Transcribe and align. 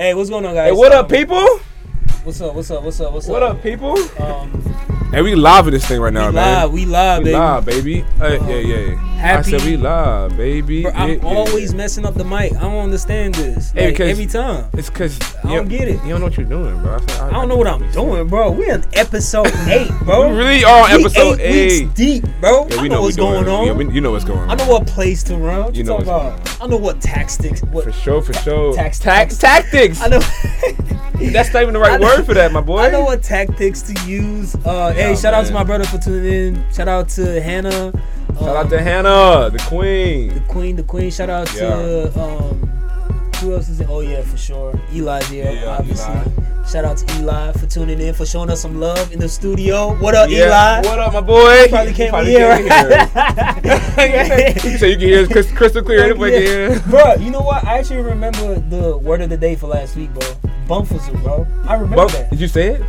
Hey, 0.00 0.14
what's 0.14 0.30
going 0.30 0.46
on, 0.46 0.54
guys? 0.54 0.70
Hey, 0.70 0.72
what 0.72 0.92
Um, 0.92 1.00
up, 1.04 1.10
people? 1.10 1.46
What's 2.24 2.40
up? 2.40 2.54
What's 2.54 2.70
up? 2.70 2.82
What's 2.82 2.98
up? 3.02 3.12
What's 3.12 3.26
up? 3.26 3.32
What 3.32 3.42
up? 3.42 3.62
people? 3.62 3.98
Um, 4.18 4.50
Hey, 5.12 5.20
we 5.20 5.34
live 5.34 5.66
in 5.66 5.74
this 5.74 5.84
thing 5.84 6.00
right 6.00 6.10
we 6.10 6.18
now, 6.18 6.30
live, 6.30 6.34
man. 6.34 6.72
we 6.72 6.86
live, 6.86 7.18
We 7.18 7.24
baby. 7.26 7.36
live, 7.36 7.64
baby. 7.66 8.00
Hey, 8.18 8.38
yeah, 8.62 8.76
yeah. 8.94 9.09
Happy- 9.20 9.54
I 9.54 9.58
said 9.58 9.68
we 9.68 9.76
live, 9.76 10.36
baby. 10.36 10.82
Bro, 10.82 10.92
I'm 10.92 11.10
yeah. 11.10 11.24
always 11.24 11.74
messing 11.74 12.06
up 12.06 12.14
the 12.14 12.24
mic. 12.24 12.54
I 12.56 12.60
don't 12.60 12.78
understand 12.84 13.34
this. 13.34 13.70
Hey, 13.72 13.90
Like, 13.90 14.00
every 14.00 14.26
time. 14.26 14.64
It's 14.72 14.88
because 14.88 15.18
I 15.44 15.54
don't 15.56 15.68
get 15.68 15.88
it. 15.88 16.02
You 16.04 16.10
don't 16.10 16.20
know 16.20 16.26
what 16.26 16.36
you're 16.38 16.46
doing, 16.46 16.80
bro. 16.82 16.96
I, 17.20 17.26
I 17.28 17.30
don't 17.30 17.48
know 17.48 17.56
what 17.56 17.66
I'm 17.66 17.90
doing, 17.92 18.26
bro. 18.28 18.50
We're 18.52 18.74
in 18.74 18.84
episode 18.94 19.46
eight, 19.66 19.90
bro. 20.04 20.30
We 20.30 20.36
really 20.36 20.64
are 20.64 20.84
on 20.84 20.90
episode 21.00 21.38
eight. 21.40 21.82
eight. 21.82 21.94
Deep, 21.94 22.24
bro. 22.40 22.66
Yeah, 22.70 22.76
I 22.76 22.82
we 22.82 22.88
know, 22.88 22.94
know 22.96 23.02
what's 23.02 23.16
doing. 23.16 23.44
going 23.44 23.48
on. 23.48 23.66
Yeah, 23.66 23.72
we, 23.72 23.92
you 23.94 24.00
know 24.00 24.12
what's 24.12 24.24
going 24.24 24.38
on. 24.38 24.50
I 24.50 24.54
know 24.54 24.68
what 24.70 24.86
place 24.86 25.22
to 25.24 25.36
run. 25.36 25.64
What 25.64 25.74
you, 25.74 25.78
You 25.80 25.84
know 25.84 25.98
talking 25.98 26.12
what's 26.12 26.50
about? 26.50 26.62
I 26.62 26.66
know 26.66 26.76
what 26.78 27.00
tactics. 27.02 27.62
What 27.64 27.84
For 27.84 27.92
sure, 27.92 28.22
for 28.22 28.32
sure. 28.32 28.74
Tax- 28.74 28.98
Tax, 28.98 29.36
tactics. 29.38 30.00
I 30.00 30.08
know. 30.08 30.20
That's 31.32 31.52
not 31.52 31.62
even 31.62 31.74
the 31.74 31.80
right 31.80 32.00
know- 32.00 32.06
word 32.06 32.24
for 32.24 32.32
that, 32.34 32.50
my 32.52 32.62
boy. 32.62 32.78
I 32.78 32.90
know 32.90 33.02
what 33.04 33.22
tactics 33.22 33.82
to 33.82 33.92
use. 34.08 34.54
Uh, 34.64 34.92
hey, 34.94 35.10
Yeah, 35.10 35.16
shout 35.16 35.34
out 35.34 35.44
to 35.46 35.52
my 35.52 35.62
brother 35.64 35.84
for 35.84 35.98
tuning 35.98 36.54
in. 36.56 36.72
Shout 36.72 36.88
out 36.88 37.10
to 37.10 37.42
Hannah. 37.42 37.92
Shout 38.40 38.56
out 38.56 38.70
to 38.70 38.80
Hannah, 38.82 39.50
the 39.50 39.58
queen. 39.68 40.34
the 40.34 40.40
queen, 40.40 40.76
the 40.76 40.82
queen. 40.82 41.10
Shout 41.10 41.28
out 41.30 41.46
to 41.48 42.20
um, 42.20 42.56
who 43.36 43.54
else 43.54 43.68
is 43.68 43.80
it? 43.80 43.88
Oh 43.90 44.00
yeah, 44.00 44.22
for 44.22 44.36
sure. 44.36 44.72
Eli's 44.92 45.28
here, 45.28 45.50
Yeah, 45.52 45.76
obviously. 45.78 46.12
Eli. 46.12 46.24
Shout 46.66 46.84
out 46.84 46.96
to 46.98 47.18
Eli 47.18 47.52
for 47.52 47.66
tuning 47.66 48.00
in, 48.00 48.14
for 48.14 48.24
showing 48.24 48.48
us 48.50 48.60
some 48.62 48.78
love 48.80 49.12
in 49.12 49.18
the 49.18 49.28
studio. 49.28 49.94
What 49.98 50.14
up, 50.14 50.30
Yeah. 50.30 50.80
Eli? 50.80 50.88
What 50.88 50.98
up, 51.00 51.12
my 51.14 51.20
boy? 51.20 51.62
You 51.64 51.68
Probably 51.68 51.92
can't 51.92 52.10
Probably 52.10 52.30
hear. 52.30 52.56
can't 52.68 54.14
hear. 54.64 54.70
you 54.72 54.78
say 54.78 54.90
you 54.90 54.96
can 54.96 55.08
hear 55.08 55.38
us 55.38 55.52
crystal, 55.52 55.82
clear. 55.82 56.04
Anybody 56.04 56.32
can 56.32 56.42
hear. 56.42 56.80
Bro, 56.88 57.14
you 57.16 57.30
know 57.30 57.40
what? 57.42 57.64
I 57.64 57.78
actually 57.78 58.02
remember 58.02 58.54
the 58.58 58.96
word 58.98 59.20
of 59.20 59.30
the 59.30 59.36
day 59.36 59.54
for 59.56 59.66
last 59.66 59.96
week, 59.96 60.12
bro. 60.14 60.28
Bumfuzzle, 60.66 61.20
bro. 61.22 61.46
I 61.64 61.74
remember 61.74 61.96
Bum, 61.96 62.08
that. 62.08 62.30
did 62.30 62.40
you 62.40 62.48
say 62.48 62.68
it? 62.74 62.82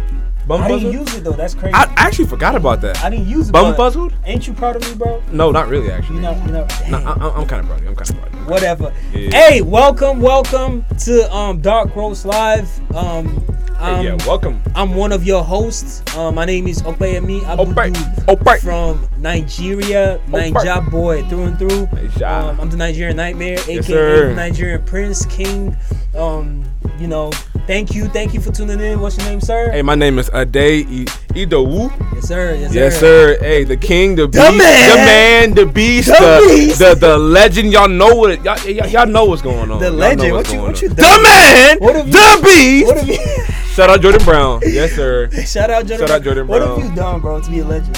Bum 0.52 0.64
I 0.64 0.68
didn't 0.68 0.92
use 0.92 1.16
it 1.16 1.23
though. 1.23 1.31
That's 1.31 1.56
crazy. 1.56 1.73
I 1.73 1.84
actually 1.95 2.25
forgot 2.25 2.56
about 2.56 2.81
that. 2.81 3.02
I 3.02 3.09
didn't 3.09 3.25
use 3.25 3.48
it. 3.48 3.53
Bum 3.53 3.73
fuzzled? 3.73 4.14
Ain't 4.25 4.45
you 4.48 4.53
proud 4.53 4.75
of 4.75 4.81
me, 4.81 4.95
bro? 4.95 5.23
No, 5.31 5.50
not 5.50 5.70
really. 5.70 5.89
Actually, 5.89 6.17
You 6.17 6.22
know, 6.23 6.44
you 6.45 6.52
know. 6.52 6.67
No. 6.89 6.98
I, 6.98 7.30
I'm 7.39 7.48
kind 7.48 7.62
of 7.62 7.67
proud 7.67 7.78
of 7.78 7.84
you. 7.84 7.89
I'm 7.92 7.95
kind 7.95 8.09
of 8.09 8.17
proud 8.17 8.34
of 8.34 8.39
you. 8.42 8.45
whatever. 8.48 8.94
Yeah. 9.14 9.30
Hey, 9.30 9.62
welcome, 9.62 10.20
welcome 10.20 10.84
to 11.06 11.34
um 11.34 11.62
Dark 11.62 11.95
Roast 11.95 12.25
Live. 12.25 12.67
Um, 12.94 13.45
Hey, 13.81 13.88
I'm, 13.95 14.06
yeah, 14.06 14.28
welcome. 14.28 14.62
I'm 14.75 14.94
one 14.94 15.12
of 15.12 15.25
your 15.25 15.44
hosts. 15.44 16.03
Um, 16.16 16.36
my 16.36 16.45
name 16.45 16.68
is 16.68 16.84
Opeyemi 16.84 17.42
Ope, 17.58 17.70
Abudu 17.70 18.25
Ope. 18.28 18.59
from 18.59 19.08
Nigeria. 19.18 20.22
Naija 20.28 20.88
boy 20.92 21.23
through 21.30 21.45
and 21.45 21.58
through. 21.58 21.88
Um, 22.23 22.62
I'm 22.62 22.70
the 22.70 22.78
Nigerian 22.78 23.18
Nightmare, 23.18 23.58
aka 23.68 23.81
the 24.28 24.34
Nigerian 24.36 24.84
Prince 24.84 25.25
King. 25.25 25.75
Um, 26.16 26.64
you 27.00 27.08
know, 27.08 27.31
thank 27.67 27.94
you, 27.94 28.08
thank 28.08 28.34
you 28.34 28.39
for 28.42 28.52
tuning 28.52 28.80
in. 28.80 29.00
What's 29.00 29.17
your 29.17 29.25
name, 29.28 29.42
sir? 29.42 29.72
Hey, 29.72 29.81
my 29.81 29.95
name 29.95 30.20
is 30.20 30.30
Ade 30.34 30.58
I-. 30.58 31.06
Yes, 31.36 32.28
sir. 32.28 32.56
Yes, 32.56 32.73
Yes, 32.73 33.00
sir. 33.00 33.36
sir. 33.38 33.44
Hey, 33.44 33.64
the 33.64 33.78
king, 33.78 34.16
the, 34.16 34.28
The 34.28 34.31
beast, 34.31 34.58
man. 34.58 34.89
the 34.89 34.95
man, 34.95 35.53
the 35.56 35.66
beast, 35.66 36.08
The 36.08 36.14
the, 36.14 36.53
beast. 36.56 36.80
the 36.80 36.95
the 36.95 37.17
legend. 37.17 37.72
Y'all 37.72 37.88
know 37.88 38.16
what 38.16 38.31
it, 38.31 38.44
y'all, 38.44 38.59
y'all, 38.67 38.88
y'all 38.88 39.06
know 39.08 39.25
what's 39.25 39.42
going 39.42 39.72
on. 39.72 39.80
The 39.80 39.86
Y'all 39.88 39.94
legend. 39.95 40.34
What 40.34 40.52
you- 40.52 40.62
what 40.62 40.81
you? 40.81 40.89
The 40.89 41.19
man, 41.23 41.78
What 41.80 41.95
have 41.95 42.08
you- 42.08 42.14
the 42.14 42.42
beast. 42.44 42.88
What 42.88 42.97
have 42.97 43.08
you? 43.08 43.44
Shout 43.73 43.89
out 43.89 44.02
Jordan 44.02 44.23
Brown. 44.25 44.62
Yes, 44.66 44.92
sir. 44.94 45.30
Shout 45.45 45.69
out 45.69 45.86
Jordan. 45.86 46.08
Shout 46.08 46.17
out 46.17 46.23
Jordan 46.23 46.47
What 46.47 46.62
Brown. 46.62 46.80
have 46.81 46.89
you 46.89 46.95
done, 46.95 47.22
bro, 47.22 47.39
to 47.42 47.50
be 47.52 47.59
a 47.59 47.66
legend? 47.66 47.97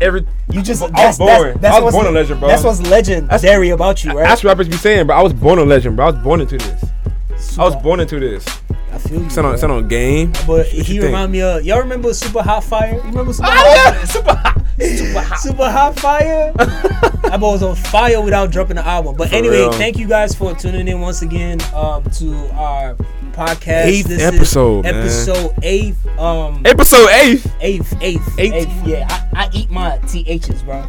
Every 0.00 0.26
You 0.50 0.62
just 0.62 0.82
I 0.82 0.86
was 0.86 0.92
that's, 0.94 1.18
born. 1.18 1.30
That's, 1.48 1.60
that's 1.60 1.76
I 1.76 1.80
was 1.80 1.94
born 1.94 2.06
a 2.06 2.10
legend, 2.10 2.38
bro. 2.40 2.48
That's 2.48 2.62
what's 2.62 2.80
legendary 2.82 3.70
about 3.70 4.04
you, 4.04 4.12
right? 4.12 4.24
That's 4.28 4.44
what 4.44 4.50
rappers 4.50 4.68
be 4.68 4.76
saying, 4.76 5.06
bro. 5.06 5.16
I 5.16 5.22
was 5.22 5.32
born 5.32 5.58
a 5.58 5.64
legend, 5.64 5.96
bro. 5.96 6.06
I 6.06 6.10
was 6.10 6.22
born 6.22 6.40
into 6.40 6.58
this. 6.58 6.84
I 7.58 7.64
was 7.64 7.76
born 7.76 8.00
into 8.00 8.18
this. 8.20 8.44
I 8.92 8.98
feel 8.98 9.20
you. 9.20 9.26
It's 9.26 9.36
not 9.36 9.44
on, 9.46 9.54
it's 9.54 9.62
on 9.62 9.88
game. 9.88 10.32
But 10.46 10.66
he 10.66 10.78
you 10.78 10.84
think? 10.84 11.04
remind 11.04 11.32
me 11.32 11.42
of 11.42 11.64
y'all 11.64 11.80
remember 11.80 12.10
Supa 12.10 12.42
Hot 12.42 12.64
Fire? 12.64 12.94
You 12.94 13.00
remember 13.02 13.32
Super 13.32 13.48
Ah, 13.48 13.54
Hot 13.56 13.94
yeah, 13.94 14.04
super 14.04 14.34
hot. 14.34 14.62
Super 14.80 15.20
hot. 15.20 15.38
Supa 15.38 15.72
Hot 15.72 15.98
Fire? 16.00 16.52
that 17.28 17.38
boy 17.40 17.52
was 17.52 17.62
on 17.62 17.74
fire 17.76 18.20
without 18.22 18.50
dropping 18.50 18.76
the 18.76 18.86
album. 18.86 19.16
But 19.16 19.28
For 19.30 19.34
anyway, 19.36 19.60
real. 19.60 19.72
thank 19.72 19.98
you 19.98 20.06
guys 20.08 20.34
for 20.34 20.54
tuning 20.54 20.86
in 20.88 21.00
once 21.00 21.22
again 21.22 21.58
um, 21.74 22.04
to 22.04 22.34
our 22.54 22.94
podcast. 23.32 23.84
Eighth 23.86 24.06
This 24.08 24.22
is 24.22 24.34
episode, 24.34 24.86
episode 24.86 25.54
eighth. 25.62 26.06
Um, 26.18 26.62
Episode 26.64 27.08
eight. 27.10 27.46
eighth, 27.60 27.94
eighth, 28.00 28.38
Eighth. 28.38 28.54
eighth. 28.54 28.86
Yeah, 28.86 29.06
I, 29.34 29.44
I 29.46 29.50
eat 29.52 29.70
my 29.70 29.98
ths, 29.98 30.62
bro. 30.62 30.86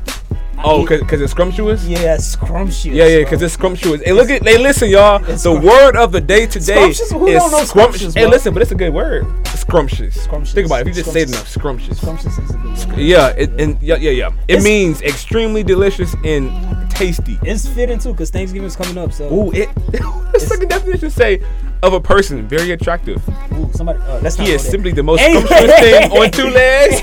Oh, 0.63 0.85
cause, 0.85 1.01
cause 1.01 1.21
it's 1.21 1.31
scrumptious. 1.31 1.85
yeah, 1.85 2.17
scrumptious. 2.17 2.85
Yeah, 2.85 3.05
yeah, 3.05 3.15
bro. 3.17 3.23
because 3.25 3.41
it's 3.41 3.53
scrumptious. 3.53 4.01
Hey, 4.01 4.11
look 4.13 4.29
at, 4.29 4.43
hey, 4.43 4.57
listen, 4.57 4.89
y'all. 4.89 5.23
It's 5.29 5.43
the 5.43 5.53
word 5.53 5.95
of 5.95 6.11
the 6.11 6.19
day 6.21 6.47
today 6.47 6.91
Scrumptious? 6.91 7.01
Is 7.01 7.11
know 7.51 7.63
scrumptious, 7.63 8.13
Hey, 8.15 8.25
listen, 8.25 8.53
but 8.53 8.61
it's 8.63 8.71
a 8.71 8.75
good 8.75 8.93
word. 8.93 9.25
Scrumptious. 9.47 10.15
Scrumptious. 10.23 10.53
Think 10.53 10.67
about 10.67 10.77
it. 10.79 10.81
If 10.81 10.87
you 10.87 11.03
just 11.03 11.13
say 11.13 11.21
it 11.21 11.29
enough, 11.29 11.47
scrumptious. 11.47 11.97
scrumptious 11.99 12.37
is 12.39 12.49
a 12.49 12.53
good 12.53 12.87
word. 12.89 12.97
Yeah, 12.97 13.27
it, 13.29 13.49
and 13.61 13.81
yeah, 13.81 13.95
yeah, 13.97 14.11
yeah. 14.11 14.27
It 14.47 14.55
It's- 14.55 14.63
means 14.63 15.01
extremely 15.01 15.61
delicious 15.63 16.15
and 16.23 16.49
tasty. 16.97 17.39
It's 17.43 17.67
fitting 17.67 17.99
too, 17.99 18.13
cause 18.13 18.29
Thanksgiving's 18.29 18.75
coming 18.75 18.97
up. 18.97 19.13
So, 19.13 19.31
Ooh, 19.33 19.51
it. 19.51 19.73
the 19.91 20.39
second 20.39 20.69
definition 20.69 21.09
say 21.09 21.41
of 21.83 21.93
a 21.93 22.01
person 22.01 22.47
very 22.47 22.71
attractive. 22.71 23.21
Ooh, 23.53 23.69
somebody. 23.73 23.99
Uh, 23.99 24.19
not 24.21 24.33
He 24.33 24.51
is 24.51 24.67
simply 24.67 24.91
the 24.91 25.03
most 25.03 25.21
scrumptious 25.23 25.79
thing 25.79 26.11
on 26.11 26.31
two 26.31 26.49
legs. 26.49 27.01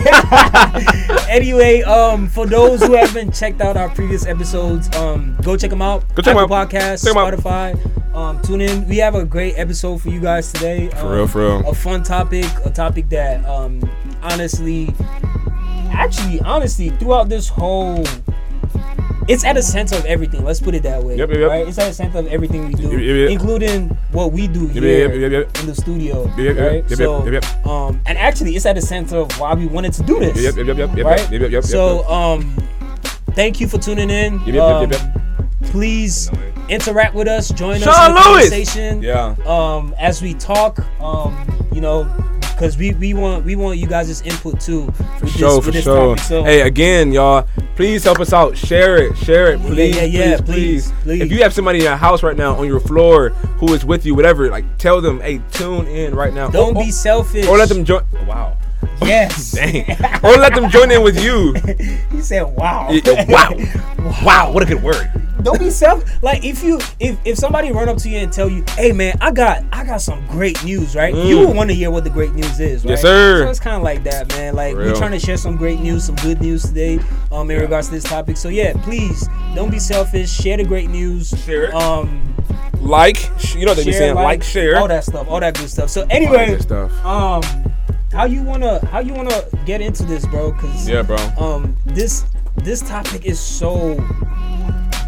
anyway, 1.29 1.83
um, 1.83 2.29
for 2.29 2.47
those 2.47 2.83
who 2.83 2.95
haven't 2.95 3.35
checked 3.35 3.61
out 3.61 3.77
our 3.77 3.89
previous 3.91 4.27
episodes, 4.27 4.95
um, 4.97 5.37
go 5.43 5.57
check 5.57 5.71
them 5.71 5.83
out. 5.83 6.03
Go 6.15 6.23
check 6.23 6.37
Apple 6.37 6.55
out. 6.55 6.71
Podcasts, 6.71 7.05
Check 7.05 7.17
out. 7.17 7.33
Spotify. 7.33 8.15
Um, 8.15 8.41
tune 8.43 8.61
in. 8.61 8.87
We 8.89 8.99
have 8.99 9.15
a 9.15 9.25
great 9.25 9.55
episode 9.57 10.01
for 10.01 10.09
you 10.09 10.21
guys 10.21 10.53
today. 10.53 10.89
For 10.91 10.97
Um, 10.99 11.13
real, 11.13 11.27
for 11.27 11.39
real. 11.41 11.69
A 11.69 11.75
fun 11.75 12.03
topic, 12.03 12.47
a 12.65 12.71
topic 12.71 13.09
that, 13.11 13.45
um, 13.45 13.81
honestly, 14.23 14.93
actually, 15.93 16.41
honestly, 16.41 16.91
throughout 16.91 17.29
this 17.29 17.49
whole. 17.49 18.05
It's 19.27 19.45
at 19.45 19.55
the 19.55 19.63
center 19.63 19.97
of 19.97 20.05
everything. 20.05 20.45
Let's 20.45 20.61
put 20.61 20.75
it 20.75 20.83
that 20.83 21.03
way. 21.03 21.17
Yep, 21.17 21.31
yep, 21.31 21.39
yep. 21.39 21.49
Right? 21.49 21.69
It's 21.69 21.79
at 21.79 21.89
the 21.89 21.95
center 21.95 22.19
of 22.19 22.27
everything 22.27 22.69
we 22.69 22.75
do, 22.75 22.91
including 23.29 23.89
what 24.13 24.33
we 24.33 24.47
do 24.47 24.67
here 24.67 25.11
in 25.11 25.67
the 25.67 25.75
studio. 25.75 26.27
Yep, 26.37 26.57
yep, 26.57 26.57
right? 26.57 26.91
so, 26.91 27.71
um, 27.71 28.01
and 28.07 28.19
actually, 28.19 28.55
it's 28.57 28.67
at 28.67 28.75
the 28.75 28.83
center 28.83 29.17
of 29.17 29.33
why 29.41 29.55
we 29.55 29.67
wanted 29.67 29.93
to 29.95 30.03
do 30.03 30.21
this 30.21 30.57
right? 31.05 31.65
so, 31.65 32.05
um, 32.09 32.55
thank 33.33 33.61
you 33.61 33.69
for 33.69 33.79
tuning 33.79 34.11
in. 34.11 34.39
Yep, 34.41 34.47
yep, 34.47 34.63
Um, 34.63 34.91
yep, 34.91 35.01
yep, 35.01 35.71
Please 35.71 36.31
interact 36.69 37.15
with 37.15 37.29
us. 37.29 37.49
Join 37.49 37.77
us 37.77 37.83
in 37.83 38.15
the 38.15 38.21
Lewis! 38.21 38.51
conversation. 38.51 39.03
Yeah. 39.03 39.35
Um, 39.47 39.95
as 39.99 40.23
we 40.23 40.35
talk, 40.35 40.81
um, 41.01 41.35
you 41.73 41.81
know, 41.81 42.05
because 42.55 42.77
we, 42.77 42.93
we 42.95 43.15
want 43.15 43.45
we 43.45 43.57
want 43.57 43.79
you 43.79 43.87
guys' 43.87 44.23
input 44.23 44.61
too. 44.61 44.91
For 44.93 45.25
with 45.25 45.31
sure, 45.31 45.57
this, 45.57 45.65
for 45.65 45.71
this 45.71 45.85
sure. 45.85 46.17
topic. 46.17 46.25
So, 46.25 46.45
hey, 46.45 46.63
again, 46.63 47.13
y'all, 47.13 47.47
please 47.77 48.05
help 48.05 48.21
us 48.21 48.33
out. 48.33 48.57
Share 48.57 48.97
it, 48.97 49.17
share 49.19 49.53
it, 49.53 49.61
Yeah, 49.61 49.67
please, 49.67 49.97
yeah, 49.97 50.03
yeah, 50.03 50.37
please, 50.37 50.45
please, 50.45 50.45
please, 50.45 50.93
please. 51.03 51.21
If 51.23 51.33
you 51.33 51.43
have 51.43 51.53
somebody 51.53 51.79
in 51.79 51.85
your 51.85 51.97
house 51.97 52.23
right 52.23 52.37
now 52.37 52.55
on 52.57 52.67
your 52.67 52.81
floor 52.81 53.31
who 53.59 53.73
is 53.75 53.85
with 53.85 54.07
you, 54.07 54.15
whatever, 54.15 54.49
like 54.49 54.79
tell 54.79 55.01
them, 55.01 55.21
hey, 55.21 55.43
tune 55.51 55.87
in 55.87 56.15
right 56.15 56.33
now. 56.33 56.49
don't 56.49 56.77
or, 56.77 56.85
be 56.85 56.91
selfish. 56.91 57.47
or 57.47 57.59
let 57.59 57.69
them 57.69 57.85
join. 57.85 58.05
Wow. 58.27 58.57
Yes. 59.03 59.53
Dang. 59.55 59.91
or 60.23 60.37
let 60.37 60.55
them 60.55 60.71
join 60.71 60.91
in 60.91 61.03
with 61.03 61.23
you. 61.23 61.53
he 62.11 62.21
said, 62.21 62.43
"Wow." 62.43 62.91
Wow. 63.29 63.51
Wow. 64.25 64.53
What 64.53 64.63
a 64.63 64.67
good 64.67 64.83
word. 64.83 65.11
don't 65.43 65.59
be 65.59 65.69
self 65.71 66.03
like 66.23 66.43
if 66.45 66.63
you 66.63 66.79
if 67.01 67.19
if 67.25 67.37
somebody 67.37 67.71
run 67.73 67.89
up 67.89 67.99
to 67.99 68.09
you 68.09 68.19
and 68.19 68.33
tell 68.33 68.49
you 68.49 68.65
hey 68.79 68.93
man 68.93 69.15
i 69.21 69.31
got 69.31 69.63
i 69.73 69.85
got 69.85 70.01
some 70.01 70.25
great 70.29 70.63
news 70.65 70.97
right 70.97 71.15
you 71.15 71.37
Mm. 71.37 71.47
would 71.49 71.57
want 71.57 71.69
to 71.69 71.75
hear 71.77 71.91
what 71.91 72.03
the 72.05 72.09
great 72.09 72.33
news 72.33 72.61
is 72.61 72.83
right 72.83 72.93
Yes, 72.93 73.03
sir. 73.03 73.43
so 73.45 73.51
it's 73.51 73.61
kind 73.61 73.77
of 73.77 73.83
like 73.83 74.05
that 74.05 74.29
man 74.29 74.55
like 74.55 74.75
we're 74.75 74.95
trying 74.95 75.11
to 75.11 75.19
share 75.19 75.37
some 75.37 75.57
great 75.57 75.81
news 75.81 76.05
some 76.05 76.15
good 76.17 76.41
news 76.41 76.63
today 76.63 76.99
um 77.31 77.51
in 77.51 77.57
Yeah. 77.57 77.63
regards 77.63 77.89
to 77.89 77.95
this 77.95 78.05
topic 78.05 78.39
so 78.39 78.49
yeah 78.49 78.73
please 78.85 79.29
don't 79.55 79.71
be 79.71 79.79
selfish 79.79 80.31
share 80.33 80.57
the 80.57 80.65
great 80.65 80.89
news 80.89 81.29
Share 81.45 81.65
it. 81.65 81.75
um 81.75 82.35
Like, 82.81 83.19
you 83.55 83.67
know 83.67 83.73
what 83.73 83.77
they 83.79 83.85
be 83.85 83.93
saying, 83.93 84.15
like, 84.15 84.43
share. 84.43 84.79
all 84.79 84.89
that 84.89 85.05
stuff 85.05 85.29
all 85.29 85.41
that 85.41 85.59
good 85.59 85.69
stuff 85.69 85.91
so 85.91 86.03
All 86.03 86.07
that 86.07 86.15
anyway 86.15 86.59
stuff. 86.59 86.91
um 87.05 87.43
how 88.15 88.25
you 88.25 88.43
wanna 88.43 88.85
how 88.87 89.01
you 89.01 89.13
wanna 89.13 89.43
get 89.67 89.81
into 89.81 90.05
this 90.05 90.25
bro 90.27 90.53
because 90.53 90.89
Yeah, 90.89 91.03
bro. 91.03 91.17
um 91.39 91.77
this 91.85 92.25
this 92.57 92.81
topic 92.81 93.25
is 93.27 93.39
so 93.41 93.97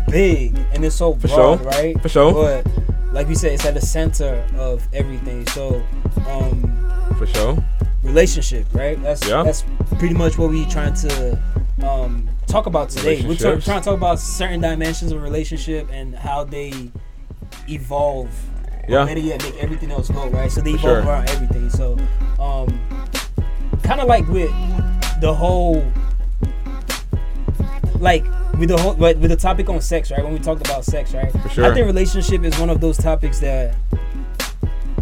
big 0.09 0.57
and 0.73 0.85
it's 0.85 0.97
so 0.97 1.15
For 1.15 1.29
broad, 1.29 1.59
sure. 1.61 1.67
right? 1.69 2.01
For 2.03 2.09
sure. 2.09 2.33
But 2.33 2.67
like 3.13 3.29
we 3.29 3.35
said, 3.35 3.53
it's 3.53 3.65
at 3.65 3.75
the 3.75 3.81
center 3.81 4.45
of 4.59 4.87
everything. 4.93 5.47
So 5.49 5.83
um 6.29 6.73
For 7.19 7.27
sure. 7.27 7.57
relationship, 8.03 8.67
right? 8.73 9.01
That's 9.03 9.27
Yeah. 9.29 9.43
that's 9.43 9.65
pretty 9.99 10.15
much 10.15 10.37
what 10.39 10.51
we're 10.51 10.69
trying 10.69 10.95
to 10.95 11.39
um 11.83 12.29
talk 12.47 12.67
about 12.67 12.91
today. 12.91 13.17
We're 13.23 13.29
Relationships. 13.35 13.65
trying 13.65 13.81
to 13.81 13.85
talk 13.85 13.97
about 13.97 14.19
certain 14.21 14.61
dimensions 14.61 15.13
of 15.13 15.23
relationship 15.23 15.89
and 15.93 16.15
how 16.15 16.45
they 16.45 16.73
evolve. 17.69 18.29
Yeah. 18.89 19.03
Or 19.03 19.07
better 19.07 19.21
yet, 19.21 19.43
make 19.43 19.57
everything 19.57 19.91
else 19.91 20.09
go, 20.11 20.29
right? 20.29 20.51
So 20.51 20.61
they 20.61 20.71
evolve 20.71 20.83
sure. 20.83 21.01
around 21.01 21.31
everything. 21.31 21.71
So 21.71 21.99
um 22.39 22.81
kind 23.83 24.01
of 24.01 24.09
like 24.09 24.27
with 24.29 24.51
the 25.21 25.33
whole 25.35 25.85
like 27.99 28.25
with 28.59 28.69
the 28.69 28.77
whole 28.77 28.95
but 28.95 29.19
with 29.19 29.31
the 29.31 29.37
topic 29.37 29.69
on 29.69 29.81
sex, 29.81 30.11
right? 30.11 30.23
When 30.23 30.33
we 30.33 30.39
talked 30.39 30.67
about 30.67 30.85
sex, 30.85 31.15
right? 31.15 31.31
For 31.33 31.49
sure. 31.49 31.65
I 31.65 31.75
think 31.75 31.87
relationship 31.87 32.43
is 32.45 32.59
one 32.59 32.71
of 32.71 32.81
those 32.81 32.97
topics 32.97 33.41
that 33.41 33.77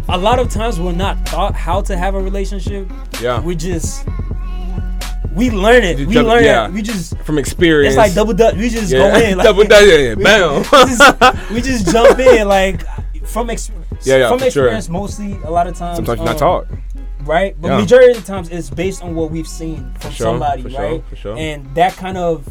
a 0.09 0.17
lot 0.17 0.39
of 0.39 0.49
times 0.49 0.79
we're 0.79 0.91
not 0.91 1.25
taught 1.25 1.55
how 1.55 1.81
to 1.81 1.97
have 1.97 2.15
a 2.15 2.21
relationship. 2.21 2.89
Yeah. 3.21 3.41
We 3.41 3.55
just 3.55 4.07
we 5.33 5.51
learn 5.51 5.83
it. 5.83 5.97
We 5.97 6.13
jump- 6.13 6.27
learn 6.29 6.43
yeah. 6.43 6.67
it. 6.67 6.71
We 6.71 6.81
just 6.81 7.17
From 7.19 7.37
experience. 7.37 7.93
it's 7.93 7.97
like 7.97 8.13
double 8.13 8.33
dutch. 8.33 8.55
We 8.55 8.69
just 8.69 8.91
yeah. 8.91 8.99
go 8.99 9.17
in. 9.17 9.37
Like, 9.37 9.45
double 9.45 9.65
dutch. 9.65 9.85
Yeah, 9.85 9.97
yeah, 9.97 10.15
bam. 10.15 10.59
we, 10.59 10.95
just, 10.95 11.51
we 11.51 11.61
just 11.61 11.91
jump 11.91 12.19
in 12.19 12.47
like 12.47 12.81
from 13.25 13.49
ex- 13.49 13.71
Yeah, 14.03 14.17
yeah, 14.17 14.29
from 14.29 14.39
for 14.39 14.49
sure. 14.49 14.63
experience 14.65 14.89
mostly 14.89 15.33
a 15.43 15.51
lot 15.51 15.67
of 15.67 15.75
times. 15.77 15.97
Sometimes 15.97 16.17
you're 16.19 16.25
not 16.25 16.41
um, 16.41 16.65
taught. 16.65 16.67
right? 17.25 17.55
But 17.59 17.69
Yeah. 17.69 17.79
majority 17.79 18.11
of 18.11 18.17
the 18.25 18.31
times 18.31 18.49
it's 18.49 18.69
based 18.69 19.03
on 19.03 19.15
what 19.15 19.31
we've 19.31 19.47
seen 19.47 19.91
from 19.99 20.11
sure, 20.11 20.25
somebody, 20.27 20.61
for 20.61 20.69
sure, 20.69 20.79
right? 20.81 21.03
for 21.09 21.15
sure. 21.15 21.37
And 21.37 21.73
that 21.75 21.93
kind 21.97 22.17
of 22.17 22.47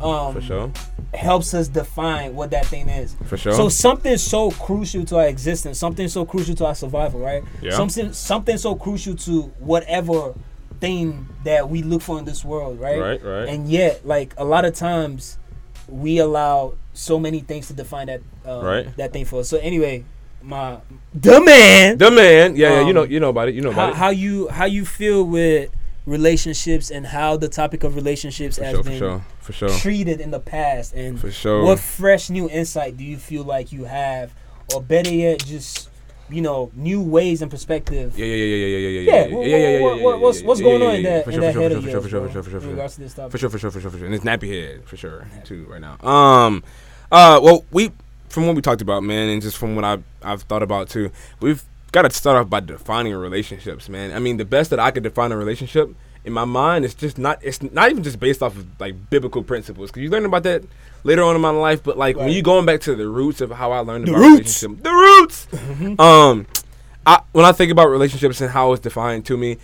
um 0.00 0.34
For 0.34 0.40
sure. 0.40 0.70
helps 1.12 1.54
us 1.54 1.68
define 1.68 2.34
what 2.34 2.50
that 2.50 2.66
thing 2.66 2.88
is. 2.88 3.14
For 3.26 3.36
sure. 3.36 3.52
So 3.52 3.68
something 3.68 4.16
so 4.16 4.50
crucial 4.50 5.04
to 5.06 5.18
our 5.18 5.26
existence, 5.26 5.78
something 5.78 6.08
so 6.08 6.24
crucial 6.24 6.54
to 6.56 6.66
our 6.66 6.74
survival, 6.74 7.20
right? 7.20 7.42
Yeah. 7.62 7.72
Something 7.76 8.12
something 8.12 8.56
so 8.56 8.74
crucial 8.74 9.14
to 9.16 9.42
whatever 9.60 10.34
thing 10.80 11.28
that 11.44 11.68
we 11.70 11.82
look 11.82 12.02
for 12.02 12.18
in 12.18 12.24
this 12.24 12.44
world, 12.44 12.80
right? 12.80 12.98
Right, 13.00 13.22
right. 13.24 13.48
And 13.48 13.68
yet, 13.68 14.06
like 14.06 14.34
a 14.38 14.44
lot 14.44 14.64
of 14.64 14.74
times, 14.74 15.38
we 15.88 16.18
allow 16.18 16.74
so 16.94 17.18
many 17.20 17.40
things 17.40 17.66
to 17.68 17.72
define 17.74 18.06
that 18.08 18.20
um, 18.46 18.64
Right. 18.64 18.96
that 18.96 19.12
thing 19.12 19.24
for 19.26 19.40
us. 19.40 19.48
So 19.48 19.58
anyway, 19.58 20.04
my 20.44 20.78
the 21.14 21.40
man 21.40 21.98
the 21.98 22.10
man. 22.10 22.54
Yeah, 22.56 22.68
yeah. 22.70 22.80
You 22.82 22.88
Um, 22.88 22.94
know, 22.94 23.02
you 23.04 23.20
know 23.20 23.30
about 23.30 23.48
it. 23.48 23.54
You 23.54 23.62
know 23.62 23.72
how, 23.72 23.84
about 23.88 23.94
it. 23.94 23.96
how 23.96 24.10
you 24.10 24.48
how 24.48 24.66
you 24.66 24.84
feel 24.84 25.24
with 25.24 25.70
relationships 26.06 26.90
and 26.90 27.06
how 27.06 27.36
the 27.36 27.48
topic 27.48 27.82
of 27.82 27.96
relationships 27.96 28.58
For 28.58 28.64
has 28.64 28.74
sure. 28.74 28.82
For 28.82 28.90
been 28.90 28.98
sure. 28.98 29.24
For 29.40 29.52
sure. 29.52 29.68
treated 29.70 30.20
in 30.20 30.30
the 30.30 30.40
past 30.40 30.92
and 30.94 31.18
For 31.18 31.30
sure. 31.30 31.64
what 31.64 31.78
fresh 31.78 32.28
new 32.30 32.48
insight 32.50 32.96
do 32.96 33.04
you 33.04 33.16
feel 33.16 33.42
like 33.44 33.72
you 33.72 33.84
have 33.84 34.32
or 34.74 34.82
better 34.82 35.12
yet 35.12 35.44
just 35.44 35.88
you 36.30 36.40
know 36.42 36.70
new 36.74 37.00
ways 37.02 37.40
and 37.42 37.50
perspective 37.50 38.18
Yeah, 38.18 38.26
yeah, 38.26 38.34
yeah, 38.36 38.44
yeah, 38.44 38.66
yeah, 38.66 38.78
yeah, 38.78 38.88
yeah, 38.88 39.00
yeah, 39.00 39.00
yeah, 39.00 39.26
yeah, 39.26 39.56
yeah, 39.56 39.68
yeah, 39.78 39.80
what- 39.82 39.96
yeah, 39.96 40.02
what- 40.04 40.20
what's 40.20 40.42
what's 40.42 40.60
going 40.60 40.82
on 40.82 40.94
in 40.96 41.02
yeah, 41.04 41.10
that 41.16 41.24
for 41.24 41.30
in 41.30 41.34
sure, 41.36 41.40
that 41.42 41.54
for 41.54 41.60
head 41.60 41.70
sure, 41.72 41.78
of 41.78 41.84
for 41.84 41.90
yours 41.90 41.92
sure, 41.92 42.02
for 42.02 42.08
sure, 42.08 42.20
for 42.28 42.32
sure, 42.32 42.42
for 42.42 42.50
sure, 42.50 42.60
for 42.60 42.64
sure. 42.66 42.70
regards 42.72 42.94
to 42.96 43.00
this 43.00 43.14
topic 43.14 43.32
For 43.32 43.38
sure, 43.38 43.50
for 43.50 43.58
sure, 43.58 43.70
for 43.70 43.80
sure, 43.80 43.90
for 43.90 43.96
sure. 43.98 44.06
And 44.06 44.14
it's 44.14 44.24
nappy 44.24 44.48
head 44.52 44.84
for 44.84 44.96
sure 44.96 45.26
too 45.44 45.66
right 45.68 45.80
now. 45.80 45.96
Um, 46.06 46.62
uh, 47.12 47.40
well, 47.42 47.64
we 47.70 47.92
from 48.34 48.46
what 48.46 48.56
we 48.56 48.60
talked 48.62 48.82
about, 48.82 49.02
man, 49.02 49.28
and 49.30 49.40
just 49.40 49.56
from 49.56 49.74
what 49.76 49.84
I 49.84 49.98
I've 50.22 50.42
thought 50.42 50.62
about 50.62 50.88
too, 50.90 51.10
we've 51.40 51.62
got 51.92 52.02
to 52.02 52.10
start 52.10 52.36
off 52.36 52.50
by 52.50 52.60
defining 52.60 53.14
relationships, 53.14 53.88
man. 53.88 54.12
I 54.12 54.18
mean, 54.18 54.36
the 54.36 54.44
best 54.44 54.70
that 54.70 54.80
I 54.80 54.90
could 54.90 55.04
define 55.04 55.32
a 55.32 55.36
relationship 55.36 55.94
in 56.24 56.32
my 56.32 56.44
mind 56.44 56.84
is 56.84 56.94
just 56.94 57.16
not. 57.18 57.38
It's 57.42 57.62
not 57.62 57.90
even 57.90 58.02
just 58.02 58.18
based 58.20 58.42
off 58.42 58.56
of 58.56 58.66
like 58.80 59.08
biblical 59.10 59.42
principles, 59.42 59.90
because 59.90 60.02
you 60.02 60.10
learn 60.10 60.24
about 60.24 60.42
that 60.42 60.64
later 61.04 61.22
on 61.22 61.34
in 61.36 61.40
my 61.40 61.50
life. 61.50 61.82
But 61.82 61.96
like 61.96 62.16
when 62.16 62.30
you 62.30 62.42
going 62.42 62.66
back 62.66 62.80
to 62.82 62.94
the 62.94 63.06
roots 63.08 63.40
of 63.40 63.50
how 63.52 63.72
I 63.72 63.78
learned 63.78 64.06
The 64.08 64.12
about 64.12 64.20
roots. 64.20 64.62
relationship, 64.62 64.82
the 64.84 64.90
roots. 64.90 65.46
Um, 66.00 66.46
I 67.06 67.20
when 67.32 67.44
I 67.44 67.52
think 67.52 67.70
about 67.70 67.88
relationships 67.88 68.40
and 68.40 68.50
how 68.50 68.72
it's 68.72 68.82
defined 68.82 69.24
to 69.26 69.36
me, 69.36 69.58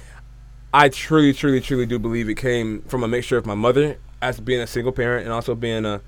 I 0.72 0.88
truly, 0.90 1.32
truly, 1.32 1.60
truly 1.60 1.86
do 1.86 1.98
believe 1.98 2.28
it 2.28 2.36
came 2.36 2.82
from 2.82 3.02
a 3.02 3.08
mixture 3.08 3.36
of 3.36 3.46
my 3.46 3.54
mother 3.54 3.98
as 4.22 4.38
being 4.38 4.60
a 4.60 4.66
single 4.66 4.92
parent 4.92 5.24
and 5.24 5.32
also 5.32 5.54
being 5.54 5.84
a, 5.86 6.00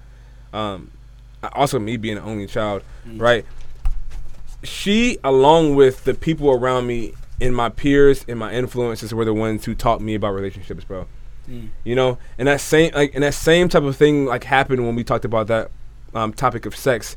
um, 0.53 0.91
also 1.53 1.79
me 1.79 1.97
being 1.97 2.19
an 2.19 2.25
only 2.25 2.47
child, 2.47 2.83
right? 3.17 3.45
She, 4.65 5.19
along 5.25 5.75
with 5.75 6.05
the 6.05 6.15
people 6.15 6.51
around 6.51 6.87
me, 6.87 7.15
and 7.41 7.55
my 7.57 7.69
peers 7.69 8.25
and 8.29 8.39
my 8.39 8.53
influences, 8.53 9.13
were 9.13 9.25
the 9.25 9.35
ones 9.35 9.65
who 9.65 9.75
taught 9.75 10.01
me 10.01 10.15
about 10.15 10.35
relationships, 10.35 10.85
bro. 10.85 11.07
Mm. 11.51 11.71
You 11.83 11.97
know, 11.97 12.19
and 12.39 12.47
that 12.47 12.61
same 12.61 12.93
like, 12.95 13.15
and 13.15 13.25
that 13.25 13.35
same 13.35 13.69
type 13.69 13.83
of 13.83 13.97
thing 13.97 14.27
like 14.27 14.45
happened 14.45 14.87
when 14.87 14.95
we 14.95 15.03
talked 15.03 15.25
about 15.25 15.49
that 15.49 15.71
um, 16.15 16.33
topic 16.33 16.67
of 16.67 16.77
sex. 16.77 17.17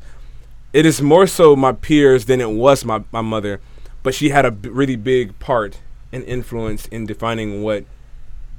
It 0.72 0.84
is 0.84 1.00
more 1.00 1.28
so 1.28 1.54
my 1.54 1.72
peers 1.72 2.24
than 2.24 2.40
it 2.40 2.50
was 2.50 2.84
my 2.84 3.04
my 3.12 3.20
mother, 3.20 3.60
but 4.02 4.14
she 4.14 4.30
had 4.30 4.44
a 4.44 4.50
b- 4.50 4.68
really 4.68 4.96
big 4.96 5.38
part 5.38 5.78
and 6.12 6.24
influence 6.24 6.86
in 6.86 7.06
defining 7.06 7.62
what 7.62 7.84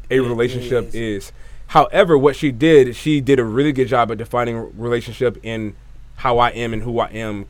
a 0.09 0.15
Yeah, 0.15 0.21
relationship 0.21 0.93
really 0.93 1.15
is. 1.15 1.33
However, 1.67 2.17
what 2.17 2.35
she 2.35 2.51
did, 2.51 2.95
she 2.95 3.19
did 3.21 3.39
a 3.39 3.43
really 3.43 3.71
good 3.73 3.87
job 3.87 4.11
at 4.11 4.17
defining 4.17 4.77
relationship 4.77 5.37
in 5.43 5.75
how 6.15 6.39
I 6.39 6.49
am 6.51 6.73
and 6.73 6.81
who 6.83 6.99
I 6.99 7.07
am 7.07 7.45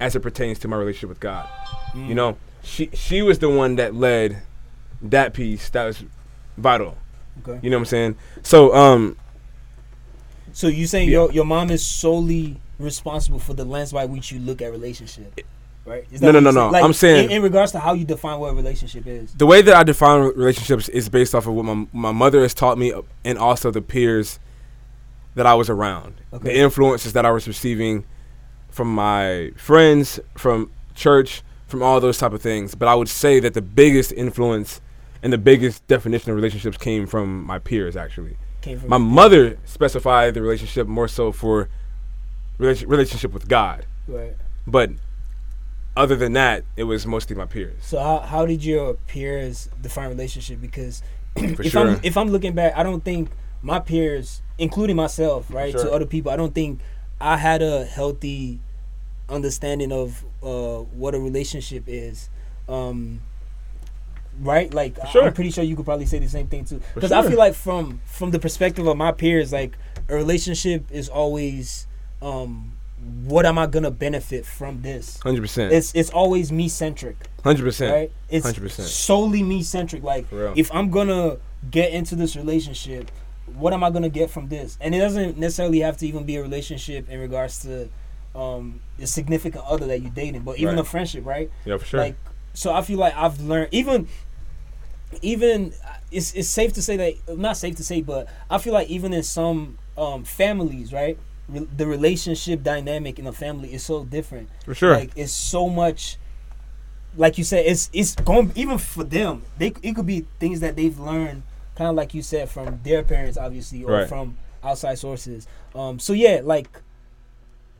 as 0.00 0.16
it 0.16 0.20
pertains 0.20 0.58
to 0.60 0.68
my 0.68 0.76
relationship 0.76 1.08
with 1.08 1.20
God. 1.20 1.48
Mm. 1.94 2.08
You 2.08 2.14
know, 2.14 2.36
she 2.62 2.90
she 2.94 3.22
was 3.22 3.38
the 3.38 3.48
one 3.48 3.76
that 3.76 3.94
led 3.94 4.42
that 5.02 5.32
piece 5.34 5.70
that 5.70 5.84
was 5.86 6.04
vital. 6.56 6.96
okay 7.46 7.58
You 7.62 7.70
know 7.70 7.76
what 7.78 7.82
I'm 7.82 7.86
saying? 7.86 8.16
So, 8.42 8.74
um, 8.74 9.16
so 10.52 10.66
you 10.66 10.86
saying 10.86 11.08
Yeah. 11.08 11.12
your 11.12 11.32
your 11.32 11.44
mom 11.44 11.70
is 11.70 11.84
solely 11.84 12.60
responsible 12.78 13.38
for 13.38 13.54
the 13.54 13.64
lens 13.64 13.92
by 13.92 14.04
which 14.04 14.32
you 14.32 14.40
look 14.40 14.60
at 14.62 14.70
relationship 14.72 15.40
right 15.90 16.20
No, 16.22 16.30
no, 16.30 16.40
no, 16.40 16.50
no. 16.50 16.72
I'm 16.74 16.92
saying- 16.92 17.26
in, 17.30 17.36
in 17.38 17.42
regards 17.42 17.72
to 17.72 17.78
how 17.80 17.92
you 17.94 18.04
define 18.04 18.38
what 18.40 18.52
a 18.52 18.54
relationship 18.54 19.06
is 19.06 19.32
the 19.34 19.46
way 19.46 19.60
that 19.62 19.74
I 19.74 19.82
define 19.82 20.20
relationships 20.22 20.88
is 20.88 21.08
based 21.08 21.34
off 21.34 21.46
of 21.46 21.54
what 21.54 21.64
my 21.64 21.86
my 21.92 22.12
mother 22.12 22.40
has 22.42 22.54
taught 22.54 22.78
me, 22.78 22.92
and 23.24 23.38
also 23.38 23.70
the 23.70 23.82
peers 23.82 24.38
that 25.34 25.46
I 25.46 25.54
was 25.54 25.68
around, 25.70 26.14
Okay. 26.32 26.44
the 26.48 26.56
influences 26.58 27.12
that 27.12 27.24
I 27.24 27.30
was 27.30 27.46
receiving 27.46 28.04
from 28.70 28.92
my 28.94 29.50
friends, 29.56 30.18
from 30.36 30.70
church, 30.94 31.42
from 31.68 31.82
all 31.82 32.00
those 32.00 32.18
type 32.18 32.32
of 32.32 32.42
things. 32.42 32.74
But 32.74 32.88
I 32.88 32.94
would 32.94 33.08
say 33.08 33.40
that 33.40 33.54
the 33.54 33.62
biggest 33.62 34.12
influence 34.12 34.80
and 35.22 35.32
the 35.32 35.38
biggest 35.38 35.86
definition 35.86 36.30
of 36.30 36.36
relationships 36.36 36.76
came 36.76 37.06
from 37.06 37.44
my 37.44 37.58
peers. 37.58 37.96
Actually, 37.96 38.36
came 38.60 38.78
from 38.80 38.88
my 38.90 38.98
mother 38.98 39.58
specified 39.64 40.34
the 40.34 40.42
relationship 40.42 40.86
more 40.88 41.08
so 41.08 41.30
for 41.32 41.68
relation, 42.58 42.88
relationship 42.88 43.32
with 43.32 43.46
God, 43.48 43.86
right 44.08 44.34
but 44.66 44.90
other 45.96 46.16
than 46.16 46.32
that, 46.34 46.64
it 46.76 46.84
was 46.84 47.06
mostly 47.06 47.36
my 47.36 47.46
peers. 47.46 47.76
So 47.84 47.98
how, 47.98 48.20
how 48.20 48.46
did 48.46 48.64
your 48.64 48.94
peers 48.94 49.68
define 49.80 50.08
relationship? 50.08 50.60
Because 50.60 51.02
if 51.36 51.72
sure. 51.72 51.88
I'm 51.88 52.00
if 52.02 52.16
I'm 52.16 52.28
looking 52.28 52.54
back, 52.54 52.74
I 52.76 52.82
don't 52.82 53.04
think 53.04 53.30
my 53.62 53.78
peers, 53.80 54.42
including 54.58 54.96
myself, 54.96 55.46
right, 55.52 55.72
Sure. 55.72 55.84
to 55.84 55.92
other 55.92 56.06
people, 56.06 56.30
I 56.30 56.36
don't 56.36 56.54
think 56.54 56.80
I 57.20 57.36
had 57.36 57.60
a 57.62 57.84
healthy 57.84 58.60
understanding 59.28 59.92
of 59.92 60.24
uh, 60.42 60.78
what 60.94 61.14
a 61.14 61.20
relationship 61.20 61.84
is. 61.86 62.30
Um, 62.68 63.20
right, 64.40 64.72
like 64.72 64.96
Sure. 65.08 65.24
I'm 65.24 65.32
pretty 65.32 65.50
sure 65.50 65.64
you 65.64 65.76
could 65.76 65.84
probably 65.84 66.06
say 66.06 66.18
the 66.18 66.28
same 66.28 66.46
thing 66.46 66.64
too. 66.64 66.80
Because 66.94 67.12
I 67.12 67.28
feel 67.28 67.38
like 67.38 67.54
from 67.54 68.00
from 68.06 68.30
the 68.30 68.38
perspective 68.38 68.86
of 68.86 68.96
my 68.96 69.12
peers, 69.12 69.52
like 69.52 69.76
a 70.08 70.14
relationship 70.14 70.84
is 70.90 71.08
always. 71.08 71.86
Um, 72.22 72.76
what 73.24 73.46
am 73.46 73.58
I 73.58 73.66
gonna 73.66 73.90
benefit 73.90 74.44
from 74.44 74.82
this? 74.82 75.18
Hundred 75.20 75.42
percent. 75.42 75.72
It's 75.72 75.94
it's 75.94 76.10
always 76.10 76.52
me 76.52 76.68
centric 76.68 77.16
Hundred 77.44 77.64
percent. 77.64 77.92
right? 77.92 78.12
It's 78.28 78.46
100%. 78.46 78.82
solely 78.82 79.42
me 79.42 79.62
centric. 79.62 80.02
Like 80.02 80.26
if 80.56 80.72
I'm 80.74 80.90
gonna 80.90 81.38
get 81.70 81.92
into 81.92 82.14
this 82.14 82.36
relationship, 82.36 83.10
what 83.46 83.72
am 83.72 83.82
I 83.82 83.90
gonna 83.90 84.08
get 84.10 84.30
from 84.30 84.48
this? 84.48 84.76
And 84.80 84.94
it 84.94 84.98
doesn't 84.98 85.38
necessarily 85.38 85.80
have 85.80 85.96
to 85.98 86.06
even 86.06 86.24
be 86.24 86.36
a 86.36 86.42
relationship 86.42 87.08
in 87.08 87.18
regards 87.20 87.62
to 87.62 87.88
um 88.34 88.80
a 89.00 89.06
significant 89.06 89.64
other 89.64 89.86
that 89.86 90.00
you're 90.02 90.10
dating, 90.12 90.42
but 90.42 90.58
even 90.58 90.74
Right. 90.76 90.80
a 90.82 90.84
friendship, 90.84 91.24
right? 91.26 91.50
Yeah, 91.64 91.78
for 91.78 91.84
sure. 91.86 92.00
Like 92.00 92.16
so 92.52 92.72
I 92.72 92.82
feel 92.82 92.98
like 92.98 93.14
I've 93.16 93.40
learned 93.40 93.68
even 93.72 94.08
even 95.22 95.72
it's 96.10 96.32
it's 96.34 96.48
safe 96.48 96.72
to 96.74 96.82
say 96.82 96.96
that 96.96 97.38
not 97.38 97.56
safe 97.56 97.76
to 97.76 97.84
say, 97.84 98.02
but 98.02 98.28
I 98.50 98.58
feel 98.58 98.72
like 98.74 98.88
even 98.88 99.12
in 99.12 99.22
some 99.22 99.78
um 99.96 100.24
families, 100.24 100.92
right? 100.92 101.18
Re- 101.52 101.68
the 101.76 101.86
relationship 101.86 102.62
dynamic 102.62 103.18
in 103.18 103.26
a 103.26 103.32
family 103.32 103.72
is 103.72 103.82
so 103.84 104.04
different. 104.04 104.48
for 104.64 104.74
sure. 104.74 104.94
Like 104.94 105.10
it's 105.16 105.32
so 105.32 105.68
much. 105.68 106.16
Like 107.16 107.38
you 107.38 107.44
said, 107.44 107.66
it's 107.66 107.90
it's 107.92 108.14
going 108.14 108.52
even 108.54 108.78
for 108.78 109.02
them. 109.04 109.42
They 109.58 109.72
it 109.82 109.94
could 109.96 110.06
be 110.06 110.26
things 110.38 110.60
that 110.60 110.76
they've 110.76 110.98
learned, 110.98 111.42
kind 111.74 111.90
of 111.90 111.96
like 111.96 112.14
you 112.14 112.22
said, 112.22 112.48
from 112.48 112.80
their 112.84 113.02
parents, 113.02 113.36
obviously, 113.36 113.82
or 113.84 113.90
Right. 113.92 114.08
from 114.08 114.36
outside 114.62 114.98
sources. 114.98 115.46
Um. 115.74 115.98
So 115.98 116.12
yeah, 116.12 116.40
like 116.44 116.68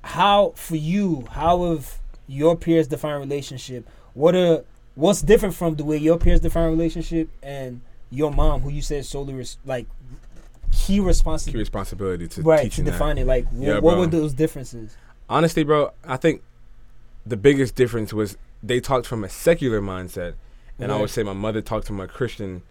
how 0.03 0.53
for 0.57 0.77
you, 0.77 1.27
how 1.31 1.65
have 1.73 1.99
your 2.27 2.57
peers 2.57 2.89
define 2.89 3.21
relationship? 3.21 3.89
What 4.15 4.35
are 4.35 4.65
what's 4.95 5.23
different 5.23 5.55
from 5.55 5.77
the 5.77 5.85
way 5.85 5.97
your 5.97 6.19
peers 6.19 6.41
define 6.41 6.71
relationship 6.71 7.29
and 7.43 7.81
your 8.11 8.33
mom, 8.33 8.61
who 8.63 8.71
you 8.71 8.83
said 8.83 9.05
solely 9.05 9.35
res- 9.35 9.59
like 9.65 9.87
key 10.91 10.97
Key 10.97 11.01
responsibility, 11.01 11.59
responsibility 11.59 12.29
to 12.29 12.43
right, 12.43 12.59
to 12.59 12.63
teaching 12.65 12.85
that. 12.87 12.93
define 12.93 13.19
it. 13.19 13.27
Like 13.27 13.47
wh- 13.53 13.63
Yeah, 13.63 13.79
what 13.79 13.97
were 13.99 14.07
those 14.07 14.33
differences? 14.33 14.97
Honestly, 15.29 15.63
bro, 15.65 15.93
I 16.05 16.17
think 16.17 16.43
the 17.27 17.37
biggest 17.37 17.75
difference 17.77 18.13
was 18.13 18.37
they 18.63 18.81
talked 18.81 19.07
from 19.07 19.23
a 19.25 19.29
secular 19.29 19.81
mindset, 19.81 20.35
and 20.79 20.91
I 20.91 21.01
would 21.01 21.11
say 21.11 21.23
my 21.23 21.33
mother 21.33 21.61
talked 21.63 21.87
from 21.87 22.01
a 22.01 22.09
Christian. 22.09 22.63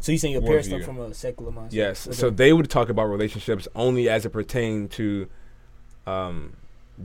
So 0.00 0.12
you 0.12 0.18
saying 0.18 0.32
your 0.32 0.42
parents 0.42 0.68
come 0.68 0.82
from 0.82 0.98
a 1.00 1.12
secular 1.14 1.50
mindset? 1.52 1.72
Yes, 1.72 2.06
Okay. 2.06 2.16
so 2.16 2.30
they 2.30 2.52
would 2.52 2.70
talk 2.70 2.88
about 2.88 3.04
relationships 3.06 3.66
only 3.74 4.08
as 4.08 4.24
it 4.24 4.30
pertained 4.30 4.90
to 4.92 5.28
um, 6.06 6.54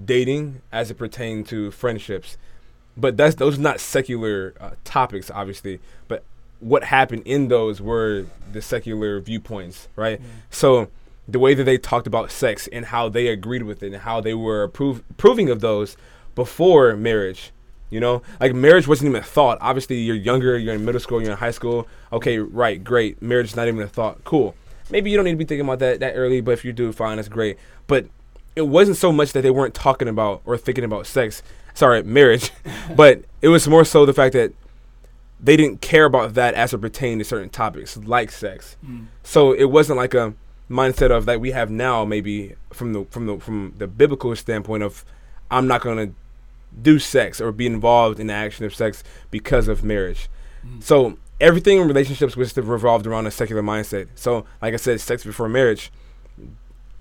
dating, 0.05 0.61
as 0.71 0.89
it 0.91 0.95
pertained 0.95 1.47
to 1.47 1.71
friendships. 1.71 2.37
But 2.95 3.17
that's 3.17 3.35
those 3.35 3.57
are 3.57 3.61
not 3.61 3.79
secular 3.79 4.53
uh, 4.61 4.71
topics, 4.83 5.31
obviously. 5.31 5.79
But 6.07 6.23
what 6.63 6.85
happened 6.85 7.23
in 7.25 7.47
those 7.47 7.81
were 7.81 8.25
the 8.51 8.61
secular 8.61 9.19
viewpoints, 9.19 9.87
right? 9.95 10.21
Mm. 10.21 10.25
So 10.49 10.89
the 11.27 11.39
way 11.39 11.53
that 11.53 11.63
they 11.63 11.77
talked 11.77 12.07
about 12.07 12.31
sex 12.31 12.67
and 12.71 12.85
how 12.85 13.09
they 13.09 13.27
agreed 13.27 13.63
with 13.63 13.83
it 13.83 13.93
and 13.93 14.01
how 14.03 14.21
they 14.21 14.33
were 14.33 14.63
approve, 14.63 15.03
approving 15.09 15.49
of 15.49 15.61
those 15.61 15.95
before 16.35 16.95
marriage, 16.95 17.51
You 17.89 17.99
know, 17.99 18.23
like 18.39 18.55
marriage 18.55 18.87
wasn't 18.87 19.09
even 19.09 19.21
a 19.21 19.23
thought. 19.23 19.59
Obviously, 19.61 19.97
you're 19.97 20.15
younger, 20.15 20.57
you're 20.57 20.73
in 20.73 20.83
middle 20.83 20.99
school, 20.99 21.21
you're 21.21 21.31
in 21.31 21.37
high 21.37 21.51
school. 21.51 21.87
Okay, 22.11 22.39
right, 22.39 22.83
great. 22.83 23.21
Marriage 23.21 23.49
is 23.49 23.55
not 23.55 23.67
even 23.67 23.81
a 23.81 23.87
thought. 23.87 24.23
Cool. 24.23 24.55
Maybe 24.89 25.11
you 25.11 25.15
don't 25.17 25.25
need 25.25 25.31
to 25.31 25.37
be 25.37 25.45
thinking 25.45 25.65
about 25.65 25.79
that 25.79 25.99
that 25.99 26.13
early, 26.13 26.41
but 26.41 26.51
if 26.51 26.65
you 26.65 26.73
do, 26.73 26.91
fine, 26.91 27.17
that's 27.17 27.29
great. 27.29 27.57
But 27.85 28.07
it 28.55 28.63
wasn't 28.63 28.97
so 28.97 29.11
much 29.11 29.33
that 29.33 29.41
they 29.41 29.51
weren't 29.51 29.75
talking 29.75 30.07
about 30.07 30.41
or 30.45 30.57
thinking 30.57 30.83
about 30.83 31.05
sex. 31.05 31.43
Sorry, 31.75 32.01
marriage, 32.03 32.51
but 32.95 33.23
it 33.41 33.49
was 33.49 33.67
more 33.67 33.85
so 33.85 34.05
the 34.05 34.13
fact 34.13 34.33
that 34.33 34.53
they 35.43 35.57
didn't 35.57 35.81
care 35.81 36.05
about 36.05 36.35
that 36.35 36.53
as 36.53 36.73
it 36.73 36.79
pertained 36.79 37.19
to 37.19 37.25
certain 37.25 37.49
topics 37.49 37.97
like 37.97 38.31
sex. 38.31 38.77
Mm. 38.83 39.07
So 39.23 39.51
it 39.51 39.65
wasn't 39.65 39.97
like 39.97 40.13
a 40.13 40.33
mindset 40.69 41.11
of 41.11 41.25
that 41.25 41.41
we 41.41 41.51
have 41.51 41.69
now, 41.69 42.05
maybe 42.05 42.55
from 42.71 42.93
the 42.93 43.05
from 43.11 43.25
the 43.27 43.37
from 43.37 43.73
the 43.77 43.85
biblical 43.85 44.33
standpoint 44.37 44.83
of 44.83 45.03
I'm 45.51 45.67
not 45.67 45.81
gonna 45.81 46.11
do 46.81 46.97
sex 46.97 47.41
or 47.41 47.51
be 47.51 47.67
involved 47.67 48.19
in 48.19 48.27
the 48.27 48.33
action 48.33 48.65
of 48.65 48.73
sex 48.73 49.03
because 49.29 49.67
of 49.67 49.83
marriage. 49.83 50.29
Mm. 50.65 50.81
So 50.81 51.17
everything 51.41 51.77
in 51.77 51.87
relationships 51.89 52.37
was 52.37 52.55
revolved 52.57 53.05
around 53.05 53.27
a 53.27 53.31
secular 53.31 53.61
mindset. 53.61 54.07
So 54.15 54.45
like 54.61 54.73
I 54.73 54.77
said, 54.77 55.01
sex 55.01 55.25
before 55.25 55.49
marriage. 55.49 55.91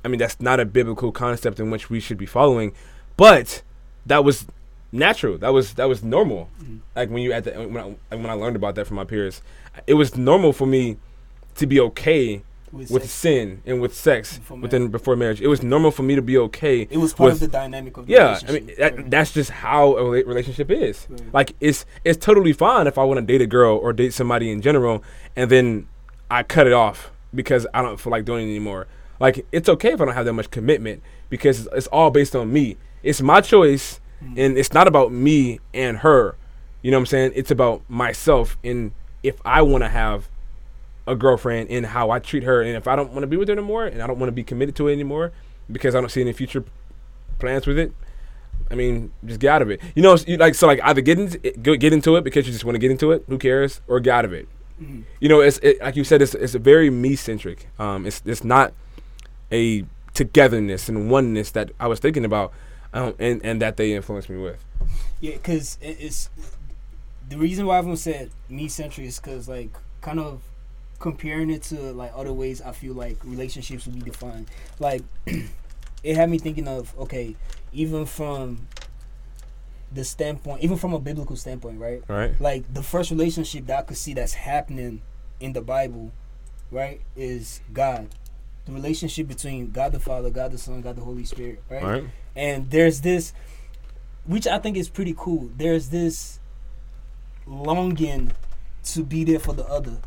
I 0.05 0.09
mean 0.09 0.19
that's 0.19 0.41
not 0.41 0.59
a 0.59 0.65
biblical 0.65 1.13
concept 1.13 1.61
in 1.61 1.71
which 1.71 1.89
we 1.89 2.01
should 2.01 2.19
be 2.19 2.27
following, 2.27 2.73
but 3.17 3.63
that 4.05 4.25
was 4.25 4.47
natural. 4.93 5.39
That 5.39 5.53
was 5.53 5.75
that 5.75 5.87
was 5.89 6.03
normal. 6.05 6.49
Mm. 6.63 6.81
Like 6.95 7.11
when 7.11 7.23
you 7.23 7.33
at 7.33 7.45
the 7.45 7.53
when 7.53 7.97
I, 8.11 8.15
when 8.15 8.27
I 8.31 8.35
learned 8.35 8.57
about 8.57 8.75
that 8.77 8.87
from 8.87 8.97
my 8.97 9.05
peers, 9.05 9.43
it 9.87 9.95
was 9.95 10.17
normal 10.17 10.53
for 10.53 10.67
me 10.67 10.99
to 11.57 11.67
be 11.67 11.81
okay 11.81 12.43
With 12.71 12.91
with 12.91 13.11
sin 13.11 13.63
and 13.67 13.81
with 13.81 13.95
sex 13.95 14.39
Before 14.39 14.59
within 14.59 14.89
before 14.89 15.17
marriage. 15.17 15.41
It 15.41 15.49
was 15.49 15.63
normal 15.63 15.91
for 15.91 16.03
me 16.03 16.15
to 16.15 16.23
be 16.23 16.39
okay. 16.39 16.83
it 16.91 16.99
was 16.99 17.13
part 17.15 17.33
with- 17.33 17.43
of 17.43 17.51
the 17.51 17.59
dynamic 17.59 17.97
of 17.97 18.07
the 18.07 18.15
relationship. 18.15 18.49
Yeah, 18.49 18.55
I 18.55 18.59
mean 18.67 18.77
that, 18.79 18.97
Right. 18.97 19.11
that's 19.11 19.33
just 19.33 19.51
how 19.51 19.97
a 19.97 20.05
relationship 20.11 20.71
is. 20.71 21.07
Right. 21.11 21.35
Like 21.35 21.53
it's 21.61 21.85
it's 22.05 22.23
totally 22.25 22.53
fine 22.53 22.87
if 22.87 22.97
I 22.99 23.05
want 23.05 23.19
to 23.21 23.27
date 23.27 23.43
a 23.43 23.47
girl 23.47 23.77
or 23.77 23.93
date 23.93 24.13
somebody 24.15 24.51
in 24.51 24.61
general, 24.63 25.03
and 25.37 25.51
then 25.51 25.87
I 26.31 26.43
cut 26.43 26.67
it 26.67 26.73
off 26.73 27.11
because 27.35 27.67
I 27.75 27.83
don't 27.83 27.99
feel 28.01 28.11
like 28.11 28.25
doing 28.25 28.47
it 28.47 28.51
anymore. 28.51 28.87
Like 29.21 29.47
it's 29.53 29.69
okay 29.69 29.93
if 29.93 30.01
I 30.01 30.05
don't 30.07 30.15
have 30.15 30.25
that 30.27 30.33
much 30.33 30.51
commitment 30.51 31.03
because 31.31 31.61
it's, 31.67 31.69
it's 31.75 31.87
all 31.89 32.11
based 32.11 32.35
on 32.37 32.53
me. 32.53 32.77
It's 33.03 33.21
my 33.21 33.41
choice, 33.41 34.01
And 34.37 34.57
it's 34.57 34.73
not 34.73 34.87
about 34.87 35.13
me 35.13 35.61
and 35.75 35.99
her. 35.99 36.37
You 36.83 36.91
know 36.91 36.97
what 36.99 37.03
I'm 37.03 37.07
saying? 37.07 37.33
It's 37.35 37.51
about 37.51 37.83
myself 37.89 38.57
and 38.65 38.93
if 39.23 39.41
I 39.45 39.63
want 39.63 39.85
to 39.85 39.89
have 39.89 40.29
a 41.07 41.15
girlfriend 41.15 41.71
and 41.71 41.87
how 41.87 42.11
I 42.11 42.19
treat 42.19 42.43
her, 42.45 42.61
and 42.63 42.77
if 42.77 42.87
I 42.89 42.97
don't 42.97 43.11
want 43.11 43.23
to 43.23 43.27
be 43.27 43.37
with 43.37 43.49
her 43.49 43.53
anymore, 43.53 43.87
and 43.87 44.03
I 44.03 44.07
don't 44.07 44.19
want 44.19 44.29
to 44.29 44.33
be 44.33 44.43
committed 44.45 44.75
to 44.77 44.89
it 44.89 44.93
anymore 44.93 45.33
because 45.71 45.95
I 45.95 46.01
don't 46.01 46.11
see 46.11 46.21
any 46.21 46.33
future 46.33 46.65
plans 47.39 47.67
with 47.67 47.79
it. 47.79 47.93
I 48.71 48.75
mean, 48.75 49.13
just 49.25 49.41
get 49.41 49.51
out 49.51 49.63
of 49.63 49.71
it. 49.71 49.81
You 49.95 50.03
know, 50.03 50.17
you 50.27 50.37
like 50.39 50.55
so 50.55 50.67
like 50.67 50.81
either 50.83 51.01
get 51.01 51.19
into 51.19 51.41
it, 51.47 51.63
get 51.81 51.93
into 51.93 52.17
it 52.17 52.25
because 52.25 52.47
you 52.47 52.53
just 52.53 52.65
want 52.65 52.75
to 52.75 52.79
get 52.79 52.91
into 52.91 53.13
it. 53.13 53.25
Who 53.29 53.39
cares? 53.39 53.81
Or 53.87 54.01
get 54.01 54.15
out 54.15 54.25
of 54.25 54.33
it. 54.33 54.49
Mhm. 54.81 55.05
You 55.21 55.29
know, 55.29 55.41
it's 55.41 55.59
it, 55.59 55.81
like 55.81 55.97
you 55.97 56.05
said, 56.05 56.23
it's 56.23 56.35
it's 56.35 56.55
very 56.55 56.89
me 56.91 57.15
centric. 57.17 57.69
Um, 57.79 58.07
it's 58.07 58.23
it's 58.25 58.43
not 58.45 58.73
a 59.51 59.85
togetherness 60.15 60.89
and 60.89 61.11
oneness 61.11 61.51
that 61.53 61.71
I 61.79 61.87
was 61.87 61.99
thinking 61.99 62.25
about, 62.25 62.53
um, 62.93 63.15
and 63.19 63.45
and 63.45 63.63
that 63.63 63.77
they 63.77 63.95
influenced 63.95 64.29
me 64.29 64.39
with. 64.39 64.63
Yeah, 65.21 65.33
because 65.33 65.79
it's 65.81 66.29
the 67.29 67.39
reason 67.39 67.67
why 67.67 67.79
everyone 67.79 67.97
said 67.97 68.31
me 68.49 68.69
centric 68.69 69.07
is 69.07 69.19
because 69.19 69.49
like 69.49 69.71
kind 70.01 70.21
of 70.21 70.43
comparing 70.99 71.51
it 71.51 71.63
to 71.63 71.93
like 71.93 72.13
other 72.15 72.33
ways 72.33 72.61
I 72.61 72.73
feel 72.73 72.95
like 72.95 73.17
relationships 73.25 73.87
would 73.87 74.05
be 74.05 74.11
defined. 74.11 74.49
Like 74.79 75.03
it 75.27 76.17
had 76.17 76.31
me 76.31 76.39
thinking 76.39 76.69
of 76.69 76.97
okay, 76.99 77.37
even 77.73 78.07
from 78.07 78.69
the 79.93 80.05
standpoint, 80.05 80.63
even 80.63 80.77
from 80.77 80.95
a 80.95 80.99
biblical 80.99 81.37
standpoint, 81.37 81.79
right? 81.79 82.03
Right. 82.09 82.41
Like 82.41 82.73
the 82.73 82.83
first 82.83 83.11
relationship 83.11 83.67
that 83.67 83.79
I 83.79 83.83
could 83.83 83.97
see 83.97 84.15
that's 84.15 84.35
happening 84.35 85.03
in 85.41 85.53
the 85.53 85.61
Bible, 85.61 86.13
right, 86.71 87.01
is 87.17 87.61
God. 87.73 88.09
The 88.67 88.73
relationship 88.73 89.27
between 89.27 89.71
God 89.73 89.93
the 89.93 89.99
Father, 90.01 90.31
God 90.31 90.53
the 90.53 90.59
Son, 90.59 90.81
God 90.83 90.97
the 90.97 91.03
Holy 91.03 91.25
Spirit, 91.25 91.63
right? 91.69 91.83
Right. 91.83 92.05
and 92.37 92.71
there's 92.71 93.01
this 93.01 93.33
which 94.25 94.47
i 94.47 94.57
think 94.59 94.77
is 94.77 94.89
pretty 94.89 95.15
cool 95.19 95.51
there's 95.57 95.89
this 95.89 96.39
longing 97.47 98.33
to 98.85 99.03
be 99.03 99.25
there 99.25 99.41
for 99.41 99.53
the 99.53 99.65
other 99.67 99.99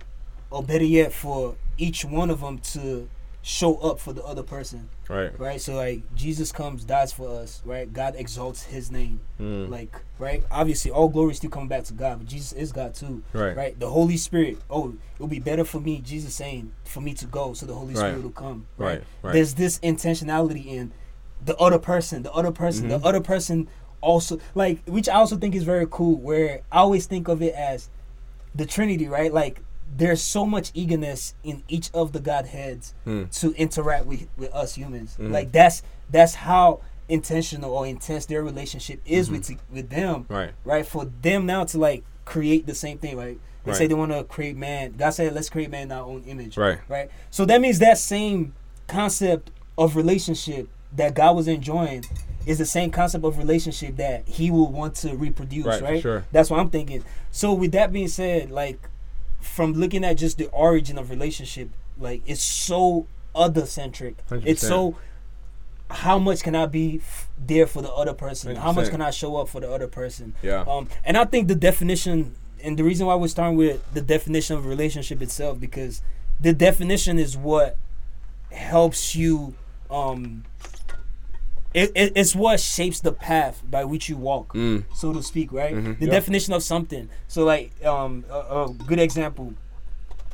or 0.49 0.63
better 0.63 0.85
yet 0.85 1.11
for 1.11 1.55
each 1.77 2.05
one 2.05 2.29
of 2.29 2.39
them 2.39 2.57
to 2.59 3.09
show 3.47 3.75
up 3.75 3.99
for 3.99 4.11
the 4.11 4.23
other 4.23 4.41
person 4.41 4.89
Right. 5.07 5.39
right 5.39 5.61
so 5.61 5.75
like 5.75 6.01
jesus 6.15 6.51
comes 6.51 6.83
dies 6.83 7.13
for 7.13 7.29
us 7.29 7.61
right 7.63 7.93
god 7.93 8.15
exalts 8.17 8.63
his 8.63 8.89
name 8.91 9.19
Mm. 9.39 9.69
like 9.69 9.95
right 10.17 10.43
obviously 10.49 10.89
all 10.89 11.09
glory 11.09 11.35
still 11.35 11.51
coming 11.51 11.67
back 11.67 11.83
to 11.83 11.93
god 11.93 12.17
but 12.17 12.27
jesus 12.27 12.53
is 12.53 12.71
god 12.71 12.95
too 12.95 13.21
right. 13.33 13.55
right 13.55 13.79
the 13.79 13.87
holy 13.91 14.17
spirit 14.17 14.57
oh 14.71 14.95
it'll 15.17 15.27
be 15.27 15.37
better 15.37 15.63
for 15.63 15.79
me 15.79 16.01
jesus 16.01 16.33
saying 16.33 16.71
for 16.85 17.01
me 17.01 17.13
to 17.13 17.25
go 17.27 17.53
so 17.53 17.67
the 17.67 17.75
holy 17.75 17.93
Right. 17.93 17.97
spirit 17.99 18.23
will 18.23 18.31
come 18.31 18.65
Right. 18.79 19.03
Right. 19.21 19.33
there's 19.33 19.53
this 19.53 19.77
intentionality 19.79 20.65
in 20.65 20.91
the 21.43 21.55
other 21.57 21.77
person 21.77 22.23
the 22.23 22.31
other 22.33 22.51
person 22.51 22.85
Mhm. 22.87 22.99
the 22.99 23.07
other 23.07 23.21
person 23.21 23.67
also 24.01 24.39
like 24.55 24.83
which 24.85 25.07
i 25.07 25.13
also 25.13 25.37
think 25.37 25.53
is 25.53 25.63
very 25.63 25.85
cool 25.91 26.15
where 26.17 26.61
i 26.71 26.77
always 26.79 27.05
think 27.05 27.27
of 27.27 27.43
it 27.43 27.53
as 27.53 27.89
the 28.55 28.65
trinity 28.65 29.07
right 29.07 29.31
like 29.31 29.61
there's 29.97 30.21
so 30.21 30.45
much 30.45 30.71
eagerness 30.73 31.35
in 31.43 31.63
each 31.67 31.89
of 31.93 32.11
the 32.11 32.19
godheads 32.19 32.93
Hmm. 33.03 33.25
to 33.25 33.53
interact 33.53 34.05
with 34.05 34.27
with 34.37 34.53
us 34.53 34.75
humans 34.75 35.15
Mhm. 35.19 35.31
like 35.31 35.51
that's 35.51 35.83
that's 36.09 36.35
how 36.35 36.81
intentional 37.07 37.71
or 37.71 37.85
intense 37.85 38.25
their 38.25 38.43
relationship 38.43 38.99
is 39.05 39.29
Mhm. 39.29 39.31
with 39.31 39.51
with 39.71 39.89
them 39.89 40.25
Right. 40.27 40.51
right 40.63 40.85
for 40.85 41.05
them 41.21 41.45
now 41.45 41.63
to 41.65 41.77
like 41.77 42.03
create 42.25 42.65
the 42.65 42.73
same 42.75 42.97
thing 42.97 43.15
right 43.17 43.39
they 43.63 43.73
say 43.73 43.87
they 43.87 43.93
want 43.95 44.11
to 44.11 44.23
create 44.23 44.55
man 44.57 44.93
god 44.97 45.11
said 45.11 45.33
let's 45.33 45.49
create 45.49 45.69
man 45.71 45.83
in 45.83 45.91
our 45.91 46.03
own 46.05 46.23
image 46.27 46.57
Right. 46.57 46.79
right? 46.87 47.09
So 47.31 47.45
that 47.45 47.61
means 47.61 47.79
that 47.79 47.97
same 47.97 48.53
concept 48.87 49.51
of 49.77 49.95
relationship 49.95 50.67
that 50.95 51.13
God 51.15 51.35
was 51.35 51.47
enjoying 51.47 52.05
is 52.45 52.59
the 52.59 52.65
same 52.65 52.91
concept 52.91 53.25
of 53.25 53.37
relationship 53.39 53.97
that 53.97 54.27
He 54.27 54.51
will 54.51 54.71
want 54.71 54.95
to 54.97 55.15
reproduce, 55.15 55.65
Right. 55.65 55.81
right? 55.81 56.01
Sure. 56.01 56.23
That's 56.31 56.49
what 56.51 56.59
I'm 56.59 56.69
thinking. 56.69 57.03
So 57.31 57.53
with 57.53 57.71
that 57.73 57.91
being 57.91 58.07
said, 58.07 58.51
like 58.51 58.87
from 59.45 59.73
looking 59.73 60.03
at 60.03 60.17
just 60.17 60.37
the 60.37 60.47
origin 60.49 60.97
of 60.97 61.09
relationship, 61.09 61.69
like 61.97 62.21
it's 62.25 62.41
so 62.41 63.07
other 63.33 63.65
centric. 63.65 64.15
It's 64.45 64.61
so 64.67 64.97
how 65.89 66.17
much 66.17 66.41
can 66.41 66.55
I 66.55 66.65
be 66.65 66.97
f- 66.97 67.29
there 67.37 67.67
for 67.67 67.81
the 67.81 67.91
other 67.91 68.13
person? 68.13 68.55
How 68.55 68.71
much 68.71 68.89
can 68.89 69.01
I 69.01 69.11
show 69.11 69.35
up 69.37 69.49
for 69.49 69.61
the 69.61 69.71
other 69.71 69.87
person? 69.87 70.33
Yeah. 70.41 70.63
Um, 70.67 70.89
and 71.03 71.15
I 71.17 71.25
think 71.25 71.47
the 71.47 71.55
definition, 71.55 72.35
and 72.63 72.77
the 72.77 72.83
reason 72.83 73.05
why 73.05 73.15
we're 73.15 73.27
starting 73.27 73.57
with 73.57 73.81
the 73.93 74.01
definition 74.01 74.57
of 74.57 74.65
relationship 74.65 75.21
itself, 75.21 75.59
because 75.59 76.01
the 76.39 76.53
definition 76.53 77.19
is 77.19 77.37
what 77.37 77.77
helps 78.51 79.15
you. 79.15 79.53
Um, 79.91 80.43
it, 81.75 81.91
it, 81.95 82.13
it's 82.15 82.33
what 82.35 82.59
shapes 82.59 82.99
the 83.01 83.11
path 83.11 83.61
by 83.69 83.83
which 83.85 84.07
you 84.09 84.17
walk, 84.17 84.53
Mm. 84.53 84.85
so 84.95 85.11
to 85.13 85.21
speak, 85.21 85.51
right? 85.51 85.75
Mhm, 85.75 85.99
The 85.99 86.05
yeah. 86.05 86.11
definition 86.11 86.53
of 86.53 86.63
something. 86.63 87.09
So, 87.27 87.43
like, 87.43 87.71
um, 87.85 88.23
a, 88.29 88.39
a 88.63 88.73
good 88.87 88.99
example. 88.99 89.53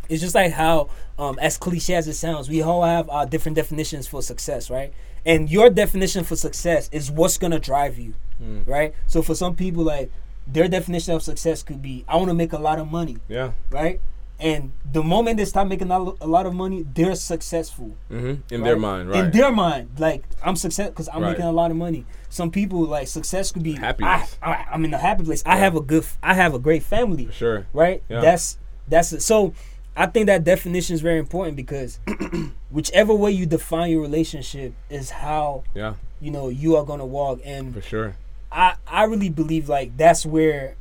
It's 0.10 0.22
just 0.22 0.36
like 0.36 0.52
how, 0.52 0.90
um, 1.18 1.40
as 1.40 1.58
cliche 1.58 1.96
as 1.96 2.08
it 2.08 2.14
sounds, 2.16 2.50
we 2.50 2.62
all 2.62 2.84
have 2.84 3.10
our 3.10 3.26
different 3.26 3.56
definitions 3.56 4.08
for 4.08 4.22
success, 4.22 4.70
right? 4.70 4.94
And 5.26 5.50
your 5.50 5.70
definition 5.70 6.24
for 6.24 6.36
success 6.36 6.90
is 6.92 7.10
what's 7.12 7.38
gonna 7.38 7.60
drive 7.60 7.98
you 7.98 8.14
Mm. 8.42 8.68
right? 8.68 8.94
So 9.08 9.22
for 9.22 9.36
some 9.36 9.56
people, 9.56 9.84
like 9.84 10.12
their 10.48 10.68
definition 10.68 11.14
of 11.14 11.22
success 11.22 11.62
could 11.64 11.82
be, 11.82 12.04
I 12.08 12.16
want 12.18 12.30
to 12.30 12.34
make 12.34 12.54
a 12.54 12.58
lot 12.58 12.80
of 12.80 12.90
money, 12.92 13.18
Yeah. 13.30 13.52
right? 13.70 14.02
And 14.42 14.72
the 14.92 15.04
moment 15.04 15.38
they 15.38 15.46
start 15.46 15.68
making 15.68 15.92
a 15.92 16.00
lot 16.00 16.46
of 16.48 16.54
money, 16.56 16.84
they're 16.96 17.14
successful. 17.16 17.96
Mm-hmm. 18.10 18.26
In 18.28 18.62
right? 18.62 18.64
their 18.64 18.76
mind, 18.78 19.10
right? 19.10 19.26
In 19.26 19.32
their 19.32 19.52
mind, 19.52 19.92
like 20.00 20.24
I'm 20.44 20.56
success 20.56 20.90
because 20.90 21.08
I'm 21.14 21.22
Right. 21.22 21.32
making 21.32 21.46
a 21.46 21.52
lot 21.52 21.70
of 21.70 21.78
money. 21.78 22.06
Some 22.30 22.50
people 22.50 22.82
like 22.86 23.08
success 23.08 23.52
could 23.52 23.62
be 23.64 23.74
Happiness. 23.74 24.38
I, 24.42 24.52
I, 24.54 24.66
I'm 24.72 24.84
in 24.84 24.94
a 24.94 24.98
happy 24.98 25.24
place. 25.26 25.44
I 25.46 25.58
have 25.58 25.76
a 25.76 25.82
good, 25.82 26.06
I 26.24 26.34
have 26.34 26.54
a 26.56 26.60
great 26.60 26.82
family, 26.82 27.28
for 27.28 27.34
sure. 27.34 27.68
right? 27.74 28.02
Yeah. 28.10 28.22
That's 28.22 28.58
that's 28.88 29.14
it. 29.14 29.22
So 29.22 29.54
I 29.96 30.08
think 30.08 30.26
that 30.26 30.44
definition 30.44 30.96
is 30.96 31.02
very 31.02 31.20
important 31.20 31.56
because 31.56 32.00
whichever 32.72 33.14
way 33.14 33.32
you 33.32 33.46
define 33.46 33.92
your 33.92 34.02
relationship 34.02 34.74
is 34.90 35.10
how 35.12 35.64
Yeah. 35.76 35.94
you 36.20 36.32
know 36.32 36.50
you 36.50 36.76
are 36.78 36.86
gonna 36.86 37.06
walk. 37.06 37.42
And 37.46 37.74
For 37.76 37.82
sure. 37.82 38.16
I 38.52 38.74
I 38.88 39.04
really 39.04 39.30
believe 39.30 39.70
like 39.70 39.96
that's 39.98 40.26
where 40.26 40.76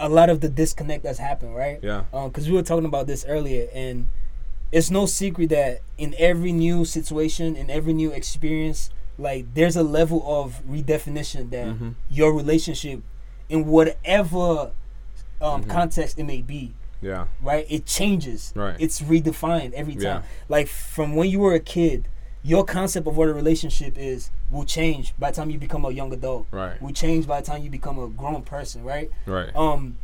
a 0.00 0.08
lot 0.08 0.30
of 0.30 0.40
the 0.40 0.48
disconnect 0.48 1.02
that's 1.04 1.18
happened, 1.18 1.54
right? 1.54 1.78
Yeah. 1.82 2.04
Um, 2.12 2.28
because 2.30 2.48
we 2.48 2.54
were 2.56 2.62
talking 2.62 2.86
about 2.86 3.06
this 3.06 3.24
earlier, 3.28 3.68
and 3.74 4.08
it's 4.72 4.90
no 4.90 5.06
secret 5.06 5.50
that 5.50 5.82
in 5.98 6.14
every 6.18 6.52
new 6.52 6.84
situation, 6.84 7.54
in 7.54 7.70
every 7.70 7.92
new 7.92 8.10
experience, 8.10 8.90
like 9.18 9.52
there's 9.54 9.76
a 9.76 9.82
level 9.82 10.22
of 10.26 10.62
redefinition 10.68 11.50
that 11.50 11.66
Mhm. 11.66 11.94
your 12.10 12.32
relationship, 12.32 13.00
in 13.48 13.66
whatever 13.66 14.72
um, 15.42 15.64
Mhm. 15.64 15.68
context 15.70 16.18
it 16.18 16.24
may 16.24 16.42
be, 16.42 16.72
Yeah. 17.00 17.26
right? 17.42 17.64
It 17.70 17.86
changes. 17.86 18.52
Right. 18.54 18.76
It's 18.78 19.00
redefined 19.00 19.72
every 19.72 19.94
time. 19.94 20.02
Yeah. 20.02 20.22
Like 20.50 20.68
from 20.68 21.14
when 21.16 21.30
you 21.30 21.38
were 21.40 21.54
a 21.54 21.60
kid 21.60 22.08
your 22.42 22.64
concept 22.64 23.06
of 23.06 23.16
what 23.16 23.28
a 23.28 23.34
relationship 23.34 23.98
is 23.98 24.30
will 24.50 24.64
change 24.64 25.14
by 25.18 25.30
the 25.30 25.36
time 25.36 25.50
you 25.50 25.58
become 25.58 25.84
a 25.84 25.90
young 25.90 26.12
adult. 26.12 26.46
Right. 26.50 26.80
Will 26.80 26.92
change 26.92 27.26
by 27.26 27.40
the 27.40 27.46
time 27.46 27.62
you 27.62 27.70
become 27.70 27.98
a 27.98 28.08
grown 28.08 28.42
person, 28.42 28.82
right? 28.82 29.10
Right. 29.26 29.54
Um, 29.54 29.98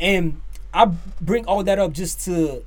and 0.00 0.40
I 0.72 0.90
bring 1.20 1.44
all 1.46 1.62
that 1.64 1.78
up 1.78 1.92
just 1.92 2.24
to 2.24 2.64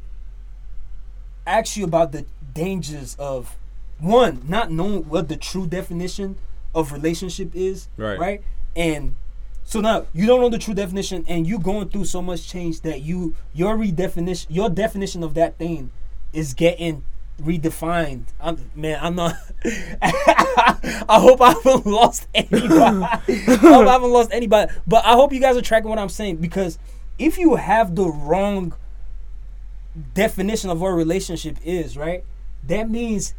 ask 1.47 1.75
you 1.75 1.83
about 1.83 2.11
the 2.11 2.25
dangers 2.53 3.15
of 3.19 3.55
one 3.99 4.41
not 4.47 4.71
knowing 4.71 5.07
what 5.09 5.27
the 5.29 5.37
true 5.37 5.67
definition 5.67 6.37
of 6.73 6.91
relationship 6.91 7.55
is, 7.55 7.87
Right. 7.97 8.19
Right, 8.19 8.43
and 8.75 9.15
so 9.63 9.81
now 9.81 10.05
you 10.13 10.27
don't 10.27 10.41
know 10.41 10.49
the 10.49 10.59
true 10.59 10.73
definition, 10.73 11.25
and 11.27 11.47
you 11.47 11.57
going 11.57 11.89
through 11.89 12.05
so 12.05 12.21
much 12.21 12.47
change 12.47 12.81
that 12.81 13.01
you 13.01 13.35
your 13.53 13.77
redefinition, 13.77 14.45
your 14.49 14.69
definition 14.69 15.23
of 15.23 15.33
that 15.33 15.57
thing, 15.57 15.91
is 16.33 16.53
getting 16.53 17.03
redefined. 17.41 18.25
I'm, 18.39 18.71
man, 18.75 18.99
I'm 19.01 19.15
not. 19.15 19.35
I 20.01 21.19
hope 21.19 21.41
I 21.41 21.53
haven't 21.53 21.85
lost 21.85 22.27
anybody. 22.33 22.67
I 22.69 23.21
hope 23.59 23.87
I 23.87 23.91
haven't 23.91 24.11
lost 24.11 24.29
anybody. 24.31 24.71
But 24.87 25.05
I 25.05 25.13
hope 25.13 25.33
you 25.33 25.39
guys 25.39 25.57
are 25.57 25.61
tracking 25.61 25.89
what 25.89 25.99
I'm 25.99 26.09
saying 26.09 26.37
because 26.37 26.77
if 27.17 27.37
you 27.37 27.55
have 27.55 27.95
the 27.95 28.05
wrong 28.05 28.73
definition 30.13 30.69
of 30.69 30.81
what 30.81 30.89
a 30.89 30.93
relationship 30.93 31.57
is, 31.63 31.97
right? 31.97 32.23
That 32.63 32.89
means 32.89 33.33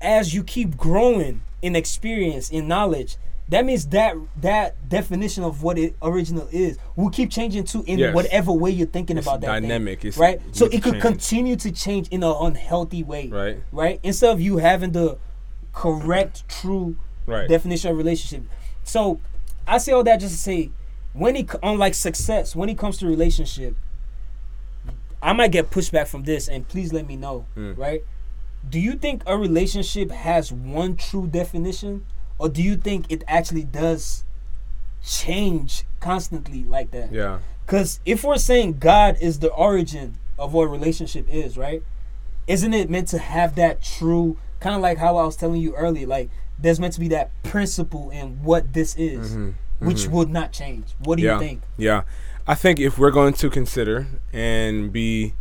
as 0.00 0.34
you 0.34 0.42
keep 0.42 0.76
growing 0.76 1.42
in 1.62 1.74
experience, 1.74 2.50
in 2.50 2.68
knowledge, 2.68 3.16
that 3.50 3.64
means 3.64 3.86
that 3.88 4.14
that 4.42 4.88
definition 4.88 5.42
of 5.44 5.62
what 5.62 5.78
it 5.78 5.96
original 6.02 6.46
is 6.52 6.78
will 6.96 7.10
keep 7.10 7.30
changing 7.30 7.64
too 7.64 7.82
in 7.86 7.98
Yes. 7.98 8.14
whatever 8.14 8.52
way 8.52 8.70
you're 8.70 8.86
thinking 8.86 9.16
It's 9.16 9.26
about 9.26 9.40
that 9.40 9.46
thing, 9.54 9.62
dynamic. 9.62 10.04
It's- 10.04 10.18
right? 10.18 10.40
So 10.52 10.66
it 10.66 10.82
could 10.82 10.92
change. 10.94 11.02
continue 11.02 11.56
to 11.56 11.70
change 11.72 12.08
in 12.08 12.22
an 12.22 12.34
unhealthy 12.40 13.02
way, 13.02 13.28
Right. 13.28 13.58
right? 13.72 14.00
Instead 14.02 14.30
of 14.32 14.40
you 14.40 14.58
having 14.58 14.92
the 14.92 15.16
correct, 15.72 16.48
true 16.48 16.96
Right. 17.26 17.48
definition 17.48 17.90
of 17.90 17.96
relationship. 17.96 18.48
So 18.84 19.20
I 19.66 19.78
say 19.78 19.92
all 19.92 20.04
that 20.04 20.20
just 20.20 20.34
to 20.34 20.38
say, 20.40 20.70
when 21.12 21.36
it 21.36 21.48
co- 21.48 21.58
on 21.62 21.78
like 21.78 21.94
success, 21.94 22.54
when 22.54 22.68
it 22.68 22.76
comes 22.78 22.98
to 22.98 23.06
relationship, 23.06 23.76
I 25.22 25.32
might 25.32 25.50
get 25.52 25.70
pushback 25.70 26.06
from 26.06 26.22
this, 26.24 26.48
and 26.48 26.66
please 26.68 26.92
let 26.92 27.06
me 27.06 27.16
know, 27.16 27.46
Mm. 27.56 27.76
right? 27.76 28.04
Do 28.68 28.78
you 28.78 28.94
think 28.94 29.22
a 29.26 29.36
relationship 29.36 30.10
has 30.10 30.52
one 30.52 30.96
true 30.96 31.26
definition, 31.26 32.04
or 32.38 32.48
do 32.48 32.62
you 32.62 32.76
think 32.76 33.06
it 33.10 33.24
actually 33.26 33.64
does 33.64 34.24
change 35.04 35.84
constantly 36.00 36.64
like 36.64 36.90
that? 36.92 37.12
Yeah. 37.12 37.38
Because 37.66 38.00
if 38.06 38.24
we're 38.24 38.38
saying 38.38 38.78
God 38.78 39.16
is 39.20 39.40
the 39.40 39.48
origin 39.50 40.16
of 40.38 40.52
what 40.52 40.64
a 40.64 40.68
relationship 40.68 41.26
is, 41.28 41.56
right? 41.58 41.82
Isn't 42.46 42.72
it 42.72 42.88
meant 42.88 43.08
to 43.08 43.18
have 43.18 43.56
that 43.56 43.82
true, 43.82 44.38
kind 44.60 44.74
of 44.74 44.80
like 44.80 44.98
how 44.98 45.16
I 45.16 45.24
was 45.24 45.36
telling 45.36 45.60
you 45.60 45.74
earlier, 45.74 46.06
like 46.06 46.30
there's 46.58 46.80
meant 46.80 46.94
to 46.94 47.00
be 47.00 47.08
that 47.08 47.30
principle 47.42 48.10
in 48.10 48.42
what 48.42 48.72
this 48.72 48.96
is, 48.96 49.36
Mhm. 49.36 49.54
which 49.80 50.06
would 50.08 50.30
not 50.30 50.52
change. 50.52 50.94
What 50.98 51.18
do 51.18 51.22
yeah. 51.24 51.34
you 51.34 51.40
think? 51.40 51.62
Yeah. 51.76 52.02
I 52.46 52.54
think 52.54 52.80
if 52.80 52.98
we're 52.98 53.10
going 53.10 53.34
to 53.34 53.50
consider 53.50 54.06
and 54.32 54.90
be 54.90 55.34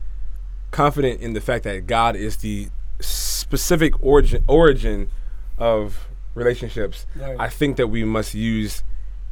confident 0.71 1.21
in 1.21 1.33
the 1.33 1.39
fact 1.41 1.63
that 1.63 1.87
God 1.87 2.15
is 2.17 2.37
the 2.37 2.67
specific 2.99 3.93
origin 4.03 4.43
origin 4.47 5.09
of 5.57 6.06
relationships, 6.37 7.05
Right. 7.15 7.35
I 7.39 7.49
think 7.49 7.77
that 7.77 7.87
we 7.87 8.03
must 8.03 8.33
use 8.33 8.83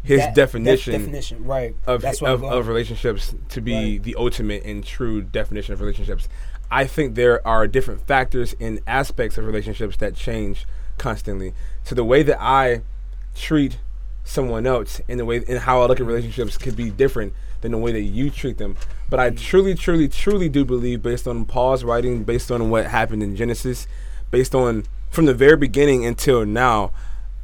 his 0.03 0.19
That- 0.19 0.35
definition 0.35 0.93
definition, 0.93 1.45
right? 1.45 1.75
of 1.87 2.01
That's 2.01 2.21
of, 2.21 2.43
of 2.43 2.67
relationships 2.67 3.33
to 3.49 3.61
be 3.61 3.73
Right. 3.73 4.03
the 4.03 4.15
ultimate 4.15 4.63
and 4.63 4.83
true 4.83 5.21
definition 5.21 5.73
of 5.73 5.81
relationships. 5.81 6.27
I 6.69 6.85
think 6.85 7.15
there 7.15 7.45
are 7.47 7.67
different 7.67 8.05
factors 8.07 8.55
and 8.59 8.81
aspects 8.87 9.37
of 9.37 9.45
relationships 9.45 9.97
that 9.97 10.15
change 10.15 10.65
constantly. 10.97 11.53
So 11.83 11.95
the 11.95 12.03
way 12.03 12.23
that 12.23 12.41
I 12.41 12.81
treat 13.35 13.77
someone 14.23 14.65
else 14.65 14.99
and 15.07 15.19
the 15.19 15.25
way 15.25 15.43
and 15.47 15.59
how 15.59 15.81
I 15.81 15.85
look 15.85 15.91
at 15.91 16.03
mm-hmm. 16.03 16.07
relationships 16.07 16.57
could 16.57 16.75
be 16.75 16.89
different 16.89 17.33
than 17.61 17.71
the 17.71 17.77
way 17.77 17.91
that 17.91 18.01
you 18.01 18.29
treat 18.29 18.57
them. 18.57 18.75
But 19.09 19.19
I 19.19 19.29
mm-hmm. 19.29 19.37
truly, 19.37 19.75
truly, 19.75 20.07
truly 20.07 20.49
do 20.49 20.65
believe, 20.65 21.01
based 21.01 21.27
on 21.27 21.45
Paul's 21.45 21.83
writing, 21.83 22.23
based 22.23 22.51
on 22.51 22.69
what 22.69 22.87
happened 22.87 23.23
in 23.23 23.35
Genesis, 23.35 23.87
based 24.31 24.55
on 24.55 24.85
from 25.15 25.25
the 25.25 25.33
very 25.33 25.55
beginning 25.55 26.05
until 26.05 26.45
now, 26.45 26.91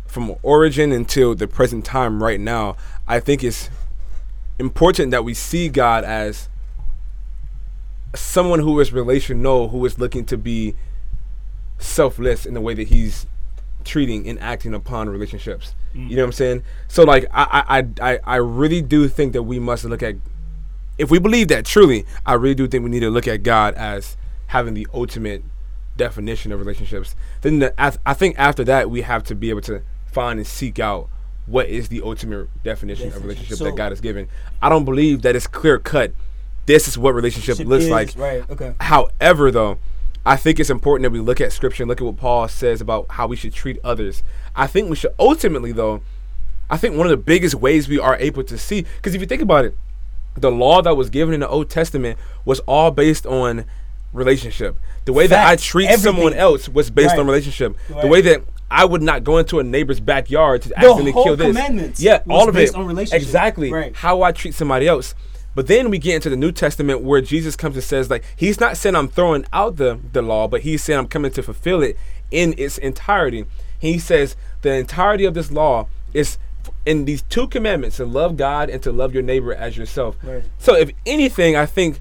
from 0.05 0.35
origin 0.43 0.91
until 0.91 1.33
the 1.33 1.47
present 1.47 1.85
time 1.85 2.21
right 2.21 2.39
now, 2.39 2.75
I 3.07 3.21
think 3.21 3.43
it's 3.43 3.69
important 4.59 5.11
that 5.11 5.23
we 5.23 5.33
see 5.33 5.69
God 5.69 6.03
as 6.03 6.49
someone 8.13 8.59
who 8.59 8.79
is 8.81 8.91
relational, 8.91 9.69
who 9.69 9.83
is 9.85 9.97
looking 9.97 10.25
to 10.25 10.37
be 10.37 10.75
selfless 11.79 12.45
in 12.45 12.53
the 12.53 12.61
way 12.61 12.73
that 12.73 12.89
he's 12.89 13.25
treating 13.85 14.27
and 14.27 14.37
acting 14.39 14.73
upon 14.73 15.09
relationships. 15.09 15.73
You 15.93 16.15
know 16.17 16.23
what 16.23 16.27
I'm 16.27 16.31
saying? 16.33 16.63
So 16.87 17.03
like 17.03 17.25
I 17.33 17.83
I, 18.01 18.11
I 18.13 18.19
I 18.23 18.35
really 18.35 18.81
do 18.81 19.07
think 19.07 19.33
that 19.33 19.43
we 19.43 19.59
must 19.59 19.85
look 19.85 20.03
at 20.03 20.15
if 20.97 21.09
we 21.09 21.19
believe 21.19 21.47
that 21.47 21.65
truly, 21.65 22.05
I 22.25 22.33
really 22.33 22.55
do 22.55 22.67
think 22.67 22.83
we 22.83 22.89
need 22.89 22.99
to 22.99 23.09
look 23.09 23.27
at 23.27 23.43
God 23.43 23.75
as 23.75 24.15
having 24.47 24.73
the 24.73 24.87
ultimate 24.93 25.43
definition 26.01 26.51
of 26.51 26.59
relationships. 26.59 27.15
Then 27.41 27.59
the, 27.59 27.81
I, 27.81 27.91
I 28.05 28.13
think 28.15 28.37
after 28.39 28.63
that 28.63 28.89
we 28.89 29.01
have 29.01 29.23
to 29.25 29.35
be 29.35 29.49
able 29.51 29.61
to 29.61 29.81
find 30.07 30.39
and 30.39 30.47
seek 30.47 30.79
out 30.79 31.09
what 31.45 31.67
is 31.67 31.89
the 31.89 32.01
ultimate 32.01 32.49
definition 32.63 33.09
of 33.09 33.23
relationship 33.23 33.57
So- 33.57 33.65
that 33.65 33.75
God 33.75 33.91
has 33.91 34.01
given. 34.01 34.27
I 34.61 34.69
don't 34.69 34.85
believe 34.85 35.21
that 35.21 35.35
it's 35.35 35.47
clear 35.47 35.77
cut. 35.77 36.13
This 36.65 36.87
is 36.87 36.97
what 36.97 37.13
relationship 37.13 37.59
looks 37.59 37.85
is, 37.85 37.89
like. 37.89 38.13
right? 38.17 38.49
Okay. 38.49 38.73
However, 38.79 39.51
though, 39.51 39.77
I 40.25 40.37
think 40.37 40.59
it's 40.59 40.69
important 40.69 41.03
that 41.03 41.11
we 41.11 41.19
look 41.19 41.41
at 41.41 41.51
scripture 41.51 41.83
and 41.83 41.89
look 41.89 41.99
at 42.01 42.05
what 42.05 42.17
Paul 42.17 42.47
says 42.47 42.81
about 42.81 43.07
how 43.11 43.27
we 43.27 43.35
should 43.35 43.53
treat 43.53 43.79
others. 43.83 44.23
I 44.55 44.67
think 44.67 44.89
we 44.89 44.95
should 44.95 45.13
ultimately, 45.19 45.71
though, 45.71 46.01
I 46.69 46.77
think 46.77 46.95
one 46.95 47.05
of 47.07 47.11
the 47.11 47.17
biggest 47.17 47.55
ways 47.55 47.87
we 47.89 47.99
are 47.99 48.15
able 48.17 48.43
to 48.43 48.57
see, 48.57 48.85
because 48.97 49.13
if 49.15 49.21
you 49.21 49.27
think 49.27 49.41
about 49.41 49.65
it, 49.65 49.75
the 50.35 50.51
law 50.51 50.81
that 50.81 50.95
was 50.95 51.09
given 51.09 51.33
in 51.33 51.41
the 51.41 51.49
Old 51.49 51.69
Testament 51.69 52.17
was 52.45 52.59
all 52.61 52.91
based 52.91 53.25
on 53.25 53.65
relationship. 54.13 54.77
The 55.05 55.13
way 55.13 55.27
that 55.27 55.47
I 55.47 55.55
treat 55.55 55.85
Everything. 55.85 56.03
someone 56.15 56.33
else 56.33 56.67
was 56.69 56.89
based 56.89 57.09
Right. 57.11 57.19
on 57.19 57.25
relationship. 57.25 57.75
The 58.01 58.07
way 58.07 58.21
that 58.21 58.41
I 58.69 58.85
would 58.85 59.01
not 59.01 59.23
go 59.23 59.37
into 59.37 59.59
a 59.59 59.63
neighbor's 59.63 59.99
backyard 59.99 60.61
to 60.63 60.73
accidentally 60.77 61.11
kill 61.11 61.35
this. 61.35 61.99
Yeah, 61.99 62.19
all 62.29 62.47
of 62.47 62.55
based 62.55 62.73
it. 62.73 62.77
on 62.79 62.85
relationship. 62.85 63.21
Exactly. 63.21 63.71
Right. 63.71 63.95
How 63.95 64.21
I 64.21 64.31
treat 64.31 64.53
somebody 64.53 64.87
else. 64.87 65.13
But 65.53 65.67
then 65.67 65.89
we 65.89 65.97
get 65.97 66.15
into 66.15 66.29
the 66.29 66.37
New 66.37 66.53
Testament 66.53 67.01
where 67.01 67.19
Jesus 67.19 67.57
comes 67.57 67.75
and 67.75 67.83
says, 67.83 68.09
like, 68.09 68.23
he's 68.37 68.61
not 68.61 68.77
saying 68.77 68.95
I'm 68.95 69.09
throwing 69.09 69.45
out 69.51 69.75
the, 69.75 69.99
the 70.13 70.21
law, 70.21 70.47
but 70.47 70.61
he's 70.61 70.81
saying 70.81 70.97
I'm 70.99 71.07
coming 71.07 71.31
to 71.31 71.43
fulfill 71.43 71.81
it 71.81 71.97
in 72.31 72.55
its 72.57 72.77
entirety. 72.77 73.45
He 73.77 73.99
says 73.99 74.37
the 74.61 74.71
entirety 74.75 75.25
of 75.25 75.33
this 75.33 75.51
law 75.51 75.87
is 76.13 76.37
in 76.85 77.03
these 77.03 77.23
two 77.23 77.47
commandments 77.49 77.97
to 77.97 78.05
love 78.05 78.37
God 78.37 78.69
and 78.69 78.81
to 78.83 78.93
love 78.93 79.13
your 79.13 79.23
neighbor 79.23 79.53
as 79.53 79.75
yourself. 79.75 80.15
Right. 80.23 80.43
So 80.57 80.75
if 80.75 80.91
anything, 81.05 81.57
I 81.57 81.65
think 81.65 81.99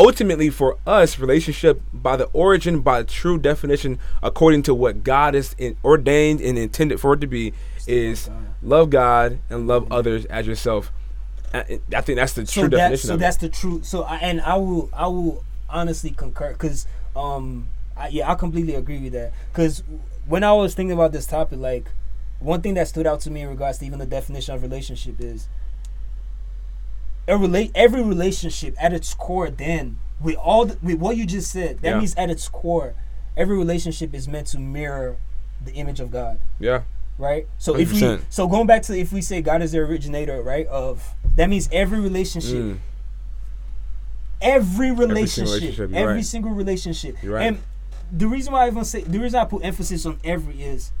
ultimately 0.00 0.48
for 0.48 0.78
us, 0.86 1.18
relationship 1.18 1.82
by 1.92 2.16
the 2.16 2.24
origin, 2.32 2.80
by 2.80 3.02
true 3.02 3.38
definition, 3.38 3.98
according 4.22 4.62
to 4.62 4.74
what 4.74 5.04
God 5.04 5.34
is 5.34 5.54
in, 5.58 5.76
ordained 5.84 6.40
and 6.40 6.58
intended 6.58 6.98
for 6.98 7.12
it 7.12 7.20
to 7.20 7.26
be, 7.26 7.52
is 7.86 8.30
love 8.62 8.88
God 8.88 9.38
and 9.50 9.66
love 9.66 9.92
others 9.92 10.24
as 10.24 10.46
yourself. 10.46 10.90
I, 11.52 11.80
I 11.94 12.00
think 12.00 12.16
that's 12.16 12.32
the 12.32 12.46
so 12.46 12.62
true 12.62 12.70
that 12.70 12.76
definition 12.76 13.08
so 13.08 13.16
that's 13.16 13.36
it. 13.38 13.40
the 13.40 13.48
true 13.48 13.82
so 13.82 14.04
I, 14.04 14.18
and 14.18 14.40
I 14.40 14.54
will 14.56 14.88
I 14.92 15.08
will 15.08 15.44
honestly 15.68 16.10
concur 16.10 16.52
because 16.52 16.86
um 17.16 17.66
I, 17.96 18.06
yeah 18.06 18.30
I 18.30 18.36
completely 18.36 18.76
agree 18.76 19.00
with 19.00 19.14
that 19.14 19.32
because 19.52 19.82
when 20.26 20.44
I 20.44 20.52
was 20.52 20.76
thinking 20.76 20.92
about 20.92 21.10
this 21.10 21.26
topic 21.26 21.58
like 21.58 21.90
one 22.38 22.62
thing 22.62 22.74
that 22.74 22.86
stood 22.86 23.04
out 23.04 23.20
to 23.22 23.32
me 23.32 23.40
in 23.40 23.48
regards 23.48 23.78
to 23.78 23.84
even 23.84 23.98
the 23.98 24.06
definition 24.06 24.54
of 24.54 24.62
relationship 24.62 25.16
is 25.18 25.48
a 27.28 27.36
relate 27.36 27.70
every 27.74 28.02
relationship 28.02 28.74
at 28.80 28.92
its 28.92 29.14
core 29.14 29.50
then 29.50 29.98
with 30.20 30.36
all 30.36 30.64
the, 30.66 30.76
with 30.82 30.98
what 30.98 31.16
you 31.16 31.24
just 31.26 31.50
said 31.50 31.78
that 31.80 31.90
Yeah. 31.90 31.98
means 31.98 32.14
at 32.16 32.30
its 32.30 32.48
core 32.48 32.94
every 33.36 33.56
relationship 33.56 34.14
is 34.14 34.26
meant 34.28 34.48
to 34.48 34.58
mirror 34.58 35.16
the 35.64 35.72
image 35.72 36.00
of 36.00 36.10
God 36.10 36.40
Yeah, 36.58 36.82
right? 37.18 37.46
So 37.58 37.76
if 37.76 37.92
we 37.92 38.00
100%. 38.00 38.22
so 38.30 38.48
going 38.48 38.66
back 38.66 38.82
to 38.84 38.98
if 38.98 39.12
we 39.12 39.20
say 39.22 39.40
God 39.42 39.62
is 39.62 39.72
the 39.72 39.78
originator, 39.78 40.42
right? 40.42 40.66
Of 40.66 41.14
that 41.36 41.48
means 41.48 41.68
every 41.72 42.00
relationship, 42.00 42.56
Mm. 42.56 42.78
every 44.40 44.90
relationship, 44.90 45.44
relationship, 45.54 45.90
you're 45.90 45.98
every 45.98 46.14
right. 46.16 46.24
single 46.24 46.50
relationship. 46.52 47.16
Right. 47.22 47.46
And 47.46 47.58
the 48.10 48.26
reason 48.26 48.52
why 48.52 48.64
I 48.64 48.68
even 48.68 48.84
say 48.84 49.02
the 49.02 49.18
reason 49.20 49.38
I 49.38 49.44
put 49.44 49.64
emphasis 49.64 50.04
on 50.06 50.18
every 50.24 50.62
is 50.62 50.92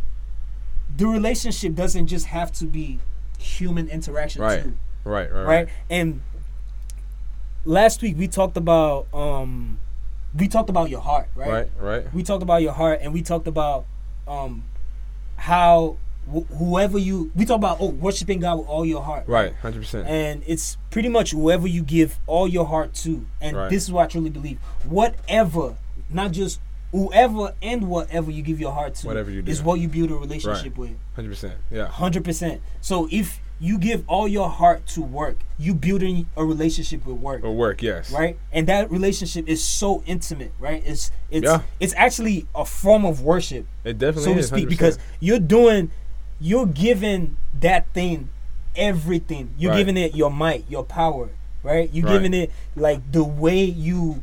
the 0.96 1.06
relationship 1.06 1.74
doesn't 1.74 2.06
just 2.06 2.26
have 2.26 2.52
to 2.52 2.64
be 2.66 2.98
human 3.38 3.88
interaction 3.88 4.42
Right. 4.42 4.62
too, 4.64 4.76
right, 5.04 5.32
right, 5.32 5.44
right? 5.44 5.68
And 5.88 6.20
last 7.64 8.02
week 8.02 8.16
we 8.16 8.28
talked 8.28 8.56
about 8.56 9.06
um 9.14 9.78
we 10.34 10.48
talked 10.48 10.70
about 10.70 10.90
your 10.90 11.00
heart, 11.00 11.28
right? 11.34 11.50
right, 11.50 11.70
right. 11.78 12.14
we 12.14 12.22
talked 12.22 12.42
about 12.42 12.62
your 12.62 12.72
heart 12.72 13.00
and 13.02 13.12
we 13.12 13.22
talked 13.22 13.46
about 13.46 13.84
um 14.28 14.62
how 15.36 15.96
wh- 16.32 16.46
whoever 16.56 16.98
you 16.98 17.30
we 17.34 17.44
talk 17.44 17.56
about 17.56 17.78
oh 17.80 17.88
worshiping 17.90 18.40
God 18.40 18.58
with 18.60 18.68
all 18.68 18.84
your 18.86 19.02
heart 19.02 19.24
Right, 19.26 19.54
hundred 19.56 19.80
percent. 19.80 20.06
and 20.06 20.42
it's 20.46 20.76
pretty 20.90 21.08
much 21.08 21.32
whoever 21.32 21.66
you 21.66 21.82
give 21.82 22.18
all 22.26 22.46
your 22.48 22.66
heart 22.66 22.94
to 22.94 23.26
and 23.40 23.56
Right. 23.56 23.70
this 23.70 23.84
is 23.84 23.92
what 23.92 24.04
I 24.04 24.06
truly 24.06 24.30
believe 24.30 24.58
whatever 24.84 25.76
not 26.08 26.32
just 26.32 26.60
whoever 26.92 27.54
and 27.62 27.88
whatever 27.88 28.30
you 28.30 28.42
give 28.42 28.58
your 28.60 28.72
heart 28.72 28.94
to 28.96 29.06
Whatever 29.06 29.30
you 29.30 29.42
do. 29.42 29.50
is 29.50 29.62
what 29.62 29.78
you 29.80 29.88
build 29.88 30.10
a 30.10 30.16
relationship 30.16 30.76
with. 30.76 30.90
Hundred 31.14 31.28
percent. 31.30 31.54
Yeah. 31.70 31.86
Hundred 31.86 32.24
percent. 32.24 32.60
So 32.80 33.06
if 33.12 33.38
you 33.62 33.76
give 33.78 34.02
all 34.08 34.26
your 34.26 34.48
heart 34.48 34.86
to 34.86 35.02
work, 35.02 35.36
you 35.58 35.74
building 35.74 36.26
a 36.36 36.44
relationship 36.44 37.04
with 37.04 37.16
work. 37.18 37.44
Or 37.44 37.54
work. 37.54 37.82
Yes. 37.82 38.10
Right, 38.10 38.38
and 38.52 38.66
that 38.68 38.90
relationship 38.90 39.46
is 39.46 39.62
so 39.62 40.02
intimate, 40.06 40.52
right? 40.58 40.82
It's 40.86 41.10
it's 41.30 41.44
Yeah. 41.44 41.62
it's 41.78 41.94
actually 41.96 42.46
a 42.54 42.64
form 42.64 43.04
of 43.04 43.20
worship, 43.22 43.66
It 43.84 43.98
definitely 43.98 44.24
so 44.24 44.32
to 44.34 44.40
is. 44.40 44.46
speak, 44.48 44.64
100%. 44.66 44.68
because 44.70 44.98
you're 45.20 45.38
doing, 45.38 45.90
you're 46.40 46.66
giving 46.66 47.36
that 47.60 47.86
thing 47.92 48.30
everything. 48.76 49.50
You're 49.58 49.72
Right. 49.72 49.78
giving 49.78 49.96
it 49.96 50.14
your 50.14 50.30
might, 50.30 50.64
your 50.68 50.84
power, 50.84 51.28
right? 51.62 51.90
You're 51.92 52.06
Right. 52.06 52.12
giving 52.14 52.32
it 52.34 52.50
like 52.76 53.00
the 53.12 53.24
way 53.24 53.62
you, 53.64 54.22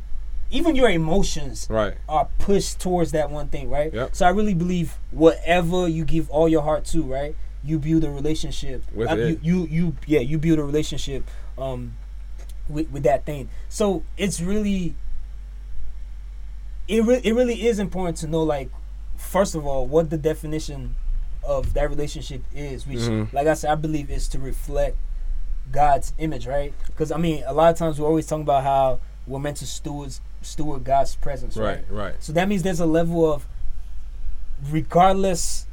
even 0.50 0.74
your 0.74 0.88
emotions 0.88 1.66
right. 1.70 1.94
are 2.08 2.28
pushed 2.38 2.80
towards 2.80 3.12
that 3.12 3.30
one 3.30 3.48
thing, 3.48 3.68
right? 3.70 3.92
Yep. 3.92 4.16
So 4.16 4.26
I 4.26 4.30
really 4.30 4.54
believe 4.54 4.98
whatever 5.10 5.86
you 5.86 6.04
give 6.04 6.30
all 6.30 6.48
your 6.48 6.62
heart 6.62 6.84
to, 6.86 7.02
right? 7.02 7.36
You 7.68 7.78
build 7.78 8.04
a 8.04 8.10
relationship. 8.10 8.82
With 8.94 9.10
Uh, 9.10 9.16
it. 9.16 9.28
You, 9.28 9.38
you 9.42 9.66
you 9.70 9.96
yeah, 10.06 10.20
you 10.20 10.38
build 10.38 10.58
a 10.58 10.64
relationship 10.64 11.22
um 11.58 11.92
with, 12.68 12.90
with 12.90 13.02
that 13.04 13.24
thing. 13.26 13.48
So 13.68 14.02
it's 14.16 14.40
really 14.40 14.94
it 16.86 17.04
really 17.04 17.26
it 17.26 17.34
really 17.34 17.66
is 17.66 17.78
important 17.78 18.16
to 18.18 18.26
know 18.26 18.42
like 18.42 18.70
first 19.16 19.54
of 19.54 19.66
all 19.66 19.86
what 19.86 20.10
the 20.10 20.16
definition 20.16 20.94
of 21.44 21.72
that 21.74 21.88
relationship 21.88 22.42
is, 22.54 22.86
which 22.86 22.98
Mhm. 23.00 23.32
like 23.32 23.46
I 23.46 23.54
said, 23.54 23.70
I 23.70 23.74
believe 23.74 24.10
is 24.10 24.28
to 24.28 24.38
reflect 24.38 24.96
God's 25.72 26.12
image, 26.18 26.46
right? 26.46 26.72
Because 26.86 27.10
I 27.12 27.16
mean, 27.18 27.42
a 27.46 27.52
lot 27.52 27.70
of 27.72 27.78
times 27.78 28.00
we're 28.00 28.06
always 28.08 28.26
talking 28.26 28.42
about 28.42 28.64
how 28.64 29.00
we're 29.26 29.38
meant 29.38 29.58
to 29.58 29.66
stewards 29.66 30.20
steward 30.40 30.84
God's 30.84 31.16
presence, 31.16 31.56
right? 31.56 31.84
Right. 31.90 32.04
Right. 32.04 32.14
So 32.20 32.32
that 32.32 32.48
means 32.48 32.62
there's 32.62 32.80
a 32.80 32.86
level 32.86 33.30
of, 33.30 33.46
regardless, 34.70 35.66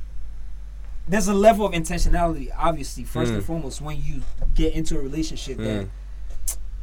there's 1.07 1.27
a 1.27 1.33
level 1.33 1.65
of 1.65 1.73
intentionality, 1.73 2.51
obviously, 2.57 3.03
first 3.03 3.31
and 3.31 3.41
Mm. 3.41 3.45
foremost, 3.45 3.81
when 3.81 4.01
you 4.03 4.21
get 4.55 4.73
into 4.73 4.97
a 4.97 5.01
relationship. 5.01 5.57
That 5.57 5.85
Mm. 5.85 5.89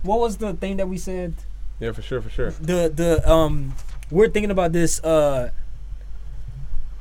what 0.03 0.21
was 0.21 0.37
the 0.37 0.53
thing 0.55 0.77
that 0.77 0.89
we 0.89 0.99
said? 0.99 1.35
Yeah. 1.81 1.93
For 1.93 2.03
sure. 2.03 2.21
For 2.23 2.31
sure. 2.31 2.51
The 2.53 2.93
the 2.95 3.29
um, 3.31 3.75
we're 4.11 4.29
thinking 4.29 4.51
about 4.51 4.73
this 4.73 5.03
uh. 5.03 5.51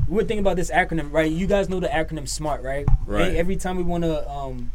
We're 0.07 0.21
thinking 0.23 0.39
about 0.39 0.57
this 0.57 0.71
acronym, 0.71 1.11
right? 1.13 1.31
You 1.31 1.47
guys 1.47 1.69
know 1.69 1.79
the 1.79 1.87
acronym 1.87 2.27
SMART, 2.27 2.63
right? 2.63 2.85
Right. 3.05 3.33
Every 3.35 3.55
time 3.55 3.77
we 3.77 3.83
want 3.83 4.03
to, 4.03 4.29
um, 4.29 4.71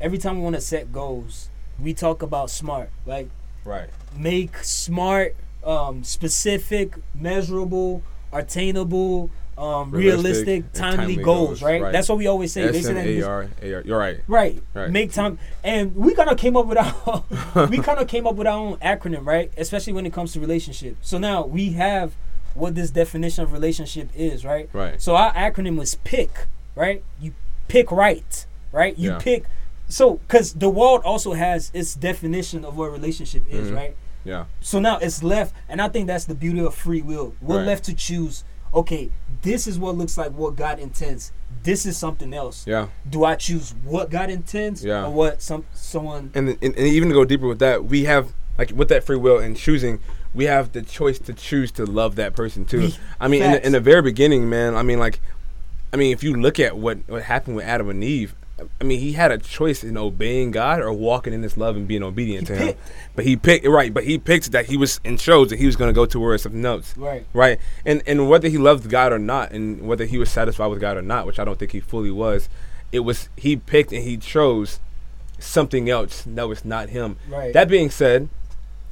every 0.00 0.18
time 0.18 0.36
we 0.38 0.42
want 0.42 0.56
to 0.56 0.60
set 0.60 0.92
goals, 0.92 1.48
we 1.80 1.94
talk 1.94 2.20
about 2.22 2.50
SMART, 2.50 2.90
like 3.06 3.30
Right. 3.64 3.88
make 4.14 4.58
smart, 4.62 5.36
um, 5.64 6.04
specific, 6.04 6.96
measurable, 7.14 8.02
attainable, 8.30 9.30
um, 9.56 9.90
Realistic 9.92 10.46
realistic, 10.46 10.72
timely, 10.72 10.96
timely 10.96 11.16
goals, 11.16 11.48
goals, 11.48 11.62
right? 11.62 11.82
right. 11.82 11.92
That's 11.92 12.08
what 12.08 12.18
we 12.18 12.26
always 12.26 12.52
say. 12.52 12.66
They 12.68 12.82
say 12.82 12.92
that 12.94 13.00
in 13.06 13.08
A 13.08 13.14
this- 13.16 13.24
R 13.24 13.48
A 13.62 13.74
R. 13.74 13.82
You're 13.84 13.98
right. 13.98 14.20
right. 14.26 14.62
Right. 14.74 14.90
Make 14.90 15.12
time, 15.12 15.38
and 15.62 15.94
we 15.94 16.14
kind 16.14 16.28
of 16.30 16.36
came 16.38 16.56
up 16.56 16.66
with 16.66 16.78
our 16.78 17.24
we 17.68 17.78
kind 17.78 17.98
of 18.00 18.08
came 18.08 18.26
up 18.26 18.34
with 18.34 18.46
our 18.46 18.58
own 18.58 18.76
acronym, 18.78 19.24
right? 19.26 19.52
Especially 19.56 19.92
when 19.92 20.06
it 20.06 20.12
comes 20.12 20.32
to 20.32 20.40
relationship. 20.40 20.96
So 21.02 21.18
now 21.18 21.44
we 21.46 21.72
have 21.72 22.14
what 22.54 22.74
this 22.74 22.90
definition 22.90 23.44
of 23.44 23.52
relationship 23.52 24.08
is, 24.14 24.44
right? 24.44 24.68
Right. 24.72 25.00
So 25.02 25.16
our 25.16 25.32
acronym 25.34 25.76
was 25.78 25.96
pick, 25.96 26.46
right? 26.76 27.02
You 27.20 27.32
pick 27.68 27.90
right, 27.90 28.46
right? 28.72 28.96
You 28.98 29.10
Yeah. 29.12 29.18
pick. 29.18 29.44
So, 29.88 30.14
because 30.14 30.54
the 30.54 30.70
world 30.70 31.02
also 31.04 31.34
has 31.34 31.70
its 31.74 31.94
definition 31.94 32.64
of 32.64 32.76
what 32.78 32.86
a 32.86 32.90
relationship 32.90 33.42
is, 33.50 33.70
Mhm. 33.70 33.76
right? 33.76 33.96
Yeah. 34.24 34.44
So 34.60 34.78
now 34.80 34.96
it's 34.98 35.22
left, 35.22 35.54
and 35.68 35.82
I 35.82 35.88
think 35.88 36.06
that's 36.06 36.24
the 36.24 36.34
beauty 36.34 36.60
of 36.60 36.74
free 36.74 37.02
will. 37.02 37.34
We're 37.42 37.58
Right. 37.58 37.66
left 37.66 37.84
to 37.84 37.92
choose. 37.94 38.44
Okay, 38.74 39.10
this 39.42 39.66
is 39.66 39.78
what 39.78 39.96
looks 39.96 40.18
like 40.18 40.32
what 40.32 40.56
God 40.56 40.78
intends. 40.78 41.32
This 41.62 41.86
is 41.86 41.96
something 41.96 42.34
else. 42.34 42.66
Yeah. 42.66 42.88
Do 43.08 43.24
I 43.24 43.36
choose 43.36 43.74
what 43.84 44.10
God 44.10 44.28
intends, 44.30 44.84
Yeah. 44.84 45.06
or 45.06 45.10
what 45.10 45.40
some 45.42 45.64
someone? 45.72 46.30
And, 46.34 46.48
and 46.50 46.62
and 46.62 46.78
even 46.78 47.08
to 47.08 47.14
go 47.14 47.24
deeper 47.24 47.46
with 47.46 47.60
that, 47.60 47.84
we 47.84 48.04
have 48.04 48.32
like 48.58 48.72
with 48.74 48.88
that 48.88 49.04
free 49.04 49.16
will 49.16 49.38
and 49.38 49.56
choosing, 49.56 50.00
we 50.34 50.44
have 50.44 50.72
the 50.72 50.82
choice 50.82 51.18
to 51.20 51.32
choose 51.32 51.70
to 51.72 51.84
love 51.86 52.16
that 52.16 52.34
person 52.34 52.64
too. 52.64 52.80
We- 52.80 52.96
I 53.20 53.28
mean, 53.28 53.42
in 53.42 53.52
the, 53.52 53.66
in 53.66 53.72
the 53.72 53.80
very 53.80 54.02
beginning, 54.02 54.48
man. 54.50 54.74
I 54.74 54.82
mean, 54.82 54.98
like, 54.98 55.20
I 55.92 55.96
mean, 55.96 56.12
if 56.12 56.22
you 56.24 56.34
look 56.34 56.58
at 56.60 56.76
what 56.76 56.98
what 57.06 57.22
happened 57.22 57.56
with 57.56 57.64
Adam 57.64 57.88
and 57.88 58.02
Eve, 58.04 58.34
I 58.80 58.84
mean, 58.84 59.00
he 59.00 59.12
had 59.12 59.32
a 59.32 59.38
choice 59.38 59.82
in 59.82 59.96
obeying 59.96 60.52
God 60.52 60.80
or 60.80 60.92
walking 60.92 61.32
in 61.32 61.42
His 61.42 61.56
love 61.56 61.76
and 61.76 61.88
being 61.88 62.02
obedient 62.02 62.48
He 62.48 62.54
to 62.54 62.60
Him. 62.60 62.76
But 63.16 63.24
he 63.24 63.36
picked 63.36 63.66
right. 63.66 63.92
But 63.92 64.04
he 64.04 64.18
picked 64.18 64.52
that 64.52 64.66
he 64.66 64.76
was 64.76 65.00
and 65.04 65.18
chose 65.18 65.50
that 65.50 65.58
he 65.58 65.66
was 65.66 65.76
going 65.76 65.88
to 65.88 65.94
go 65.94 66.06
to 66.06 66.12
towards 66.12 66.44
something 66.44 66.62
notes. 66.62 66.96
Right. 66.96 67.26
Right. 67.32 67.58
And 67.84 68.02
and 68.06 68.28
whether 68.28 68.48
he 68.48 68.58
loved 68.58 68.88
God 68.88 69.12
or 69.12 69.18
not, 69.18 69.50
and 69.50 69.82
whether 69.82 70.04
he 70.04 70.18
was 70.18 70.30
satisfied 70.30 70.68
with 70.68 70.80
God 70.80 70.96
or 70.96 71.02
not, 71.02 71.26
which 71.26 71.38
I 71.38 71.44
don't 71.44 71.58
think 71.58 71.72
he 71.72 71.80
fully 71.80 72.10
was, 72.10 72.48
it 72.92 73.00
was 73.00 73.28
he 73.36 73.56
picked 73.56 73.92
and 73.92 74.04
he 74.04 74.16
chose 74.16 74.78
something 75.38 75.90
else 75.90 76.22
that 76.26 76.48
was 76.48 76.64
not 76.64 76.90
him. 76.90 77.16
Right. 77.28 77.52
That 77.52 77.68
being 77.68 77.90
said, 77.90 78.28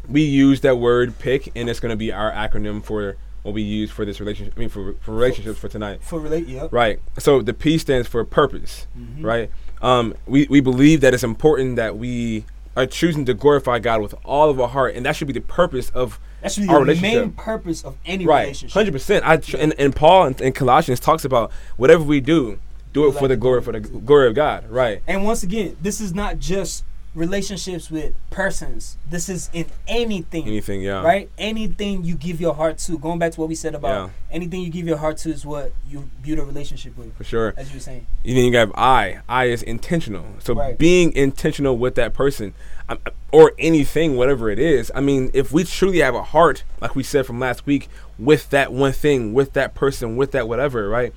we 0.08 0.22
use 0.22 0.60
that 0.62 0.78
word 0.78 1.18
pick, 1.18 1.52
and 1.54 1.70
it's 1.70 1.80
going 1.80 1.90
to 1.90 1.96
be 1.96 2.12
our 2.12 2.32
acronym 2.32 2.84
for 2.84 3.16
what 3.42 3.54
we 3.54 3.62
use 3.62 3.90
for 3.90 4.04
this 4.04 4.20
relationship. 4.20 4.54
I 4.56 4.60
mean, 4.60 4.68
for 4.68 4.94
for 5.00 5.12
relationships 5.12 5.58
for 5.58 5.68
tonight. 5.68 6.02
for 6.02 6.20
relate. 6.20 6.46
Yep. 6.46 6.72
Right. 6.72 7.00
So 7.18 7.42
the 7.42 7.54
P 7.54 7.78
stands 7.78 8.08
for 8.08 8.24
purpose. 8.24 8.86
Mhm. 8.98 9.24
Right. 9.24 9.50
Um, 9.80 10.14
we 10.26 10.46
we 10.48 10.60
believe 10.60 11.00
that 11.00 11.12
it's 11.14 11.24
important 11.24 11.76
that 11.76 11.96
we 11.98 12.44
are 12.76 12.86
choosing 12.86 13.24
to 13.26 13.34
glorify 13.34 13.78
God 13.78 14.00
with 14.00 14.14
all 14.24 14.48
of 14.48 14.60
our 14.60 14.68
heart, 14.68 14.94
and 14.94 15.04
that 15.04 15.16
should 15.16 15.26
be 15.26 15.32
the 15.34 15.40
purpose 15.40 15.90
of 15.90 16.18
That 16.40 16.52
should 16.52 16.62
be 16.62 16.68
our 16.68 16.84
the 16.84 16.94
main 16.94 17.32
purpose 17.32 17.84
of 17.84 17.96
any 18.06 18.24
right. 18.24 18.42
relationship. 18.42 18.74
Hundred 18.74 18.92
percent. 18.92 19.26
I 19.26 19.36
tr- 19.38 19.56
and, 19.58 19.74
and 19.78 19.94
Paul 19.94 20.26
in, 20.28 20.34
in 20.42 20.52
Colossians 20.52 21.00
talks 21.00 21.24
about 21.24 21.50
whatever 21.76 22.02
we 22.04 22.20
do, 22.20 22.58
do 22.92 23.04
it 23.04 23.08
Like 23.10 23.18
for 23.18 23.28
the 23.28 23.36
glory 23.36 23.60
for 23.60 23.72
the 23.72 23.80
glory 23.80 24.28
of 24.28 24.34
God. 24.34 24.70
Right. 24.70 25.02
And 25.06 25.24
once 25.24 25.42
again, 25.42 25.76
this 25.82 26.00
is 26.00 26.14
not 26.14 26.38
just 26.38 26.84
relationships 27.14 27.90
with 27.90 28.14
persons. 28.30 28.96
This 29.08 29.28
is 29.28 29.50
in 29.52 29.66
anything. 29.86 30.46
Anything. 30.46 30.80
Yeah. 30.80 31.02
Right? 31.02 31.30
Anything 31.36 32.04
you 32.04 32.14
give 32.14 32.40
your 32.40 32.54
heart 32.54 32.78
to. 32.78 32.98
Going 32.98 33.18
back 33.18 33.32
to 33.32 33.40
what 33.40 33.48
we 33.48 33.54
said 33.54 33.74
about 33.74 34.06
Yeah. 34.06 34.10
anything 34.30 34.60
you 34.62 34.70
give 34.70 34.86
your 34.86 34.96
heart 34.96 35.18
to 35.18 35.30
is 35.30 35.44
what 35.44 35.72
you 35.86 36.08
build 36.22 36.38
a 36.38 36.44
relationship 36.44 36.96
with. 36.96 37.14
For 37.16 37.24
sure. 37.24 37.54
As 37.56 37.70
you 37.70 37.76
were 37.76 37.80
saying. 37.80 38.06
And 38.24 38.36
then 38.36 38.44
you 38.46 38.56
have 38.56 38.72
I. 38.74 39.18
I 39.28 39.44
is 39.46 39.62
intentional. 39.62 40.24
So 40.38 40.54
Right. 40.54 40.78
being 40.78 41.12
intentional 41.14 41.76
with 41.76 41.94
that 41.96 42.14
person, 42.14 42.54
um, 42.88 42.98
or 43.30 43.52
anything, 43.58 44.16
whatever 44.16 44.48
it 44.50 44.58
is. 44.58 44.90
I 44.94 45.00
mean, 45.00 45.30
if 45.34 45.52
we 45.52 45.64
truly 45.64 45.98
have 45.98 46.14
a 46.14 46.22
heart, 46.22 46.64
like 46.80 46.94
we 46.94 47.02
said 47.02 47.26
from 47.26 47.38
last 47.38 47.66
week, 47.66 47.88
with 48.18 48.48
that 48.50 48.72
one 48.72 48.92
thing, 48.92 49.34
with 49.34 49.52
that 49.52 49.74
person, 49.74 50.16
with 50.16 50.32
that 50.32 50.48
whatever, 50.48 50.88
right? 50.88 51.12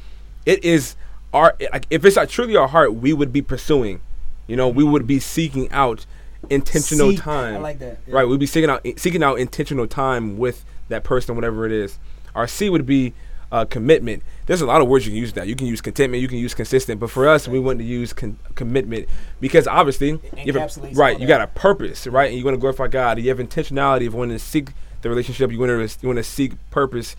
It 0.45 0.63
is 0.63 0.95
our. 1.33 1.55
Like, 1.71 1.87
if 1.89 2.03
it's 2.05 2.15
not 2.15 2.29
truly 2.29 2.55
our 2.55 2.67
heart, 2.67 2.95
we 2.95 3.13
would 3.13 3.31
be 3.33 3.41
pursuing. 3.41 4.01
You 4.47 4.55
know, 4.55 4.69
we 4.69 4.83
would 4.83 5.07
be 5.07 5.19
seeking 5.19 5.71
out 5.71 6.05
intentional 6.49 7.11
Seek. 7.11 7.21
time. 7.21 7.55
I 7.55 7.59
like 7.59 7.79
that. 7.79 7.99
Yeah. 8.07 8.15
Right, 8.15 8.27
we'd 8.27 8.39
be 8.39 8.45
seeking 8.45 8.69
out 8.69 8.85
seeking 8.97 9.23
out 9.23 9.39
intentional 9.39 9.87
time 9.87 10.37
with 10.37 10.65
that 10.89 11.03
person, 11.03 11.35
whatever 11.35 11.65
it 11.65 11.71
is. 11.71 11.97
Our 12.35 12.47
C 12.47 12.69
would 12.69 12.85
be 12.85 13.13
uh, 13.51 13.65
commitment. 13.65 14.23
There's 14.45 14.61
a 14.61 14.65
lot 14.65 14.81
of 14.81 14.87
words 14.87 15.05
you 15.05 15.11
can 15.11 15.19
use 15.19 15.33
that. 15.33 15.47
You 15.47 15.55
can 15.55 15.67
use 15.67 15.81
contentment, 15.81 16.21
you 16.21 16.27
can 16.27 16.37
use 16.37 16.53
consistent, 16.53 16.99
but 16.99 17.09
for 17.09 17.27
us, 17.27 17.47
we 17.47 17.59
want 17.59 17.79
to 17.79 17.85
use 17.85 18.13
con- 18.13 18.37
commitment 18.55 19.07
because 19.39 19.67
obviously, 19.67 20.19
you 20.43 20.53
have 20.53 20.77
a, 20.77 20.89
right, 20.93 21.19
you 21.19 21.27
got 21.27 21.41
a 21.41 21.47
purpose, 21.47 22.05
right, 22.07 22.29
and 22.29 22.37
you 22.37 22.43
want 22.43 22.55
to 22.55 22.59
glorify 22.59 22.87
God. 22.87 23.19
You 23.19 23.29
have 23.29 23.39
intentionality 23.39 24.07
of 24.07 24.13
wanting 24.13 24.37
to 24.37 24.43
seek 24.43 24.69
the 25.01 25.09
relationship. 25.09 25.51
You 25.51 25.59
want 25.59 25.89
to 25.89 25.97
you 26.01 26.09
want 26.09 26.17
to 26.17 26.23
seek 26.23 26.53
purpose, 26.69 27.15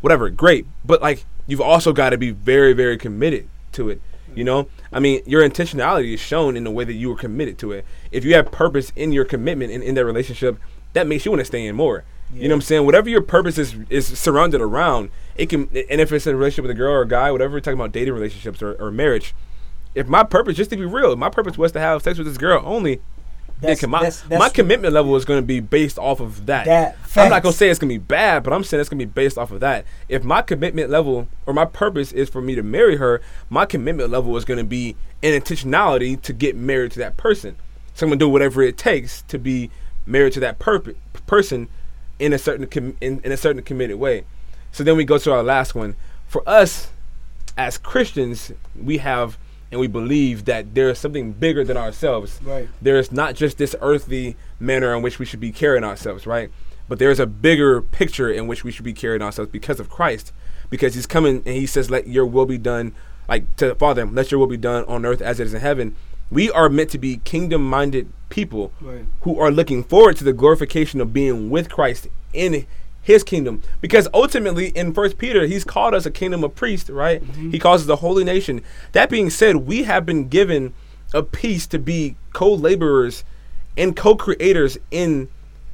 whatever. 0.00 0.28
Great, 0.30 0.66
but 0.84 1.00
like 1.00 1.24
you've 1.46 1.60
also 1.60 1.92
got 1.92 2.10
to 2.10 2.18
be 2.18 2.30
very 2.30 2.72
very 2.72 2.98
committed 2.98 3.48
to 3.72 3.88
it. 3.88 4.00
You 4.34 4.44
know, 4.44 4.68
I 4.92 5.00
mean, 5.00 5.22
your 5.26 5.46
intentionality 5.46 6.14
is 6.14 6.20
shown 6.20 6.56
in 6.56 6.64
the 6.64 6.70
way 6.70 6.84
that 6.84 6.94
you 6.94 7.10
were 7.10 7.16
committed 7.16 7.58
to 7.58 7.72
it. 7.72 7.84
If 8.10 8.24
you 8.24 8.34
have 8.34 8.50
purpose 8.50 8.92
in 8.96 9.12
your 9.12 9.24
commitment 9.24 9.72
and 9.72 9.82
in 9.82 9.94
that 9.94 10.04
relationship, 10.04 10.58
that 10.94 11.06
makes 11.06 11.24
you 11.24 11.30
want 11.30 11.40
to 11.40 11.44
stay 11.44 11.66
in 11.66 11.76
more. 11.76 12.04
You 12.32 12.42
know 12.42 12.54
what 12.54 12.56
I'm 12.56 12.62
saying? 12.62 12.84
Whatever 12.84 13.08
your 13.08 13.22
purpose 13.22 13.56
is 13.56 13.74
is 13.88 14.18
surrounded 14.18 14.60
around, 14.60 15.10
it 15.36 15.48
can. 15.48 15.68
And 15.90 16.00
if 16.00 16.12
it's 16.12 16.26
in 16.26 16.34
a 16.34 16.36
relationship 16.36 16.64
with 16.64 16.70
a 16.70 16.74
girl 16.74 16.92
or 16.92 17.02
a 17.02 17.08
guy, 17.08 17.32
whatever, 17.32 17.54
we're 17.54 17.60
talking 17.60 17.78
about 17.80 17.92
dating 17.92 18.12
relationships 18.12 18.62
or, 18.62 18.74
or 18.74 18.90
marriage. 18.90 19.34
If 19.94 20.08
my 20.08 20.24
purpose, 20.24 20.56
just 20.56 20.68
to 20.70 20.76
be 20.76 20.84
real, 20.84 21.12
if 21.12 21.18
my 21.18 21.30
purpose 21.30 21.56
was 21.56 21.72
to 21.72 21.80
have 21.80 22.02
sex 22.02 22.18
with 22.18 22.26
this 22.26 22.36
girl 22.36 22.62
only, 22.66 23.00
That's- 23.60 23.86
my 23.86 23.98
that's- 24.00 24.20
that's 24.28 24.38
my 24.38 24.48
commitment 24.50 24.94
level 24.94 25.16
is 25.16 25.24
going 25.24 25.38
to 25.40 25.46
be 25.46 25.60
based 25.60 25.98
off 25.98 26.20
of 26.20 26.46
that. 26.46 26.66
That. 26.66 26.96
I'm 27.24 27.30
not 27.30 27.42
gonna 27.42 27.52
say 27.52 27.68
it's 27.70 27.78
gonna 27.80 27.88
be 27.92 27.98
bad, 27.98 28.42
but 28.44 28.52
I'm 28.52 28.62
saying 28.62 28.80
it's 28.80 28.88
gonna 28.88 28.98
be 28.98 29.04
based 29.04 29.36
off 29.38 29.50
of 29.50 29.60
that. 29.60 29.84
If 30.08 30.22
my 30.22 30.42
commitment 30.42 30.90
level 30.90 31.26
or 31.46 31.52
my 31.54 31.64
purpose 31.64 32.12
is 32.12 32.28
for 32.28 32.40
me 32.40 32.54
to 32.54 32.62
marry 32.62 32.96
her, 32.96 33.20
my 33.50 33.66
commitment 33.66 34.10
level 34.10 34.36
is 34.36 34.44
gonna 34.44 34.62
be 34.64 34.94
an 35.22 35.32
intentionality 35.40 36.20
to 36.22 36.32
get 36.32 36.54
married 36.54 36.92
to 36.92 36.98
that 37.00 37.16
person. 37.16 37.56
So 37.94 38.06
I'm 38.06 38.10
gonna 38.10 38.18
do 38.20 38.28
whatever 38.28 38.62
it 38.62 38.76
takes 38.78 39.22
to 39.22 39.38
be 39.38 39.70
married 40.06 40.32
to 40.34 40.40
that 40.40 40.58
perp- 40.60 40.94
person 41.26 41.68
in 42.20 42.32
a 42.32 42.38
certain 42.38 42.66
com- 42.66 42.96
in, 43.00 43.20
in 43.24 43.32
a 43.32 43.36
certain 43.36 43.62
committed 43.62 43.96
way. 43.98 44.24
So 44.70 44.84
then 44.84 44.96
we 44.96 45.04
go 45.04 45.18
to 45.18 45.32
our 45.32 45.42
last 45.42 45.74
one. 45.74 45.96
For 46.28 46.42
us, 46.48 46.88
as 47.56 47.76
Christians, 47.78 48.52
we 48.80 48.98
have 48.98 49.36
and 49.70 49.80
we 49.80 49.86
believe 49.86 50.44
that 50.46 50.74
there 50.74 50.88
is 50.88 50.98
something 50.98 51.32
bigger 51.32 51.62
than 51.64 51.76
ourselves 51.76 52.40
Right. 52.42 52.68
there 52.80 52.98
is 52.98 53.12
not 53.12 53.34
just 53.34 53.58
this 53.58 53.74
earthly 53.80 54.36
manner 54.58 54.94
in 54.94 55.02
which 55.02 55.18
we 55.18 55.24
should 55.26 55.40
be 55.40 55.52
carrying 55.52 55.84
ourselves, 55.84 56.26
right? 56.26 56.50
but 56.88 56.98
there 56.98 57.10
is 57.10 57.20
a 57.20 57.26
bigger 57.26 57.82
picture 57.82 58.30
in 58.30 58.46
which 58.46 58.64
we 58.64 58.72
should 58.72 58.84
be 58.84 58.94
carrying 58.94 59.20
ourselves 59.20 59.50
because 59.50 59.78
of 59.78 59.90
Christ, 59.90 60.32
because 60.70 60.94
He's 60.94 61.06
coming 61.06 61.42
and 61.44 61.54
He 61.54 61.66
says, 61.66 61.90
"Let 61.90 62.06
Your 62.08 62.24
will 62.24 62.46
be 62.46 62.56
done." 62.56 62.92
Like 63.28 63.54
to 63.56 63.68
the 63.68 63.74
Father, 63.74 64.06
let 64.06 64.30
Your 64.30 64.40
will 64.40 64.46
be 64.46 64.56
done 64.56 64.84
on 64.86 65.04
earth 65.04 65.20
as 65.20 65.38
it 65.38 65.46
is 65.48 65.52
in 65.52 65.60
heaven. 65.60 65.94
We 66.30 66.50
are 66.50 66.70
meant 66.70 66.88
to 66.92 66.98
be 66.98 67.18
kingdom-minded 67.24 68.08
people 68.30 68.72
Right. 68.80 69.04
who 69.20 69.38
are 69.38 69.50
looking 69.50 69.84
forward 69.84 70.16
to 70.16 70.24
the 70.24 70.32
glorification 70.32 71.02
of 71.02 71.12
being 71.12 71.50
with 71.50 71.68
Christ 71.68 72.08
in 72.32 72.64
his 73.08 73.24
kingdom. 73.24 73.62
Because 73.80 74.06
ultimately 74.12 74.68
in 74.68 74.92
first 74.92 75.16
peter 75.16 75.46
he's 75.46 75.64
called 75.64 75.94
us 75.94 76.04
a 76.04 76.10
kingdom 76.10 76.44
of 76.44 76.54
priests 76.54 76.90
right? 76.90 77.22
He 77.50 77.58
calls 77.58 77.82
us 77.82 77.88
a 77.88 77.96
holy 77.96 78.22
nation. 78.22 78.60
That 78.92 79.08
being 79.08 79.30
said 79.30 79.56
we 79.56 79.84
have 79.84 80.04
been 80.04 80.28
given 80.28 80.74
a 81.14 81.22
piece 81.22 81.66
to 81.68 81.78
be 81.78 82.16
co-laborers 82.34 83.24
and 83.78 83.96
co-creators 83.96 84.76
in 84.90 85.28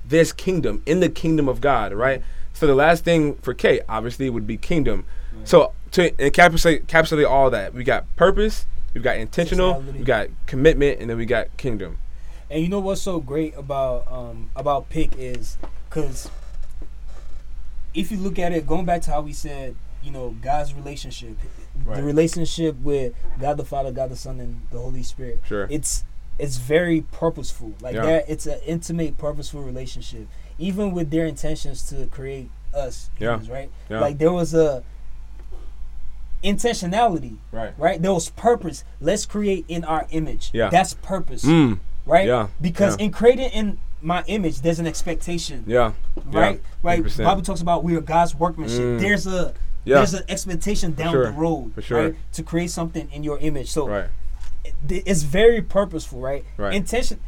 this 0.06 0.32
kingdom 0.32 0.80
in 0.86 1.00
the 1.00 1.08
kingdom 1.08 1.48
of 1.48 1.60
god 1.60 1.92
right? 1.92 2.22
So 2.52 2.68
the 2.68 2.74
last 2.76 3.02
thing 3.02 3.34
for 3.42 3.52
k 3.52 3.80
obviously 3.88 4.30
would 4.30 4.46
be 4.46 4.56
kingdom. 4.56 5.04
So 5.42 5.72
to 5.90 6.12
encapsulate 6.12 6.84
encapsulate 6.84 7.28
all 7.28 7.50
that 7.50 7.74
we 7.74 7.82
got 7.82 8.04
purpose 8.14 8.64
we've 8.94 9.02
got 9.02 9.16
intentional 9.16 9.80
we 9.80 10.04
got 10.04 10.28
commitment 10.46 11.00
and 11.00 11.10
then 11.10 11.16
we 11.16 11.26
got 11.26 11.54
kingdom. 11.56 11.98
And 12.48 12.62
you 12.62 12.68
know 12.68 12.78
what's 12.78 13.02
so 13.02 13.18
great 13.18 13.56
about 13.56 14.06
um 14.08 14.50
about 14.54 14.88
pick 14.88 15.18
is 15.18 15.58
because 15.88 16.30
if 17.94 18.10
you 18.10 18.18
look 18.18 18.38
at 18.38 18.52
it, 18.52 18.66
going 18.66 18.84
back 18.84 19.02
to 19.02 19.10
how 19.10 19.20
we 19.22 19.32
said, 19.32 19.76
you 20.02 20.10
know, 20.10 20.34
God's 20.42 20.74
relationship, 20.74 21.36
Right. 21.84 21.96
the 21.96 22.02
relationship 22.02 22.76
with 22.80 23.14
God 23.40 23.56
the 23.56 23.64
Father, 23.64 23.90
God 23.90 24.10
the 24.10 24.16
Son, 24.16 24.38
and 24.40 24.62
the 24.70 24.78
Holy 24.78 25.02
Spirit. 25.02 25.40
Sure. 25.46 25.66
It's 25.70 26.04
it's 26.38 26.56
very 26.56 27.00
purposeful. 27.00 27.74
Like 27.80 27.94
Yeah. 27.94 28.02
that, 28.06 28.24
it's 28.28 28.46
an 28.46 28.58
intimate, 28.66 29.16
purposeful 29.18 29.62
relationship. 29.62 30.26
Even 30.58 30.90
with 30.92 31.10
their 31.10 31.26
intentions 31.26 31.82
to 31.90 32.06
create 32.06 32.50
us, 32.74 33.08
Yeah. 33.18 33.34
humans, 33.34 33.50
right? 33.50 33.70
Yeah. 33.88 34.00
Like 34.00 34.18
there 34.18 34.32
was 34.32 34.52
a 34.54 34.82
intentionality, 36.42 37.36
right 37.52 37.72
right? 37.78 38.00
There 38.02 38.12
was 38.12 38.30
purpose. 38.30 38.84
Let's 39.00 39.24
create 39.26 39.64
in 39.68 39.84
our 39.84 40.06
image. 40.10 40.50
Yeah. 40.52 40.68
That's 40.68 40.94
purpose 40.94 41.44
mm, 41.44 41.78
right? 42.04 42.26
Yeah, 42.26 42.48
Because 42.60 42.98
yeah. 42.98 43.06
in 43.06 43.12
creating 43.12 43.50
in 43.50 43.78
my 44.04 44.22
image, 44.26 44.60
there's 44.60 44.78
an 44.78 44.86
expectation, 44.86 45.64
yeah 45.66 45.92
right? 46.26 46.60
yeah, 46.60 46.90
right. 46.90 47.02
100%. 47.02 47.24
Bible 47.24 47.42
talks 47.42 47.60
about 47.62 47.82
we 47.82 47.96
are 47.96 48.00
God's 48.00 48.34
workmanship. 48.34 48.78
Mm. 48.80 49.00
There's 49.00 49.26
a 49.26 49.54
Yeah. 49.84 49.96
there's 49.96 50.14
an 50.14 50.24
expectation 50.28 50.92
down 50.94 51.12
sure, 51.12 51.24
the 51.26 51.32
road, 51.32 51.72
for 51.74 51.82
sure. 51.82 52.02
right? 52.02 52.14
To 52.34 52.42
create 52.42 52.70
something 52.70 53.08
in 53.10 53.24
your 53.24 53.38
image. 53.38 53.70
So 53.70 53.88
right 53.88 54.08
it- 54.88 55.02
it's 55.06 55.22
very 55.22 55.60
purposeful, 55.62 56.20
right? 56.20 56.44
Right. 56.56 56.74
Intention. 56.74 57.18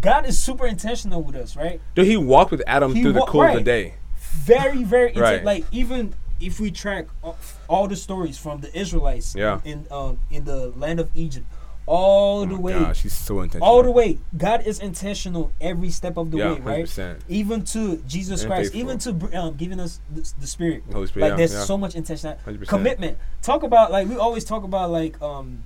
God 0.00 0.26
is 0.26 0.38
super 0.38 0.66
intentional 0.66 1.22
with 1.22 1.34
us, 1.34 1.56
right? 1.56 1.80
Dude, 1.94 2.06
he 2.06 2.16
walked 2.16 2.50
with 2.50 2.62
Adam 2.66 2.94
He 2.94 3.02
through 3.02 3.12
the 3.14 3.20
wa- 3.20 3.26
cool 3.26 3.42
of 3.42 3.54
the 3.54 3.60
day. 3.62 3.94
Very, 4.20 4.84
very 4.84 5.12
Right. 5.14 5.42
like 5.44 5.64
even 5.72 6.14
if 6.40 6.60
we 6.60 6.70
track 6.70 7.06
all, 7.24 7.36
all 7.68 7.88
the 7.88 7.96
stories 7.96 8.36
from 8.38 8.60
the 8.60 8.70
Israelites 8.78 9.34
Yeah. 9.34 9.60
in 9.64 9.86
um 9.90 10.18
in 10.30 10.44
the 10.44 10.72
land 10.76 11.00
of 11.00 11.08
Egypt, 11.14 11.46
all 11.88 12.46
the 12.46 12.54
Oh 12.54 12.56
my 12.58 12.62
way 12.62 12.72
gosh, 12.74 13.02
he's 13.02 13.14
so 13.14 13.40
intentional. 13.40 13.68
all 13.68 13.82
the 13.82 13.90
way. 13.90 14.18
God 14.36 14.66
is 14.66 14.78
intentional 14.78 15.50
every 15.60 15.90
step 15.90 16.16
of 16.16 16.30
the 16.30 16.36
Yeah, 16.38 16.52
way, 16.54 16.60
right? 16.60 16.84
100%. 16.84 17.20
Even 17.28 17.64
to 17.64 17.96
Jesus 18.06 18.42
And 18.42 18.50
Christ, 18.50 18.72
faithful. 18.72 18.80
even 18.90 18.98
to 19.30 19.38
um, 19.40 19.54
giving 19.56 19.80
us 19.80 20.00
the, 20.14 20.32
the 20.40 20.46
Spirit. 20.46 20.84
Holy 20.92 21.06
Spirit, 21.06 21.28
Like 21.30 21.36
there's 21.38 21.66
so 21.66 21.76
much 21.78 21.94
intention, 21.94 22.36
100%. 22.46 22.66
commitment. 22.68 23.18
Talk 23.42 23.62
about 23.62 23.90
like 23.90 24.06
we 24.08 24.16
always 24.16 24.44
talk 24.44 24.62
about 24.64 24.90
like 24.90 25.20
um. 25.22 25.64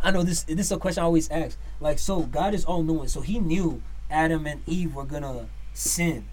I 0.00 0.12
know 0.12 0.22
this. 0.22 0.44
This 0.44 0.66
is 0.66 0.72
a 0.72 0.78
question 0.78 1.02
I 1.02 1.06
always 1.06 1.28
ask. 1.30 1.58
Like, 1.80 1.98
so 1.98 2.20
God 2.22 2.54
is 2.54 2.64
all 2.64 2.84
knowing, 2.84 3.08
so 3.08 3.20
He 3.20 3.40
knew 3.40 3.82
Adam 4.08 4.46
and 4.46 4.62
Eve 4.66 4.94
were 4.94 5.04
gonna 5.04 5.46
sin. 5.74 6.26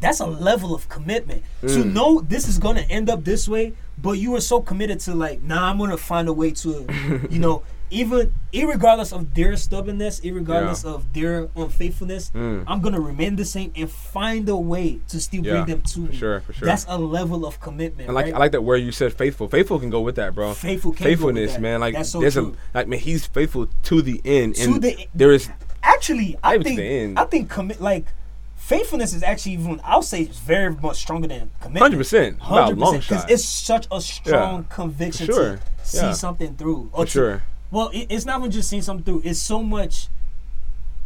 That's 0.00 0.20
a 0.20 0.26
level 0.26 0.74
of 0.74 0.88
commitment 0.88 1.42
to 1.62 1.66
Mm. 1.84 1.92
know 1.92 2.20
this 2.20 2.48
is 2.48 2.58
gonna 2.58 2.84
end 2.90 3.08
up 3.08 3.24
this 3.24 3.48
way, 3.48 3.72
but 3.96 4.12
you 4.12 4.32
were 4.32 4.40
so 4.42 4.60
committed 4.60 5.00
to 5.00 5.14
like, 5.14 5.42
nah, 5.42 5.70
I'm 5.70 5.78
gonna 5.78 5.96
find 5.96 6.28
a 6.28 6.32
way 6.32 6.50
to, 6.52 6.86
you 7.30 7.38
know, 7.38 7.62
even 7.88 8.32
irregardless 8.52 9.12
of 9.12 9.32
their 9.34 9.56
stubbornness, 9.56 10.20
irregardless 10.20 10.84
Yeah. 10.84 10.90
of 10.90 11.12
their 11.12 11.48
unfaithfulness, 11.56 12.30
Mm. 12.34 12.64
I'm 12.66 12.80
gonna 12.80 13.00
remain 13.00 13.36
the 13.36 13.44
same 13.44 13.70
and 13.76 13.88
find 13.90 14.48
a 14.48 14.56
way 14.56 14.98
to 15.08 15.20
still 15.20 15.44
Yeah, 15.46 15.52
bring 15.52 15.66
them 15.66 15.80
to 15.82 15.94
for 16.06 16.12
me. 16.12 16.16
sure, 16.16 16.40
for 16.40 16.52
sure. 16.52 16.66
That's 16.66 16.84
a 16.88 16.98
level 16.98 17.46
of 17.46 17.60
commitment. 17.60 18.08
And 18.08 18.14
like 18.14 18.26
right? 18.26 18.34
I 18.34 18.38
like 18.38 18.52
that 18.52 18.62
word 18.64 18.78
you 18.78 18.90
said, 18.92 19.12
faithful. 19.14 19.48
Faithful 19.48 19.78
can 19.78 19.90
go 19.90 20.00
with 20.00 20.16
that, 20.16 20.34
bro. 20.34 20.52
Faithful 20.52 20.92
can 20.92 21.04
go 21.04 21.08
with 21.10 21.18
faithfulness, 21.18 21.52
that. 21.52 21.60
man. 21.62 21.80
Like 21.80 22.04
so 22.04 22.20
there's 22.20 22.34
true. 22.34 22.54
a 22.74 22.78
like 22.78 22.88
man, 22.88 22.98
he's 22.98 23.24
faithful 23.26 23.68
to 23.84 24.02
the 24.02 24.20
end, 24.24 24.56
To 24.56 24.64
and 24.74 24.82
the- 24.82 25.08
there 25.14 25.32
is 25.32 25.48
actually, 25.82 26.36
I 26.42 26.58
to 26.58 26.64
think. 26.64 27.18
I 27.18 27.24
think 27.24 27.48
commit 27.48 27.80
like 27.80 28.06
faithfulness 28.66 29.14
is 29.14 29.22
actually 29.22 29.52
even 29.52 29.80
I'll 29.84 30.02
say 30.02 30.22
it's 30.22 30.38
very 30.38 30.70
much 30.74 30.96
stronger 30.96 31.28
than 31.28 31.50
commitment. 31.60 31.82
hundred 31.82 31.98
percent 31.98 32.40
Hundred 32.40 32.78
long 32.78 32.96
percent, 32.96 33.08
because 33.24 33.30
it's 33.30 33.44
such 33.44 33.86
a 33.92 34.00
strong 34.00 34.64
conviction 34.64 35.26
sure. 35.26 35.56
to 35.56 35.62
see 35.84 35.98
Yeah. 35.98 36.12
something 36.12 36.56
through. 36.56 36.90
for 36.94 37.04
to- 37.04 37.10
sure. 37.10 37.42
Well, 37.70 37.88
it, 37.90 38.06
it's 38.10 38.24
not 38.24 38.38
even 38.40 38.50
just 38.50 38.68
seeing 38.68 38.82
something 38.82 39.04
through. 39.04 39.22
It's 39.24 39.40
so 39.40 39.62
much. 39.62 40.08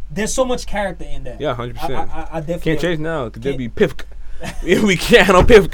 There's 0.09 0.33
so 0.33 0.43
much 0.45 0.65
character 0.67 1.05
in 1.05 1.23
that. 1.23 1.39
Yeah, 1.39 1.53
hundred 1.55 1.77
I, 1.77 1.81
I, 1.83 1.87
percent. 1.87 2.11
I, 2.15 2.19
I 2.31 2.39
definitely 2.39 2.59
Can't 2.71 2.79
change 2.81 2.99
now 2.99 3.25
because 3.25 3.41
there'd 3.43 3.57
be 3.57 3.69
pivk. 3.69 4.03
we 4.85 4.95
can't 4.97 5.29
on 5.29 5.45
pivk. 5.47 5.73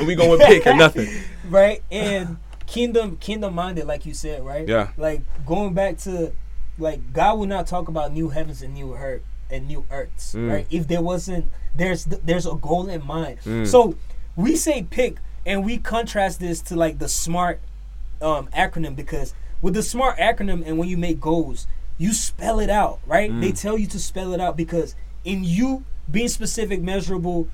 we 0.06 0.14
going 0.14 0.30
with 0.30 0.40
pick 0.40 0.66
or 0.66 0.74
nothing. 0.74 1.08
right 1.48 1.82
and 1.92 2.38
kingdom 2.66 3.16
kingdom 3.18 3.54
minded 3.54 3.86
like 3.86 4.04
you 4.04 4.12
said 4.12 4.44
right 4.44 4.66
Yeah. 4.66 4.88
like 4.96 5.20
going 5.46 5.72
back 5.74 5.96
to 5.98 6.32
like 6.78 7.12
god 7.12 7.38
will 7.38 7.46
not 7.46 7.68
talk 7.68 7.86
about 7.86 8.12
new 8.12 8.30
heavens 8.30 8.60
and 8.62 8.74
new 8.74 8.92
earth 8.96 9.22
and 9.50 9.66
new 9.68 9.84
earths 9.90 10.34
Mm. 10.34 10.50
right 10.52 10.66
if 10.70 10.86
there 10.88 11.02
wasn't 11.02 11.46
there's 11.74 12.04
there's 12.04 12.46
a 12.46 12.54
goal 12.54 12.88
in 12.88 13.04
mind 13.06 13.38
Mm. 13.44 13.66
so 13.66 13.94
we 14.36 14.56
say 14.56 14.82
pick 14.82 15.16
and 15.44 15.64
we 15.64 15.78
contrast 15.78 16.40
this 16.40 16.60
to 16.62 16.76
like 16.76 16.98
the 16.98 17.08
smart 17.08 17.60
um 18.20 18.48
acronym 18.48 18.96
because 18.96 19.34
with 19.62 19.74
the 19.74 19.82
smart 19.82 20.18
acronym 20.18 20.62
and 20.66 20.78
when 20.78 20.88
you 20.88 20.96
make 20.96 21.20
goals 21.20 21.66
you 21.98 22.12
spell 22.12 22.60
it 22.60 22.70
out 22.70 22.98
right 23.06 23.30
Mm. 23.30 23.40
they 23.40 23.52
tell 23.52 23.78
you 23.78 23.86
to 23.86 23.98
spell 23.98 24.32
it 24.32 24.40
out 24.40 24.56
because 24.56 24.94
in 25.24 25.44
you 25.44 25.84
being 26.10 26.28
specific 26.28 26.80
measurable 26.82 27.48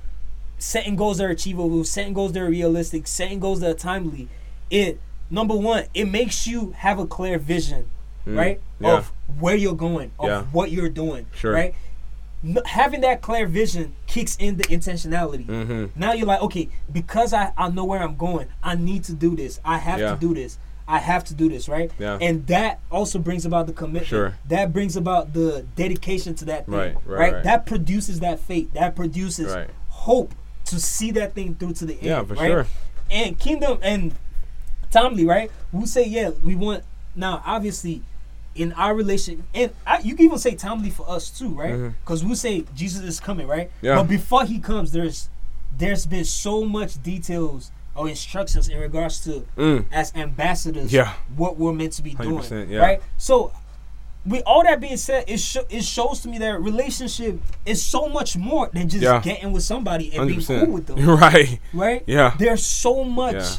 setting 0.59 0.95
goals 0.95 1.19
that 1.19 1.25
are 1.25 1.31
achievable, 1.31 1.83
setting 1.83 2.13
goals 2.13 2.33
that 2.33 2.41
are 2.41 2.49
realistic, 2.49 3.07
setting 3.09 3.41
goals 3.41 3.59
that 3.61 3.71
are 3.71 3.75
timely, 3.75 4.29
it 4.71 5.01
number 5.31 5.57
one, 5.57 5.85
it 5.95 6.05
makes 6.05 6.47
you 6.47 6.71
have 6.77 6.99
a 7.01 7.07
clear 7.07 7.37
vision, 7.39 7.89
Mm, 8.27 8.37
right? 8.37 8.61
yeah. 8.81 8.93
Of 8.99 9.13
where 9.41 9.57
you're 9.57 9.75
going, 9.75 10.13
of 10.19 10.29
Yeah. 10.29 10.43
what 10.53 10.71
you're 10.71 10.89
doing. 10.89 11.27
Sure. 11.35 11.53
Right? 11.53 11.75
N- 12.45 12.59
having 12.67 13.01
that 13.03 13.21
clear 13.23 13.47
vision 13.47 13.95
kicks 14.07 14.37
in 14.37 14.57
the 14.57 14.65
intentionality. 14.65 15.47
hmm 15.47 15.87
Now 15.99 16.13
you're 16.13 16.27
like, 16.27 16.43
okay, 16.43 16.69
because 16.93 17.33
I, 17.33 17.53
I 17.57 17.69
know 17.71 17.85
where 17.85 18.03
I'm 18.03 18.17
going, 18.17 18.47
I 18.63 18.75
need 18.75 19.05
to 19.05 19.13
do 19.13 19.35
this. 19.37 19.61
I 19.65 19.79
have 19.79 20.01
Yeah. 20.01 20.15
to 20.15 20.17
do 20.21 20.35
this. 20.35 20.59
I 20.89 20.99
have 20.99 21.23
to 21.27 21.35
do 21.35 21.49
this, 21.49 21.69
right? 21.69 21.91
Yeah. 21.99 22.19
And 22.21 22.45
that 22.49 22.81
also 22.91 23.19
brings 23.21 23.47
about 23.47 23.67
the 23.69 23.73
commitment. 23.73 24.07
Sure. 24.07 24.35
That 24.49 24.73
brings 24.73 24.97
about 24.97 25.33
the 25.33 25.65
dedication 25.77 26.35
to 26.37 26.45
that 26.47 26.67
thing. 26.67 26.75
Right, 26.75 26.97
right, 27.07 27.33
right. 27.35 27.45
That 27.45 27.67
produces 27.67 28.21
that 28.21 28.41
faith. 28.41 28.73
That 28.75 28.97
produces 28.97 29.53
Right. 29.55 29.71
hope 29.89 30.35
to 30.67 30.81
see 30.81 31.13
that 31.13 31.35
thing 31.35 31.55
through 31.55 31.75
to 31.75 31.87
the 31.87 31.95
end. 31.95 32.03
Yeah, 32.03 32.25
for 32.25 32.35
right? 32.35 32.49
sure. 32.49 32.67
And 33.11 33.39
kingdom 33.39 33.79
and 33.83 34.13
timely, 34.91 35.25
right? 35.25 35.51
We 35.71 35.87
say, 35.87 36.05
yeah, 36.07 36.31
we 36.43 36.57
want 36.57 36.83
now 37.15 37.43
obviously 37.47 38.03
in 38.55 38.73
our 38.75 38.95
relation 38.95 39.45
and 39.55 39.73
I, 39.87 39.99
you 40.01 40.15
can 40.15 40.27
even 40.27 40.39
say 40.39 40.55
timely 40.55 40.91
for 40.91 41.09
us 41.09 41.31
too, 41.31 41.49
right? 41.49 41.93
Because 42.05 42.25
we 42.25 42.35
say 42.35 42.65
Jesus 42.75 43.03
is 43.03 43.19
coming, 43.21 43.47
right? 43.47 43.71
Yeah. 43.81 43.97
But 43.97 44.09
before 44.09 44.45
he 44.45 44.59
comes, 44.59 44.93
there's 44.93 45.29
there's 45.79 46.05
been 46.07 46.25
so 46.25 46.65
much 46.65 47.03
details 47.03 47.73
or 47.95 48.09
instructions 48.09 48.69
in 48.69 48.79
regards 48.79 49.21
to 49.25 49.47
Mm. 49.57 49.87
as 49.93 50.13
ambassadors 50.15 50.93
Yeah. 50.93 51.13
what 51.37 51.57
we're 51.59 51.73
meant 51.73 51.93
to 51.95 52.03
be 52.03 52.15
doing 52.15 52.71
yeah. 52.71 52.79
right 52.79 53.03
so 53.19 53.53
with 54.25 54.43
all 54.47 54.63
that 54.63 54.81
being 54.81 54.97
said 54.97 55.25
it, 55.27 55.41
sho- 55.41 55.67
it 55.69 55.83
shows 55.85 56.21
to 56.21 56.29
me 56.29 56.39
that 56.39 56.61
relationship 56.61 57.39
is 57.67 57.83
so 57.83 58.09
much 58.09 58.37
more 58.37 58.71
than 58.73 58.89
just 58.89 59.03
Yeah. 59.03 59.21
getting 59.21 59.53
with 59.53 59.63
somebody 59.65 60.07
and 60.13 60.21
Hundred 60.31 60.47
being 60.47 60.61
cool 60.65 60.75
with 60.75 60.87
them 60.87 61.05
Right. 61.21 61.59
right 61.75 62.03
Yeah. 62.07 62.35
there's 62.39 62.65
so 62.65 63.03
much 63.05 63.35
Yeah. 63.35 63.57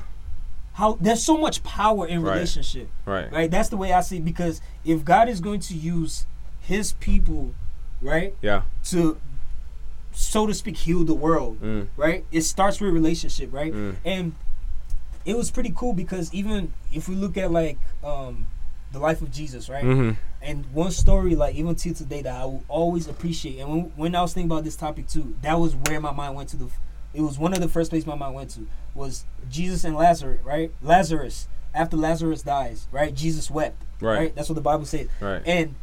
How 0.74 0.98
there's 1.00 1.24
so 1.24 1.38
much 1.38 1.62
power 1.64 2.08
in 2.08 2.22
Right. 2.22 2.34
relationship 2.34 2.90
Right. 3.06 3.32
right 3.32 3.50
that's 3.52 3.70
the 3.70 3.78
way 3.78 3.94
i 3.94 4.02
see 4.02 4.18
it 4.18 4.26
because 4.26 4.62
if 4.84 5.04
god 5.06 5.30
is 5.30 5.40
going 5.40 5.60
to 5.62 5.74
use 5.76 6.26
his 6.62 6.94
people 6.94 7.54
right 8.02 8.36
Yeah. 8.42 8.64
to 8.86 9.18
so 10.12 10.46
to 10.48 10.54
speak 10.54 10.78
heal 10.78 11.04
the 11.04 11.14
world 11.16 11.60
Mm. 11.62 11.88
right 11.98 12.24
it 12.32 12.42
starts 12.42 12.80
with 12.80 12.94
relationship 12.94 13.52
right 13.54 13.74
Mm. 13.74 13.96
and 14.06 14.34
it 15.26 15.38
was 15.38 15.50
pretty 15.52 15.72
cool 15.76 15.94
because 15.94 16.34
even 16.34 16.74
if 16.94 17.08
we 17.08 17.16
look 17.16 17.38
at 17.38 17.52
like 17.52 17.78
um 18.04 18.48
the 18.92 19.00
life 19.00 19.22
of 19.22 19.32
jesus 19.32 19.70
right 19.70 19.84
hmm 19.84 20.12
and 20.42 20.66
one 20.74 20.92
story 20.92 21.36
like 21.36 21.56
even 21.56 21.74
till 21.74 21.94
today 21.94 22.22
that 22.22 22.36
i 22.36 22.44
will 22.46 22.64
always 22.68 23.08
appreciate 23.08 23.60
and 23.60 23.70
when, 23.70 23.80
when 23.96 24.16
i 24.16 24.22
was 24.22 24.34
thinking 24.34 24.52
about 24.52 24.64
this 24.64 24.76
topic 24.76 25.08
too 25.08 25.34
that 25.42 25.58
was 25.60 25.76
where 25.76 26.00
my 26.02 26.12
mind 26.12 26.36
went 26.36 26.50
to 26.50 26.58
the 26.58 26.68
it 27.14 27.22
was 27.22 27.38
one 27.40 27.54
of 27.54 27.60
the 27.62 27.68
first 27.70 27.90
places 27.90 28.06
my 28.06 28.16
mind 28.16 28.36
went 28.36 28.50
to 28.50 28.68
was 28.96 29.26
jesus 29.50 29.84
and 29.84 29.96
lazarus 29.96 30.40
right 30.44 30.72
lazarus 30.82 31.48
after 31.74 31.98
lazarus 31.98 32.42
dies 32.44 32.88
right 32.92 33.14
jesus 33.16 33.50
wept 33.52 33.82
Right. 34.02 34.36
that's 34.36 34.50
what 34.50 34.56
the 34.56 34.62
bible 34.62 34.86
says 34.86 35.08
Right. 35.22 35.42
and 35.46 35.76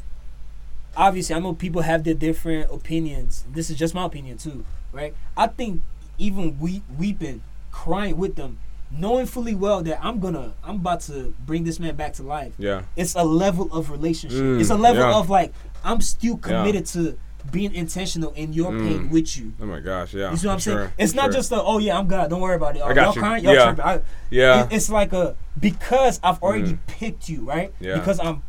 obviously 0.97 1.35
I 1.35 1.39
know 1.39 1.55
people 1.55 1.83
have 1.83 2.05
their 2.05 2.15
different 2.15 2.71
opinions. 2.71 3.45
This 3.53 3.71
is 3.71 3.77
just 3.79 3.95
my 3.95 4.05
opinion 4.05 4.39
too, 4.39 4.65
right? 4.93 5.15
I 5.37 5.47
think 5.47 5.83
even 6.19 6.59
we 6.59 6.83
weeping, 6.99 7.43
crying 7.71 8.17
with 8.17 8.35
them, 8.37 8.59
knowing 8.91 9.27
fully 9.27 9.55
well 9.55 9.83
that 9.85 9.99
I'm 10.05 10.19
gonna, 10.21 10.53
I'm 10.65 10.77
about 10.77 11.01
to 11.03 11.33
bring 11.47 11.65
this 11.65 11.79
man 11.79 11.95
back 11.97 12.15
to 12.15 12.23
life. 12.23 12.53
Yeah. 12.59 12.83
It's 12.97 13.15
a 13.15 13.23
level 13.25 13.73
of 13.73 13.91
relationship. 13.91 14.39
Mm, 14.41 14.61
it's 14.61 14.71
a 14.71 14.77
level 14.77 15.03
yeah. 15.03 15.17
of 15.17 15.31
like 15.31 15.53
I'm 15.85 16.01
still 16.01 16.37
committed 16.37 16.87
to 16.87 17.17
being 17.51 17.75
intentional 17.75 18.33
in 18.33 18.53
your 18.53 18.71
pain 18.73 19.09
Mm. 19.09 19.11
with 19.11 19.37
you. 19.39 19.53
Oh 19.61 19.67
my 19.67 19.81
gosh, 19.81 20.15
yeah. 20.15 20.31
You 20.31 20.37
see 20.37 20.47
what 20.47 20.53
I'm 20.55 20.59
for 20.59 20.63
saying? 20.63 20.91
It's 20.99 21.15
not 21.15 21.25
sure. 21.27 21.33
just 21.33 21.53
a 21.53 21.63
oh 21.63 21.79
yeah 21.79 21.99
I'm 21.99 22.07
God 22.07 22.31
don't 22.31 22.41
worry 22.41 22.57
about 22.57 22.77
it. 22.77 22.83
Oh, 22.83 22.87
I 22.89 22.95
got 22.95 23.15
y'all 23.17 23.37
you. 23.39 23.45
y'all 23.45 23.55
Yeah. 23.55 23.77
I, 23.85 24.01
yeah. 24.31 24.65
it- 24.65 24.73
it's 24.73 24.91
like 24.91 25.13
a 25.13 25.37
because 25.59 26.21
I've 26.23 26.43
already 26.43 26.73
Mm. 26.73 26.79
picked 26.87 27.29
you, 27.29 27.43
right? 27.49 27.73
Yeah. 27.81 27.97
Because 27.99 28.21
I'm 28.21 28.43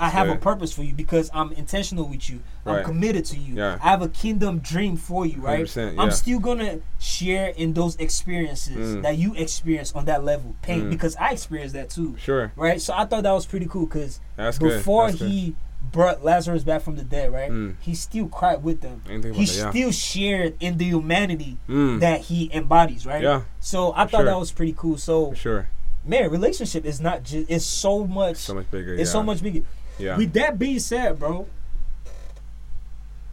I 0.00 0.10
have 0.10 0.28
Yeah. 0.28 0.34
a 0.34 0.36
purpose 0.36 0.72
for 0.72 0.84
you 0.84 0.92
because 0.94 1.28
I'm 1.34 1.50
intentional 1.52 2.08
with 2.08 2.30
you. 2.30 2.38
I'm 2.64 2.84
committed 2.84 3.24
to 3.26 3.36
you. 3.36 3.56
Yeah. 3.56 3.78
I 3.82 3.88
have 3.90 4.00
a 4.00 4.08
kingdom 4.08 4.60
dream 4.60 4.96
for 4.96 5.26
you, 5.26 5.40
right? 5.40 5.64
100%, 5.66 5.98
I'm 5.98 6.12
still 6.12 6.38
gonna 6.38 6.78
share 7.00 7.48
in 7.48 7.72
those 7.72 7.96
experiences 7.96 8.96
Mm. 8.98 9.02
that 9.02 9.16
you 9.18 9.34
experience 9.34 9.92
on 9.92 10.04
that 10.04 10.22
level, 10.24 10.54
pain, 10.62 10.84
Mm. 10.84 10.90
because 10.90 11.16
I 11.16 11.30
experienced 11.30 11.74
that 11.74 11.90
too, 11.90 12.14
Sure. 12.16 12.52
right? 12.54 12.80
So 12.80 12.94
I 12.96 13.06
thought 13.06 13.24
that 13.24 13.32
was 13.32 13.46
pretty 13.46 13.66
cool 13.66 13.86
because 13.86 14.20
before 14.36 15.06
That's 15.08 15.18
good. 15.18 15.54
Brought 15.92 16.24
Lazarus 16.24 16.64
back 16.64 16.82
from 16.82 16.96
the 16.96 17.04
dead, 17.04 17.32
right? 17.32 17.50
Mm. 17.50 17.76
He 17.80 17.94
still 17.94 18.28
cried 18.28 18.62
with 18.62 18.80
them. 18.80 19.02
I 19.06 19.08
didn't 19.08 19.22
think 19.22 19.36
He 19.36 19.46
that, 19.46 19.56
yeah. 19.56 19.70
still 19.70 19.90
shared 19.92 20.56
in 20.60 20.78
the 20.78 20.84
humanity 20.84 21.56
Mm. 21.68 22.00
that 22.00 22.22
he 22.22 22.50
embodies, 22.52 23.06
right? 23.06 23.22
Yeah, 23.22 23.42
So 23.60 23.92
I 23.94 24.04
For 24.04 24.10
thought 24.10 24.16
sure. 24.18 24.24
that 24.26 24.38
was 24.38 24.52
pretty 24.52 24.74
cool. 24.76 24.98
So 24.98 25.30
for 25.30 25.36
sure. 25.36 25.68
man, 26.04 26.30
relationship 26.30 26.84
is 26.84 27.00
not 27.00 27.22
just 27.22 27.48
it's 27.50 27.64
so 27.64 28.06
much 28.06 28.36
So 28.36 28.54
much 28.54 28.70
bigger. 28.70 28.92
it's 28.94 29.08
yeah. 29.08 29.12
so 29.12 29.22
much 29.22 29.42
bigger. 29.42 29.60
Yeah. 29.98 30.16
With 30.16 30.32
that 30.34 30.58
being 30.58 30.78
said, 30.78 31.18
bro, 31.18 31.46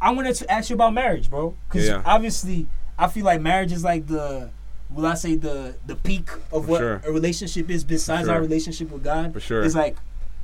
I 0.02 0.12
wanted 0.12 0.36
to 0.36 0.52
ask 0.52 0.70
you 0.70 0.76
about 0.76 0.94
marriage, 0.94 1.30
bro, 1.30 1.56
because 1.68 1.88
Yeah. 1.88 2.02
obviously 2.06 2.68
I 2.98 3.08
feel 3.08 3.26
like 3.26 3.42
marriage 3.42 3.72
is 3.72 3.84
like 3.84 4.08
the 4.08 4.50
will 4.90 5.06
I 5.06 5.16
say 5.16 5.36
the 5.36 5.76
the 5.86 5.96
peak 5.96 6.30
of 6.52 6.66
For 6.66 6.72
what 6.72 6.80
sure. 6.80 7.02
a 7.06 7.12
relationship 7.12 7.70
is 7.70 7.84
besides 7.84 8.28
our 8.28 8.40
relationship 8.40 8.92
with 8.92 9.04
God. 9.04 9.34
For 9.34 9.40
sure. 9.40 9.64
It's 9.64 9.76
like 9.76 9.98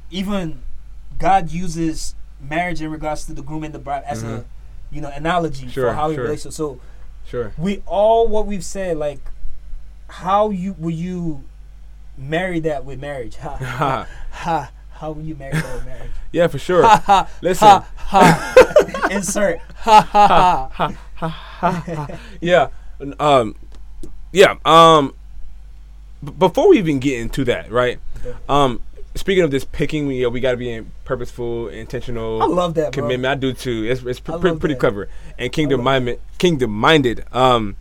even 0.10 0.64
God 1.22 1.52
uses 1.52 2.16
marriage 2.42 2.82
in 2.82 2.90
regards 2.92 3.26
to 3.26 3.34
the 3.34 3.42
groom 3.44 3.64
and 3.64 3.74
the 3.74 3.80
bride 3.80 4.04
as 4.06 4.24
a 4.24 4.26
Mhm. 4.26 4.44
you 4.92 5.02
know 5.02 5.10
analogy 5.10 5.68
Sure, 5.70 5.90
for 5.90 5.94
how 5.94 6.10
we 6.10 6.16
sure. 6.16 6.24
relate. 6.26 6.40
So, 6.40 6.50
so 6.50 6.80
Sure. 7.26 7.54
we 7.58 7.84
all 7.86 8.28
what 8.28 8.48
we've 8.48 8.66
said 8.66 8.98
like 8.98 9.20
how 10.10 10.50
you 10.50 10.76
will 10.80 10.90
you 10.92 11.44
marry 12.18 12.60
that 12.62 12.84
with 12.84 13.00
marriage 13.00 13.36
ha 13.38 13.56
ha, 13.62 14.08
ha 14.32 14.72
how 14.94 15.12
will 15.12 15.22
you 15.24 15.36
marry 15.36 15.54
that 15.54 15.74
with 15.76 15.86
marriage 15.86 16.12
yeah, 16.32 16.48
for 16.48 16.58
sure. 16.60 16.84
ha 16.84 17.02
ha 17.06 17.28
Listen. 17.42 17.68
ha 17.68 17.86
ha 17.96 19.08
insert 19.12 19.60
ha 19.76 20.02
ha 20.74 20.92
ha 21.16 22.08
yeah. 22.42 22.68
Um. 23.20 23.56
Yeah. 24.32 24.56
Um. 24.66 25.14
b- 26.24 26.32
before 26.32 26.70
we 26.70 26.78
even 26.80 27.00
get 27.00 27.20
into 27.20 27.44
that, 27.46 27.72
right? 27.72 28.00
Um. 28.50 28.82
Speaking 29.22 29.44
of 29.44 29.52
this 29.52 29.66
picking, 29.66 30.08
we, 30.08 30.26
we 30.26 30.40
got 30.40 30.50
to 30.54 30.58
be 30.58 30.84
purposeful, 31.06 31.68
intentional. 31.68 32.42
I 32.42 32.48
love 32.48 32.74
that 32.74 32.92
bro. 32.92 33.04
commitment. 33.04 33.32
I 33.32 33.36
do 33.36 33.54
too. 33.54 33.86
It's 33.88 34.02
it's 34.02 34.20
pr- 34.20 34.32
I 34.32 34.40
pretty, 34.40 34.74
that. 34.74 34.80
clever 34.80 35.10
and 35.38 35.52
kingdom 35.52 35.84
minded. 35.84 36.20
Kingdom 36.40 36.72
minded. 36.72 37.24
Um, 37.32 37.76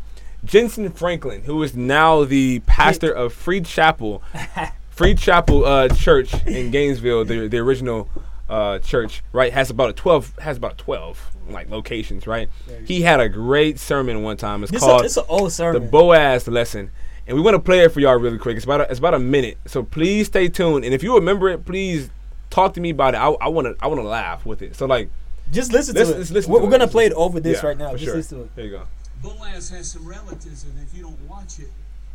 Jentezen 0.45 0.95
Franklin, 0.95 1.45
who 1.45 1.63
is 1.63 1.75
now 1.75 2.25
the 2.25 2.59
pastor 2.67 3.11
of 3.11 3.33
Free 3.33 3.63
Chapel, 3.63 4.23
Free 4.91 5.15
Chapel 5.15 5.65
uh, 5.65 5.89
Church 5.89 6.35
in 6.47 6.71
Gainesville, 6.71 7.25
the 7.25 7.49
the 7.49 7.57
original 7.57 8.11
uh, 8.51 8.79
church, 8.81 9.23
right? 9.33 9.51
Has 9.51 9.71
about 9.71 9.89
a 9.89 9.93
twelve 9.95 10.39
has 10.41 10.59
about 10.59 10.77
twelve 10.77 11.31
like 11.49 11.71
locations, 11.71 12.27
right? 12.27 12.51
He 12.85 13.01
had 13.01 13.19
a 13.19 13.31
great 13.31 13.79
sermon 13.79 14.23
one 14.23 14.37
time. 14.37 14.63
It's 14.63 14.73
this 14.73 14.83
called 14.83 15.01
a, 15.01 15.05
it's 15.07 15.17
an 15.17 15.25
old 15.27 15.53
sermon. 15.53 15.83
the 15.83 15.89
Boaz 15.89 16.47
lesson. 16.47 16.91
And 17.31 17.37
we 17.37 17.43
want 17.45 17.55
to 17.55 17.61
play 17.61 17.79
it 17.85 17.93
for 17.93 18.01
y'all 18.01 18.17
really 18.17 18.39
quick. 18.39 18.57
It's 18.57 18.65
about 18.65 18.81
a, 18.81 18.91
it's 18.91 18.99
about 18.99 19.15
a 19.15 19.21
minute, 19.21 19.57
so 19.65 19.85
please 19.85 20.27
stay 20.27 20.49
tuned. 20.49 20.85
And 20.85 20.93
if 20.93 21.05
you 21.05 21.15
remember 21.15 21.49
it, 21.49 21.65
please 21.65 22.11
talk 22.51 22.75
to 22.75 22.81
me 22.81 22.91
about 22.91 23.15
it. 23.15 23.19
I 23.19 23.47
want 23.47 23.69
to 23.69 23.77
I 23.81 23.87
want 23.87 24.01
to 24.01 24.07
laugh 24.07 24.45
with 24.45 24.63
it. 24.63 24.75
So 24.75 24.87
like, 24.87 25.11
just 25.53 25.73
listen 25.73 25.95
let's- 25.95 26.11
to 26.11 26.17
it 26.17 26.31
listen 26.31 26.51
we're, 26.53 26.59
to 26.59 26.65
we're 26.65 26.71
gonna 26.73 26.85
Let's 26.87 26.93
play 26.93 27.07
it 27.07 27.13
over 27.13 27.39
this 27.39 27.63
yeah, 27.63 27.69
right 27.69 27.79
now 27.79 27.93
for 27.93 27.99
just 27.99 28.05
sure. 28.05 28.17
listen 28.17 28.39
to 28.39 28.45
it 28.47 28.57
There 28.57 28.65
you 28.65 28.71
go. 28.73 28.83
Boaz 29.23 29.71
has 29.71 29.93
some 29.93 30.09
relatives, 30.09 30.65
and 30.65 30.75
if 30.83 30.93
you 30.93 31.05
don't 31.05 31.21
watch 31.29 31.61
it, 31.61 31.69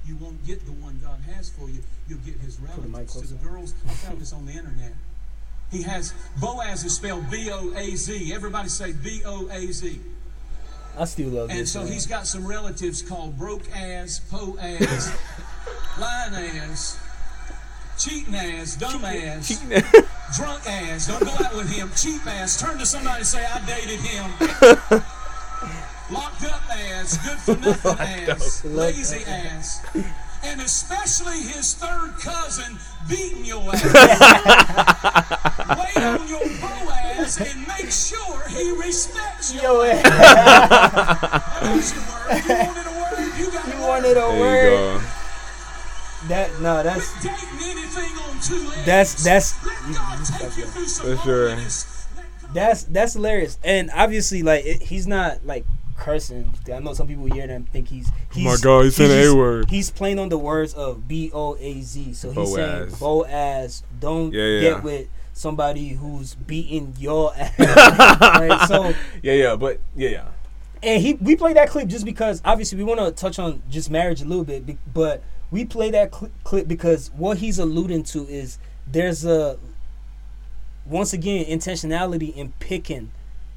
you 0.06 0.18
won't 0.18 0.46
get 0.46 0.66
the 0.66 0.74
one 0.74 1.00
God 1.02 1.22
has 1.34 1.50
for 1.50 1.70
you. 1.70 1.82
You'll 2.10 2.20
get 2.20 2.36
his 2.40 2.60
relatives. 2.60 3.14
To 3.22 3.26
the 3.26 3.36
girls, 3.36 3.74
I 3.88 3.94
found 3.94 4.20
this 4.20 4.34
on 4.34 4.46
the 4.46 4.52
internet. 4.52 4.92
He 5.72 5.84
has 5.84 6.14
Boaz 6.42 6.84
is 6.84 6.94
spelled 6.94 7.32
B 7.32 7.50
O 7.54 7.72
A 7.74 7.96
Z. 7.96 8.34
Everybody 8.34 8.68
say 8.68 8.92
B 8.92 9.22
O 9.26 9.48
A 9.48 9.72
Z. 9.72 9.98
I 10.98 11.06
still 11.06 11.30
love 11.30 11.50
And 11.50 11.60
this 11.60 11.72
so 11.72 11.84
man. 11.84 11.92
he's 11.92 12.06
got 12.06 12.28
some 12.28 12.46
relatives 12.48 13.02
called 13.02 13.38
broke 13.38 13.70
ass, 13.76 14.20
po 14.32 14.58
ass, 14.60 15.12
lying 16.00 16.34
ass, 16.60 17.00
cheating 17.98 18.36
ass, 18.36 18.76
dumb 18.76 19.04
ass, 19.06 19.48
drunk 20.38 20.68
ass. 20.68 21.08
Don't 21.08 21.24
go 21.24 21.32
out 21.46 21.56
with 21.56 21.70
him. 21.72 21.90
Cheap 21.96 22.26
ass. 22.28 22.60
Turn 22.60 22.78
to 22.78 22.86
somebody 22.86 23.18
and 23.20 23.28
say 23.28 23.46
I 23.46 23.66
dated 23.66 24.00
him. 24.00 25.02
Locked 26.12 26.44
up 26.46 26.62
ass, 26.70 27.18
good 27.26 27.40
for 27.40 27.56
nothing 27.66 27.98
ass, 28.30 28.64
lazy 28.64 29.24
ass, 29.26 29.84
and 30.46 30.62
especially 30.62 31.40
his 31.42 31.74
third 31.76 32.14
cousin 32.20 32.78
beating 33.10 33.46
your 33.46 33.62
ass. 33.74 33.84
Wait 35.80 35.98
on 36.04 36.28
your 36.28 36.46
bro 36.60 36.90
ass 36.92 37.40
and 37.42 37.68
make 37.68 37.92
sure 37.92 38.44
he 38.50 38.72
respects 38.78 39.54
you. 39.54 39.62
Yo, 39.62 39.82
eh, 39.82 40.02
That's 40.02 41.94
your 41.94 42.04
word. 42.04 42.44
You 42.46 42.56
wanted 42.66 42.86
a 42.86 42.90
word, 43.00 43.38
you 43.38 43.52
got 43.52 43.68
you 43.68 43.74
a 43.74 43.76
wanted 43.88 44.12
a 44.12 44.14
There 44.16 44.40
word 44.40 44.72
you 44.72 44.78
go. 45.00 45.02
that 46.28 46.50
no 46.62 46.84
that's 46.84 47.26
anything 47.26 48.12
on 48.20 48.40
two 48.42 48.68
legs. 48.70 48.86
That's- 48.86 49.24
that's- 49.24 49.56
Let 49.66 49.96
God 49.96 50.26
take 50.26 50.58
you 50.58 50.66
some 50.88 51.06
For 51.18 51.24
sure. 51.24 51.46
loneliness. 51.50 51.86
Let 52.16 52.26
God- 52.42 52.54
That's 52.54 52.84
that's 52.84 53.14
hilarious, 53.14 53.58
and 53.64 53.90
obviously, 53.94 54.44
like 54.44 54.66
it, 54.66 54.82
he's 54.84 55.08
not 55.08 55.46
like 55.46 55.66
cursing. 55.98 56.54
I 56.74 56.80
know 56.80 56.94
some 56.94 57.08
people 57.08 57.26
hear 57.26 57.50
and 57.50 57.68
think 57.70 57.88
he's. 57.90 58.10
Oh 58.10 58.14
he's 58.34 58.46
my 58.46 58.58
God, 58.62 58.84
he's 58.84 58.96
saying 58.96 59.34
A-word. 59.34 59.70
He's 59.70 59.90
playing 59.90 60.20
on 60.20 60.30
the 60.30 60.38
words 60.38 60.74
of 60.74 61.08
B 61.08 61.32
O 61.34 61.56
A 61.60 61.82
Z. 61.82 62.14
So 62.14 62.32
he's 62.32 62.54
saying 62.54 62.92
Boaz. 63.00 63.84
Don't 64.00 64.34
Yeah, 64.34 64.44
yeah. 64.44 64.60
get 64.62 64.84
with 64.84 65.08
somebody 65.34 65.90
who's 65.90 66.36
beating 66.36 66.94
your 66.98 67.34
ass. 67.36 67.60
right? 68.20 68.68
So 68.68 68.94
Yeah, 69.22 69.34
yeah, 69.34 69.56
but 69.56 69.80
yeah, 69.96 70.10
yeah. 70.10 70.28
and 70.84 71.02
he 71.02 71.14
we 71.16 71.36
play 71.36 71.54
that 71.54 71.70
clip 71.70 71.88
just 71.88 72.06
because 72.06 72.42
obviously 72.46 72.78
we 72.78 72.84
want 72.84 73.00
to 73.00 73.12
touch 73.12 73.40
on 73.40 73.62
just 73.70 73.90
marriage 73.92 74.22
a 74.22 74.26
little 74.26 74.46
bit, 74.46 74.64
but 74.94 75.24
we 75.52 75.66
play 75.66 75.92
that 75.92 76.14
cl- 76.14 76.32
clip 76.44 76.68
because 76.68 77.12
what 77.16 77.38
he's 77.38 77.60
alluding 77.60 78.04
to 78.04 78.26
is 78.28 78.58
there's 78.90 79.26
a 79.26 79.58
once 80.86 81.14
again 81.14 81.46
intentionality 81.46 82.36
in 82.36 82.54
picking 82.60 83.12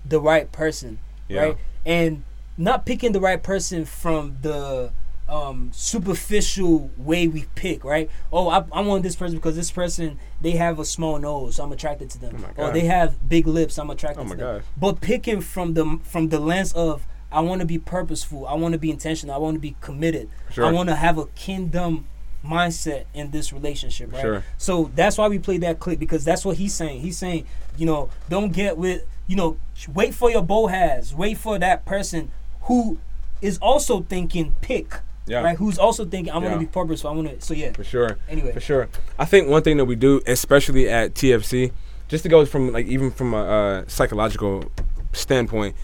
the 0.05 0.20
right 0.20 0.51
person, 0.53 0.98
Yeah. 1.29 1.40
right? 1.42 1.57
And 1.85 2.24
not 2.58 2.84
picking 2.84 3.12
the 3.12 3.20
right 3.20 3.42
person 3.42 3.84
from 3.86 4.36
the 4.42 4.90
um, 5.28 5.70
superficial 5.72 6.90
way 6.96 7.28
we 7.28 7.46
pick, 7.54 7.84
right? 7.84 8.10
Oh, 8.32 8.48
I, 8.48 8.64
I 8.72 8.80
want 8.80 9.02
this 9.02 9.14
person 9.16 9.36
because 9.36 9.56
this 9.56 9.70
person 9.70 10.18
they 10.40 10.52
have 10.52 10.78
a 10.78 10.84
small 10.84 11.18
nose, 11.18 11.56
so 11.56 11.64
I'm 11.64 11.72
attracted 11.72 12.10
to 12.10 12.18
them. 12.20 12.44
Oh 12.58 12.64
or 12.64 12.72
they 12.72 12.80
have 12.86 13.28
big 13.28 13.46
lips, 13.46 13.78
I'm 13.78 13.90
attracted 13.90 14.20
Oh 14.20 14.30
to 14.30 14.36
them. 14.36 14.38
gosh. 14.38 14.62
But 14.76 15.00
picking 15.00 15.40
from 15.40 15.74
the 15.74 15.98
from 16.02 16.28
the 16.30 16.40
lens 16.40 16.72
of 16.72 17.06
I 17.30 17.40
want 17.40 17.60
to 17.60 17.66
be 17.66 17.78
purposeful, 17.78 18.46
I 18.46 18.54
want 18.54 18.72
to 18.72 18.78
be 18.78 18.90
intentional, 18.90 19.34
I 19.34 19.38
want 19.38 19.54
to 19.54 19.60
be 19.60 19.76
committed, 19.80 20.30
Sure. 20.50 20.64
I 20.64 20.72
want 20.72 20.88
to 20.88 20.94
have 20.94 21.18
a 21.18 21.26
kingdom 21.26 22.08
mindset 22.44 23.04
in 23.12 23.30
this 23.30 23.52
relationship, 23.52 24.12
right? 24.12 24.22
Sure. 24.22 24.44
So 24.56 24.90
that's 24.94 25.18
why 25.18 25.28
we 25.28 25.38
played 25.38 25.60
that 25.60 25.78
clip 25.78 25.98
because 25.98 26.24
that's 26.24 26.44
what 26.44 26.56
he's 26.56 26.72
saying. 26.72 27.00
He's 27.00 27.18
saying, 27.18 27.46
you 27.76 27.84
know, 27.84 28.08
don't 28.30 28.52
get 28.52 28.78
with, 28.78 29.04
you 29.26 29.36
know, 29.36 29.58
wait 29.92 30.14
for 30.14 30.30
your 30.30 30.42
Boaz, 30.42 31.14
wait 31.14 31.36
for 31.36 31.58
that 31.58 31.84
person 31.84 32.30
who 32.68 32.98
is 33.42 33.59
also 33.59 34.02
thinking 34.02 34.54
pick, 34.61 35.00
Yeah. 35.26 35.42
right? 35.42 35.57
Who's 35.59 35.78
also 35.78 36.04
thinking 36.04 36.33
I'm 36.33 36.42
gonna 36.42 36.59
be 36.59 36.66
purposeful. 36.66 37.11
I 37.11 37.14
want 37.14 37.28
to. 37.28 37.40
So 37.44 37.54
yeah. 37.54 37.72
For 37.72 37.85
sure. 37.85 38.18
Anyway. 38.28 38.52
For 38.52 38.61
sure. 38.61 38.88
I 39.18 39.24
think 39.24 39.48
one 39.48 39.62
thing 39.62 39.76
that 39.78 39.85
we 39.87 39.96
do, 39.96 40.20
especially 40.26 40.88
at 40.88 41.14
TFC, 41.14 41.72
just 42.09 42.22
to 42.22 42.28
go 42.28 42.45
from 42.47 42.72
like 42.72 42.86
even 42.86 43.11
from 43.11 43.34
a 43.34 43.42
uh, 43.45 43.84
psychological 43.88 44.64
standpoint, 45.12 45.74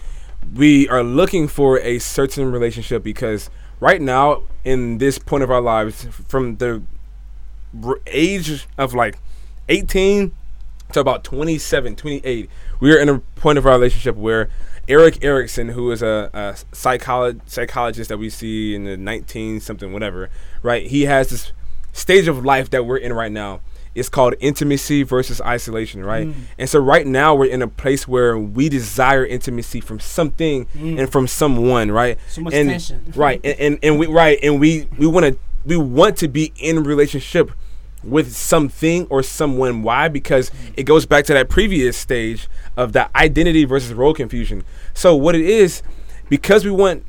we 0.53 0.87
are 0.89 1.03
looking 1.03 1.47
for 1.47 1.79
a 1.79 1.99
certain 1.99 2.51
relationship 2.51 3.03
because 3.03 3.49
right 3.79 4.01
now 4.01 4.43
in 4.63 4.97
this 4.99 5.17
point 5.19 5.43
of 5.43 5.51
our 5.51 5.61
lives, 5.61 6.07
from 6.27 6.57
the 6.57 6.81
age 8.07 8.67
of 8.77 8.93
like 8.93 9.17
18 9.69 10.31
to 10.93 10.99
about 10.99 11.23
27, 11.23 11.95
28, 11.95 12.49
we 12.79 12.93
are 12.93 12.97
in 12.99 13.09
a 13.09 13.19
point 13.19 13.57
of 13.57 13.65
our 13.65 13.73
relationship 13.73 14.15
where 14.15 14.49
Erik 14.87 15.23
Erikson, 15.23 15.69
who 15.69 15.91
is 15.91 16.01
a, 16.01 16.29
a 16.33 16.75
psycholo- 16.75 17.39
psychologist 17.47 18.09
that 18.09 18.17
we 18.17 18.29
see 18.29 18.75
in 18.75 18.83
the 18.83 18.97
19 18.97 19.59
something, 19.59 19.91
whatever, 19.91 20.29
right? 20.61 20.85
He 20.85 21.03
has 21.05 21.29
this 21.29 21.51
stage 21.93 22.27
of 22.27 22.45
life 22.45 22.69
that 22.69 22.85
we're 22.85 22.97
in 22.97 23.13
right 23.13 23.31
now. 23.31 23.61
It's 23.95 24.09
called 24.09 24.35
intimacy 24.41 25.03
versus 25.03 25.39
isolation, 25.41 26.03
right? 26.03 26.27
Mm. 26.27 26.33
And 26.57 26.69
so 26.69 26.79
right 26.79 27.07
now 27.07 27.33
we're 27.33 27.45
in 27.45 27.61
a 27.61 27.67
place 27.67 28.05
where 28.07 28.37
we 28.37 28.67
desire 28.67 29.25
intimacy 29.25 29.79
from 29.79 30.01
something 30.01 30.65
Mm. 30.77 30.99
and 30.99 31.11
from 31.11 31.27
someone, 31.27 31.89
right? 31.91 32.17
So 32.27 32.41
much 32.41 32.53
and, 32.53 32.69
tension. 32.69 33.13
Right. 33.15 33.39
And, 33.43 33.59
and 33.59 33.79
and 33.81 33.99
we 33.99 34.07
right 34.07 34.37
and 34.43 34.59
we 34.59 34.87
we 34.97 35.07
want 35.07 35.25
to 35.27 35.39
we 35.63 35.77
want 35.77 36.17
to 36.17 36.27
be 36.27 36.51
in 36.57 36.83
relationship 36.83 37.51
with 38.05 38.35
something 38.35 39.07
or 39.09 39.23
someone. 39.23 39.83
Why? 39.83 40.07
Because 40.07 40.51
it 40.75 40.83
goes 40.83 41.05
back 41.05 41.25
to 41.25 41.33
that 41.33 41.49
previous 41.49 41.97
stage 41.97 42.47
of 42.77 42.93
that 42.93 43.11
identity 43.15 43.65
versus 43.65 43.93
role 43.93 44.13
confusion. 44.13 44.63
So 44.93 45.15
what 45.15 45.35
it 45.35 45.41
is, 45.41 45.81
because 46.29 46.65
we 46.65 46.71
want 46.71 47.03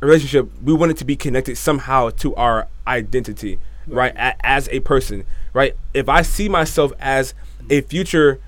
a 0.00 0.06
relationship, 0.06 0.48
we 0.62 0.72
want 0.72 0.90
it 0.92 0.96
to 0.98 1.04
be 1.04 1.16
connected 1.16 1.56
somehow 1.56 2.10
to 2.10 2.34
our 2.36 2.68
identity, 2.86 3.58
right? 3.86 4.14
A- 4.16 4.46
as 4.46 4.68
a 4.70 4.80
person, 4.80 5.24
right? 5.52 5.76
If 5.94 6.08
I 6.08 6.22
see 6.22 6.48
myself 6.48 6.92
as 6.98 7.34
a 7.70 7.80
future 7.82 8.40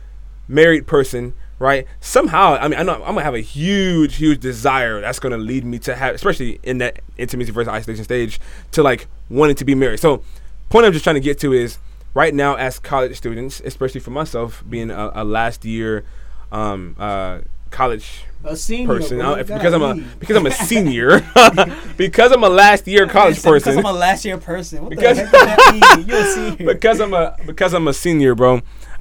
married 0.48 0.86
person, 0.86 1.34
right? 1.58 1.86
Somehow, 2.00 2.54
I 2.54 2.68
mean, 2.68 2.80
I 2.80 2.82
know 2.82 2.94
I'm 2.94 3.14
gonna 3.14 3.22
have 3.22 3.34
a 3.34 3.40
huge, 3.40 4.16
huge 4.16 4.40
desire 4.40 5.00
that's 5.00 5.18
gonna 5.18 5.36
lead 5.36 5.64
me 5.64 5.78
to 5.80 5.94
have, 5.94 6.14
especially 6.14 6.58
in 6.62 6.78
that 6.78 7.00
intimacy 7.18 7.52
versus 7.52 7.68
isolation 7.68 8.04
stage, 8.04 8.40
to 8.72 8.82
like 8.82 9.06
wanting 9.28 9.56
to 9.56 9.64
be 9.64 9.74
married. 9.74 10.00
So, 10.00 10.22
point 10.70 10.86
I'm 10.86 10.92
just 10.92 11.04
trying 11.04 11.14
to 11.16 11.20
get 11.20 11.38
to 11.40 11.52
is 11.52 11.78
right 12.14 12.34
now 12.34 12.54
as 12.56 12.78
college 12.78 13.16
students, 13.16 13.60
especially 13.64 14.00
for 14.00 14.10
myself, 14.10 14.62
being 14.68 14.90
a, 14.90 15.10
a 15.14 15.24
last 15.24 15.64
year 15.64 16.04
um, 16.52 16.96
uh, 16.98 17.40
college 17.70 18.24
A 18.44 18.56
senior 18.56 18.86
person, 18.88 19.18
bro, 19.18 19.34
uh, 19.34 19.42
because 19.44 19.72
I'm 19.72 19.82
a 19.82 19.94
because 20.18 20.36
I'm 20.36 20.46
a 20.46 20.50
senior, 20.68 21.20
because 21.96 22.32
I'm 22.32 22.42
a 22.42 22.48
last 22.48 22.86
year 22.88 23.06
college 23.06 23.40
person 23.42 23.74
Because 23.74 23.76
I'm 23.76 23.84
a 23.94 23.98
last 23.98 24.24
year 24.24 24.38
person. 24.38 24.82
What 24.82 24.90
Because- 24.90 25.16
the 25.18 25.26
heck 25.26 25.32
does 25.32 25.44
that 25.46 25.96
mean? 25.98 26.06
You're 26.08 26.18
a 26.18 26.24
senior. 26.32 26.74
because 26.74 27.00
I'm 27.00 27.14
a 27.14 27.36
because 27.46 27.72
I'm 27.74 27.86
a 27.88 27.94
senior, 27.94 28.34
bro. 28.34 28.60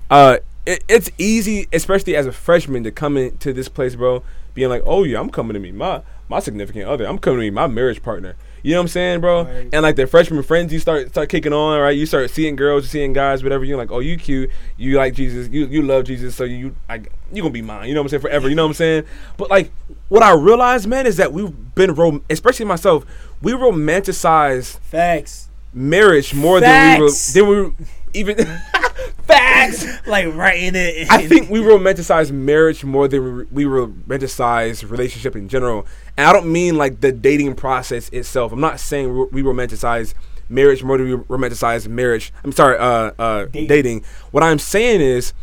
Uh, 0.10 0.38
it, 0.66 0.84
it's 0.88 1.10
easy, 1.18 1.68
especially 1.74 2.16
as 2.16 2.26
a 2.28 2.32
freshman, 2.32 2.84
to 2.84 2.92
come 2.92 3.18
into 3.18 3.54
this 3.54 3.68
place, 3.70 3.96
bro, 3.96 4.24
being 4.54 4.70
like, 4.70 4.84
"Oh 4.86 5.04
yeah, 5.04 5.20
I'm 5.20 5.30
coming 5.32 5.54
to 5.54 5.60
meet 5.60 5.74
my 5.74 6.02
my 6.28 6.40
significant 6.40 6.86
other. 6.88 7.06
I'm 7.06 7.18
coming 7.18 7.40
to 7.40 7.42
meet 7.46 7.54
my 7.54 7.66
marriage 7.68 8.04
partner." 8.04 8.36
You 8.64 8.72
know 8.74 8.80
what 8.80 8.84
I'm 8.84 8.88
saying, 8.90 9.22
bro? 9.22 9.44
Right. 9.46 9.70
And 9.72 9.84
like 9.84 9.96
the 9.96 10.06
freshman 10.08 10.44
friends, 10.44 10.74
you 10.74 10.80
start 10.80 11.10
start 11.10 11.30
kicking 11.30 11.54
on, 11.54 11.80
right? 11.80 11.96
You 11.96 12.06
start 12.06 12.30
seeing 12.30 12.56
girls, 12.56 12.84
you 12.84 12.90
seeing 12.90 13.14
guys, 13.14 13.44
whatever. 13.44 13.64
You're 13.64 13.78
like, 13.78 13.92
"Oh, 13.92 14.00
you 14.00 14.18
cute. 14.18 14.50
You 14.78 14.98
like 14.98 15.14
Jesus. 15.14 15.50
You 15.50 15.66
you 15.68 15.82
love 15.82 16.04
Jesus. 16.06 16.36
So 16.36 16.44
you 16.44 16.76
like 16.88 17.12
you 17.32 17.42
gonna 17.42 17.54
be 17.54 17.62
mine. 17.62 17.88
You 17.88 17.94
know 17.94 18.02
what 18.02 18.06
I'm 18.06 18.10
saying? 18.10 18.22
Forever. 18.22 18.50
You 18.50 18.56
know 18.56 18.64
what 18.64 18.70
I'm 18.72 18.74
saying? 18.76 19.04
But 19.38 19.50
like, 19.50 19.72
what 20.10 20.24
I 20.24 20.34
realized, 20.34 20.88
man, 20.88 21.06
is 21.08 21.18
that 21.18 21.32
we've 21.34 21.54
been 21.76 21.94
rom- 21.96 22.24
especially 22.30 22.66
myself, 22.66 23.06
we 23.42 23.54
romanticize 23.54 24.80
Facts. 24.80 25.50
marriage 25.74 26.34
more 26.34 26.60
than 26.60 27.00
we 27.00 27.06
re- 27.06 27.12
than 27.34 27.48
we 27.48 27.86
even 28.14 28.36
facts. 29.30 29.86
Like 30.08 30.34
right 30.36 30.60
in 30.60 30.76
it. 30.76 31.10
I 31.12 31.28
think 31.28 31.50
we 31.50 31.60
romanticize 31.60 32.32
marriage 32.32 32.84
more 32.84 33.08
than 33.08 33.48
we, 33.52 33.66
we 33.66 33.66
romanticize 33.66 34.90
relationship 34.90 35.36
in 35.36 35.48
general, 35.48 35.86
and 36.18 36.28
I 36.28 36.34
don't 36.34 36.52
mean 36.52 36.78
like 36.78 37.00
the 37.02 37.12
dating 37.12 37.56
process 37.56 38.10
itself. 38.10 38.52
I'm 38.52 38.60
not 38.62 38.80
saying 38.80 39.28
we 39.32 39.42
romanticize 39.44 40.14
marriage 40.50 40.84
more 40.84 40.98
than 40.98 41.08
we 41.10 41.16
romanticize 41.26 41.88
marriage. 41.88 42.34
I'm 42.44 42.52
sorry, 42.52 42.78
uh, 42.78 43.12
uh, 43.20 43.46
Dating. 43.46 43.68
dating. 43.68 44.04
What 44.32 44.44
I'm 44.44 44.60
saying 44.60 45.02
is, 45.02 45.34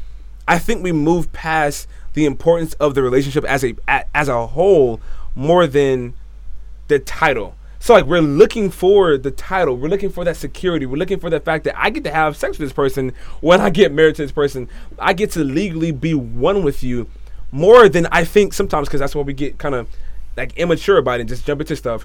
I 0.48 0.58
think 0.58 0.82
we 0.82 0.92
move 0.92 1.32
past 1.32 1.86
the 2.14 2.24
importance 2.24 2.72
of 2.74 2.94
the 2.94 3.02
relationship 3.02 3.44
as 3.44 3.62
a- 3.64 3.76
as 4.14 4.28
a 4.28 4.46
whole 4.48 5.00
more 5.34 5.66
than 5.66 6.14
the 6.88 6.98
title. 6.98 7.54
So 7.86 7.94
like 7.94 8.06
we're 8.06 8.20
looking 8.20 8.68
for 8.70 9.16
the 9.16 9.30
title, 9.30 9.76
we're 9.76 9.86
looking 9.86 10.10
for 10.10 10.24
that 10.24 10.36
security, 10.36 10.86
we're 10.86 10.96
looking 10.96 11.20
for 11.20 11.30
the 11.30 11.38
fact 11.38 11.62
that 11.66 11.78
I 11.78 11.90
get 11.90 12.02
to 12.02 12.10
have 12.10 12.36
sex 12.36 12.58
with 12.58 12.66
this 12.68 12.72
person 12.72 13.12
when 13.40 13.60
I 13.60 13.70
get 13.70 13.92
married 13.92 14.16
to 14.16 14.22
this 14.22 14.32
person. 14.32 14.68
I 14.98 15.12
get 15.12 15.30
to 15.34 15.44
legally 15.44 15.92
be 15.92 16.12
one 16.12 16.64
with 16.64 16.82
you 16.82 17.06
more 17.52 17.88
than 17.88 18.08
I 18.10 18.24
think 18.24 18.54
sometimes 18.54 18.88
because 18.88 18.98
that's 18.98 19.14
why 19.14 19.22
we 19.22 19.34
get 19.34 19.58
kind 19.58 19.76
of 19.76 19.88
like 20.36 20.52
immature 20.56 20.98
about 20.98 21.18
it 21.18 21.20
and 21.20 21.28
just 21.28 21.46
jump 21.46 21.60
into 21.60 21.76
stuff. 21.76 22.04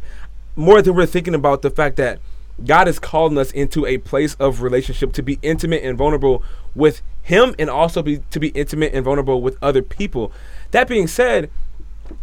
More 0.55 0.83
than 0.83 0.93
we're 0.93 1.07
thinking 1.07 1.33
about 1.33 1.63
the 1.63 1.71
fact 1.71 1.95
that 1.95 2.19
God 2.63 2.87
is 2.87 2.99
calling 2.99 3.39
us 3.39 3.49
into 3.49 3.87
a 3.87 3.97
place 3.97 4.35
of 4.35 4.61
relationship 4.61 5.13
to 5.13 5.23
be 5.23 5.39
intimate 5.41 5.81
and 5.83 5.97
vulnerable 5.97 6.43
with 6.75 7.01
Him 7.23 7.55
and 7.57 7.71
also 7.71 8.03
be 8.03 8.19
to 8.29 8.39
be 8.39 8.49
intimate 8.49 8.93
and 8.93 9.03
vulnerable 9.03 9.41
with 9.41 9.57
other 9.63 9.81
people. 9.81 10.31
That 10.69 10.87
being 10.87 11.07
said, 11.07 11.49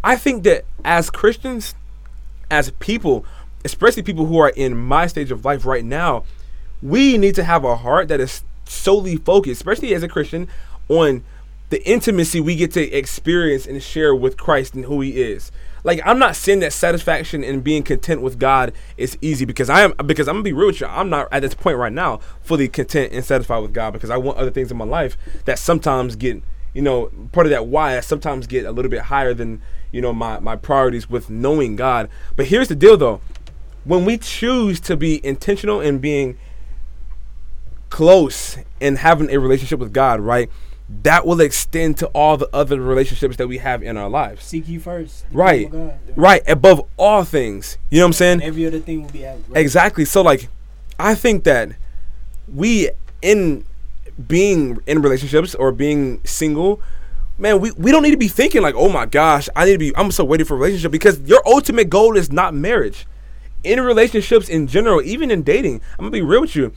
I 0.05 0.15
think 0.15 0.45
that 0.45 0.65
as 0.85 1.11
Christians, 1.11 1.75
as 2.53 2.71
people, 2.79 3.27
especially 3.65 4.03
people 4.03 4.27
who 4.27 4.39
are 4.39 4.51
in 4.51 4.77
my 4.77 5.07
stage 5.07 5.31
of 5.31 5.45
life 5.45 5.65
right 5.65 5.85
now, 5.85 6.25
we 6.83 7.19
need 7.19 7.35
to 7.35 7.45
have 7.45 7.65
a 7.65 7.77
heart 7.77 8.09
that 8.09 8.21
is 8.21 8.43
solely 8.65 9.17
focused, 9.17 9.61
especially 9.61 9.95
as 9.95 10.03
a 10.03 10.09
Christian, 10.09 10.49
on 10.89 11.25
the 11.71 11.87
intimacy 11.87 12.41
we 12.41 12.57
get 12.57 12.73
to 12.73 12.91
experience 12.93 13.67
and 13.67 13.83
share 13.83 14.15
with 14.15 14.37
Christ 14.37 14.75
and 14.75 14.87
who 14.87 15.01
He 15.01 15.21
is. 15.21 15.51
Like 15.85 16.01
I'm 16.05 16.19
not 16.19 16.37
saying 16.37 16.61
that 16.61 16.73
satisfaction 16.73 17.45
and 17.45 17.63
being 17.63 17.83
content 17.83 18.21
with 18.21 18.39
God 18.39 18.73
is 18.97 19.17
easy 19.21 19.45
because 19.45 19.71
I 19.71 19.83
am 19.83 19.95
because 20.07 20.29
I'm 20.29 20.37
gonna 20.37 20.43
be 20.43 20.53
real 20.53 20.67
with 20.69 20.81
you. 20.81 20.87
I'm 20.87 21.09
not 21.09 21.29
at 21.33 21.43
this 21.43 21.55
point 21.55 21.77
right 21.77 21.93
now 21.93 22.19
fully 22.43 22.69
content 22.69 23.13
and 23.13 23.25
satisfied 23.25 23.61
with 23.61 23.73
God 23.73 23.93
because 23.93 24.11
I 24.11 24.17
want 24.17 24.39
other 24.39 24.51
things 24.51 24.71
in 24.71 24.77
my 24.77 24.85
life 24.85 25.17
that 25.45 25.59
sometimes 25.59 26.17
get 26.17 26.43
you 26.75 26.83
know 26.83 27.11
part 27.33 27.47
of 27.47 27.51
that 27.51 27.67
why 27.67 27.97
I 27.97 28.01
sometimes 28.01 28.47
get 28.47 28.65
a 28.65 28.73
little 28.73 28.91
bit 28.91 29.03
higher 29.03 29.33
than 29.35 29.63
you 29.93 30.01
know 30.01 30.13
my 30.13 30.41
my 30.41 30.57
priorities 30.57 31.09
with 31.09 31.31
knowing 31.31 31.77
God. 31.77 32.11
But 32.37 32.47
here's 32.47 32.69
the 32.69 32.75
deal 32.75 32.97
though, 32.97 33.21
when 33.85 34.05
we 34.05 34.19
choose 34.19 34.81
to 34.81 34.97
be 34.97 35.25
intentional 35.25 35.81
in 35.81 35.99
being 35.99 36.39
close 37.91 38.59
and 38.81 38.99
having 38.99 39.31
a 39.31 39.39
relationship 39.39 39.79
with 39.79 39.93
God, 39.93 40.21
right? 40.21 40.51
That 41.03 41.27
will 41.27 41.41
extend 41.41 41.99
to 41.99 42.07
all 42.09 42.37
the 42.37 42.49
other 42.53 42.81
relationships 42.81 43.37
that 43.37 43.47
we 43.47 43.59
have 43.59 43.83
in 43.83 43.97
our 43.97 44.09
lives. 44.09 44.45
Seek 44.45 44.69
you 44.69 44.81
first. 44.81 45.27
Right. 45.31 45.71
God. 45.71 45.99
Right, 46.17 46.43
above 46.49 46.87
all 46.97 47.25
things. 47.25 47.77
You 47.91 47.99
know 47.99 48.05
what 48.05 48.09
I'm 48.09 48.13
saying? 48.15 48.33
And 48.35 48.43
every 48.43 48.67
other 48.67 48.81
thing 48.81 49.03
will 49.03 49.11
be 49.11 49.25
at 49.25 49.39
right. 49.49 49.61
Exactly. 49.61 50.05
So 50.05 50.23
like 50.23 50.49
I 50.99 51.15
think 51.15 51.45
that 51.45 51.71
we 52.53 52.91
in 53.21 53.65
being 54.27 54.79
in 54.87 55.03
relationships 55.03 55.55
or 55.55 55.73
being 55.73 56.25
single, 56.25 56.81
man, 57.37 57.61
we, 57.61 57.71
we 57.73 57.91
don't 57.93 58.03
need 58.03 58.11
to 58.13 58.17
be 58.17 58.29
thinking 58.29 58.63
like, 58.63 58.75
oh 58.75 58.89
my 58.89 59.07
gosh, 59.07 59.49
I 59.55 59.67
need 59.67 59.73
to 59.73 59.79
be 59.79 59.93
I'm 59.95 60.11
so 60.11 60.25
waiting 60.25 60.47
for 60.47 60.55
a 60.55 60.59
relationship 60.59 60.91
because 60.91 61.21
your 61.21 61.43
ultimate 61.47 61.91
goal 61.91 62.17
is 62.17 62.33
not 62.33 62.55
marriage. 62.55 63.07
In 63.65 63.81
relationships 63.81 64.49
in 64.49 64.67
general, 64.67 65.03
even 65.03 65.31
in 65.31 65.43
dating, 65.43 65.81
I'm 65.99 66.05
gonna 66.05 66.11
be 66.11 66.23
real 66.23 66.41
with 66.43 66.55
you. 66.57 66.73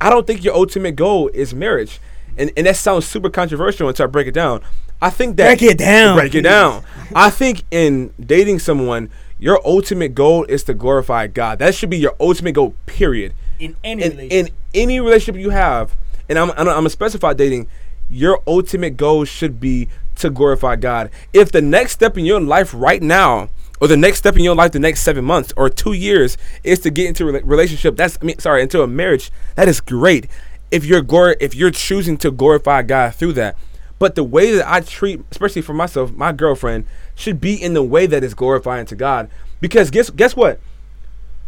I 0.00 0.10
don't 0.10 0.26
think 0.26 0.44
your 0.44 0.54
ultimate 0.54 0.96
goal 0.96 1.28
is 1.34 1.54
marriage. 1.54 2.00
And 2.38 2.50
and 2.56 2.66
that 2.66 2.76
sounds 2.76 3.06
super 3.06 3.30
controversial 3.30 3.88
until 3.88 4.04
I 4.04 4.06
break 4.06 4.26
it 4.26 4.34
down. 4.34 4.62
I 5.02 5.10
think 5.10 5.36
that 5.36 5.46
Break 5.58 5.62
it 5.62 5.78
down, 5.78 6.16
Break 6.16 6.34
it 6.34 6.42
down. 6.42 6.84
I 7.14 7.30
think 7.30 7.62
in 7.70 8.12
dating 8.20 8.58
someone, 8.58 9.08
your 9.38 9.58
ultimate 9.66 10.14
goal 10.14 10.44
is 10.44 10.62
to 10.64 10.74
glorify 10.74 11.26
God. 11.26 11.58
That 11.58 11.74
should 11.74 11.88
be 11.90 11.96
your 11.98 12.14
ultimate 12.20 12.52
goal, 12.52 12.74
period. 12.86 13.32
in 13.58 13.76
any 13.82 14.02
In, 14.02 14.10
relationship. 14.10 14.46
in 14.48 14.54
any 14.82 15.00
relationship 15.00 15.40
you 15.40 15.50
have, 15.50 15.96
and 16.28 16.38
I'm, 16.38 16.50
I'm, 16.52 16.58
I'm 16.60 16.66
gonna 16.66 16.90
specify 16.90 17.32
dating, 17.32 17.66
your 18.10 18.42
ultimate 18.46 18.96
goal 18.98 19.24
should 19.24 19.58
be 19.58 19.88
to 20.16 20.28
glorify 20.28 20.76
God. 20.76 21.10
If 21.32 21.50
the 21.50 21.62
next 21.62 21.92
step 21.92 22.18
in 22.18 22.26
your 22.26 22.40
life 22.40 22.72
right 22.74 23.02
now, 23.02 23.48
or 23.80 23.88
the 23.88 23.96
next 23.96 24.18
step 24.18 24.36
in 24.36 24.42
your 24.42 24.54
life, 24.54 24.72
the 24.72 24.78
next 24.78 25.00
seven 25.00 25.24
months 25.24 25.52
or 25.56 25.68
two 25.70 25.92
years, 25.92 26.36
is 26.64 26.80
to 26.80 26.90
get 26.90 27.06
into 27.06 27.28
a 27.28 27.32
relationship, 27.42 27.96
that's 27.96 28.18
I 28.20 28.24
mean, 28.24 28.38
sorry, 28.38 28.62
into 28.62 28.82
a 28.82 28.86
marriage, 28.86 29.30
that 29.56 29.68
is 29.68 29.80
great. 29.80 30.26
If 30.70 30.84
you're 30.84 31.02
glor- 31.02 31.36
if 31.40 31.54
you're 31.54 31.70
choosing 31.70 32.16
to 32.18 32.30
glorify 32.30 32.82
God 32.82 33.14
through 33.14 33.32
that, 33.34 33.56
but 33.98 34.14
the 34.14 34.24
way 34.24 34.52
that 34.52 34.70
I 34.70 34.80
treat, 34.80 35.20
especially 35.30 35.62
for 35.62 35.74
myself, 35.74 36.12
my 36.12 36.32
girlfriend, 36.32 36.86
should 37.14 37.40
be 37.40 37.54
in 37.54 37.74
the 37.74 37.82
way 37.82 38.06
that 38.06 38.22
is 38.24 38.34
glorifying 38.34 38.86
to 38.86 38.94
God. 38.96 39.28
Because 39.60 39.90
guess 39.90 40.10
guess 40.10 40.36
what? 40.36 40.60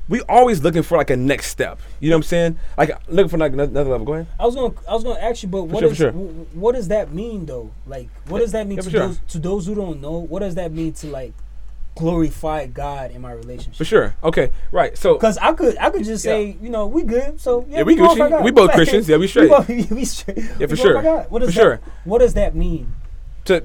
We 0.08 0.20
always 0.22 0.62
looking 0.62 0.82
for 0.82 0.98
like 0.98 1.10
a 1.10 1.16
next 1.16 1.46
step. 1.46 1.78
You 2.00 2.10
know 2.10 2.16
what 2.16 2.24
I'm 2.24 2.28
saying? 2.28 2.58
Like 2.76 2.90
looking 3.08 3.28
for 3.30 3.38
like 3.38 3.52
another 3.52 3.84
level. 3.84 4.04
Go 4.04 4.14
ahead. 4.14 4.26
I 4.38 4.44
was 4.44 4.54
gonna, 4.54 4.74
I 4.88 4.94
was 4.94 5.04
gonna 5.04 5.20
ask 5.20 5.42
you, 5.44 5.48
but 5.48 5.64
what 5.64 5.80
sure, 5.80 5.90
is, 5.92 5.96
sure. 5.96 6.10
w- 6.10 6.46
what 6.52 6.74
does 6.74 6.88
that 6.88 7.12
mean 7.14 7.46
though? 7.46 7.70
Like, 7.86 8.08
what 8.26 8.40
does 8.40 8.52
that 8.52 8.66
mean 8.66 8.78
Yeah, 8.78 8.82
to 8.82 8.90
sure. 8.90 9.06
those 9.06 9.20
to 9.28 9.38
those 9.38 9.66
who 9.66 9.74
don't 9.74 10.00
know? 10.00 10.18
What 10.18 10.40
does 10.40 10.56
that 10.56 10.72
mean 10.72 10.92
to 10.94 11.06
like 11.06 11.32
glorify 11.95 12.66
God 12.66 13.11
in 13.11 13.20
my 13.20 13.32
relationship? 13.32 13.74
For 13.76 13.84
sure. 13.84 14.14
Okay. 14.24 14.51
Right. 14.70 14.97
So 14.97 15.14
Because 15.14 15.38
I 15.38 15.53
could, 15.53 15.76
I 15.78 15.90
could 15.90 16.05
just 16.05 16.24
Yeah. 16.24 16.32
say, 16.32 16.57
you 16.61 16.68
know, 16.70 16.86
we 16.86 17.03
good. 17.03 17.40
So 17.40 17.66
yeah, 17.68 17.78
Yeah, 17.78 17.82
we 17.84 17.95
glorify 17.97 18.30
Gucci. 18.30 18.45
We 18.45 18.51
both 18.51 18.70
Christians. 18.74 19.09
Yeah, 19.09 19.16
we 19.18 19.26
straight. 19.28 19.51
we 19.90 20.05
straight. 20.05 20.38
Yeah, 20.59 20.66
for 20.66 20.76
sure. 20.76 21.03
What 21.28 21.40
does 21.40 21.51
For 21.51 21.55
that, 21.55 21.61
sure. 21.62 21.80
What 22.05 22.18
does 22.18 22.34
that 22.34 22.55
mean? 22.55 22.93
to 23.45 23.64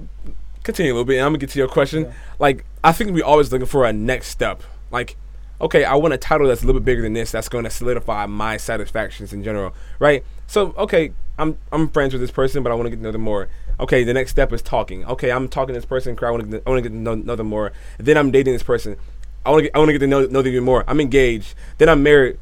continue 0.63 0.91
a 0.91 0.95
little 0.95 1.05
bit, 1.05 1.17
and 1.17 1.25
I'm 1.25 1.31
gonna 1.33 1.37
get 1.37 1.51
to 1.51 1.59
your 1.59 1.67
question. 1.67 2.05
Yeah. 2.05 2.11
Like, 2.39 2.65
I 2.83 2.91
think 2.91 3.11
we 3.11 3.21
always 3.21 3.51
looking 3.51 3.67
for 3.67 3.85
a 3.85 3.93
next 3.93 4.29
step. 4.29 4.63
Like, 4.89 5.15
okay, 5.61 5.83
I 5.85 5.93
want 5.95 6.13
a 6.15 6.17
title 6.17 6.47
that's 6.47 6.63
a 6.63 6.65
little 6.65 6.81
bit 6.81 6.85
bigger 6.85 7.03
than 7.03 7.13
this. 7.13 7.31
That's 7.31 7.47
going 7.47 7.63
to 7.63 7.69
solidify 7.69 8.25
my 8.25 8.57
satisfactions 8.57 9.33
in 9.33 9.43
general, 9.43 9.73
right? 9.99 10.23
So, 10.47 10.73
okay, 10.77 11.11
I'm 11.37 11.57
I'm 11.71 11.89
friends 11.89 12.13
with 12.13 12.21
this 12.21 12.31
person, 12.31 12.63
but 12.63 12.71
I 12.71 12.75
want 12.75 12.87
to 12.87 12.89
get 12.89 12.97
to 12.97 13.03
know 13.03 13.11
them 13.11 13.21
more. 13.21 13.47
Okay, 13.79 14.03
the 14.03 14.13
next 14.13 14.31
step 14.31 14.51
is 14.53 14.61
talking. 14.61 15.05
Okay, 15.05 15.31
I'm 15.31 15.47
talking 15.47 15.73
to 15.73 15.79
this 15.79 15.85
person. 15.85 16.17
I 16.21 16.31
want 16.31 16.49
to 16.49 16.61
I 16.65 16.69
want 16.69 16.83
to 16.83 16.89
get 16.89 16.95
to 16.95 17.01
know, 17.01 17.15
know 17.15 17.35
them 17.35 17.47
more. 17.47 17.71
Then 17.97 18.17
I'm 18.17 18.31
dating 18.31 18.53
this 18.53 18.63
person. 18.63 18.97
I 19.45 19.51
want 19.51 19.59
to 19.59 19.63
get 19.63 19.75
I 19.75 19.79
want 19.79 19.89
to 19.89 19.93
get 19.93 19.99
to 19.99 20.07
know 20.07 20.21
know 20.21 20.41
them 20.41 20.47
even 20.47 20.63
more. 20.63 20.83
I'm 20.87 20.99
engaged. 20.99 21.53
Then 21.77 21.89
I'm 21.89 22.01
married. 22.01 22.39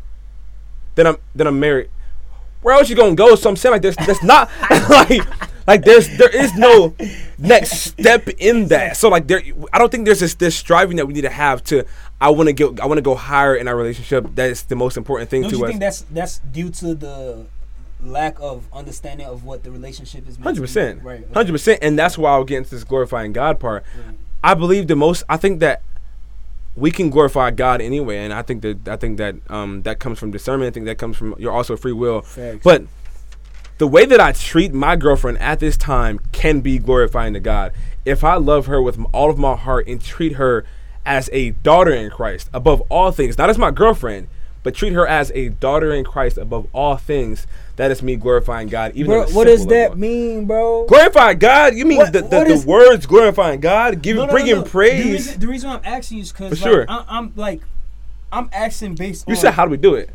Then 0.96 1.08
I'm 1.08 1.18
then 1.36 1.48
I'm 1.48 1.60
married. 1.60 1.89
where 2.62 2.76
else 2.76 2.89
you 2.89 2.96
gonna 2.96 3.16
go? 3.16 3.36
So 3.36 3.50
I'm 3.50 3.56
saying 3.56 3.74
like 3.74 3.82
there's 3.82 3.98
that's 3.98 4.24
not 4.24 4.50
like 4.89 5.22
like 5.68 5.84
there's 5.84 6.08
there 6.18 6.30
is 6.30 6.56
no 6.56 6.96
next 7.38 7.72
step 7.80 8.28
in 8.38 8.68
that. 8.68 8.98
So 8.98 9.10
like 9.10 9.28
there, 9.28 9.41
I 9.74 9.78
don't 9.80 9.91
think 9.91 10.06
there's 10.06 10.20
this 10.20 10.36
this 10.36 10.56
striving 10.56 10.98
that 10.98 11.06
we 11.06 11.14
need 11.14 11.22
to 11.22 11.30
have 11.30 11.64
to. 11.66 11.86
I 12.22 12.30
want 12.30 12.48
to 12.48 12.54
go. 12.54 12.76
I 12.82 12.86
want 12.86 12.98
to 12.98 13.02
go 13.02 13.16
higher 13.16 13.56
in 13.56 13.68
our 13.68 13.76
relationship. 13.76 14.36
That 14.36 14.50
is 14.50 14.64
the 14.64 14.76
most 14.76 14.96
important 14.96 15.30
thing 15.30 15.41
Don't 15.41 15.52
to 15.52 15.58
you 15.58 15.64
us. 15.66 15.70
think 15.70 15.80
that's 15.82 16.02
that's 16.12 16.39
due 16.39 16.70
to 16.70 16.96
the 16.96 17.46
lack 18.06 18.38
of 18.39 18.68
understanding 18.72 19.28
of 19.28 19.43
what 19.43 19.64
the 19.64 19.72
relationship 19.72 20.28
is? 20.28 20.38
Hundred 20.38 20.62
percent, 20.62 21.03
Right. 21.03 21.26
hundred 21.34 21.51
percent, 21.51 21.80
and 21.82 21.97
that's 21.99 22.18
why 22.18 22.32
I'll 22.32 22.43
get 22.43 22.58
into 22.60 22.72
this 22.72 22.84
glorifying 22.84 23.34
God 23.34 23.60
part. 23.60 23.84
Right. 24.06 24.16
I 24.43 24.53
believe 24.53 24.88
the 24.88 24.95
most. 24.95 25.24
I 25.28 25.38
think 25.38 25.60
that 25.60 25.82
we 26.76 26.91
can 26.91 27.10
glorify 27.10 27.51
God 27.51 27.82
anyway, 27.82 28.18
and 28.18 28.34
I 28.34 28.41
think 28.41 28.62
that 28.62 28.88
I 28.88 28.95
think 28.97 29.18
that 29.18 29.36
um 29.49 29.82
that 29.84 29.99
comes 29.99 30.20
from 30.20 30.32
discernment. 30.32 30.72
I 30.72 30.74
think 30.74 30.86
that 30.86 30.97
comes 30.97 31.18
from 31.18 31.36
your 31.38 31.51
also 31.51 31.76
free 31.78 31.93
will. 31.93 32.22
Facts. 32.22 32.60
But 32.64 32.84
the 33.78 33.88
way 33.88 34.06
that 34.06 34.20
I 34.22 34.32
treat 34.32 34.74
my 34.74 34.95
girlfriend 34.95 35.38
at 35.39 35.60
this 35.60 35.76
time 35.78 36.20
can 36.32 36.62
be 36.62 36.78
glorifying 36.80 37.34
to 37.34 37.39
God. 37.39 37.74
If 38.06 38.24
I 38.24 38.36
love 38.36 38.68
her 38.68 38.82
with 38.82 38.97
all 39.14 39.30
of 39.30 39.38
my 39.38 39.56
heart 39.56 39.88
and 39.88 40.01
treat 40.01 40.34
her 40.34 40.66
as 41.06 41.30
a 41.34 41.51
daughter 41.51 41.91
in 41.91 42.10
Christ 42.10 42.49
above 42.53 42.82
all 42.89 43.12
things, 43.12 43.38
not 43.38 43.49
as 43.49 43.58
my 43.58 43.72
girlfriend, 43.72 44.28
but 44.64 44.74
treat 44.76 44.93
her 44.93 45.06
as 45.06 45.32
a 45.36 45.49
daughter 45.49 45.91
in 45.93 46.03
Christ 46.06 46.38
above 46.38 46.68
all 46.74 46.95
things, 46.97 47.45
that 47.78 47.91
is 47.91 48.01
me 48.01 48.15
glorifying 48.15 48.67
God. 48.69 48.93
Even 48.95 49.11
Bro, 49.11 49.28
what 49.32 49.45
does 49.45 49.65
that 49.67 49.91
level. 49.91 49.97
mean, 49.97 50.45
bro? 50.45 50.86
Glorify 50.88 51.34
God? 51.34 51.76
You 51.76 51.86
mean 51.86 51.97
What- 51.97 52.13
the, 52.13 52.21
the, 52.21 52.28
the 52.30 52.45
is- 52.47 52.65
words 52.65 53.05
glorifying 53.05 53.59
God, 53.59 54.01
giving, 54.01 54.21
No, 54.21 54.26
no, 54.28 54.32
bringing 54.32 54.55
no. 54.55 54.61
The 54.61 54.69
praise? 54.69 55.05
reason, 55.05 55.39
the 55.39 55.47
reason 55.47 55.69
why 55.69 55.76
I'm 55.78 55.82
asking 55.86 56.17
you 56.17 56.23
is 56.23 56.32
because 56.32 56.51
like, 56.61 56.71
sure. 56.71 56.86
I, 56.88 57.05
I'm 57.07 57.34
like, 57.36 57.61
I'm 58.32 58.49
asking 58.53 58.95
based. 58.95 59.28
you 59.28 59.34
on, 59.36 59.39
said 59.41 59.51
how 59.53 59.65
do 59.65 59.71
we 59.71 59.78
do 59.78 59.95
it? 59.95 60.09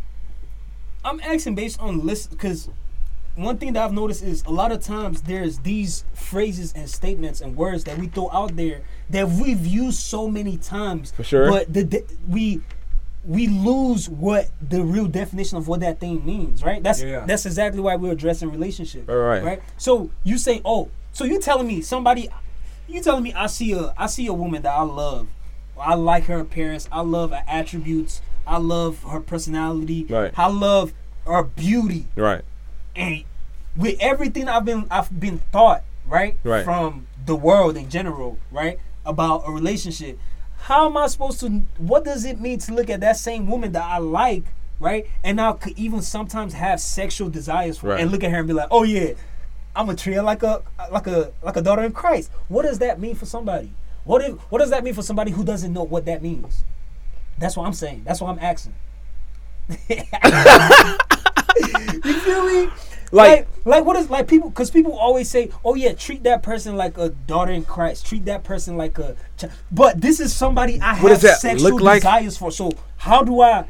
I'm 1.05 1.21
asking 1.21 1.55
based 1.55 1.81
on 1.81 2.05
list 2.07 2.31
because 2.31 2.69
one 3.37 3.57
thing 3.59 3.73
that 3.75 3.85
I've 3.85 3.93
noticed 3.93 4.23
is 4.23 4.45
a 4.45 4.51
lot 4.51 4.73
of 4.73 4.83
times 4.83 5.23
there's 5.23 5.61
these 5.61 6.05
phrases 6.15 6.73
and 6.75 6.89
statements 6.91 7.41
and 7.41 7.57
words 7.57 7.85
that 7.85 7.97
we 7.97 8.09
throw 8.09 8.29
out 8.31 8.57
there 8.57 8.83
that 9.09 9.29
we've 9.29 9.65
used 9.67 10.01
so 10.01 10.29
many 10.29 10.57
times. 10.59 11.13
For 11.13 11.25
sure. 11.25 11.49
But 11.51 11.73
the, 11.73 11.83
the 11.85 12.05
we 12.29 12.61
we 13.25 13.47
lose 13.49 14.09
what 14.09 14.49
the 14.67 14.83
real 14.83 15.07
definition 15.07 15.59
of 15.59 15.69
what 15.69 15.81
that 15.81 16.01
thing 16.01 16.25
means, 16.25 16.65
right? 16.65 16.83
That's 16.83 17.03
Yeah. 17.03 17.25
that's 17.27 17.45
exactly 17.47 17.81
why 17.81 17.97
we're 17.97 18.13
addressing 18.13 18.51
relationship. 18.51 19.09
Right, 19.09 19.17
right. 19.17 19.43
Right. 19.45 19.63
So 19.77 20.11
you 20.25 20.39
say, 20.39 20.63
oh, 20.65 20.89
so 21.13 21.25
you 21.25 21.39
telling 21.41 21.67
me 21.67 21.83
somebody, 21.83 22.29
you 22.89 23.03
telling 23.03 23.23
me 23.23 23.33
I 23.35 23.47
see 23.47 23.73
a 23.73 23.93
I 23.99 24.07
see 24.07 24.27
a 24.27 24.33
woman 24.33 24.63
that 24.63 24.73
I 24.73 24.83
love, 24.83 25.29
I 25.79 25.95
like 25.95 26.25
her 26.25 26.39
appearance, 26.41 26.89
I 26.91 27.03
love 27.03 27.31
her 27.33 27.45
attributes, 27.47 28.23
I 28.47 28.57
love 28.57 29.03
her 29.05 29.21
personality, 29.21 30.07
Right. 30.09 30.33
I 30.39 30.49
love 30.49 30.95
her 31.27 31.43
beauty, 31.43 32.07
Right. 32.17 32.43
and 32.97 33.25
with 33.77 33.97
everything 34.01 34.49
I've 34.49 34.65
been 34.65 34.87
I've 34.91 35.21
been 35.21 35.43
taught, 35.53 35.83
right, 36.07 36.39
Right. 36.43 36.65
from 36.65 37.07
the 37.27 37.37
world 37.37 37.77
in 37.77 37.91
general, 37.91 38.39
right, 38.51 38.79
about 39.05 39.43
a 39.47 39.51
relationship. 39.51 40.19
How 40.63 40.87
am 40.87 40.97
I 40.97 41.07
supposed 41.09 41.41
to? 41.41 41.49
What 41.79 42.05
does 42.05 42.25
it 42.25 42.41
mean 42.41 42.59
to 42.61 42.73
look 42.75 42.91
at 42.91 43.01
that 43.01 43.17
same 43.17 43.47
woman 43.47 43.73
that 43.73 43.83
I 43.83 43.99
like, 43.99 44.45
right, 44.79 45.07
and 45.25 45.41
I 45.41 45.53
could 45.55 45.77
even 45.79 46.03
sometimes 46.03 46.55
have 46.55 46.81
sexual 46.81 47.29
desires 47.29 47.79
for, 47.79 47.89
Right. 47.89 48.01
and 48.01 48.11
look 48.11 48.23
at 48.23 48.31
her 48.31 48.39
and 48.39 48.47
be 48.47 48.53
like, 48.55 48.69
oh 48.71 48.83
yeah, 48.85 49.15
I'm 49.75 49.89
a 49.89 49.97
treat 49.97 50.15
her 50.15 50.23
like 50.23 50.43
a 50.43 50.63
like 50.93 51.07
a 51.07 51.33
like 51.43 51.57
a 51.57 51.63
daughter 51.63 51.83
in 51.83 51.93
Christ. 51.93 52.31
What 52.49 52.63
does 52.63 52.79
that 52.81 53.01
mean 53.01 53.15
for 53.15 53.27
somebody? 53.27 53.73
What 54.05 54.23
if 54.23 54.35
what 54.51 54.59
does 54.59 54.71
that 54.71 54.85
mean 54.85 54.95
for 54.95 55.03
somebody 55.03 55.31
who 55.33 55.45
doesn't 55.45 55.73
know 55.73 55.83
what 55.85 56.05
that 56.07 56.23
means? 56.23 56.65
That's 57.39 57.57
what 57.57 57.67
I'm 57.67 57.73
saying. 57.73 58.03
That's 58.05 58.21
what 58.21 58.31
I'm 58.31 58.39
asking. 58.39 58.75
you 62.05 62.15
feel 62.21 62.45
me? 62.47 62.69
Like- 63.13 63.29
Like, 63.31 63.49
like, 63.67 63.85
what 63.85 63.97
is 63.97 64.09
like 64.09 64.29
people? 64.29 64.51
Because 64.51 64.71
people 64.71 64.93
always 64.97 65.29
say, 65.29 65.51
"Oh 65.65 65.75
yeah, 65.75 65.93
treat 65.93 66.23
that 66.23 66.43
person 66.43 66.77
like 66.77 66.97
a 66.97 67.09
daughter 67.11 67.53
in 67.53 67.65
Christ. 67.65 68.07
Treat 68.07 68.25
that 68.27 68.45
person 68.45 68.77
like 68.77 68.99
a." 68.99 69.17
Ch-. 69.37 69.47
But 69.71 70.01
this 70.01 70.21
is 70.21 70.33
somebody 70.35 70.81
I 70.81 70.95
have 70.95 71.03
What 71.03 71.09
does 71.11 71.23
that 71.23 71.41
sexual 71.41 71.79
like? 71.81 72.03
desires 72.03 72.37
for. 72.37 72.51
So 72.53 72.71
how 72.99 73.23
do 73.25 73.41
I, 73.41 73.65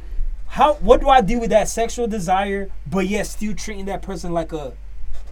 how 0.46 0.74
what 0.74 1.00
do 1.00 1.08
I 1.08 1.20
deal 1.22 1.40
with 1.40 1.50
that 1.50 1.68
sexual 1.68 2.06
desire? 2.06 2.70
But 2.86 3.06
yet 3.08 3.26
still 3.26 3.54
treating 3.54 3.86
that 3.86 4.02
person 4.02 4.32
like 4.32 4.52
a 4.52 4.74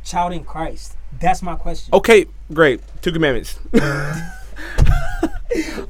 child 0.05 0.33
in 0.33 0.43
Christ. 0.45 0.97
That's 1.21 1.43
my 1.43 1.55
question. 1.57 1.93
Okay, 1.95 2.27
great. 2.53 2.81
Two 3.03 3.13
commandments. 3.13 3.59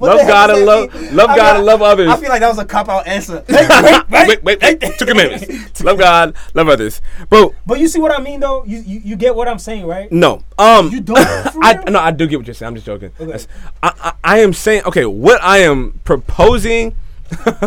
Love 0.01 0.21
God 0.29 0.51
and 0.51 0.65
love 0.65 0.95
mean? 0.95 1.17
love 1.17 1.31
I 1.31 1.37
God 1.37 1.47
feel- 1.51 1.57
and 1.57 1.65
love 1.67 1.83
others. 1.83 2.09
I 2.09 2.17
feel 2.17 2.29
like 2.29 2.41
that 2.41 2.49
was 2.49 2.59
a 2.59 2.65
cop 2.65 2.89
out 2.89 3.07
answer. 3.07 3.45
wait, 3.49 4.43
wait, 4.45 4.61
wait. 4.63 4.81
Two 4.99 5.05
commandments. 5.07 5.83
love 5.83 5.99
God, 5.99 6.35
love 6.55 6.69
others. 6.69 7.01
Bro, 7.29 7.55
But 7.67 7.81
you 7.81 7.89
see 7.89 7.99
what 8.01 8.17
I 8.17 8.23
mean, 8.23 8.41
though. 8.41 8.65
You 8.65 8.79
you, 8.79 9.01
you 9.05 9.17
get 9.17 9.35
what 9.35 9.49
I'm 9.49 9.59
saying, 9.59 9.87
right? 9.87 10.11
no. 10.13 10.43
Um 10.59 10.91
You 10.91 11.01
don't. 11.01 11.19
I 11.63 11.83
no, 11.89 11.99
I 11.99 12.11
do 12.13 12.27
get 12.27 12.37
what 12.39 12.47
you're 12.47 12.55
saying. 12.55 12.69
I'm 12.69 12.75
just 12.75 12.87
joking. 12.87 13.11
Okay. 13.21 13.45
I, 13.83 13.93
I 14.01 14.13
I 14.23 14.39
am 14.41 14.53
saying 14.53 14.83
okay, 14.87 15.05
what 15.07 15.43
I 15.43 15.59
am 15.59 16.01
proposing 16.05 16.95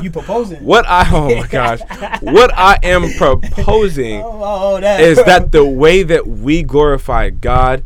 You 0.01 0.09
proposing? 0.11 0.63
what 0.63 0.85
I 0.87 1.07
oh 1.13 1.35
my 1.41 1.47
gosh. 1.47 1.81
what 2.21 2.51
I 2.57 2.79
am 2.83 3.11
proposing 3.17 4.21
Oh, 4.21 4.75
oh, 4.75 4.79
that 4.81 5.01
is 5.01 5.17
that 5.23 5.51
the 5.51 5.65
way 5.65 6.03
that 6.03 6.25
we 6.25 6.63
glorify 6.63 7.29
God 7.29 7.83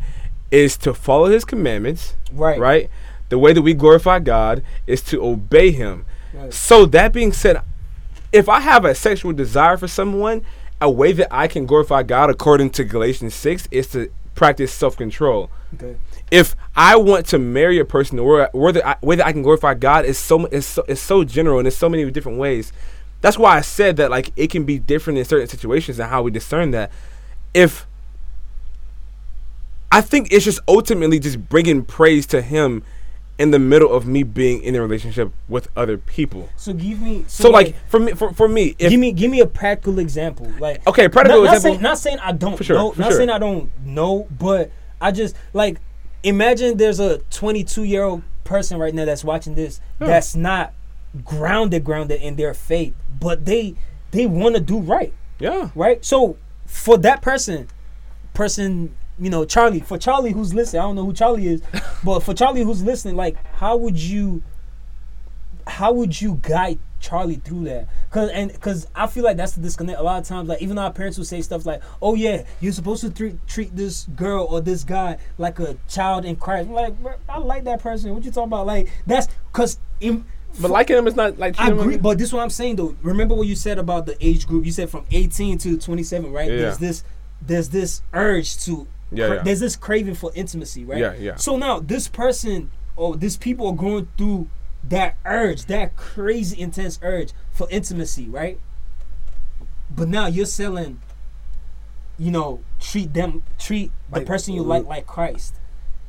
is 0.50 0.76
to 0.78 0.94
follow 0.94 1.26
his 1.26 1.44
commandments, 1.44 2.14
right? 2.32 2.58
right? 2.58 2.90
The 3.28 3.38
way 3.38 3.52
that 3.52 3.62
we 3.62 3.74
glorify 3.74 4.18
God 4.20 4.62
is 4.86 5.02
to 5.02 5.24
obey 5.24 5.70
him. 5.72 6.04
Right. 6.32 6.52
So 6.52 6.86
that 6.86 7.12
being 7.12 7.32
said, 7.32 7.60
if 8.32 8.48
I 8.48 8.60
have 8.60 8.84
a 8.84 8.94
sexual 8.94 9.32
desire 9.32 9.76
for 9.76 9.88
someone, 9.88 10.44
a 10.80 10.90
way 10.90 11.12
that 11.12 11.28
I 11.30 11.48
can 11.48 11.66
glorify 11.66 12.02
God 12.02 12.30
according 12.30 12.70
to 12.70 12.84
Galatians 12.84 13.34
6 13.34 13.68
is 13.70 13.88
to 13.88 14.10
practice 14.34 14.72
self-control. 14.72 15.50
Okay. 15.74 15.96
If 16.30 16.54
I 16.74 16.96
want 16.96 17.26
to 17.26 17.38
marry 17.38 17.78
a 17.78 17.84
person, 17.84 18.16
the 18.16 18.22
way, 18.22 18.46
where 18.52 18.72
the 18.72 18.86
I, 18.86 18.96
way 19.00 19.16
that 19.16 19.26
I 19.26 19.32
can 19.32 19.42
glorify 19.42 19.74
God 19.74 20.04
is 20.04 20.18
so 20.18 20.46
is 20.46 20.66
so, 20.66 20.84
is 20.88 21.00
so 21.00 21.24
general 21.24 21.58
and 21.58 21.66
there's 21.66 21.76
so 21.76 21.88
many 21.88 22.08
different 22.10 22.38
ways. 22.38 22.72
That's 23.20 23.38
why 23.38 23.56
I 23.56 23.60
said 23.60 23.96
that 23.96 24.10
like 24.10 24.32
it 24.36 24.50
can 24.50 24.64
be 24.64 24.78
different 24.78 25.18
in 25.18 25.24
certain 25.24 25.48
situations 25.48 25.98
and 25.98 26.10
how 26.10 26.22
we 26.22 26.30
discern 26.30 26.72
that. 26.72 26.90
If 27.54 27.86
I 29.90 30.00
think 30.00 30.32
it's 30.32 30.44
just 30.44 30.60
ultimately 30.68 31.18
just 31.18 31.48
bringing 31.48 31.84
praise 31.84 32.26
to 32.26 32.42
Him 32.42 32.82
in 33.38 33.50
the 33.50 33.58
middle 33.58 33.92
of 33.92 34.06
me 34.06 34.22
being 34.22 34.62
in 34.62 34.74
a 34.74 34.80
relationship 34.80 35.30
with 35.48 35.68
other 35.76 35.98
people. 35.98 36.48
So 36.56 36.72
give 36.72 37.00
me. 37.00 37.24
So, 37.28 37.44
So 37.44 37.50
like 37.50 37.74
for 37.88 38.00
me, 38.00 38.12
for, 38.12 38.32
for 38.32 38.48
me, 38.48 38.74
if 38.78 38.90
give 38.90 38.98
me 39.00 39.12
give 39.12 39.30
me 39.30 39.40
a 39.40 39.46
practical 39.46 39.98
example. 39.98 40.50
Like 40.58 40.86
okay, 40.86 41.08
practical 41.08 41.42
not, 41.42 41.46
not 41.46 41.56
example. 41.56 41.74
saying 41.74 41.82
not 41.82 41.98
saying 41.98 42.18
I 42.20 42.32
don't 42.32 42.64
sure, 42.64 42.76
know. 42.76 42.94
not 42.96 43.08
sure. 43.08 43.16
saying 43.18 43.30
I 43.30 43.38
don't 43.38 43.70
know, 43.84 44.26
but 44.38 44.70
I 45.00 45.12
just 45.12 45.36
like 45.52 45.80
imagine 46.22 46.76
there's 46.78 46.98
a 47.00 47.18
22 47.30 47.84
year 47.84 48.02
old 48.04 48.22
person 48.44 48.78
right 48.78 48.94
now 48.94 49.04
that's 49.04 49.22
watching 49.24 49.54
this 49.54 49.80
Yeah. 50.00 50.06
that's 50.06 50.34
not 50.34 50.72
grounded 51.24 51.84
grounded 51.84 52.20
in 52.22 52.36
their 52.36 52.54
faith, 52.54 52.94
but 53.20 53.44
they 53.44 53.74
they 54.12 54.26
want 54.26 54.54
to 54.54 54.60
do 54.60 54.78
right. 54.78 55.12
yeah, 55.38 55.70
right? 55.74 56.02
So 56.04 56.36
for 56.64 56.96
that 56.98 57.20
person, 57.22 57.68
person, 58.34 58.94
you 59.18 59.30
know, 59.30 59.44
Charlie, 59.44 59.80
for 59.80 59.98
Charlie 59.98 60.32
who's 60.32 60.52
listening, 60.52 60.80
I 60.80 60.84
don't 60.84 60.96
know 60.96 61.04
who 61.04 61.12
Charlie 61.12 61.46
is, 61.46 61.62
but 62.04 62.20
for 62.20 62.34
Charlie 62.34 62.62
who's 62.62 62.82
listening, 62.82 63.16
like, 63.16 63.36
how 63.54 63.76
would 63.76 63.96
you, 63.96 64.42
how 65.66 65.92
would 65.92 66.20
you 66.20 66.38
guide 66.42 66.78
Charlie 67.00 67.36
through 67.36 67.64
that? 67.64 67.88
Cause 68.10 68.30
and 68.30 68.58
cause 68.60 68.86
I 68.94 69.06
feel 69.06 69.24
like 69.24 69.36
that's 69.36 69.52
the 69.52 69.60
disconnect. 69.60 69.98
A 69.98 70.02
lot 70.02 70.20
of 70.20 70.26
times, 70.26 70.48
like 70.48 70.62
even 70.62 70.78
our 70.78 70.92
parents 70.92 71.18
will 71.18 71.24
say 71.24 71.42
stuff 71.42 71.66
like, 71.66 71.82
"Oh 72.00 72.14
yeah, 72.14 72.44
you're 72.60 72.72
supposed 72.72 73.02
to 73.02 73.10
treat 73.10 73.46
treat 73.46 73.74
this 73.76 74.04
girl 74.16 74.46
or 74.48 74.60
this 74.60 74.84
guy 74.84 75.18
like 75.38 75.58
a 75.58 75.76
child 75.88 76.24
in 76.24 76.36
Christ." 76.36 76.68
I'm 76.68 76.74
like, 76.74 76.94
I 77.28 77.38
like 77.38 77.64
that 77.64 77.80
person. 77.80 78.14
What 78.14 78.24
you 78.24 78.30
talking 78.30 78.48
about? 78.48 78.66
Like 78.66 78.88
that's 79.06 79.28
cause 79.52 79.78
in. 80.00 80.24
but 80.60 80.70
liking 80.70 80.96
him 80.96 81.06
is 81.06 81.16
not 81.16 81.38
like 81.38 81.58
I 81.60 81.70
agree, 81.70 81.96
but 81.96 82.16
this 82.18 82.28
is 82.28 82.32
what 82.32 82.42
I'm 82.42 82.50
saying 82.50 82.76
though. 82.76 82.96
Remember 83.02 83.34
what 83.34 83.46
you 83.46 83.56
said 83.56 83.78
about 83.78 84.06
the 84.06 84.16
age 84.24 84.46
group? 84.46 84.64
You 84.64 84.72
said 84.72 84.88
from 84.88 85.04
18 85.10 85.58
to 85.58 85.78
27, 85.78 86.32
right? 86.32 86.50
Yeah. 86.50 86.56
There's 86.56 86.78
this, 86.78 87.04
there's 87.42 87.68
this 87.68 88.02
urge 88.14 88.56
to, 88.64 88.86
Yeah, 89.12 89.34
yeah. 89.34 89.42
there's 89.42 89.60
this 89.60 89.76
craving 89.76 90.14
for 90.14 90.32
intimacy, 90.34 90.84
right? 90.84 90.98
Yeah, 90.98 91.14
yeah. 91.14 91.36
So 91.36 91.56
now 91.56 91.78
this 91.80 92.08
person 92.08 92.70
or 92.96 93.16
these 93.16 93.36
people 93.36 93.68
are 93.68 93.74
going 93.74 94.08
through 94.18 94.48
that 94.84 95.16
urge, 95.24 95.66
that 95.66 95.96
crazy 95.96 96.60
intense 96.60 96.98
urge 97.02 97.32
for 97.52 97.68
intimacy, 97.70 98.28
right? 98.28 98.58
But 99.90 100.08
now 100.08 100.26
you're 100.26 100.46
selling, 100.46 101.00
you 102.18 102.30
know, 102.30 102.60
treat 102.80 103.14
them, 103.14 103.42
treat 103.58 103.90
the 104.10 104.18
Like, 104.20 104.26
person 104.26 104.54
you 104.54 104.62
uh, 104.62 104.64
like 104.64 104.84
like 104.86 105.06
Christ. 105.06 105.54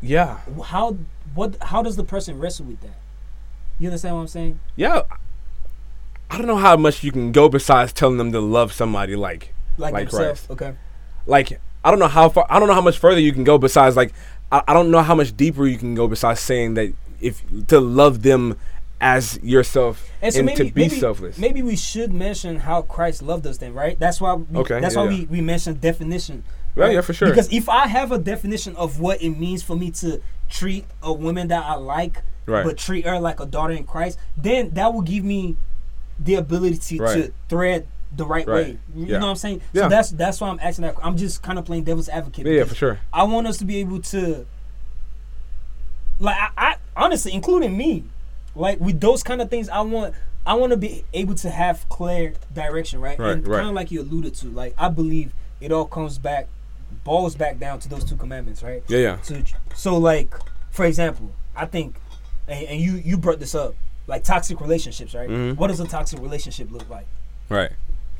yeah, 0.01 0.39
How 0.65 0.97
what? 1.35 1.55
How 1.61 1.83
does 1.83 1.95
the 1.95 2.03
person 2.03 2.39
wrestle 2.39 2.65
with 2.65 2.81
that? 2.81 2.97
You 3.79 3.89
understand 3.89 4.15
what 4.15 4.21
I'm 4.21 4.27
saying? 4.27 4.59
yeah. 4.75 5.01
I 6.29 6.37
don't 6.37 6.47
know 6.47 6.57
how 6.57 6.75
much 6.75 7.05
you 7.05 7.11
can 7.13 7.31
go 7.31 7.47
besides 7.47 7.93
telling 7.93 8.17
them 8.17 8.33
to 8.33 8.41
love 8.41 8.73
somebody 8.73 9.15
like 9.15 9.53
Like, 9.77 9.93
Like. 9.93 10.09
Christ. 10.09 10.49
Okay. 10.51 10.73
like 11.25 11.61
I 11.87 11.89
don't 11.89 11.99
know 11.99 12.09
how 12.09 12.27
far 12.27 12.45
I 12.49 12.59
don't 12.59 12.67
know 12.67 12.73
how 12.73 12.81
much 12.81 12.97
further 12.99 13.21
you 13.21 13.31
can 13.31 13.45
go 13.45 13.57
besides 13.57 13.95
like 13.95 14.11
I, 14.51 14.61
I 14.67 14.73
don't 14.73 14.91
know 14.91 15.01
how 15.01 15.15
much 15.15 15.35
deeper 15.37 15.65
you 15.65 15.77
can 15.77 15.95
go 15.95 16.05
besides 16.09 16.41
saying 16.41 16.73
that 16.73 16.93
if 17.21 17.41
to 17.67 17.79
love 17.79 18.23
them 18.23 18.57
as 18.99 19.39
yourself 19.41 20.09
And 20.21 20.33
so 20.33 20.39
and 20.39 20.47
maybe 20.47 20.57
to 20.57 20.63
be 20.73 20.81
maybe, 20.81 20.95
selfless. 20.99 21.37
maybe 21.37 21.61
we 21.61 21.77
should 21.77 22.11
mention 22.11 22.57
how 22.59 22.81
Christ 22.81 23.21
loved 23.21 23.47
us 23.47 23.57
then, 23.59 23.73
right? 23.73 23.97
That's 23.97 24.19
why 24.19 24.33
we, 24.33 24.57
Okay, 24.59 24.81
that's 24.81 24.95
yeah, 24.95 25.03
why 25.05 25.09
yeah. 25.11 25.17
we, 25.19 25.25
we 25.27 25.41
mentioned 25.41 25.79
definition. 25.79 26.43
Yeah, 26.75 26.83
right? 26.83 26.93
yeah, 26.95 27.01
for 27.01 27.13
sure. 27.13 27.29
Because 27.29 27.51
if 27.53 27.69
I 27.69 27.87
have 27.87 28.11
a 28.11 28.17
definition 28.17 28.75
of 28.75 28.99
what 28.99 29.21
it 29.21 29.29
means 29.31 29.63
for 29.63 29.75
me 29.77 29.91
to 29.91 30.19
treat 30.49 30.85
a 31.01 31.13
woman 31.13 31.47
that 31.47 31.63
I 31.63 31.75
like, 31.75 32.21
Right. 32.47 32.65
but 32.65 32.77
treat 32.77 33.05
her 33.05 33.19
like 33.19 33.39
a 33.39 33.45
daughter 33.45 33.73
in 33.73 33.83
Christ, 33.85 34.17
then 34.35 34.71
that 34.71 34.93
will 34.93 35.01
give 35.03 35.23
me 35.23 35.57
the 36.19 36.35
ability 36.35 36.99
Right. 36.99 37.13
to 37.25 37.33
thread 37.49 37.87
the 38.17 38.25
right, 38.25 38.45
Right. 38.47 38.65
way. 38.67 38.77
You 38.95 39.05
Yeah. 39.05 39.19
know 39.19 39.25
what 39.27 39.31
I'm 39.31 39.35
saying? 39.37 39.61
Yeah. 39.73 39.83
So 39.83 39.89
that's 39.89 40.09
that's 40.11 40.41
why 40.41 40.49
I'm 40.49 40.59
asking 40.61 40.83
that. 40.83 40.95
I'm 41.01 41.15
just 41.17 41.41
kind 41.41 41.57
of 41.57 41.65
playing 41.65 41.83
devil's 41.85 42.09
advocate. 42.09 42.45
yeah, 42.45 42.53
yeah, 42.53 42.63
for 42.65 42.75
sure. 42.75 42.99
I 43.13 43.23
want 43.23 43.47
us 43.47 43.57
to 43.59 43.65
be 43.65 43.77
able 43.77 44.01
to, 44.01 44.45
like, 46.19 46.35
I, 46.37 46.49
I 46.57 46.75
honestly, 46.95 47.33
including 47.33 47.77
me, 47.77 48.03
like 48.55 48.79
with 48.79 48.99
those 48.99 49.23
kind 49.23 49.41
of 49.41 49.49
things, 49.49 49.69
I 49.69 49.81
want, 49.81 50.15
I 50.45 50.55
want 50.55 50.71
to 50.71 50.77
be 50.77 51.03
able 51.13 51.35
to 51.35 51.49
have 51.49 51.87
clear 51.89 52.33
direction, 52.53 52.99
right? 52.99 53.17
Right, 53.19 53.31
and 53.33 53.47
right. 53.47 53.57
kind 53.57 53.69
of 53.69 53.75
like 53.75 53.91
you 53.91 54.01
alluded 54.01 54.33
to, 54.35 54.47
like 54.47 54.73
I 54.77 54.89
believe 54.89 55.33
it 55.61 55.71
all 55.71 55.85
comes 55.85 56.17
back, 56.17 56.47
boils 57.03 57.35
back 57.35 57.59
down 57.59 57.79
to 57.81 57.89
those 57.89 58.03
two 58.03 58.15
commandments, 58.15 58.63
right? 58.63 58.83
Yeah, 58.87 58.99
yeah. 58.99 59.21
So, 59.21 59.41
so 59.75 59.97
like, 59.97 60.33
for 60.71 60.85
example, 60.85 61.31
I 61.55 61.65
think, 61.65 61.95
and, 62.47 62.65
and 62.67 62.81
you 62.81 62.93
you 62.93 63.17
brought 63.17 63.39
this 63.39 63.53
up, 63.53 63.75
like 64.07 64.23
toxic 64.23 64.59
relationships, 64.61 65.13
right? 65.13 65.29
Mhm. 65.29 65.57
What 65.57 65.67
does 65.67 65.79
a 65.79 65.87
toxic 65.87 66.19
relationship 66.19 66.71
look 66.71 66.89
like? 66.89 67.05
Right. 67.49 67.71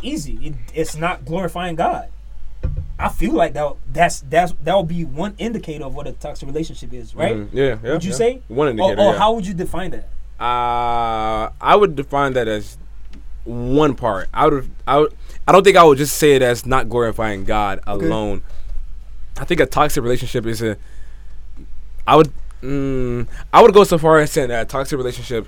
Easy. 0.02 0.38
It, 0.42 0.54
it's 0.74 0.96
not 0.96 1.26
glorifying 1.26 1.76
God. 1.76 2.10
I 3.00 3.10
feel 3.10 3.34
like 3.34 3.54
that 3.54 3.76
that's 3.94 4.22
that's 4.22 4.54
that 4.64 4.76
would 4.76 4.88
be 4.88 5.06
one 5.06 5.36
indicator 5.38 5.86
of 5.86 5.94
what 5.94 6.08
a 6.08 6.14
toxic 6.14 6.48
relationship 6.48 6.94
is, 6.94 7.14
right? 7.14 7.36
Mhm. 7.36 7.50
Yeah, 7.54 7.78
yeah. 7.84 7.94
Would 7.94 8.04
you 8.04 8.12
yeah. 8.12 8.18
say? 8.18 8.42
one 8.48 8.70
indicator? 8.70 9.00
or 9.00 9.14
yeah. 9.14 9.20
how 9.20 9.34
would 9.34 9.46
you 9.46 9.54
define 9.54 9.92
that? 9.92 10.10
Uh, 10.40 11.50
I 11.62 11.76
would 11.76 11.96
define 11.96 12.34
that 12.34 12.48
as 12.48 12.78
one 13.44 13.96
part. 13.96 14.30
I 14.34 14.48
would, 14.48 14.70
I 14.88 14.98
would, 15.00 15.14
I 15.48 15.52
don't 15.52 15.64
think 15.64 15.78
I 15.78 15.84
would 15.84 15.98
just 15.98 16.18
say 16.18 16.36
it 16.36 16.42
as 16.42 16.66
not 16.66 16.90
glorifying 16.90 17.44
God 17.44 17.80
alone. 17.86 18.42
I 19.40 19.46
think 19.46 19.60
a 19.60 19.66
toxic 19.66 20.04
relationship 20.04 20.46
is 20.46 20.62
a. 20.62 20.78
I 22.08 22.16
would, 22.16 22.32
mm, 22.62 23.28
I 23.54 23.62
would 23.62 23.74
go 23.74 23.84
so 23.84 23.98
far 23.98 24.20
as 24.20 24.32
saying 24.32 24.50
that 24.50 24.64
a 24.64 24.66
toxic 24.66 24.98
relationship 24.98 25.48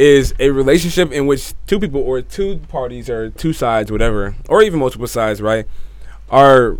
is 0.00 0.34
a 0.38 0.48
relationship 0.48 1.12
in 1.12 1.26
which 1.26 1.52
two 1.66 1.78
people 1.78 2.00
or 2.00 2.22
two 2.22 2.56
parties 2.68 3.10
or 3.10 3.28
two 3.28 3.52
sides, 3.52 3.92
whatever, 3.92 4.34
or 4.48 4.62
even 4.62 4.80
multiple 4.80 5.06
sides, 5.06 5.42
right, 5.42 5.66
are 6.30 6.78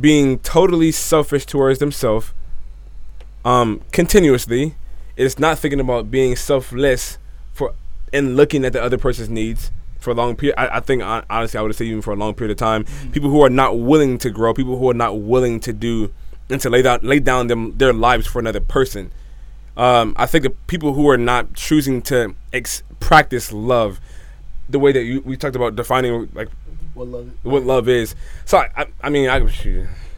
being 0.00 0.38
totally 0.38 0.90
selfish 0.90 1.44
towards 1.44 1.80
themselves, 1.80 2.32
um, 3.44 3.82
continuously. 3.92 4.74
It's 5.16 5.38
not 5.38 5.58
thinking 5.58 5.80
about 5.80 6.10
being 6.10 6.34
selfless 6.34 7.18
for 7.52 7.74
and 8.12 8.36
looking 8.36 8.64
at 8.64 8.72
the 8.72 8.82
other 8.82 8.96
person's 8.96 9.28
needs 9.28 9.70
for 9.98 10.12
a 10.12 10.14
long 10.14 10.34
period. 10.34 10.58
I, 10.58 10.78
I 10.78 10.80
think 10.80 11.02
honestly, 11.02 11.58
I 11.58 11.62
would 11.62 11.74
say 11.74 11.84
even 11.84 12.00
for 12.00 12.14
a 12.14 12.16
long 12.16 12.32
period 12.32 12.52
of 12.52 12.58
time, 12.58 12.86
people 13.12 13.28
who 13.28 13.42
are 13.42 13.50
not 13.50 13.78
willing 13.78 14.16
to 14.18 14.30
grow, 14.30 14.54
people 14.54 14.78
who 14.78 14.88
are 14.88 14.94
not 14.94 15.20
willing 15.20 15.60
to 15.60 15.74
do 15.74 16.12
and 16.48 16.58
to 16.62 16.70
lay 16.70 16.80
down 16.80 17.00
lay 17.02 17.18
down 17.18 17.48
them 17.48 17.76
their 17.76 17.92
lives 17.92 18.26
for 18.26 18.38
another 18.38 18.60
person. 18.60 19.12
Um, 19.76 20.14
I 20.16 20.26
think 20.26 20.44
the 20.44 20.50
people 20.50 20.94
who 20.94 21.08
are 21.10 21.18
not 21.18 21.54
choosing 21.54 22.00
to 22.02 22.34
ex- 22.52 22.82
practice 23.00 23.52
love, 23.52 24.00
the 24.68 24.78
way 24.78 24.92
that 24.92 25.02
you, 25.02 25.20
we 25.20 25.36
talked 25.36 25.56
about 25.56 25.76
defining 25.76 26.28
like 26.34 26.48
What 26.94 27.08
love? 27.08 27.30
what 27.42 27.62
love 27.64 27.88
is. 27.88 28.14
So 28.46 28.58
I, 28.58 28.70
I, 28.76 28.86
I 29.02 29.10
mean, 29.10 29.28
I 29.28 29.46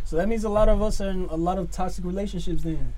So 0.04 0.16
that 0.16 0.28
means 0.28 0.44
a 0.44 0.48
lot 0.48 0.68
of 0.68 0.80
us 0.80 1.00
are 1.00 1.11
in 1.11 1.24
a 1.30 1.36
lot 1.36 1.59
of 1.59 1.70
toxic 1.72 2.04
relationships. 2.04 2.62
Then, 2.62 2.92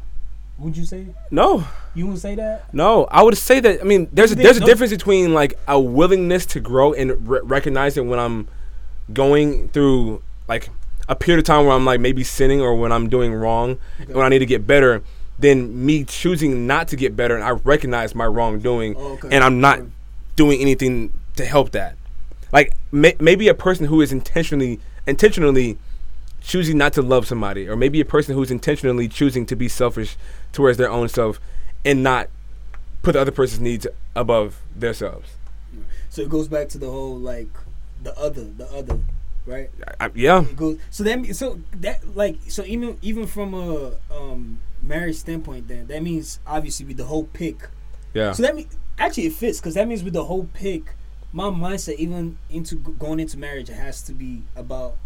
would 0.58 0.76
you 0.76 0.84
say? 0.84 1.06
no. 1.30 1.64
You 1.94 2.06
would 2.08 2.18
say 2.18 2.34
that? 2.34 2.72
No, 2.74 3.04
I 3.06 3.22
would 3.22 3.38
say 3.38 3.60
that. 3.60 3.80
I 3.80 3.84
mean, 3.84 4.08
there's 4.12 4.32
a, 4.32 4.34
there's 4.34 4.58
a 4.58 4.64
difference 4.64 4.92
between 4.92 5.32
like 5.32 5.54
a 5.66 5.80
willingness 5.80 6.44
to 6.46 6.60
grow 6.60 6.92
and 6.92 7.26
re- 7.26 7.40
recognizing 7.42 8.08
when 8.10 8.18
I'm 8.18 8.46
going 9.12 9.68
through 9.70 10.22
like 10.46 10.68
a 11.08 11.16
period 11.16 11.38
of 11.38 11.44
time 11.46 11.64
where 11.64 11.74
I'm 11.74 11.86
like 11.86 12.00
maybe 12.00 12.22
sinning 12.22 12.60
or 12.60 12.74
when 12.76 12.92
I'm 12.92 13.08
doing 13.08 13.32
wrong, 13.32 13.78
Okay. 14.02 14.12
when 14.12 14.24
I 14.26 14.28
need 14.28 14.38
to 14.40 14.46
get 14.46 14.66
better, 14.66 15.02
than 15.40 15.84
me 15.86 16.04
choosing 16.04 16.66
not 16.66 16.88
to 16.88 16.96
get 16.96 17.16
better 17.16 17.34
and 17.34 17.42
I 17.44 17.50
recognize 17.50 18.14
my 18.14 18.26
wrongdoing 18.26 18.94
Oh, 18.96 19.12
okay. 19.12 19.28
and 19.32 19.42
I'm 19.42 19.60
not 19.60 19.80
doing 20.36 20.60
anything 20.60 21.12
to 21.36 21.44
help 21.44 21.70
that. 21.72 21.96
Like 22.52 22.74
may- 22.92 23.16
maybe 23.20 23.48
a 23.48 23.54
person 23.54 23.86
who 23.86 24.00
is 24.00 24.12
intentionally 24.12 24.80
intentionally 25.06 25.78
choosing 26.42 26.78
not 26.78 26.92
to 26.94 27.02
love 27.02 27.26
somebody, 27.26 27.68
or 27.68 27.76
maybe 27.76 28.00
a 28.00 28.04
person 28.04 28.34
who's 28.34 28.50
intentionally 28.50 29.08
choosing 29.08 29.44
to 29.46 29.54
be 29.56 29.68
selfish 29.68 30.16
towards 30.52 30.78
their 30.78 30.90
own 30.90 31.08
self 31.08 31.38
and 31.84 32.02
not 32.02 32.28
put 33.02 33.12
the 33.12 33.20
other 33.20 33.30
person's 33.30 33.60
needs 33.60 33.86
above 34.14 34.60
themselves. 34.76 35.30
So 36.08 36.22
it 36.22 36.28
goes 36.28 36.48
back 36.48 36.68
to 36.70 36.78
the 36.78 36.90
whole 36.90 37.16
like 37.16 37.48
the 38.02 38.16
other, 38.18 38.44
the 38.44 38.66
other, 38.72 38.98
right? 39.46 39.70
I, 40.00 40.10
yeah, 40.14 40.44
goes. 40.56 40.78
So 40.90 41.04
that 41.04 41.24
so 41.36 41.60
that 41.72 42.16
like 42.16 42.36
so 42.48 42.64
even 42.64 42.98
even 43.00 43.26
from 43.26 43.54
a 43.54 43.92
um 44.10 44.58
marriage 44.90 45.16
standpoint, 45.16 45.68
then 45.68 45.86
that 45.86 46.02
means 46.02 46.38
obviously 46.46 46.84
with 46.84 46.98
the 46.98 47.04
whole 47.04 47.24
pick. 47.24 47.68
yeah, 48.12 48.32
So 48.32 48.42
that 48.42 48.54
means 48.54 48.76
actually 48.98 49.26
it 49.26 49.32
fits 49.32 49.58
because 49.60 49.74
that 49.74 49.88
means 49.88 50.02
with 50.04 50.12
the 50.12 50.24
whole 50.24 50.48
pick, 50.52 50.94
my 51.32 51.44
mindset 51.44 51.94
even 51.96 52.36
into 52.50 52.74
going 52.76 53.20
into 53.20 53.38
marriage 53.38 53.70
it 53.70 53.74
has 53.76 54.02
to 54.02 54.12
be 54.12 54.42
about 54.56 54.96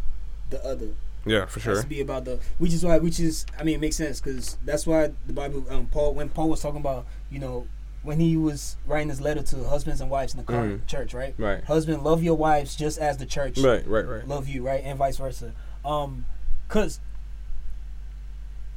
the 0.51 0.65
other. 0.65 0.89
yeah, 1.27 1.47
for 1.47 1.61
sure. 1.61 1.75
Has 1.75 1.83
to 1.85 1.89
be 1.89 2.01
about 2.01 2.25
the 2.25 2.41
which 2.59 2.73
is 2.73 2.85
why 2.85 2.99
which 2.99 3.21
is 3.21 3.47
I 3.59 3.63
mean 3.63 3.77
it 3.77 3.81
makes 3.81 3.97
sense 3.97 4.21
because 4.21 4.57
that's 4.65 4.87
why 4.87 5.13
the 5.27 5.33
Bible 5.33 5.65
um 5.71 5.87
Paul 5.87 6.15
when 6.15 6.29
Paul 6.31 6.49
was 6.49 6.61
talking 6.61 6.81
about 6.81 7.07
you 7.31 7.39
know 7.39 7.67
when 8.03 8.21
he 8.21 8.37
was 8.37 8.77
writing 8.87 9.09
his 9.09 9.21
letter 9.23 9.43
to 9.43 9.65
husbands 9.65 10.01
and 10.03 10.11
wives 10.11 10.35
in 10.35 10.39
the 10.45 10.53
Mhm. 10.53 10.87
church 10.87 11.15
right 11.15 11.35
Right, 11.39 11.65
husband 11.65 12.03
love 12.05 12.23
your 12.23 12.37
wives 12.37 12.77
just 12.77 12.99
as 12.99 13.17
the 13.17 13.25
church 13.27 13.59
right, 13.59 13.87
right, 13.87 14.07
right. 14.07 14.29
love 14.29 14.47
you, 14.49 14.63
right, 14.63 14.83
and 14.85 14.99
vice 14.99 15.17
versa. 15.17 15.53
Um, 15.85 16.27
cause 16.69 17.01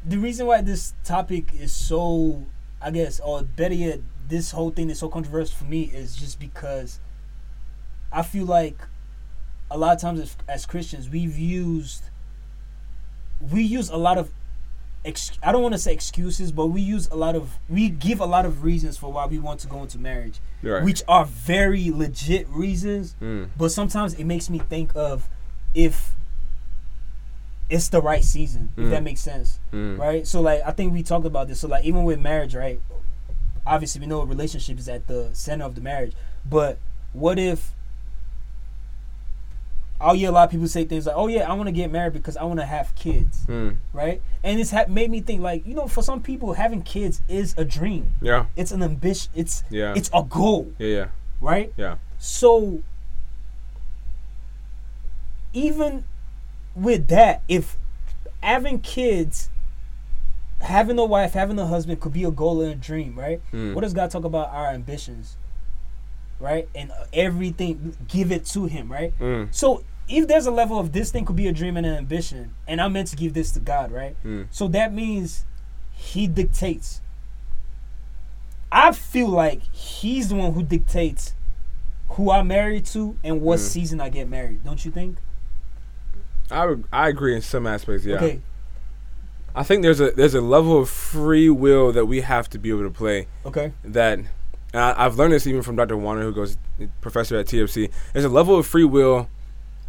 the 0.08 0.18
reason 0.18 0.45
why 0.47 0.62
this 0.62 0.93
topic 1.03 1.53
is 1.53 1.72
so, 1.72 2.45
I 2.82 2.91
guess, 2.91 3.20
or 3.20 3.43
better 3.43 3.74
yet, 3.76 3.99
this 4.30 4.51
whole 4.51 4.72
thing 4.72 4.89
is 4.89 4.99
so 4.99 5.10
controversial 5.10 5.55
for 5.58 5.66
me 5.66 5.84
is 5.84 6.16
just 6.16 6.39
because 6.39 6.99
I 8.12 8.22
feel 8.24 8.45
like 8.45 8.78
a 9.72 9.78
lot 9.78 9.95
of 9.95 10.01
times 10.01 10.20
as, 10.20 10.38
as 10.47 10.66
Christians 10.66 11.10
we've 11.10 11.38
used 11.38 12.03
we 13.51 13.62
use 13.62 13.89
a 13.89 13.97
lot 13.97 14.18
of 14.18 14.32
ex- 15.05 15.32
I 15.43 15.51
don't 15.51 15.62
want 15.62 15.74
to 15.74 15.78
say 15.80 15.93
excuses, 15.93 16.51
but 16.51 16.68
we 16.68 16.82
use 16.82 17.08
a 17.10 17.16
lot 17.16 17.36
of 17.36 17.58
we 17.70 17.89
give 17.89 18.20
a 18.20 18.26
lot 18.26 18.45
of 18.45 18.64
reasons 18.64 18.97
for 18.97 19.12
why 19.12 19.26
we 19.28 19.39
want 19.39 19.60
to 19.62 19.68
go 19.68 19.82
into 19.84 19.99
marriage, 19.99 20.39
Right. 20.64 20.84
which 20.84 21.03
are 21.08 21.26
very 21.26 21.91
legit 21.91 22.47
reasons 22.49 23.16
Mm. 23.22 23.49
but 23.58 23.70
sometimes 23.72 24.14
it 24.16 24.24
makes 24.26 24.49
me 24.49 24.60
think 24.60 24.91
of 24.95 25.30
if 25.74 26.16
it's 27.70 27.89
the 27.89 28.01
right 28.01 28.24
season 28.24 28.70
if 28.78 28.86
Mm. 28.86 28.89
that 28.91 29.03
makes 29.03 29.20
sense 29.22 29.59
Mm. 29.74 29.97
right 29.99 30.26
so 30.26 30.39
like 30.41 30.61
i 30.65 30.72
think 30.72 30.93
we 30.93 31.03
talked 31.03 31.26
about 31.26 31.47
this 31.49 31.59
so 31.59 31.68
like 31.68 31.84
even 31.84 32.03
with 32.05 32.20
marriage 32.20 32.55
right 32.55 32.80
obviously 33.65 33.99
we 34.01 34.07
know 34.07 34.22
a 34.22 34.26
relationship 34.26 34.80
is 34.80 34.88
at 34.88 35.07
the 35.07 35.30
center 35.34 35.65
of 35.65 35.76
the 35.76 35.82
marriage 35.82 36.13
but 36.49 36.78
what 37.13 37.38
if 37.39 37.74
I'll 39.99 40.13
hear 40.13 40.30
a 40.30 40.32
lot 40.32 40.43
of 40.43 40.51
people 40.51 40.68
say 40.68 40.86
things 40.86 41.07
like, 41.07 41.15
"Oh 41.18 41.26
yeah, 41.28 41.49
I 41.49 41.53
want 41.55 41.65
to 41.70 41.72
get 41.72 41.89
married 41.91 42.13
because 42.13 42.38
I 42.38 42.43
want 42.43 42.59
to 42.59 42.68
have 42.68 42.93
kids," 42.93 43.45
Mm. 43.47 43.78
right? 43.93 44.22
And 44.43 44.59
it's 44.59 44.70
ha- 44.70 44.86
made 44.88 45.09
me 45.09 45.22
think 45.22 45.41
like, 45.41 45.65
you 45.65 45.74
know, 45.74 45.88
for 45.88 46.03
some 46.03 46.22
people, 46.22 46.53
having 46.53 46.84
kids 46.84 47.24
is 47.28 47.55
a 47.57 47.65
dream. 47.65 48.13
Yeah, 48.22 48.45
It's 48.55 48.72
an 48.72 48.84
ambition. 48.84 49.32
It's 49.34 49.63
yeah, 49.72 49.95
it's 49.97 50.11
a 50.13 50.22
goal, 50.22 50.72
yeah, 50.78 50.88
yeah, 50.88 51.05
right? 51.41 51.74
yeah. 51.78 51.95
So 52.20 52.84
even 55.53 56.03
with 56.78 57.07
that, 57.07 57.41
if 57.47 57.75
having 58.41 58.80
kids, 58.80 59.49
having 60.61 60.97
a 60.99 61.05
wife, 61.05 61.34
having 61.34 61.57
a 61.59 61.65
husband 61.65 61.99
could 61.99 62.13
be 62.13 62.23
a 62.23 62.32
goal 62.32 62.61
and 62.61 62.71
a 62.71 62.75
dream, 62.75 63.17
right? 63.17 63.41
Mm. 63.51 63.73
What 63.73 63.82
does 63.82 63.93
God 63.93 64.11
talk 64.11 64.23
about 64.23 64.49
our 64.49 64.67
ambitions? 64.67 65.38
Right? 66.39 66.69
And 66.75 66.91
everything 67.13 67.97
give 68.07 68.32
it 68.32 68.45
to 68.47 68.65
him, 68.65 68.91
right? 68.91 69.17
Mm. 69.19 69.53
So 69.53 69.84
if 70.07 70.28
there's 70.28 70.45
a 70.45 70.51
level 70.51 70.78
of 70.80 70.91
this 70.91 71.11
thing 71.11 71.25
could 71.25 71.36
be 71.36 71.47
a 71.47 71.51
dream 71.51 71.78
and 71.78 71.86
an 71.86 71.95
ambition, 71.95 72.53
and 72.67 72.80
I'm 72.80 72.93
meant 72.93 73.07
to 73.09 73.15
give 73.15 73.34
this 73.34 73.51
to 73.53 73.59
God, 73.59 73.91
right? 73.91 74.15
Mm. 74.23 74.47
So 74.51 74.67
that 74.67 74.93
means 74.93 75.45
he 75.93 76.28
dictates. 76.28 77.01
I 78.71 78.91
feel 78.91 79.30
like 79.30 79.63
he's 79.73 80.30
the 80.30 80.36
one 80.36 80.53
who 80.53 80.61
dictates 80.61 81.34
who 82.09 82.32
I'm 82.32 82.47
married 82.47 82.86
to 82.88 83.17
and 83.23 83.41
what 83.41 83.59
Mm. 83.59 83.63
season 83.63 83.99
I 84.01 84.09
get 84.09 84.30
married. 84.30 84.63
Don't 84.63 84.84
you 84.86 84.91
think? 84.91 85.17
I 86.52 86.76
I 86.91 87.10
agree 87.10 87.36
in 87.36 87.41
some 87.41 87.68
aspects. 87.68 88.06
Yeah, 88.06 88.16
Okay. 88.18 88.41
I 89.56 89.64
think 89.64 89.82
there's 89.82 90.00
a 90.00 90.12
there's 90.12 90.36
a 90.36 90.41
level 90.41 90.80
of 90.80 90.89
free 90.89 91.50
will 91.50 91.91
that 91.91 92.06
we 92.06 92.22
have 92.22 92.50
to 92.52 92.60
be 92.60 92.70
able 92.70 92.84
to 92.84 92.91
play. 92.91 93.28
Okay. 93.45 93.74
that 93.84 94.20
and 94.20 94.28
I, 94.74 94.93
I've 95.06 95.16
learned 95.18 95.34
this 95.34 95.48
even 95.48 95.62
from 95.64 95.76
Dr. 95.76 95.98
Warner, 95.98 96.22
who 96.22 96.32
goes 96.34 96.58
professor 97.02 97.38
at 97.38 97.48
TFC. 97.48 97.89
There's 98.14 98.26
a 98.26 98.30
level 98.30 98.58
of 98.58 98.68
free 98.68 98.84
will 98.84 99.30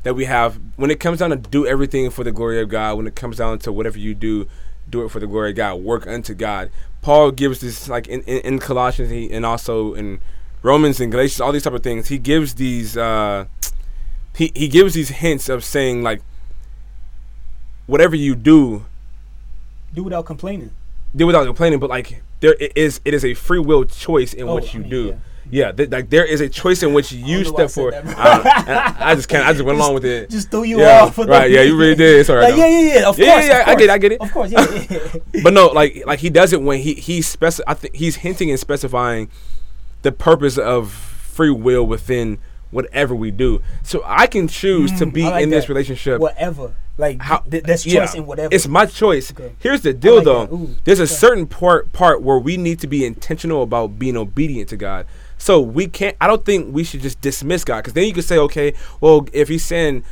that 0.05 0.15
we 0.15 0.25
have 0.25 0.59
when 0.77 0.91
it 0.91 1.01
comes 1.01 1.19
down 1.19 1.31
to 1.31 1.37
do 1.37 1.67
everything 1.67 2.09
for 2.11 2.25
the 2.25 2.33
glory 2.33 2.61
of 2.61 2.69
God. 2.69 2.97
When 2.97 3.07
it 3.07 3.15
comes 3.15 3.37
down 3.37 3.59
to 3.61 3.73
whatever 3.73 3.99
you 3.99 4.15
do, 4.15 4.47
do 4.89 5.05
it 5.05 5.11
for 5.11 5.21
the 5.21 5.27
glory 5.27 5.51
of 5.51 5.57
God. 5.57 5.75
Work 5.81 6.07
unto 6.07 6.33
God. 6.35 6.71
Paul 7.03 7.31
gives 7.33 7.61
this 7.61 7.89
like 7.89 8.09
in, 8.09 8.23
in, 8.23 8.39
in 8.41 8.59
Colossians 8.59 9.11
he, 9.11 9.31
and 9.31 9.45
also 9.45 9.93
in 9.95 10.21
Romans 10.63 10.99
and 11.01 11.13
Galatians, 11.13 11.41
all 11.41 11.53
these 11.53 11.65
type 11.65 11.75
of 11.75 11.83
things. 11.83 12.09
He 12.09 12.19
gives 12.19 12.55
these 12.55 12.97
uh, 12.97 13.47
he 14.35 14.51
he 14.55 14.69
gives 14.69 14.95
these 14.95 15.11
hints 15.11 15.49
of 15.49 15.63
saying 15.63 16.03
like 16.03 16.23
whatever 17.89 18.15
you 18.15 18.37
do, 18.37 18.85
Do 19.93 20.05
without 20.05 20.27
complaining. 20.27 20.71
do 21.17 21.27
without 21.27 21.45
complaining. 21.47 21.81
But 21.81 21.91
like 21.91 22.23
there 22.41 22.55
it 22.61 22.73
is 22.77 23.01
it 23.05 23.13
is 23.15 23.25
a 23.25 23.35
free 23.35 23.59
will 23.59 23.85
choice 23.85 24.33
in 24.33 24.47
Oh, 24.49 24.55
what 24.55 24.69
I 24.69 24.73
you 24.75 24.81
mean, 24.81 24.91
do. 24.91 25.05
yeah. 25.07 25.15
Yeah, 25.51 25.73
th- 25.73 25.89
like 25.89 26.11
there 26.11 26.27
is 26.27 26.43
a 26.43 26.49
choice 26.51 26.83
in 26.83 26.93
which 26.93 27.11
you 27.11 27.39
I 27.41 27.43
step 27.45 27.71
forward. 27.71 27.95
that. 27.95 28.19
I, 28.19 29.07
I, 29.07 29.13
I 29.13 29.15
just 29.15 29.31
can't. 29.31 29.47
I 29.47 29.53
just 29.55 29.65
went 29.65 29.79
along 29.81 29.95
with 29.95 30.05
it. 30.05 30.29
Just 30.29 30.51
threw 30.51 30.63
you 30.65 30.79
yeah, 30.81 31.05
off. 31.05 31.15
for 31.15 31.25
right? 31.25 31.51
Yeah, 31.51 31.63
you 31.63 31.75
really 31.75 31.95
did. 32.05 32.21
It's 32.21 32.29
all 32.29 32.37
right. 32.37 32.51
Like, 32.51 32.59
yeah, 32.59 32.67
yeah, 32.69 32.95
yeah. 33.01 33.09
Of 33.09 33.19
Yeah, 33.19 33.33
course. 33.33 33.47
yeah, 33.49 33.61
of 33.63 33.69
I 33.69 33.75
get 33.77 33.83
it. 33.85 33.91
I 33.91 33.99
get 33.99 34.13
it. 34.13 34.21
Of 34.21 34.31
course, 34.33 34.51
yeah. 34.53 34.87
yeah. 34.91 35.43
but 35.43 35.55
no, 35.55 35.69
like 35.69 36.05
like 36.07 36.19
he 36.19 36.29
does 36.29 36.53
it 36.53 36.61
when 36.61 36.81
he 36.81 36.93
he 36.93 37.21
speci- 37.21 37.63
I 37.67 37.73
think 37.73 37.95
he's 37.97 38.17
hinting 38.17 38.51
and 38.51 38.61
specifying 38.61 39.31
the 40.03 40.13
purpose 40.13 40.59
of 40.59 40.91
free 40.93 41.51
will 41.51 41.87
within 41.87 42.39
whatever 42.71 43.15
we 43.15 43.31
do. 43.31 43.63
So 43.83 44.03
I 44.05 44.27
can 44.27 44.49
choose 44.49 44.93
to 44.99 45.07
Mm, 45.07 45.13
be 45.15 45.23
like 45.23 45.43
in 45.45 45.49
this 45.49 45.71
relationship. 45.71 46.21
whatever. 46.21 46.75
Like 46.99 47.23
How 47.23 47.39
th- 47.39 47.63
that's 47.63 47.85
choice 47.85 48.15
yeah, 48.15 48.17
in 48.17 48.27
whatever. 48.27 48.53
It's 48.53 48.67
my 48.67 48.85
choice. 48.85 49.31
Okay. 49.31 49.55
Here's 49.61 49.83
the 49.83 49.95
deal 49.95 50.17
like 50.17 50.25
though. 50.25 50.43
Ooh, 50.53 50.77
There's 50.83 50.99
a 50.99 51.05
okay. 51.05 51.13
certain 51.13 51.47
part 51.47 51.93
part 51.93 52.23
where 52.23 52.39
we 52.39 52.57
need 52.57 52.81
to 52.81 52.89
be 52.89 53.07
intentional 53.07 53.63
about 53.63 53.99
being 54.01 54.17
obedient 54.17 54.69
to 54.71 54.77
God. 54.77 55.07
So 55.39 55.61
we 55.61 55.87
can't 55.87 56.17
I 56.21 56.27
don't 56.27 56.45
think 56.45 56.75
we 56.75 56.83
should 56.83 57.01
just 57.01 57.21
dismiss 57.21 57.65
God 57.65 57.85
cuz 57.85 57.95
then 57.95 58.05
you 58.05 58.13
could 58.13 58.25
say 58.25 58.37
okay, 58.39 58.75
well 59.01 59.27
if 59.33 59.49
he's 59.49 59.65
saying 59.65 60.05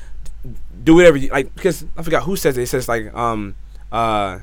do 0.84 0.94
whatever 0.94 1.16
you 1.16 1.28
like 1.28 1.52
because 1.56 1.84
I 1.96 2.02
forgot 2.02 2.22
who 2.22 2.36
says 2.36 2.56
it. 2.56 2.62
It 2.62 2.66
says 2.68 2.88
like 2.88 3.12
um 3.12 3.56
uh 3.90 4.38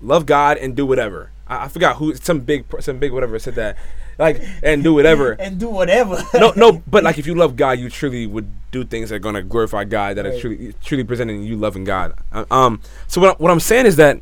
love 0.00 0.24
God 0.24 0.56
and 0.56 0.74
do 0.74 0.86
whatever. 0.86 1.30
I, 1.48 1.64
I 1.64 1.68
forgot 1.68 1.96
who 1.96 2.14
some 2.14 2.40
big 2.40 2.64
some 2.80 2.98
big 2.98 3.12
whatever 3.12 3.38
said 3.38 3.54
that. 3.56 3.76
Like 4.18 4.42
and 4.62 4.82
do 4.82 4.92
whatever. 4.94 5.32
and 5.38 5.58
do 5.60 5.68
whatever. 5.68 6.22
no, 6.34 6.52
no, 6.56 6.72
but 6.88 7.04
like 7.04 7.18
if 7.18 7.26
you 7.26 7.34
love 7.34 7.54
God, 7.56 7.78
you 7.78 7.88
truly 7.88 8.26
would 8.26 8.50
do 8.70 8.84
things 8.84 9.10
that 9.10 9.16
are 9.16 9.20
gonna 9.20 9.42
glorify 9.42 9.84
God, 9.84 10.16
that 10.16 10.26
are 10.26 10.38
truly 10.38 10.74
truly 10.84 11.04
presenting 11.04 11.42
you 11.44 11.56
loving 11.56 11.84
God. 11.84 12.14
Uh, 12.32 12.44
Um, 12.50 12.80
so 13.06 13.20
what 13.20 13.30
I- 13.30 13.42
what 13.42 13.50
I'm 13.50 13.60
saying 13.60 13.86
is 13.86 13.96
that 13.96 14.20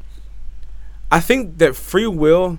I 1.10 1.20
think 1.20 1.58
that 1.58 1.76
free 1.76 2.06
will 2.06 2.58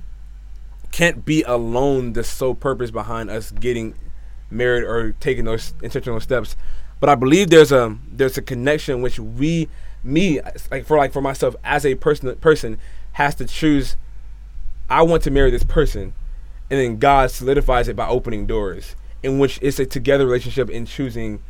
can't 0.92 1.26
be 1.26 1.44
alone 1.44 2.14
the 2.14 2.24
sole 2.24 2.56
purpose 2.56 2.92
behind 2.92 3.30
us 3.30 3.52
getting 3.52 3.94
married 4.50 4.84
or 4.84 5.12
taking 5.20 5.46
those 5.46 5.74
intentional 5.84 6.20
steps. 6.20 6.56
But 7.00 7.10
I 7.10 7.16
believe 7.16 7.50
there's 7.50 7.72
a 7.72 7.98
there's 8.12 8.38
a 8.38 8.42
connection 8.42 9.02
which 9.02 9.20
we 9.20 9.68
me 10.04 10.40
like 10.72 10.86
for 10.86 10.98
like 10.98 11.12
for 11.12 11.22
myself 11.22 11.56
as 11.64 11.86
a 11.86 11.96
person 11.96 12.34
person 12.38 12.80
has 13.14 13.36
to 13.36 13.46
choose 13.46 13.96
I 14.90 15.04
want 15.04 15.24
to 15.24 15.32
marry 15.32 15.52
this 15.52 15.64
person 15.64 16.14
and 16.70 16.80
then 16.80 16.98
God 16.98 17.32
solidifies 17.32 17.88
it 17.88 17.96
by 17.96 18.08
opening 18.08 18.46
doors 18.46 18.96
in 19.24 19.40
which 19.40 19.60
it's 19.62 19.80
a 19.80 19.86
together 19.86 20.26
relationship 20.26 20.70
in 20.70 20.86
choosing 20.86 21.42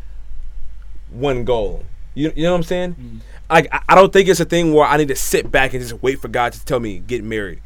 one 1.09 1.43
goal. 1.43 1.83
You, 2.13 2.31
you 2.35 2.43
know 2.43 2.51
what 2.51 2.57
I'm 2.57 2.63
saying? 2.63 2.95
Mm. 2.95 3.19
Like 3.49 3.67
I, 3.71 3.81
I 3.89 3.95
don't 3.95 4.11
think 4.11 4.27
it's 4.27 4.39
a 4.39 4.45
thing 4.45 4.73
where 4.73 4.85
I 4.85 4.97
need 4.97 5.07
to 5.09 5.15
sit 5.15 5.51
back 5.51 5.73
and 5.73 5.81
just 5.81 6.01
wait 6.01 6.19
for 6.19 6.27
God 6.27 6.53
to 6.53 6.65
tell 6.65 6.79
me 6.79 6.99
get 6.99 7.23
married. 7.23 7.61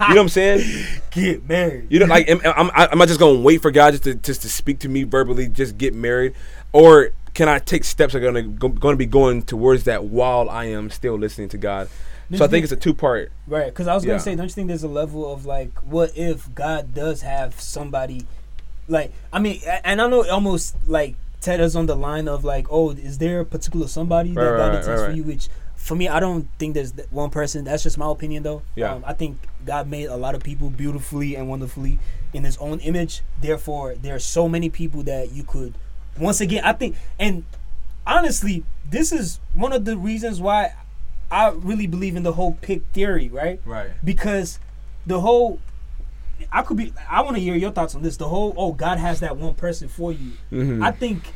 You 0.00 0.08
know 0.10 0.14
what 0.14 0.22
I'm 0.22 0.28
saying? 0.28 0.86
Get 1.10 1.48
married. 1.48 1.88
You 1.90 1.98
know, 1.98 2.06
like 2.06 2.28
am, 2.28 2.40
am, 2.44 2.70
am 2.72 3.02
I 3.02 3.06
just 3.06 3.18
gonna 3.18 3.40
wait 3.40 3.60
for 3.60 3.72
God 3.72 3.90
just 3.90 4.04
to 4.04 4.14
just 4.14 4.42
to 4.42 4.48
speak 4.48 4.78
to 4.80 4.88
me 4.88 5.02
verbally, 5.02 5.48
just 5.48 5.76
get 5.76 5.92
married, 5.92 6.34
or 6.72 7.10
can 7.34 7.48
I 7.48 7.58
take 7.58 7.82
steps 7.82 8.12
that 8.12 8.22
are 8.22 8.24
gonna 8.24 8.42
go, 8.42 8.68
gonna 8.68 8.96
be 8.96 9.06
going 9.06 9.42
towards 9.42 9.84
that 9.84 10.04
while 10.04 10.48
I 10.48 10.66
am 10.66 10.90
still 10.90 11.18
listening 11.18 11.48
to 11.48 11.58
God? 11.58 11.88
So 12.36 12.44
I 12.44 12.48
think 12.48 12.62
it's 12.64 12.72
a 12.72 12.76
two 12.76 12.92
part. 12.94 13.32
Right, 13.46 13.66
because 13.66 13.86
I 13.86 13.94
was 13.94 14.04
gonna 14.04 14.14
Yeah. 14.16 14.22
say, 14.22 14.34
don't 14.34 14.44
you 14.46 14.50
think 14.52 14.68
there's 14.68 14.82
a 14.82 14.88
level 14.88 15.32
of 15.32 15.46
like, 15.46 15.70
what 15.82 16.16
if 16.16 16.54
God 16.54 16.92
does 16.94 17.22
have 17.22 17.58
somebody, 17.60 18.26
like, 18.86 19.12
I 19.32 19.38
mean, 19.38 19.60
and 19.84 20.00
I 20.02 20.08
know 20.08 20.22
it 20.22 20.30
almost 20.30 20.76
like 20.86 21.14
Ted 21.40 21.60
is 21.60 21.74
on 21.76 21.86
the 21.86 21.94
line 21.96 22.28
of 22.28 22.44
like, 22.44 22.66
oh, 22.70 22.90
is 22.90 23.18
there 23.18 23.40
a 23.40 23.44
particular 23.44 23.86
somebody 23.88 24.32
that 24.34 24.40
Right, 24.40 24.56
God 24.58 24.66
right, 24.68 24.78
intends 24.78 25.00
right, 25.02 25.10
for 25.10 25.16
you? 25.16 25.22
Which 25.22 25.48
for 25.76 25.94
me, 25.94 26.08
I 26.08 26.18
don't 26.20 26.48
think 26.58 26.74
there's 26.74 26.92
th- 26.92 27.08
one 27.10 27.30
person. 27.30 27.64
That's 27.64 27.82
just 27.84 27.96
my 27.96 28.10
opinion, 28.10 28.42
though. 28.42 28.62
Yeah. 28.74 28.92
um, 28.94 29.04
I 29.06 29.12
think 29.14 29.38
God 29.64 29.88
made 29.88 30.06
a 30.06 30.16
lot 30.16 30.34
of 30.34 30.42
people 30.42 30.68
beautifully 30.70 31.34
and 31.36 31.48
wonderfully 31.48 31.98
in 32.34 32.44
His 32.44 32.56
own 32.58 32.80
image. 32.80 33.22
Therefore, 33.40 33.94
there 33.94 34.16
are 34.16 34.18
so 34.18 34.48
many 34.48 34.68
people 34.68 35.02
that 35.04 35.30
you 35.32 35.44
could. 35.44 35.74
Once 36.18 36.40
again, 36.40 36.64
I 36.64 36.72
think, 36.72 36.96
and 37.18 37.44
honestly, 38.06 38.64
this 38.90 39.12
is 39.12 39.38
one 39.54 39.72
of 39.72 39.84
the 39.84 39.96
reasons 39.96 40.40
why 40.40 40.72
I 41.30 41.50
really 41.50 41.86
believe 41.86 42.16
in 42.16 42.22
the 42.22 42.32
whole 42.32 42.52
pick 42.60 42.82
theory, 42.92 43.28
right? 43.28 43.60
Right. 43.64 43.90
because 44.04 44.58
the 45.06 45.20
whole 45.20 45.60
I 46.52 46.62
could 46.62 46.76
be 46.76 46.92
I 47.10 47.22
want 47.22 47.36
to 47.36 47.42
hear 47.42 47.54
your 47.56 47.70
thoughts 47.70 47.94
on 47.94 48.02
this. 48.02 48.16
The 48.16 48.28
whole 48.28 48.54
oh 48.56 48.72
God 48.72 48.98
has 48.98 49.20
that 49.20 49.36
one 49.36 49.54
person 49.54 49.88
for 49.88 50.12
you. 50.12 50.32
Mm-hmm. 50.52 50.82
I 50.82 50.90
think 50.92 51.32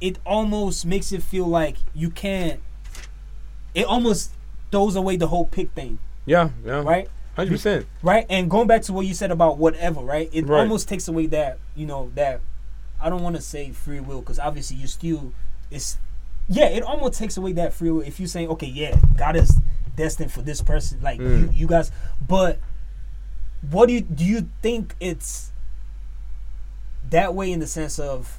it 0.00 0.18
almost 0.24 0.86
makes 0.86 1.12
it 1.12 1.22
feel 1.22 1.46
like 1.46 1.76
you 1.94 2.10
can't. 2.10 2.60
It 3.74 3.84
almost 3.86 4.32
throws 4.72 4.96
away 4.96 5.16
the 5.16 5.26
whole 5.28 5.46
pick 5.46 5.70
thing, 5.72 5.98
yeah, 6.26 6.50
yeah, 6.64 6.82
right? 6.82 7.08
hundred 7.36 7.50
percent. 7.52 7.86
Right, 8.02 8.24
and 8.28 8.50
going 8.50 8.66
back 8.66 8.82
to 8.82 8.92
what 8.92 9.06
you 9.06 9.14
said 9.14 9.30
about 9.30 9.58
whatever, 9.58 10.00
right? 10.00 10.28
It 10.32 10.46
Right. 10.46 10.60
almost 10.60 10.88
takes 10.88 11.06
away 11.08 11.26
that 11.26 11.58
you 11.76 11.86
know 11.86 12.10
that 12.14 12.40
I 13.00 13.08
don't 13.10 13.22
want 13.22 13.36
to 13.36 13.42
say 13.42 13.70
free 13.72 14.00
will 14.00 14.20
because 14.20 14.38
obviously 14.38 14.76
you 14.78 14.86
still 14.86 15.32
it's 15.70 15.98
yeah 16.50 16.66
it 16.66 16.82
almost 16.82 17.18
takes 17.18 17.36
away 17.38 17.52
that 17.52 17.72
free 17.72 17.90
will 17.90 18.00
if 18.02 18.18
you 18.20 18.26
saying 18.26 18.48
okay 18.50 18.66
yeah 18.66 18.96
God 19.16 19.36
is 19.36 19.56
destined 19.96 20.30
for 20.32 20.42
this 20.42 20.60
person 20.60 21.00
like 21.00 21.18
Mm. 21.20 21.40
you, 21.52 21.60
you 21.60 21.66
guys 21.66 21.90
but 22.26 22.58
what 23.70 23.86
do 23.86 23.92
you 23.94 24.00
do 24.02 24.24
you 24.24 24.48
think 24.62 24.94
it's 25.00 25.52
that 27.08 27.34
way 27.34 27.50
in 27.52 27.60
the 27.60 27.66
sense 27.66 27.98
of 27.98 28.38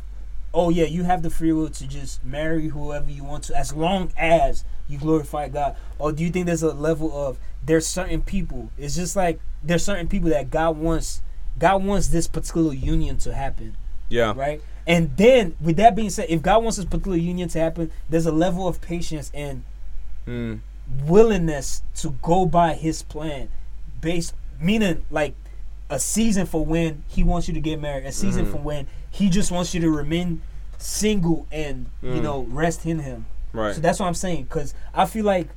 oh 0.54 0.70
yeah 0.70 0.86
you 0.86 1.04
have 1.04 1.22
the 1.24 1.30
free 1.30 1.52
will 1.52 1.70
to 1.70 1.88
just 1.88 2.24
marry 2.26 2.68
whoever 2.70 3.10
you 3.10 3.24
want 3.24 3.44
to 3.46 3.56
as 3.56 3.74
long 3.74 4.12
as 4.18 4.64
you 4.88 4.98
glorify 4.98 5.48
God? 5.48 5.78
Or 6.00 6.12
do 6.12 6.22
you 6.22 6.30
think 6.32 6.48
there's 6.48 6.64
a 6.64 6.74
level 6.74 7.12
of 7.16 7.38
there's 7.64 7.88
certain 7.88 8.22
people 8.22 8.70
it's 8.78 8.96
just 8.96 9.16
like 9.16 9.40
there's 9.64 9.84
certain 9.86 10.08
people 10.08 10.30
that 10.32 10.50
God 10.50 10.78
wants 10.78 11.22
God 11.58 11.84
wants 11.84 12.08
this 12.10 12.28
particular 12.28 12.74
union 12.74 13.18
to 13.20 13.34
happen 13.34 13.78
Yeah, 14.10 14.34
right 14.36 14.62
and 14.88 15.16
then 15.18 15.56
with 15.62 15.78
that 15.78 15.96
being 15.96 16.10
said 16.10 16.26
if 16.30 16.42
God 16.42 16.64
wants 16.64 16.78
this 16.78 16.86
particular 16.86 17.18
union 17.18 17.50
to 17.50 17.60
happen 17.60 17.92
there's 18.10 18.26
a 18.26 18.32
level 18.32 18.68
of 18.68 18.82
patience 18.82 19.32
and 19.34 19.64
mm. 20.28 20.60
willingness 21.06 21.82
to 21.96 22.12
go 22.22 22.46
by 22.46 22.74
his 22.74 23.04
plan 23.04 23.50
based 24.00 24.34
meaning 24.60 25.04
like 25.12 25.36
a 25.90 26.00
season 26.00 26.46
for 26.46 26.64
when 26.66 27.04
he 27.08 27.24
wants 27.24 27.48
you 27.48 27.54
to 27.54 27.60
get 27.60 27.80
married 27.80 28.06
a 28.06 28.12
season 28.12 28.46
Mhm. 28.46 28.52
for 28.52 28.58
when 28.58 28.88
he 29.10 29.30
just 29.30 29.52
wants 29.52 29.74
you 29.74 29.82
to 29.82 29.90
remain 29.90 30.42
single 30.78 31.46
and 31.52 31.88
you 32.02 32.10
Mm. 32.14 32.24
know 32.24 32.42
rest 32.44 32.86
in 32.86 33.00
him 33.00 33.26
right. 33.54 33.76
so 33.76 33.82
that's 33.82 34.00
what 34.00 34.08
i'm 34.08 34.14
saying 34.16 34.44
because 34.44 34.74
i 34.94 35.06
feel 35.06 35.26
like 35.26 35.48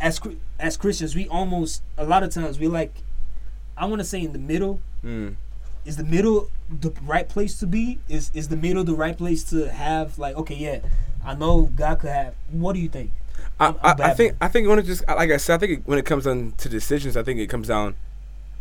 as 0.00 0.20
as 0.58 0.76
christians 0.76 1.14
we 1.14 1.28
almost 1.28 1.82
a 1.96 2.04
lot 2.04 2.22
of 2.22 2.30
times 2.30 2.58
we 2.58 2.66
like 2.66 2.92
i 3.76 3.84
want 3.84 4.00
to 4.00 4.04
say 4.04 4.20
in 4.22 4.32
the 4.32 4.38
middle 4.38 4.80
mm. 5.04 5.34
Is 5.84 5.96
the 5.96 6.04
middle 6.04 6.50
the 6.70 6.92
right 7.02 7.28
place 7.28 7.58
to 7.58 7.66
be 7.66 7.98
is 8.08 8.30
is 8.34 8.48
the 8.48 8.56
middle 8.56 8.84
the 8.84 8.94
right 8.94 9.16
place 9.18 9.42
to 9.44 9.70
have 9.70 10.18
like 10.18 10.36
okay 10.36 10.54
yeah 10.54 10.78
i 11.24 11.34
know 11.34 11.62
god 11.74 11.98
could 11.98 12.10
have 12.10 12.34
what 12.50 12.74
do 12.74 12.80
you 12.80 12.88
think 12.88 13.10
I, 13.58 13.66
I'm- 13.66 13.76
I, 13.82 13.90
I'm 13.92 14.00
I 14.02 14.14
think 14.14 14.36
I 14.40 14.48
think 14.48 14.68
when 14.68 14.78
it 14.78 14.82
just 14.84 15.06
like 15.08 15.30
I 15.30 15.36
said, 15.38 15.54
I 15.54 15.58
think 15.58 15.72
it, 15.72 15.82
when 15.86 15.98
it 15.98 16.04
comes 16.06 16.24
down 16.24 16.52
to 16.58 16.68
decisions, 16.68 17.14
I 17.16 17.22
think 17.22 17.40
it 17.40 17.48
comes 17.48 17.68
down. 17.68 17.94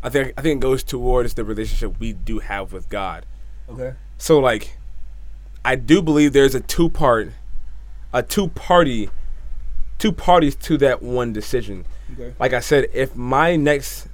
I 0.03 0.09
think 0.09 0.34
I 0.38 0.41
think 0.41 0.57
it 0.57 0.61
goes 0.61 0.84
towards 0.84 1.34
the 1.36 1.43
relationship 1.45 1.99
we 1.99 2.11
do 2.13 2.39
have 2.39 2.74
with 2.74 2.89
God. 2.89 3.26
okay 3.70 3.93
So 4.17 4.39
like, 4.39 4.78
I 5.63 5.76
do 5.76 6.01
believe 6.01 6.34
there's 6.34 6.55
a 6.55 6.59
two 6.61 6.89
part, 6.89 7.32
a 8.13 8.24
two 8.24 8.49
party, 8.49 9.09
two 9.99 10.11
parties 10.11 10.55
to 10.57 10.78
that 10.78 11.01
one 11.01 11.32
decision. 11.34 11.86
okay 12.13 12.34
Like 12.39 12.53
I 12.53 12.59
said, 12.61 12.88
if 12.93 13.15
my 13.15 13.55
next, 13.55 14.07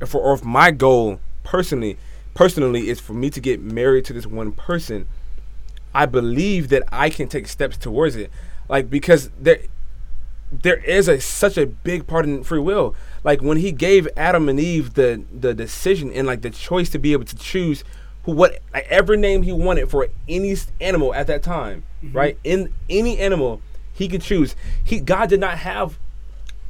if 0.00 0.14
or 0.14 0.34
if 0.34 0.44
my 0.44 0.70
goal 0.70 1.20
personally, 1.42 1.98
personally 2.36 2.88
is 2.88 3.00
for 3.00 3.14
me 3.14 3.30
to 3.30 3.40
get 3.40 3.60
married 3.60 4.04
to 4.04 4.12
this 4.12 4.26
one 4.26 4.52
person, 4.52 5.08
I 5.92 6.06
believe 6.06 6.68
that 6.68 6.84
I 6.92 7.10
can 7.10 7.26
take 7.26 7.48
steps 7.48 7.76
towards 7.76 8.14
it. 8.14 8.30
Like 8.68 8.88
because 8.90 9.30
there, 9.40 9.60
there 10.52 10.76
is 10.76 11.08
a 11.08 11.20
such 11.20 11.56
a 11.56 11.66
big 11.66 12.06
part 12.06 12.26
in 12.26 12.44
free 12.44 12.60
will. 12.60 12.94
Like 13.24 13.40
when 13.42 13.56
he 13.56 13.72
gave 13.72 14.06
Adam 14.16 14.48
and 14.48 14.60
Eve 14.60 14.94
the 14.94 15.24
the 15.32 15.54
decision 15.54 16.12
and 16.12 16.26
like 16.26 16.42
the 16.42 16.50
choice 16.50 16.90
to 16.90 16.98
be 16.98 17.12
able 17.12 17.24
to 17.24 17.36
choose 17.36 17.82
who 18.24 18.32
what 18.32 18.60
like 18.72 18.86
every 18.90 19.16
name 19.16 19.42
he 19.42 19.52
wanted 19.52 19.90
for 19.90 20.08
any 20.28 20.54
animal 20.80 21.14
at 21.14 21.26
that 21.28 21.42
time, 21.42 21.84
mm-hmm. 22.04 22.16
right? 22.16 22.38
In 22.44 22.72
any 22.90 23.18
animal 23.18 23.62
he 23.92 24.08
could 24.08 24.22
choose. 24.22 24.54
He 24.84 25.00
God 25.00 25.30
did 25.30 25.40
not 25.40 25.58
have 25.58 25.98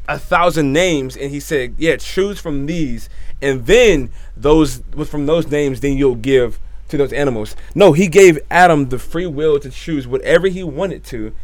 a 0.09 0.19
thousand 0.19 0.73
names 0.73 1.17
and 1.17 1.31
he 1.33 1.41
said, 1.41 1.75
"Yeah, 1.77 1.97
choose 1.97 2.39
from 2.39 2.67
these." 2.67 3.09
And 3.43 3.67
then 3.67 4.11
those 4.37 4.83
from 5.07 5.27
those 5.27 5.49
names 5.49 5.81
then 5.81 5.97
you'll 5.97 6.15
give 6.15 6.59
to 6.89 6.97
those 6.97 7.13
animals. 7.13 7.57
No, 7.75 7.93
he 7.93 8.09
gave 8.09 8.39
Adam 8.51 8.89
the 8.89 8.99
free 8.99 9.27
will 9.27 9.59
to 9.61 9.71
choose 9.71 10.07
whatever 10.07 10.49
he 10.49 10.63
wanted 10.63 11.05
to 11.07 11.35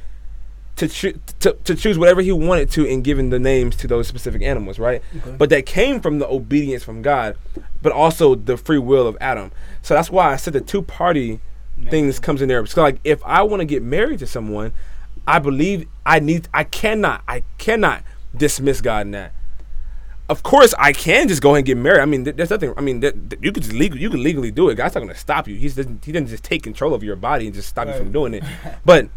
to, 0.77 0.89
choo- 0.89 1.21
to 1.41 1.53
to 1.65 1.75
choose 1.75 1.99
whatever 1.99 2.23
he 2.23 2.33
wanted 2.33 2.71
to 2.71 2.85
in 2.85 3.03
giving 3.03 3.31
the 3.31 3.39
names 3.39 3.77
to 3.77 3.87
those 3.87 4.09
specific 4.09 4.43
animals, 4.43 4.79
right? 4.79 5.03
Okay. 5.19 5.37
But 5.37 5.51
that 5.51 5.67
came 5.67 6.01
from 6.01 6.19
the 6.19 6.27
obedience 6.29 6.83
from 6.83 7.03
God, 7.03 7.37
but 7.83 7.93
also 7.93 8.35
the 8.35 8.57
free 8.57 8.79
will 8.79 9.07
of 9.07 9.17
Adam. 9.21 9.53
So 9.83 9.95
that's 9.95 10.11
why 10.11 10.33
I 10.33 10.37
said 10.37 10.55
the 10.55 10.61
two 10.61 10.83
party 10.83 11.41
things 11.91 12.19
comes 12.19 12.41
in 12.41 12.49
there. 12.49 12.65
So 12.67 12.83
like 12.83 13.01
if 13.05 13.23
I 13.25 13.43
want 13.43 13.61
to 13.61 13.65
get 13.65 13.83
married 13.83 14.21
to 14.21 14.27
someone, 14.27 14.73
I 15.27 15.39
believe 15.39 15.87
I 16.07 16.21
need 16.21 16.49
I 16.55 16.65
cannot 16.65 17.23
I 17.29 17.43
cannot 17.59 18.03
dismiss 18.35 18.81
God 18.81 19.07
in 19.07 19.11
that. 19.13 19.35
Of 20.33 20.43
course, 20.43 20.73
I 20.79 20.95
can 20.95 21.29
just 21.29 21.43
go 21.43 21.51
ahead 21.51 21.59
and 21.59 21.67
get 21.67 21.77
married. 21.77 22.01
I 22.01 22.07
mean, 22.07 22.25
there's 22.25 22.49
nothing. 22.49 22.73
I 22.75 22.81
mean, 22.81 23.03
you 23.43 23.53
could 23.53 23.63
just 23.65 23.75
legal, 23.75 23.99
you 23.99 24.09
can 24.09 24.23
legally 24.23 24.51
do 24.51 24.71
it. 24.71 24.77
God's 24.77 24.95
not 24.95 25.03
going 25.03 25.13
to 25.13 25.21
stop 25.21 25.47
you. 25.47 25.57
He's 25.57 25.75
doesn't, 25.77 26.03
he 26.07 26.11
doesn't 26.11 26.29
just 26.29 26.43
take 26.43 26.63
control 26.63 26.95
of 26.95 27.03
your 27.03 27.17
body 27.17 27.45
and 27.45 27.55
just 27.55 27.69
stop 27.69 27.87
you 27.87 27.93
from 27.93 28.13
doing 28.13 28.33
it. 28.33 28.43
But 28.87 29.11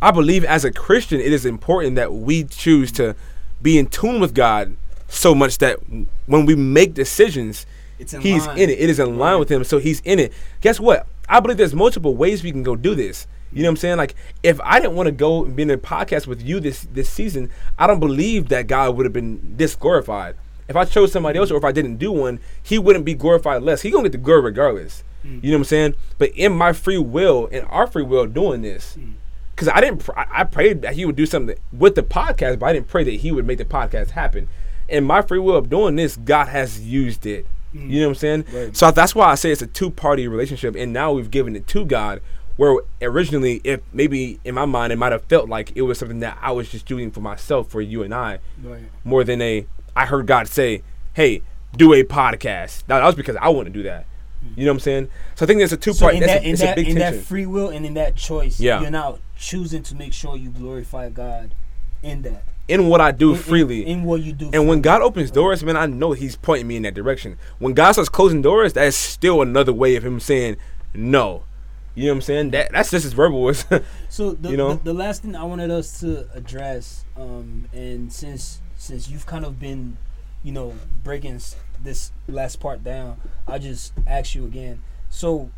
I 0.00 0.10
believe 0.10 0.42
as 0.44 0.64
a 0.64 0.72
Christian, 0.72 1.20
it 1.20 1.34
is 1.34 1.44
important 1.44 1.96
that 1.96 2.14
we 2.14 2.44
choose 2.44 2.90
to 2.92 3.14
be 3.60 3.76
in 3.76 3.86
tune 3.88 4.20
with 4.20 4.34
God 4.34 4.74
so 5.06 5.34
much 5.34 5.58
that 5.58 5.76
when 6.24 6.46
we 6.46 6.54
make 6.54 6.94
decisions, 6.94 7.66
It's 7.98 8.14
in 8.14 8.22
He's 8.22 8.46
line. 8.46 8.58
in 8.58 8.70
it. 8.70 8.78
It 8.80 8.88
is 8.88 8.98
in 8.98 9.18
line 9.18 9.38
with 9.38 9.50
Him, 9.50 9.64
so 9.64 9.78
He's 9.78 10.00
in 10.00 10.18
it. 10.18 10.32
Guess 10.62 10.80
what? 10.80 11.06
I 11.28 11.40
believe 11.40 11.58
there's 11.58 11.74
multiple 11.74 12.16
ways 12.16 12.42
we 12.42 12.52
can 12.52 12.62
go 12.62 12.74
do 12.74 12.94
this. 12.94 13.26
You 13.52 13.62
know 13.62 13.68
what 13.68 13.72
I'm 13.72 13.76
saying? 13.76 13.96
Like, 13.98 14.14
if 14.42 14.60
I 14.62 14.80
didn't 14.80 14.96
want 14.96 15.08
to 15.08 15.12
go 15.12 15.44
and 15.44 15.54
be 15.54 15.62
in 15.62 15.70
a 15.70 15.78
podcast 15.78 16.26
with 16.26 16.42
you 16.42 16.60
this 16.60 16.86
this 16.92 17.08
season, 17.08 17.50
I 17.78 17.86
don't 17.86 18.00
believe 18.00 18.48
that 18.48 18.66
God 18.66 18.96
would 18.96 19.06
have 19.06 19.12
been 19.12 19.56
this 19.56 19.76
glorified. 19.76 20.36
If 20.68 20.76
I 20.76 20.84
chose 20.84 21.12
somebody 21.12 21.38
else, 21.38 21.50
or 21.50 21.58
if 21.58 21.64
I 21.64 21.72
didn't 21.72 21.96
do 21.96 22.12
one, 22.12 22.40
He 22.62 22.78
wouldn't 22.78 23.04
be 23.04 23.14
glorified 23.14 23.62
less. 23.62 23.82
He 23.82 23.90
gonna 23.90 24.04
get 24.04 24.12
the 24.12 24.18
glory 24.18 24.42
regardless. 24.42 25.04
Mm. 25.24 25.42
You 25.42 25.50
know 25.50 25.58
what 25.58 25.60
I'm 25.60 25.64
saying? 25.64 25.94
But 26.18 26.30
in 26.30 26.52
my 26.52 26.72
free 26.72 26.98
will, 26.98 27.46
in 27.46 27.64
our 27.64 27.86
free 27.86 28.02
will, 28.02 28.26
doing 28.26 28.62
this, 28.62 28.96
mm. 28.98 29.12
because 29.54 29.68
I 29.68 29.80
didn't, 29.80 29.98
pr- 30.04 30.12
I 30.16 30.44
prayed 30.44 30.82
that 30.82 30.94
he 30.94 31.04
would 31.04 31.16
do 31.16 31.26
something 31.26 31.56
with 31.72 31.94
the 31.94 32.02
podcast, 32.02 32.58
but 32.58 32.66
I 32.66 32.72
didn't 32.72 32.88
pray 32.88 33.04
that 33.04 33.10
he 33.10 33.32
would 33.32 33.46
make 33.46 33.58
the 33.58 33.64
podcast 33.64 34.10
happen. 34.10 34.48
In 34.88 35.04
my 35.04 35.22
free 35.22 35.38
will 35.38 35.56
of 35.56 35.68
doing 35.68 35.96
this, 35.96 36.16
God 36.16 36.48
has 36.48 36.80
used 36.80 37.26
it. 37.26 37.46
You 37.72 37.80
mm. 37.80 37.90
know 37.90 38.00
what 38.00 38.08
I'm 38.08 38.14
saying? 38.16 38.44
Right. 38.52 38.76
So 38.76 38.90
that's 38.90 39.14
why 39.14 39.26
I 39.26 39.34
say 39.34 39.50
it's 39.50 39.62
a 39.62 39.66
two 39.66 39.90
party 39.90 40.28
relationship, 40.28 40.74
and 40.76 40.92
now 40.92 41.12
we've 41.12 41.30
given 41.30 41.56
it 41.56 41.66
to 41.68 41.84
God. 41.84 42.20
Where 42.56 42.76
originally, 43.00 43.60
if 43.64 43.80
maybe 43.92 44.38
in 44.44 44.54
my 44.54 44.64
mind, 44.66 44.92
it 44.92 44.96
might 44.96 45.12
have 45.12 45.24
felt 45.24 45.48
like 45.48 45.72
it 45.74 45.82
was 45.82 45.98
something 45.98 46.20
that 46.20 46.36
I 46.42 46.52
was 46.52 46.68
just 46.68 46.86
doing 46.86 47.10
for 47.10 47.20
myself, 47.20 47.68
for 47.70 47.80
you 47.80 48.02
and 48.02 48.14
I, 48.14 48.38
Right. 48.62 48.82
more 49.04 49.24
than 49.24 49.40
a. 49.40 49.66
I 49.96 50.06
heard 50.06 50.26
God 50.26 50.48
say, 50.48 50.82
"Hey, 51.14 51.42
do 51.76 51.92
a 51.94 52.04
podcast." 52.04 52.84
Now 52.88 52.98
that 53.00 53.06
was 53.06 53.14
because 53.14 53.36
I 53.40 53.48
want 53.48 53.66
to 53.66 53.72
do 53.72 53.82
that. 53.84 54.06
Hmm. 54.42 54.58
You 54.60 54.66
know 54.66 54.72
what 54.72 54.76
I'm 54.76 54.80
saying? 54.80 55.08
So 55.34 55.44
I 55.44 55.46
think 55.46 55.58
there's 55.58 55.72
a 55.72 55.76
two 55.76 55.92
So 55.92 56.04
part. 56.06 56.14
in 56.14 56.20
that's 56.20 56.32
that, 56.32 56.42
a, 56.42 56.48
in 56.50 56.56
that, 56.56 56.78
in 56.78 56.98
that 56.98 57.14
free 57.16 57.46
will 57.46 57.68
and 57.68 57.86
in 57.86 57.94
that 57.94 58.16
choice, 58.16 58.60
Yeah. 58.60 58.80
you're 58.82 58.90
now 58.90 59.18
choosing 59.38 59.82
to 59.84 59.94
make 59.94 60.12
sure 60.12 60.36
you 60.36 60.50
glorify 60.50 61.08
God 61.08 61.54
in 62.02 62.22
that. 62.22 62.44
in 62.68 62.88
what 62.88 63.00
I 63.00 63.10
do 63.10 63.30
In- 63.30 63.36
in- 63.36 63.42
freely. 63.42 63.86
in, 63.86 64.04
what 64.04 64.22
you 64.22 64.32
do. 64.32 64.48
And 64.52 64.68
when 64.68 64.80
God 64.82 65.02
opens 65.02 65.30
doors, 65.30 65.64
man, 65.64 65.76
I 65.76 65.86
know 65.86 66.12
He's 66.12 66.36
pointing 66.36 66.68
me 66.68 66.76
in 66.76 66.82
that 66.84 66.94
direction. 66.94 67.36
When 67.58 67.72
God 67.74 67.92
starts 67.92 68.08
closing 68.08 68.40
doors, 68.40 68.72
that's 68.74 68.96
still 68.96 69.42
another 69.42 69.72
way 69.72 69.96
of 69.96 70.04
Him 70.04 70.20
saying 70.20 70.56
no. 70.94 71.42
You 71.94 72.04
know 72.06 72.12
what 72.12 72.16
I'm 72.16 72.20
saying? 72.22 72.50
That 72.52 72.72
that's 72.72 72.90
just 72.90 73.04
as 73.04 73.12
verbal 73.12 73.48
as 73.48 73.64
So 74.08 74.32
the, 74.32 74.50
You 74.50 74.56
know? 74.56 74.74
the 74.74 74.84
the 74.84 74.94
last 74.94 75.22
thing 75.22 75.36
I 75.36 75.44
wanted 75.44 75.70
us 75.70 76.00
to 76.00 76.26
address, 76.34 77.04
um, 77.16 77.68
and 77.72 78.12
since 78.12 78.60
since 78.76 79.08
you've 79.08 79.26
kind 79.26 79.44
of 79.44 79.60
been, 79.60 79.96
you 80.42 80.52
know, 80.52 80.74
breaking 81.04 81.40
this 81.82 82.10
last 82.28 82.60
part 82.60 82.82
down, 82.82 83.20
I 83.46 83.58
just 83.58 83.92
ask 84.06 84.34
you 84.34 84.44
again. 84.44 84.82
So, 85.10 85.50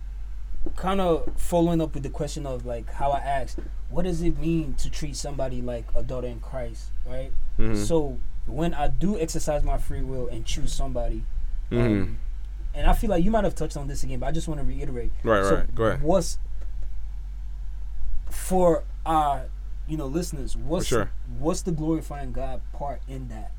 kind 0.76 1.00
of 1.00 1.30
following 1.36 1.80
up 1.80 1.94
with 1.94 2.02
the 2.02 2.10
question 2.10 2.46
of 2.46 2.66
like 2.66 2.90
how 2.94 3.10
I 3.10 3.20
asked, 3.20 3.58
what 3.90 4.02
does 4.04 4.20
it 4.22 4.38
mean 4.38 4.74
to 4.74 4.90
treat 4.90 5.16
somebody 5.16 5.62
like 5.62 5.86
a 5.94 6.02
daughter 6.02 6.26
in 6.26 6.40
Christ, 6.40 6.90
right? 7.06 7.32
Mhm. 7.58 7.76
So 7.76 8.18
when 8.46 8.74
I 8.74 8.88
do 8.88 9.18
exercise 9.18 9.62
my 9.62 9.78
free 9.78 10.02
will 10.02 10.26
and 10.28 10.44
choose 10.44 10.72
somebody, 10.72 11.22
Mhm. 11.70 11.80
um, 12.02 12.18
and 12.74 12.88
I 12.88 12.92
feel 12.92 13.10
like 13.10 13.24
you 13.24 13.30
might 13.30 13.44
have 13.44 13.54
touched 13.54 13.76
on 13.76 13.88
this 13.88 14.02
again, 14.02 14.18
but 14.18 14.26
I 14.26 14.32
just 14.32 14.48
want 14.48 14.60
to 14.60 14.66
reiterate. 14.66 15.12
Right, 15.22 15.44
So 15.44 15.54
right. 15.56 15.74
Go 15.74 15.84
ahead. 15.84 16.02
What's 16.02 16.38
for 18.30 18.84
our, 19.06 19.46
you 19.86 19.96
know, 19.96 20.06
listeners? 20.06 20.56
What's 20.56 20.86
sure. 20.86 21.10
what's 21.38 21.62
the 21.62 21.72
glorifying 21.72 22.32
God 22.32 22.60
part 22.72 23.00
in 23.08 23.28
that? 23.28 23.52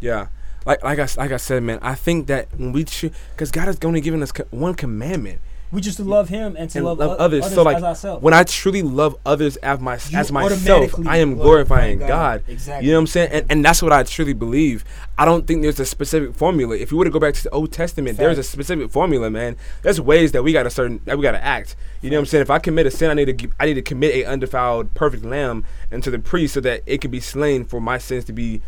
Yeah. 0.00 0.28
Like 0.66 0.82
like 0.82 0.98
I 0.98 1.08
like 1.16 1.32
I 1.32 1.36
said, 1.36 1.62
man, 1.62 1.78
I 1.82 1.94
think 1.94 2.26
that 2.26 2.48
when 2.56 2.72
we 2.72 2.84
choose, 2.84 3.12
because 3.32 3.50
God 3.50 3.66
has 3.66 3.78
only 3.84 4.00
given 4.00 4.22
us 4.22 4.32
one 4.50 4.74
commandment 4.74 5.40
We 5.70 5.80
just 5.80 5.98
to 5.98 6.04
love 6.04 6.28
Him 6.30 6.56
and 6.56 6.70
to 6.70 6.78
and 6.78 6.86
love, 6.86 6.98
love, 6.98 7.18
others. 7.18 7.44
others 7.44 7.54
So 7.54 7.62
like 7.62 8.22
when 8.22 8.32
I 8.32 8.44
truly 8.44 8.82
love 8.82 9.16
others 9.26 9.56
as 9.58 9.80
my 9.80 9.98
You 10.08 10.18
as 10.18 10.32
myself, 10.32 11.06
I 11.06 11.18
am 11.18 11.34
glorifying 11.34 11.98
God. 11.98 12.42
Exactly. 12.48 12.86
You 12.86 12.92
know 12.92 12.98
what 12.98 13.02
I'm 13.02 13.06
saying? 13.08 13.30
And, 13.32 13.46
and 13.50 13.64
that's 13.64 13.82
what 13.82 13.92
I 13.92 14.02
truly 14.02 14.32
believe. 14.32 14.84
I 15.18 15.24
don't 15.24 15.46
think 15.46 15.62
there's 15.62 15.80
a 15.80 15.86
specific 15.86 16.34
formula. 16.34 16.76
If 16.76 16.90
you 16.90 16.96
were 16.96 17.04
to 17.04 17.10
go 17.10 17.20
back 17.20 17.34
to 17.34 17.42
the 17.42 17.50
Old 17.50 17.72
Testament, 17.72 18.16
there's 18.16 18.38
a 18.38 18.42
specific 18.42 18.90
formula, 18.90 19.30
man. 19.30 19.56
There's 19.82 20.00
ways 20.00 20.32
that 20.32 20.42
we 20.42 20.52
got 20.52 20.62
to 20.62 20.70
certain 20.70 21.00
that 21.04 21.18
we 21.18 21.22
got 21.22 21.32
to 21.32 21.44
act. 21.44 21.76
You 22.00 22.10
know 22.10 22.16
what 22.16 22.20
I'm 22.20 22.26
saying? 22.26 22.42
If 22.42 22.50
I 22.50 22.58
commit 22.58 22.86
a 22.86 22.90
sin, 22.90 23.10
I 23.10 23.14
need 23.14 23.38
to 23.38 23.50
I 23.60 23.66
need 23.66 23.74
to 23.74 23.82
commit 23.82 24.14
a 24.14 24.24
undefiled, 24.24 24.94
perfect 24.94 25.24
lamb 25.24 25.64
into 25.90 26.10
the 26.10 26.18
priest 26.18 26.54
so 26.54 26.60
that 26.60 26.82
it 26.86 27.00
can 27.00 27.10
be 27.10 27.20
slain 27.20 27.64
for 27.64 27.80
my 27.80 27.98
sins 27.98 28.24
to 28.26 28.32
be 28.32 28.62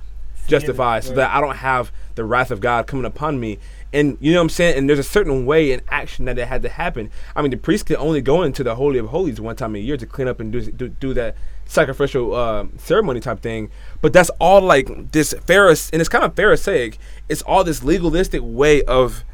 justified, 0.46 1.04
so 1.04 1.14
that 1.14 1.30
I 1.30 1.40
don't 1.40 1.56
have 1.56 1.92
the 2.16 2.24
wrath 2.24 2.50
of 2.50 2.60
God 2.60 2.86
coming 2.86 3.04
upon 3.04 3.38
me. 3.38 3.58
And 3.92 4.16
you 4.20 4.32
know 4.32 4.38
what 4.38 4.44
I'm 4.44 4.48
saying? 4.50 4.78
And 4.78 4.88
there's 4.88 5.00
a 5.00 5.04
certain 5.04 5.46
way 5.46 5.72
and 5.72 5.82
action 5.88 6.24
that 6.26 6.38
it 6.38 6.46
had 6.46 6.62
to 6.62 6.68
happen. 6.68 7.10
I 7.34 7.42
mean, 7.42 7.50
the 7.50 7.56
priest 7.56 7.86
can 7.86 7.96
only 7.96 8.20
go 8.20 8.42
into 8.42 8.62
the 8.62 8.76
Holy 8.76 8.98
of 8.98 9.08
Holies 9.08 9.40
one 9.40 9.56
time 9.56 9.74
a 9.74 9.78
year 9.78 9.96
to 9.96 10.06
clean 10.06 10.28
up 10.28 10.38
and 10.38 10.52
do 10.52 10.60
do, 10.70 10.88
do 10.88 11.14
that 11.14 11.36
sacrificial 11.66 12.34
uh, 12.34 12.66
ceremony 12.78 13.20
type 13.20 13.40
thing. 13.40 13.70
But 14.00 14.12
that's 14.12 14.30
all 14.38 14.60
like 14.60 15.12
this 15.12 15.34
Pharisee, 15.34 15.92
and 15.92 16.00
it's 16.00 16.08
kind 16.08 16.24
of 16.24 16.34
Pharisaic. 16.34 16.98
It's 17.28 17.42
all 17.42 17.64
this 17.64 17.82
legalistic 17.82 18.42
way 18.44 18.82
of 18.82 19.24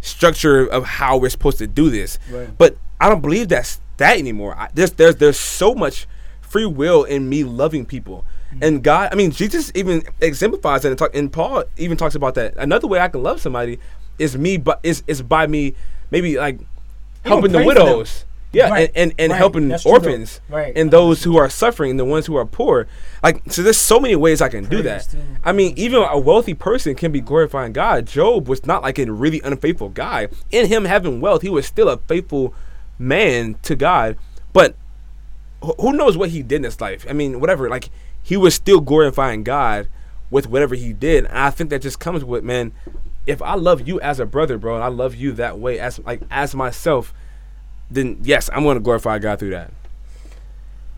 structure 0.00 0.64
of 0.66 0.84
how 0.84 1.18
we're 1.18 1.30
supposed 1.30 1.58
to 1.58 1.66
do 1.66 1.90
this. 1.90 2.18
Right. 2.30 2.56
But 2.56 2.76
I 3.00 3.08
don't 3.08 3.20
believe 3.20 3.48
that's 3.48 3.80
that 3.98 4.16
anymore. 4.18 4.54
I, 4.56 4.68
there's 4.72 4.92
there's 4.92 5.16
there's 5.16 5.38
so 5.38 5.74
much 5.74 6.06
free 6.40 6.66
will 6.66 7.04
in 7.04 7.28
me 7.28 7.44
loving 7.44 7.84
people. 7.84 8.24
And 8.62 8.82
God, 8.82 9.10
I 9.12 9.14
mean, 9.14 9.30
Jesus 9.30 9.70
even 9.74 10.02
exemplifies 10.22 10.80
that, 10.82 10.88
and, 10.88 10.98
talk, 10.98 11.14
and 11.14 11.30
Paul 11.30 11.64
even 11.76 11.98
talks 11.98 12.14
about 12.14 12.34
that. 12.36 12.56
Another 12.56 12.86
way 12.86 12.98
I 12.98 13.08
can 13.08 13.22
love 13.22 13.42
somebody 13.42 13.78
is 14.18 14.36
me, 14.36 14.56
but 14.56 14.80
is 14.82 15.02
is 15.06 15.22
by 15.22 15.46
me 15.46 15.74
maybe 16.10 16.36
like 16.38 16.58
helping 17.24 17.52
the 17.52 17.62
widows, 17.64 18.24
yeah, 18.52 18.70
Right, 18.70 18.90
and 18.94 19.10
and, 19.12 19.20
and 19.20 19.30
right. 19.32 19.38
helping 19.38 19.68
That's 19.68 19.84
orphans, 19.84 20.40
Right. 20.48 20.72
and 20.76 20.90
those 20.90 21.24
who 21.24 21.36
are 21.36 21.50
suffering, 21.50 21.96
the 21.98 22.04
ones 22.04 22.26
who 22.26 22.36
are 22.36 22.46
poor. 22.46 22.86
Like, 23.22 23.42
so 23.50 23.62
there's 23.62 23.76
so 23.76 24.00
many 24.00 24.16
ways 24.16 24.40
I 24.40 24.48
can 24.48 24.64
do 24.64 24.80
that. 24.82 25.08
too. 25.10 25.18
I 25.44 25.52
mean, 25.52 25.74
even 25.76 26.02
a 26.02 26.18
wealthy 26.18 26.54
person 26.54 26.94
can 26.94 27.12
be 27.12 27.20
glorifying 27.20 27.72
God. 27.72 28.06
Job 28.06 28.48
was 28.48 28.64
not 28.64 28.82
like 28.82 28.98
a 28.98 29.10
really 29.12 29.40
unfaithful 29.42 29.90
guy. 29.90 30.28
In 30.50 30.66
him 30.68 30.84
having 30.86 31.20
wealth, 31.20 31.42
he 31.42 31.50
was 31.50 31.66
still 31.66 31.88
a 31.88 31.96
faithful 31.98 32.54
man 32.98 33.56
to 33.62 33.76
God. 33.76 34.16
But 34.52 34.74
who 35.80 35.92
knows 35.92 36.16
what 36.16 36.30
he 36.30 36.42
did 36.42 36.56
in 36.56 36.64
his 36.64 36.80
life? 36.80 37.04
I 37.08 37.12
mean, 37.12 37.40
whatever. 37.40 37.68
Like 37.68 37.90
he 38.22 38.36
was 38.36 38.54
still 38.54 38.80
glorifying 38.80 39.42
God 39.42 39.88
with 40.30 40.48
whatever 40.48 40.74
he 40.74 40.92
did. 40.92 41.24
And 41.26 41.36
I 41.36 41.50
think 41.50 41.70
that 41.70 41.82
just 41.82 41.98
comes 42.00 42.24
with 42.24 42.44
man. 42.44 42.72
If 43.28 43.42
I 43.42 43.56
love 43.56 43.86
you 43.86 44.00
as 44.00 44.20
a 44.20 44.24
brother, 44.24 44.56
bro, 44.56 44.74
and 44.74 44.82
I 44.82 44.88
love 44.88 45.14
you 45.14 45.32
that 45.32 45.58
way 45.58 45.78
as 45.78 45.98
like 45.98 46.22
as 46.30 46.54
myself, 46.54 47.12
then 47.90 48.18
yes, 48.22 48.48
I'm 48.54 48.64
gonna 48.64 48.80
glorify 48.80 49.18
God 49.18 49.38
through 49.38 49.50
that. 49.50 49.70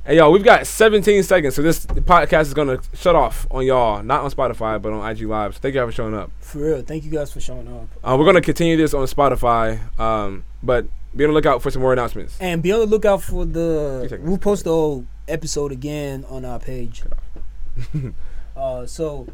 Hey 0.07 0.19
y'all, 0.19 0.31
we've 0.31 0.45
got 0.45 0.65
17 0.65 1.25
seconds, 1.25 1.57
so 1.57 1.63
this 1.63 1.87
podcast 1.87 2.43
is 2.43 2.55
gonna 2.55 2.79
shut 2.95 3.17
off 3.17 3.49
on 3.51 3.67
y'all, 3.67 4.05
not 4.05 4.23
on 4.23 4.31
Spotify, 4.31 4.81
but 4.81 4.93
on 4.93 5.11
IG 5.11 5.23
Live. 5.23 5.55
So 5.55 5.61
thank 5.61 5.75
y'all 5.75 5.87
for 5.87 5.93
showing 5.93 6.15
up. 6.15 6.31
For 6.39 6.59
real, 6.59 6.83
thank 6.83 7.05
you 7.05 7.11
guys 7.11 7.33
for 7.33 7.41
showing 7.41 7.67
up. 7.67 7.89
Uh, 8.05 8.17
we're 8.17 8.27
gonna 8.27 8.41
continue 8.41 8.77
this 8.77 8.95
on 8.95 9.09
Spotify, 9.09 9.81
um, 9.99 10.45
but 10.63 10.87
be 11.17 11.25
on 11.25 11.31
the 11.31 11.35
lookout 11.35 11.63
for 11.63 11.73
some 11.73 11.83
more 11.83 11.93
announcements. 11.93 12.37
And 12.39 12.63
be 12.63 12.71
on 12.71 12.79
the 12.79 12.87
lookout 12.87 13.23
for 13.23 13.45
the. 13.45 14.21
We'll 14.23 14.39
post 14.39 14.63
the 14.63 14.71
whole 14.71 15.05
episode 15.27 15.73
again 15.73 16.25
on 16.29 16.45
our 16.45 16.61
page. 16.61 17.03
uh, 18.57 18.87
so 18.87 19.27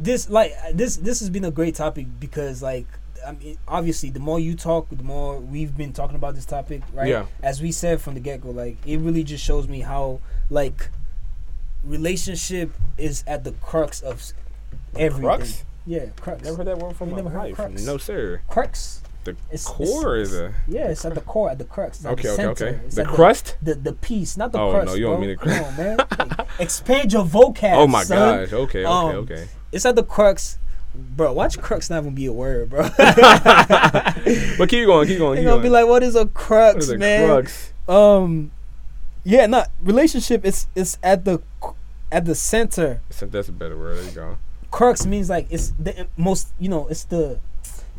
this 0.00 0.28
like 0.30 0.52
this 0.72 0.96
this 0.96 1.20
has 1.20 1.30
been 1.30 1.44
a 1.44 1.50
great 1.50 1.74
topic 1.74 2.06
because 2.18 2.62
like 2.62 2.86
I 3.26 3.32
mean 3.32 3.58
obviously 3.68 4.08
the 4.10 4.18
more 4.20 4.40
you 4.40 4.54
talk 4.56 4.88
the 4.90 5.02
more 5.04 5.38
we've 5.38 5.76
been 5.76 5.92
talking 5.92 6.16
about 6.16 6.34
this 6.34 6.46
topic 6.46 6.80
right 6.94 7.08
Yeah. 7.08 7.26
as 7.42 7.60
we 7.60 7.70
said 7.70 8.00
from 8.00 8.14
the 8.14 8.20
get 8.20 8.40
go 8.40 8.50
like 8.50 8.78
it 8.86 8.98
really 8.98 9.22
just 9.24 9.44
shows 9.44 9.68
me 9.68 9.80
how 9.80 10.20
like 10.48 10.88
relationship 11.84 12.70
is 12.98 13.24
at 13.26 13.44
the 13.44 13.52
crux 13.52 14.00
of 14.02 14.22
everything 14.96 15.22
Crux? 15.24 15.64
yeah 15.86 16.06
crux 16.20 16.42
Never 16.44 16.56
heard 16.58 16.66
that 16.66 16.78
word 16.78 16.96
from 16.96 17.08
You 17.10 17.16
my 17.16 17.22
never 17.22 17.30
heard 17.30 17.42
life. 17.44 17.54
crux? 17.56 17.82
No 17.84 17.96
sir. 17.98 18.40
crux 18.48 19.02
The 19.24 19.32
It's- 19.48 19.64
core 19.66 20.16
it's- 20.16 20.28
is 20.32 20.38
a 20.38 20.54
yeah 20.68 20.88
it's 20.88 21.04
at 21.04 21.14
the 21.14 21.20
core 21.20 21.50
at 21.50 21.58
the 21.58 21.64
crux 21.64 22.04
at 22.04 22.12
okay, 22.12 22.22
the 22.22 22.28
okay, 22.32 22.36
center. 22.42 22.66
okay. 22.68 22.80
It's 22.86 22.96
The 22.96 23.04
crust. 23.04 23.56
the 23.62 23.74
the 23.74 23.92
piece, 23.92 24.36
not 24.38 24.52
the 24.52 24.58
Oh, 24.60 24.70
crust. 24.72 24.86
no, 24.88 24.94
you 24.94 25.04
don't 25.06 25.16
bro. 25.16 25.20
mean 25.20 25.28
the 25.30 25.36
Come 25.36 25.52
crust. 25.52 25.66
on, 25.66 25.76
man. 25.76 25.96
Like, 26.38 26.48
expand 26.60 27.12
your 27.12 27.24
vocab. 27.24 27.74
Oh 27.82 27.86
my 27.86 28.04
son. 28.04 28.44
gosh. 28.44 28.52
Okay, 28.52 28.84
okay, 28.84 28.84
Um, 28.84 29.16
okay. 29.24 29.46
It's 29.72 29.84
at 29.86 29.94
the 29.96 30.02
crux, 30.02 30.58
bro. 30.94 31.32
Watch 31.32 31.58
crux 31.58 31.90
not 31.90 32.02
even 32.02 32.14
be 32.14 32.26
a 32.26 32.32
word, 32.32 32.70
bro. 32.70 32.82
But 34.58 34.68
keep 34.68 34.86
going, 34.86 35.06
keep 35.08 35.18
going, 35.18 35.36
keep 35.38 35.44
gonna 35.44 35.44
going. 35.44 35.62
be 35.62 35.68
like, 35.68 35.86
"What 35.86 36.02
is 36.02 36.14
a 36.16 36.26
crux, 36.26 36.74
what 36.74 36.82
is 36.82 36.90
a 36.90 36.98
man?" 36.98 37.26
crux? 37.28 37.72
Um, 37.88 38.50
yeah, 39.24 39.46
not 39.46 39.70
relationship. 39.82 40.44
It's 40.44 40.66
it's 40.74 40.98
at 41.02 41.24
the 41.24 41.40
at 42.12 42.24
the 42.24 42.34
center. 42.34 43.00
So 43.10 43.26
that's 43.26 43.48
a 43.48 43.52
better 43.52 43.76
word. 43.76 43.98
There 43.98 44.04
you 44.04 44.10
go. 44.10 44.38
Crux 44.70 45.06
means 45.06 45.28
like 45.30 45.46
it's 45.50 45.72
the 45.78 46.06
most. 46.16 46.48
You 46.58 46.68
know, 46.68 46.88
it's 46.88 47.04
the. 47.04 47.38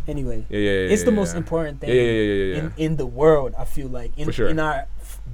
Anyway, 0.07 0.45
Yeah, 0.49 0.57
yeah, 0.57 0.71
yeah. 0.71 0.93
it's 0.93 1.03
the 1.03 1.11
yeah, 1.11 1.15
most 1.15 1.35
important 1.35 1.79
thing 1.79 1.89
in 1.91 2.73
in 2.75 2.95
the 2.97 3.05
world. 3.05 3.53
I 3.57 3.65
feel 3.65 3.87
like 3.87 4.17
in 4.17 4.25
For 4.25 4.31
sure. 4.33 4.49
in 4.49 4.57
our 4.59 4.87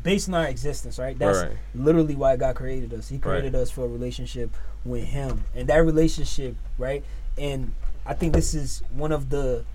based 0.03 0.27
on 0.29 0.35
our 0.35 0.47
existence, 0.47 0.99
right? 0.99 1.17
That's 1.17 1.39
right. 1.39 1.57
literally 1.75 2.15
why 2.15 2.35
God 2.37 2.55
created 2.55 2.93
us. 2.93 3.09
He 3.09 3.17
created 3.19 3.55
us 3.55 3.69
for 3.71 3.85
a 3.85 3.87
relationship 3.87 4.51
with 4.85 5.03
Him, 5.05 5.43
and 5.55 5.67
that 5.69 5.77
relationship, 5.83 6.55
right? 6.77 7.03
And 7.37 7.73
I 8.05 8.13
think 8.13 8.33
this 8.33 8.53
is 8.53 8.81
one 8.91 9.11
of 9.11 9.29
the 9.29 9.65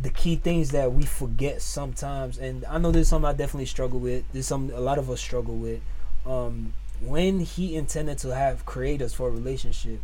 the 0.00 0.10
key 0.10 0.34
things 0.36 0.70
that 0.72 0.92
we 0.92 1.04
forget 1.04 1.62
sometimes. 1.62 2.36
And 2.38 2.64
I 2.64 2.78
know 2.78 2.90
this 2.90 3.02
is 3.02 3.08
something 3.08 3.28
I 3.28 3.32
definitely 3.32 3.66
struggle 3.66 4.00
with. 4.00 4.24
This 4.32 4.40
is 4.40 4.46
something 4.46 4.76
a 4.76 4.80
lot 4.80 4.98
of 4.98 5.08
us 5.08 5.20
struggle 5.20 5.54
with. 5.56 5.80
Um, 6.26 6.72
when 7.00 7.40
He 7.40 7.76
intended 7.76 8.18
to 8.18 8.34
have 8.34 8.66
create 8.66 9.00
us 9.02 9.12
for 9.14 9.28
a 9.28 9.30
relationship, 9.30 10.00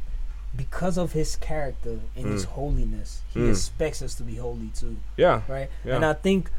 because 0.57 0.97
of 0.97 1.13
His 1.13 1.35
character 1.37 1.99
and 2.17 2.27
His 2.27 2.45
Mm. 2.47 2.51
holiness, 2.51 3.23
He 3.31 3.41
Mm. 3.41 3.51
expects 3.51 4.01
us 4.01 4.15
to 4.17 4.23
be 4.23 4.37
holy 4.37 4.69
too 4.69 4.97
Yeah. 5.17 5.43
right? 5.49 5.69
Yeah. 5.85 5.97
And 5.97 6.05
I 6.05 6.13
think 6.15 6.51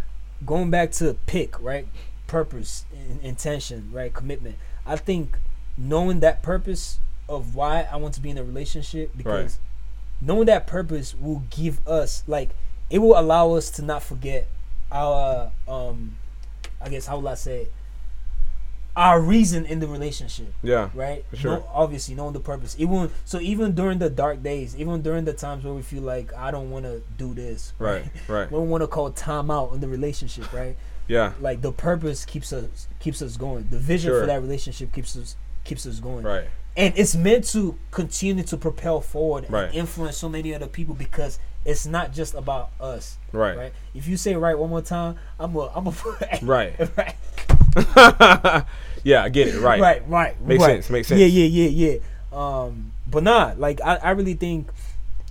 going 0.45 0.69
back 0.69 0.91
to 0.93 1.15
pick, 1.25 1.59
right? 1.61 1.87
Purpose, 2.27 2.85
in, 2.93 3.19
intention, 3.25 3.89
right? 3.91 4.13
Commitment. 4.13 4.55
I 4.85 4.95
think 4.95 5.37
knowing 5.77 6.19
that 6.21 6.41
purpose 6.41 6.99
of 7.29 7.55
why 7.55 7.87
I 7.91 7.95
want 7.97 8.13
to 8.15 8.21
be 8.21 8.29
in 8.29 8.37
a 8.37 8.43
relationship 8.43 9.11
because 9.15 9.59
knowing 10.21 10.45
that 10.47 10.67
purpose 10.67 11.15
will 11.15 11.43
give 11.49 11.85
us 11.87 12.23
like 12.27 12.49
it 12.89 12.99
will 12.99 13.17
allow 13.17 13.53
us 13.53 13.69
to 13.71 13.81
not 13.81 14.03
forget 14.03 14.47
our 14.91 15.51
um 15.67 16.17
I 16.81 16.89
guess 16.89 17.05
how 17.07 17.17
will 17.19 17.29
I 17.29 17.35
say 17.35 17.61
it? 17.61 17.73
Our 18.95 19.21
reason 19.21 19.65
in 19.65 19.79
the 19.79 19.87
relationship 19.87 20.53
Yeah. 20.61 20.89
right? 20.93 21.23
Sure. 21.33 21.51
Know- 21.57 21.65
obviously, 21.73 22.13
knowing 22.15 22.33
the 22.33 22.39
purpose. 22.41 22.75
Even 22.77 23.09
so, 23.25 23.39
even 23.39 23.73
during 23.73 23.99
the 23.99 24.09
dark 24.09 24.43
days, 24.43 24.75
even 24.75 25.01
during 25.01 25.23
the 25.25 25.33
times 25.33 25.63
where 25.63 25.73
we 25.73 25.81
feel 25.81 26.03
like 26.03 26.33
I 26.33 26.51
don't 26.51 26.69
want 26.71 26.85
to 26.85 27.01
do 27.17 27.33
this, 27.33 27.71
Right. 27.79 28.03
Right. 28.27 28.51
we 28.51 28.57
don't 28.57 28.69
want 28.69 28.81
to 28.81 28.87
call 28.87 29.09
time 29.11 29.49
out 29.49 29.73
in 29.73 29.79
the 29.79 29.87
relationship, 29.87 30.51
right? 30.51 30.75
Yeah. 31.07 31.33
Like 31.39 31.61
the 31.61 31.71
purpose 31.71 32.25
keeps 32.25 32.51
us 32.53 32.87
keeps 32.99 33.21
us 33.21 33.37
going. 33.37 33.67
The 33.69 33.79
vision 33.79 34.11
Sure. 34.11 34.21
for 34.21 34.25
that 34.27 34.41
relationship 34.41 34.91
keeps 34.93 35.15
us 35.17 35.35
keeps 35.63 35.85
us 35.85 35.99
going. 35.99 36.23
Right. 36.25 36.47
And 36.77 36.93
it's 36.97 37.15
meant 37.15 37.45
to 37.49 37.77
continue 37.91 38.43
to 38.43 38.55
propel 38.57 39.01
forward 39.01 39.45
Right. 39.49 39.65
and 39.65 39.75
influence 39.75 40.17
so 40.17 40.29
many 40.29 40.53
other 40.55 40.67
people 40.67 40.95
because 40.95 41.37
it's 41.65 41.85
not 41.85 42.11
just 42.13 42.33
about 42.33 42.71
us, 42.79 43.17
Right. 43.31 43.57
right? 43.57 43.73
If 43.93 44.07
you 44.07 44.17
say 44.17 44.35
right 44.35 44.57
one 44.57 44.69
more 44.69 44.81
time, 44.81 45.17
I'm 45.39 45.55
a 45.55 45.71
I'm 45.75 45.87
a 45.87 45.93
Right. 46.41 46.75
right. 46.97 47.15
yeah, 49.03 49.23
I 49.23 49.29
get 49.29 49.47
it. 49.49 49.59
Right. 49.61 49.79
Right, 49.79 50.07
right. 50.09 50.41
Makes 50.41 50.61
right. 50.63 50.67
sense, 50.75 50.89
makes 50.89 51.07
sense. 51.07 51.19
Yeah, 51.19 51.27
yeah, 51.27 51.45
yeah, 51.67 51.69
yeah. 51.69 51.97
Um, 52.33 52.91
but 53.09 53.23
not 53.23 53.59
like 53.59 53.81
I, 53.81 53.95
I 53.97 54.11
really 54.11 54.33
think 54.33 54.69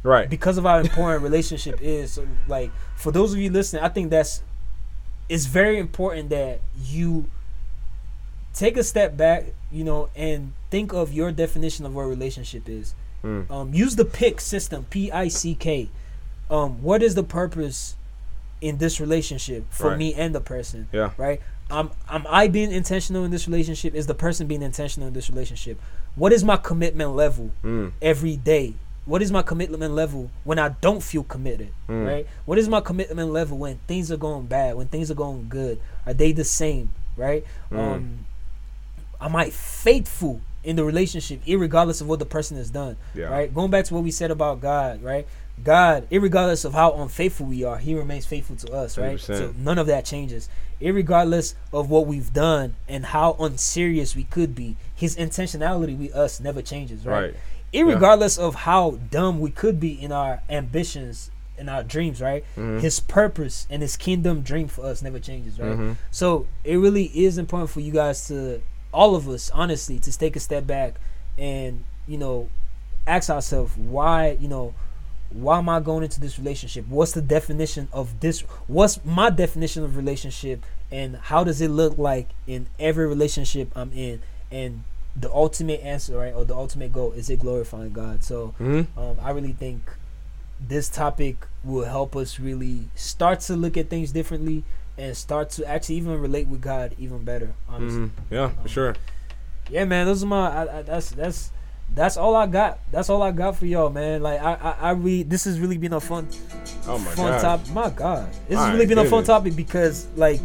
Right. 0.02 0.30
because 0.30 0.56
of 0.56 0.64
how 0.64 0.78
important 0.78 1.22
relationship 1.22 1.78
is. 1.82 2.12
So, 2.12 2.26
like 2.48 2.70
for 2.96 3.12
those 3.12 3.32
of 3.32 3.38
you 3.38 3.50
listening, 3.50 3.82
I 3.82 3.88
think 3.88 4.10
that's 4.10 4.42
it's 5.28 5.46
very 5.46 5.78
important 5.78 6.30
that 6.30 6.60
you 6.82 7.26
take 8.54 8.76
a 8.76 8.84
step 8.84 9.16
back, 9.16 9.44
you 9.70 9.84
know, 9.84 10.08
and 10.16 10.52
think 10.70 10.92
of 10.92 11.12
your 11.12 11.32
definition 11.32 11.84
of 11.86 11.94
what 11.94 12.02
a 12.02 12.06
relationship 12.06 12.68
is. 12.68 12.94
Mm. 13.22 13.50
Um, 13.50 13.74
use 13.74 13.96
the 13.96 14.04
PIC 14.04 14.40
system, 14.40 14.86
P 14.90 15.12
I 15.12 15.28
C 15.28 15.54
K. 15.54 15.88
Um, 16.50 16.82
what 16.82 17.02
is 17.02 17.14
the 17.14 17.22
purpose 17.22 17.94
in 18.60 18.78
this 18.78 19.00
relationship 19.00 19.64
for 19.70 19.90
Right. 19.90 19.98
me 19.98 20.14
and 20.14 20.34
the 20.34 20.40
person? 20.40 20.88
Yeah. 20.92 21.10
Right. 21.16 21.40
Um, 21.70 21.92
am 22.08 22.26
I 22.28 22.48
being 22.48 22.72
intentional 22.72 23.24
in 23.24 23.30
this 23.30 23.46
relationship? 23.46 23.94
Is 23.94 24.06
the 24.08 24.14
person 24.14 24.46
being 24.48 24.62
intentional 24.62 25.06
in 25.06 25.14
this 25.14 25.30
relationship? 25.30 25.80
What 26.16 26.32
is 26.32 26.42
my 26.42 26.56
commitment 26.56 27.14
level 27.14 27.50
Mm. 27.64 27.92
every 28.02 28.36
day? 28.36 28.74
What 29.06 29.22
is 29.22 29.30
my 29.32 29.42
commitment 29.42 29.94
level 29.94 30.30
when 30.44 30.58
I 30.58 30.70
don't 30.80 31.02
feel 31.02 31.22
committed? 31.22 31.68
Mm. 31.88 32.06
Right. 32.06 32.26
What 32.44 32.58
is 32.58 32.68
my 32.68 32.80
commitment 32.80 33.30
level 33.30 33.56
when 33.56 33.78
things 33.86 34.10
are 34.10 34.16
going 34.16 34.46
bad? 34.46 34.76
When 34.76 34.88
things 34.88 35.10
are 35.10 35.14
going 35.14 35.46
good? 35.48 35.78
Are 36.06 36.12
they 36.12 36.32
the 36.32 36.44
same? 36.44 36.90
Right. 37.16 37.44
Mm. 37.70 37.78
Um, 37.78 38.18
am 39.20 39.36
I 39.36 39.50
faithful 39.50 40.40
in 40.64 40.76
the 40.76 40.84
relationship, 40.84 41.42
irregardless 41.46 42.00
of 42.00 42.08
what 42.08 42.18
the 42.18 42.26
person 42.26 42.56
has 42.56 42.68
done? 42.70 42.96
Yeah. 43.14 43.26
Right. 43.26 43.54
Going 43.54 43.70
back 43.70 43.84
to 43.86 43.94
what 43.94 44.02
we 44.02 44.10
said 44.10 44.30
about 44.32 44.60
God. 44.60 45.02
Right. 45.02 45.26
God, 45.64 46.08
irregardless 46.10 46.64
of 46.64 46.72
how 46.74 46.92
unfaithful 46.94 47.46
we 47.46 47.64
are, 47.64 47.78
He 47.78 47.94
remains 47.94 48.26
faithful 48.26 48.56
to 48.56 48.72
us. 48.72 48.96
Right. 48.98 49.16
100%. 49.18 49.20
So 49.20 49.54
none 49.58 49.78
of 49.78 49.86
that 49.86 50.04
changes. 50.04 50.48
Irregardless 50.80 51.54
of 51.72 51.90
what 51.90 52.06
we've 52.06 52.32
done 52.32 52.74
and 52.88 53.06
how 53.06 53.36
unserious 53.38 54.16
we 54.16 54.24
could 54.24 54.54
be, 54.54 54.76
His 54.94 55.16
intentionality 55.16 55.96
with 55.98 56.14
us 56.14 56.40
never 56.40 56.62
changes. 56.62 57.04
Right. 57.04 57.20
Right. 57.20 57.34
Irregardless 57.72 58.38
of 58.38 58.54
how 58.56 58.98
dumb 59.10 59.38
we 59.40 59.50
could 59.50 59.78
be 59.78 59.92
in 59.92 60.10
our 60.10 60.42
ambitions 60.48 61.30
and 61.58 61.68
our 61.68 61.82
dreams, 61.82 62.20
right? 62.20 62.42
Mhm. 62.56 62.80
His 62.80 63.00
purpose 63.00 63.66
and 63.68 63.82
his 63.82 63.96
kingdom 63.96 64.40
dream 64.40 64.66
for 64.66 64.84
us 64.86 65.02
never 65.02 65.18
changes, 65.20 65.58
right? 65.60 65.78
Mhm. 65.78 65.96
So 66.10 66.46
it 66.64 66.76
really 66.76 67.04
is 67.14 67.36
important 67.38 67.68
for 67.70 67.80
you 67.80 67.92
guys 67.92 68.26
to, 68.28 68.62
all 68.92 69.14
of 69.14 69.28
us, 69.28 69.50
honestly, 69.54 69.98
to 69.98 70.18
take 70.18 70.34
a 70.36 70.40
step 70.40 70.66
back 70.66 70.94
and 71.38 71.84
you 72.08 72.18
know, 72.18 72.48
ask 73.06 73.30
ourselves 73.30 73.72
why, 73.76 74.36
you 74.40 74.48
know, 74.48 74.74
why 75.30 75.58
am 75.58 75.68
I 75.68 75.80
going 75.80 76.02
into 76.04 76.20
this 76.20 76.38
relationship? 76.38 76.86
What's 76.88 77.12
the 77.12 77.22
definition 77.22 77.88
of 77.92 78.20
this? 78.20 78.40
What's 78.66 79.04
my 79.04 79.30
definition 79.30 79.84
of 79.84 79.96
relationship, 79.96 80.64
and 80.90 81.16
how 81.16 81.44
does 81.44 81.60
it 81.60 81.68
look 81.70 81.98
like 81.98 82.28
in 82.46 82.66
every 82.78 83.06
relationship 83.06 83.70
I'm 83.76 83.92
in? 83.92 84.20
And 84.50 84.84
the 85.16 85.32
ultimate 85.32 85.80
answer, 85.82 86.16
right, 86.18 86.34
or 86.34 86.44
the 86.44 86.54
ultimate 86.54 86.92
goal, 86.92 87.12
is 87.12 87.30
it 87.30 87.40
glorifying 87.40 87.92
God? 87.92 88.22
So 88.24 88.54
Mhm. 88.60 88.86
um, 88.96 89.16
I 89.22 89.30
really 89.30 89.52
think 89.52 89.82
this 90.60 90.88
topic 90.88 91.36
will 91.64 91.84
help 91.84 92.14
us 92.16 92.38
really 92.38 92.88
start 92.94 93.40
to 93.40 93.56
look 93.56 93.76
at 93.76 93.88
things 93.88 94.12
differently 94.12 94.62
and 94.98 95.16
start 95.16 95.50
to 95.50 95.64
actually 95.66 95.94
even 95.96 96.20
relate 96.20 96.46
with 96.48 96.60
God 96.60 96.94
even 96.98 97.24
better. 97.24 97.54
Honestly, 97.68 98.00
Mhm. 98.00 98.10
Yeah, 98.30 98.48
for 98.62 98.68
sure. 98.68 98.94
yeah, 99.70 99.84
man, 99.84 100.06
those 100.06 100.22
are 100.22 100.26
my. 100.26 100.48
I, 100.48 100.78
I, 100.78 100.82
that's 100.82 101.10
that's 101.10 101.50
that's 101.94 102.16
all 102.16 102.34
I 102.36 102.46
got. 102.46 102.78
That's 102.92 103.10
all 103.10 103.22
I 103.22 103.30
got 103.32 103.56
for 103.56 103.66
y'all, 103.66 103.90
man. 103.90 104.22
Like 104.22 104.40
I 104.40 104.54
I, 104.54 104.70
I 104.88 104.90
read. 104.92 105.28
This 105.30 105.44
has 105.44 105.58
really 105.60 105.78
been 105.78 105.92
a 105.92 106.00
fun 106.00 106.28
Oh 106.86 106.98
my 106.98 107.10
fun 107.12 107.32
god. 107.32 107.40
topic. 107.40 107.72
My 107.72 107.90
God, 107.90 108.28
this 108.48 108.56
All 108.58 108.64
has 108.64 108.72
really 108.74 108.86
right, 108.86 108.88
been 108.88 108.98
a 108.98 109.02
fun 109.02 109.10
goodness. 109.22 109.26
topic 109.26 109.56
because 109.56 110.06
like. 110.16 110.40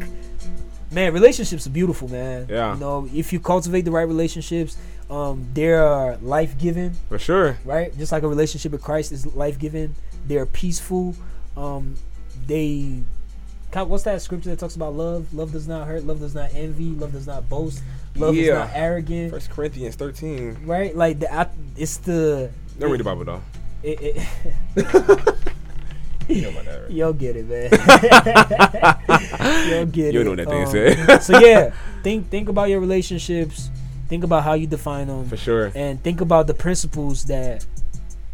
Man, 0.92 1.14
relationships 1.14 1.68
are 1.68 1.72
beautiful, 1.72 2.08
man. 2.08 2.46
Yeah. 2.50 2.74
You 2.74 2.80
know, 2.80 3.10
if 3.14 3.34
you 3.34 3.40
cultivate 3.40 3.82
the 3.82 3.92
right 3.92 4.08
relationships, 4.08 4.78
um, 5.10 5.46
they 5.54 5.74
are 5.74 6.16
life 6.18 6.58
giving 6.58 6.92
For 7.10 7.20
sure. 7.20 7.58
right? 7.66 7.96
Just 7.98 8.12
like 8.14 8.24
a 8.24 8.28
relationship 8.30 8.72
with 8.72 8.82
Christ 8.82 9.12
is 9.12 9.26
life 9.36 9.60
giving. 9.60 9.94
They're 10.26 10.46
peaceful. 10.46 11.16
Um, 11.58 11.96
they, 12.48 13.02
what's 13.84 14.04
that 14.04 14.22
scripture 14.22 14.50
that 14.52 14.60
talks 14.60 14.76
about 14.76 14.94
love? 14.96 15.34
Love 15.34 15.52
does 15.52 15.68
not 15.68 15.88
hurt. 15.88 16.06
Love 16.06 16.20
does 16.20 16.36
not 16.36 16.52
envy. 16.54 16.92
Love 16.92 17.12
does 17.12 17.28
not 17.28 17.50
boast. 17.50 17.82
Love 18.16 18.36
is 18.36 18.50
not 18.50 18.70
arrogant. 18.74 19.32
First 19.32 19.50
Corinthians 19.50 19.96
thirteen. 19.96 20.58
Right? 20.66 20.96
Like 20.96 21.20
the, 21.20 21.34
I, 21.34 21.48
it's 21.76 21.98
the. 21.98 22.50
Don't 22.80 22.92
read 22.92 23.00
the 23.02 23.04
Bible 23.04 23.26
though. 23.26 23.42
It, 23.84 24.00
it, 24.02 25.36
You 26.28 26.42
know 26.42 26.50
about 26.50 26.66
that, 26.66 26.82
right? 26.82 26.90
You'll 26.92 27.14
get 27.14 27.36
it, 27.36 27.48
man. 27.48 27.70
You'll 29.70 29.86
get 29.86 29.96
You 29.98 30.10
it. 30.10 30.14
You 30.14 30.24
know 30.24 30.30
what 30.32 30.38
that 30.38 30.48
thing 30.48 30.64
Um, 30.64 30.72
said. 30.72 31.20
so 31.22 31.38
yeah, 31.40 31.72
think 32.04 32.30
think 32.30 32.50
about 32.50 32.70
your 32.70 32.80
relationships. 32.80 33.70
Think 34.10 34.24
about 34.24 34.44
how 34.44 34.54
you 34.54 34.66
define 34.66 35.06
them. 35.08 35.28
For 35.30 35.38
sure. 35.38 35.72
and 35.76 36.02
think 36.04 36.22
about 36.22 36.48
the 36.48 36.56
principles 36.56 37.26
that 37.26 37.64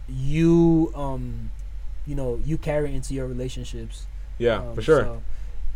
you 0.07 0.91
um 0.95 1.51
you 2.05 2.15
know 2.15 2.39
you 2.45 2.57
carry 2.57 2.95
into 2.95 3.13
your 3.13 3.27
relationships 3.27 4.07
Yeah, 4.41 4.59
Um, 4.61 4.75
for 4.75 4.81
sure. 4.81 5.03
so, 5.03 5.21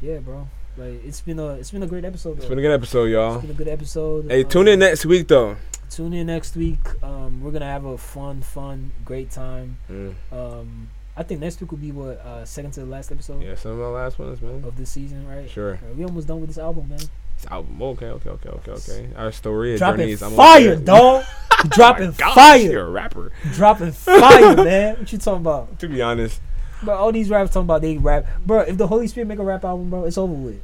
yeah 0.02 0.18
bro 0.20 0.48
like 0.78 1.06
it's 1.06 1.22
been 1.22 1.40
a 1.40 1.50
it's 1.56 1.72
been 1.72 1.84
a 1.84 1.88
great 1.88 2.04
episode 2.06 2.38
It's 2.38 2.46
been 2.48 2.60
a 2.60 2.62
good 2.62 2.74
episode, 2.74 3.06
y'all. 3.06 3.36
It's 3.36 3.42
been 3.44 3.52
a 3.52 3.60
good 3.64 3.68
episode 3.70 4.30
Hey, 4.30 4.44
Um, 4.44 4.50
tune 4.50 4.68
in 4.68 4.80
next 4.80 5.06
week 5.06 5.28
though. 5.30 5.56
tune 5.90 6.14
in 6.14 6.28
next 6.28 6.56
week 6.58 6.84
um 7.04 7.42
we're 7.42 7.52
gonna 7.52 7.66
have 7.78 7.86
a 7.86 7.98
fun 7.98 8.42
fun 8.42 8.92
great 9.06 9.30
time 9.32 9.78
Mm. 9.90 10.14
um 10.34 10.90
i 11.16 11.24
think 11.24 11.40
next 11.40 11.62
week 11.62 11.72
will 11.72 11.78
be 11.90 11.94
what 11.94 12.18
uh 12.26 12.44
second 12.44 12.72
to 12.72 12.82
the 12.82 12.86
last 12.88 13.12
episode 13.12 13.42
Yeah, 13.42 13.56
some 13.56 13.72
of 13.72 13.78
my 13.78 13.88
last 13.88 14.20
ones, 14.20 14.42
man. 14.42 14.64
of 14.68 14.76
this 14.76 14.90
season 14.90 15.26
right 15.28 15.50
Sure. 15.50 15.76
Uh, 15.76 15.94
we 15.96 16.04
almost 16.04 16.28
done 16.28 16.42
with 16.42 16.50
this 16.50 16.58
album 16.58 16.90
man 16.90 17.00
It's 17.38 17.48
album. 17.50 17.82
Okay, 17.82 18.08
okay, 18.18 18.30
okay, 18.32 18.50
okay, 18.50 18.72
okay. 18.72 19.02
Our 19.16 19.32
story, 19.32 19.74
our 19.74 19.78
dropping 19.78 20.00
journeys. 20.02 20.22
I'm 20.24 20.34
fire 20.34 20.76
dog 20.94 21.24
dropping 21.70 22.12
Gosh, 22.12 22.36
fire 22.36 22.72
You're 22.72 22.88
a 22.88 22.90
rapper. 22.90 23.32
dropping 23.54 23.92
fire 23.94 24.56
man 24.70 24.98
what 24.98 25.12
you 25.14 25.18
talking 25.20 25.42
about 25.48 25.80
To 25.80 25.88
be 25.88 26.02
honest, 26.02 26.42
Bro, 26.84 26.96
all 26.96 27.12
these 27.12 27.30
rappers 27.30 27.52
talking 27.52 27.66
about 27.66 27.82
they 27.82 27.98
rap. 27.98 28.26
Bro, 28.46 28.62
if 28.62 28.78
the 28.78 28.88
Holy 28.88 29.08
Spirit 29.08 29.28
make 29.28 29.40
a 29.40 29.44
rap 29.44 29.64
album, 29.64 29.90
bro, 29.90 30.06
it's 30.06 30.18
over 30.18 30.34
with. 30.34 30.62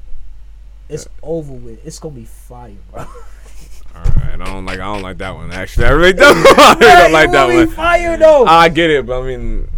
It's 0.89 1.07
over 1.24 1.53
with. 1.53 1.86
It's 1.86 1.99
gonna 1.99 2.16
be 2.16 2.26
fire, 2.26 2.76
bro. 2.91 3.01
all 3.01 3.07
right. 3.95 4.34
I 4.34 4.38
don't 4.38 4.66
like. 4.66 4.80
I 4.80 4.93
don't 4.93 5.01
like 5.01 5.18
that 5.20 5.34
one. 5.34 5.51
Actually, 5.51 5.86
I 5.86 5.91
really 5.91 6.14
don't. 6.14 6.38
I 6.59 6.74
really 6.74 7.01
don't 7.03 7.12
like 7.14 7.32
that 7.32 7.47
one. 7.47 7.68
Fire 7.70 8.18
though. 8.18 8.45
I 8.45 8.70
get 8.70 8.89
it, 8.89 9.05
but 9.05 9.22
I 9.22 9.26
mean, 9.26 9.70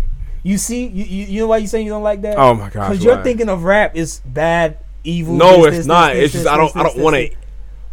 you 0.42 0.58
see, 0.58 0.88
you, 0.88 1.04
you 1.04 1.26
you 1.26 1.40
know 1.42 1.48
why 1.48 1.58
you 1.58 1.68
saying 1.68 1.86
you 1.86 1.92
don't 1.92 2.04
like 2.04 2.22
that? 2.22 2.38
oh 2.38 2.54
my 2.56 2.70
gosh. 2.70 2.90
Because 2.90 3.04
you're 3.04 3.22
thinking 3.24 3.48
of 3.50 3.64
rap 3.64 3.96
is 3.96 4.22
bad, 4.26 4.80
evil. 5.04 5.36
No, 5.36 5.58
this, 5.58 5.68
it's 5.68 5.78
this, 5.78 5.86
not. 5.86 6.14
this, 6.14 6.24
it's 6.26 6.34
just 6.34 6.48
I 6.48 6.58
don't. 6.58 6.76
I 6.76 6.84
don't 6.84 6.98
want 6.98 7.16
to. 7.16 7.32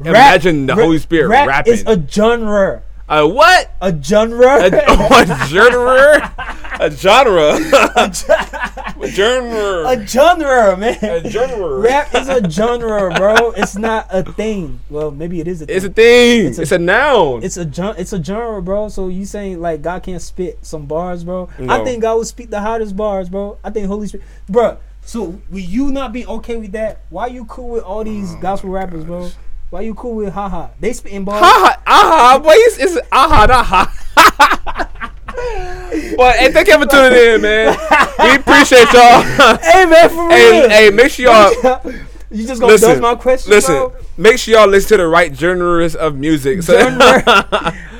imagine 0.01 0.67
the 0.67 0.75
rap- 0.75 0.85
Holy 0.85 0.99
Spirit 0.99 1.29
rap 1.29 1.47
rapping. 1.47 1.75
It's 1.75 1.83
a 1.87 2.03
genre. 2.09 2.83
A 3.11 3.27
what? 3.27 3.73
A 3.83 3.93
genre. 4.03 4.47
A, 4.47 4.67
a 4.71 5.47
genre? 5.49 6.35
A 6.81 6.91
genre? 6.91 7.59
a 7.59 9.07
genre? 9.09 9.85
a 9.87 10.07
genre, 10.07 10.77
man. 10.79 10.97
A 11.03 11.29
genre. 11.29 11.79
Rap 11.79 12.15
is 12.15 12.29
a 12.29 12.49
genre, 12.49 13.13
bro. 13.15 13.51
It's 13.51 13.77
not 13.77 14.07
a 14.11 14.23
thing. 14.23 14.81
Well, 14.89 15.11
maybe 15.11 15.41
it 15.41 15.49
is 15.49 15.61
a 15.61 15.67
thing. 15.67 15.77
It's 15.77 15.85
a 15.85 15.91
thing. 15.91 16.47
It's 16.47 16.59
It's 16.59 16.73
a- 16.73 16.77
a, 16.77 16.79
noun. 16.79 17.43
It's 17.43 17.59
a 17.59 17.67
gen- 17.67 17.97
it's 17.99 18.15
a 18.15 18.23
genre, 18.25 18.63
bro. 18.63 18.89
So 18.89 19.09
you 19.09 19.27
saying 19.27 19.61
like 19.61 19.83
God 19.83 20.03
can't 20.05 20.23
spit 20.23 20.59
some 20.63 20.87
bars, 20.87 21.23
bro? 21.23 21.51
I 21.69 21.85
think 21.85 22.01
God 22.01 22.17
would 22.17 22.27
speak 22.29 22.49
the 22.49 22.61
hottest 22.63 22.97
bars, 22.97 23.29
bro. 23.29 23.59
I 23.63 23.69
think 23.69 23.87
Holy 23.87 24.07
Spirit, 24.07 24.25
bro. 24.49 24.79
So 25.03 25.39
will 25.51 25.59
you 25.59 25.91
not 25.91 26.15
be 26.15 26.25
okay 26.27 26.57
with 26.57 26.73
that? 26.73 27.01
Why 27.11 27.27
you 27.27 27.45
cool 27.45 27.71
with 27.71 27.83
all 27.83 28.05
these 28.05 28.33
oh 28.35 28.41
gospel 28.41 28.71
rappers, 28.71 29.05
bro? 29.05 29.29
Why 29.71 29.83
you 29.83 29.95
cool 29.95 30.17
with 30.17 30.33
haha? 30.33 30.71
They 30.81 30.93
spitting 30.93 31.25
bars. 31.25 31.41
ha 31.41 31.47
ha 31.47 31.83
aha. 31.87 32.39
Boy, 32.43 32.55
it's, 32.55 32.79
it's 32.79 32.99
aha 33.13 33.47
not 33.47 33.65
ha. 33.65 35.01
but 36.17 36.37
hey, 36.37 36.51
thank 36.51 36.67
you 36.67 36.77
for 36.77 36.87
tuning 36.87 37.35
in, 37.35 37.41
man. 37.41 37.79
We 38.19 38.35
appreciate 38.35 38.93
y'all. 38.93 39.23
Hey 39.63 39.87
man, 39.87 40.09
for 40.09 40.27
real. 40.27 40.31
hey, 40.31 40.69
hey, 40.69 40.91
make 40.91 41.13
sure 41.13 41.27
y'all 41.27 41.81
you 42.33 42.49
just 42.49 42.61
gonna 42.61 42.73
listen. 42.73 42.89
dodge 42.91 43.01
my 43.01 43.15
question, 43.15 43.51
listen. 43.53 43.75
bro? 43.75 43.95
Make 44.17 44.39
sure 44.39 44.55
y'all 44.55 44.67
listen 44.67 44.89
to 44.89 45.05
the 45.05 45.07
right 45.07 45.33
genres 45.33 45.95
of 45.95 46.17
music. 46.17 46.65
So, 46.65 46.75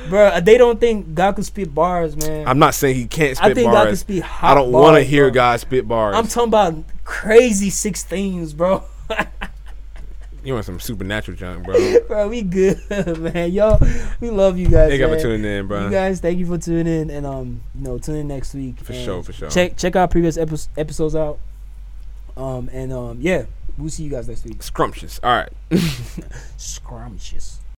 bro, 0.09 0.41
they 0.41 0.57
don't 0.57 0.77
think 0.77 1.15
God 1.15 1.35
can 1.35 1.43
spit 1.45 1.73
bars, 1.73 2.17
man. 2.17 2.49
I'm 2.49 2.59
not 2.59 2.73
saying 2.73 2.95
he 2.97 3.05
can't 3.05 3.37
spit 3.37 3.51
I 3.51 3.53
think 3.53 3.71
God 3.71 3.87
can 3.87 3.95
spit 3.95 4.23
hot 4.23 4.51
I 4.51 4.55
don't 4.55 4.73
want 4.73 4.97
to 4.97 5.03
hear 5.03 5.27
bro. 5.27 5.35
God 5.35 5.59
spit 5.61 5.87
bars. 5.87 6.17
I'm 6.17 6.27
talking 6.27 6.49
about 6.49 6.75
crazy 7.05 7.69
sixteens, 7.69 8.51
bro. 8.51 8.83
You 10.43 10.53
want 10.53 10.65
some 10.65 10.79
supernatural 10.79 11.37
junk, 11.37 11.65
bro? 11.65 11.99
bro, 12.07 12.27
we 12.27 12.41
good, 12.41 12.79
man. 13.19 13.51
Y'all, 13.51 13.79
we 14.19 14.29
love 14.29 14.57
you 14.57 14.67
guys. 14.67 14.89
Thank 14.89 15.01
you 15.01 15.07
for 15.07 15.19
tuning 15.19 15.45
in, 15.45 15.67
bro. 15.67 15.85
You 15.85 15.91
guys, 15.91 16.19
thank 16.19 16.39
you 16.39 16.45
for 16.45 16.57
tuning 16.57 16.87
in, 16.87 17.09
and 17.09 17.25
um, 17.25 17.61
you 17.75 17.83
know, 17.83 17.97
tune 17.97 18.15
in 18.15 18.27
next 18.27 18.53
week. 18.53 18.79
For 18.79 18.93
sure, 18.93 19.23
for 19.23 19.33
sure. 19.33 19.49
Check 19.49 19.77
check 19.77 19.95
our 19.95 20.07
previous 20.07 20.37
epi- 20.37 20.57
episodes 20.77 21.15
out. 21.15 21.39
Um, 22.37 22.69
and 22.71 22.93
um, 22.93 23.17
yeah, 23.19 23.45
we'll 23.77 23.89
see 23.89 24.03
you 24.03 24.09
guys 24.09 24.27
next 24.27 24.45
week. 24.45 24.63
Scrumptious. 24.63 25.19
All 25.21 25.31
right. 25.35 25.51
Scrumptious. 26.57 27.50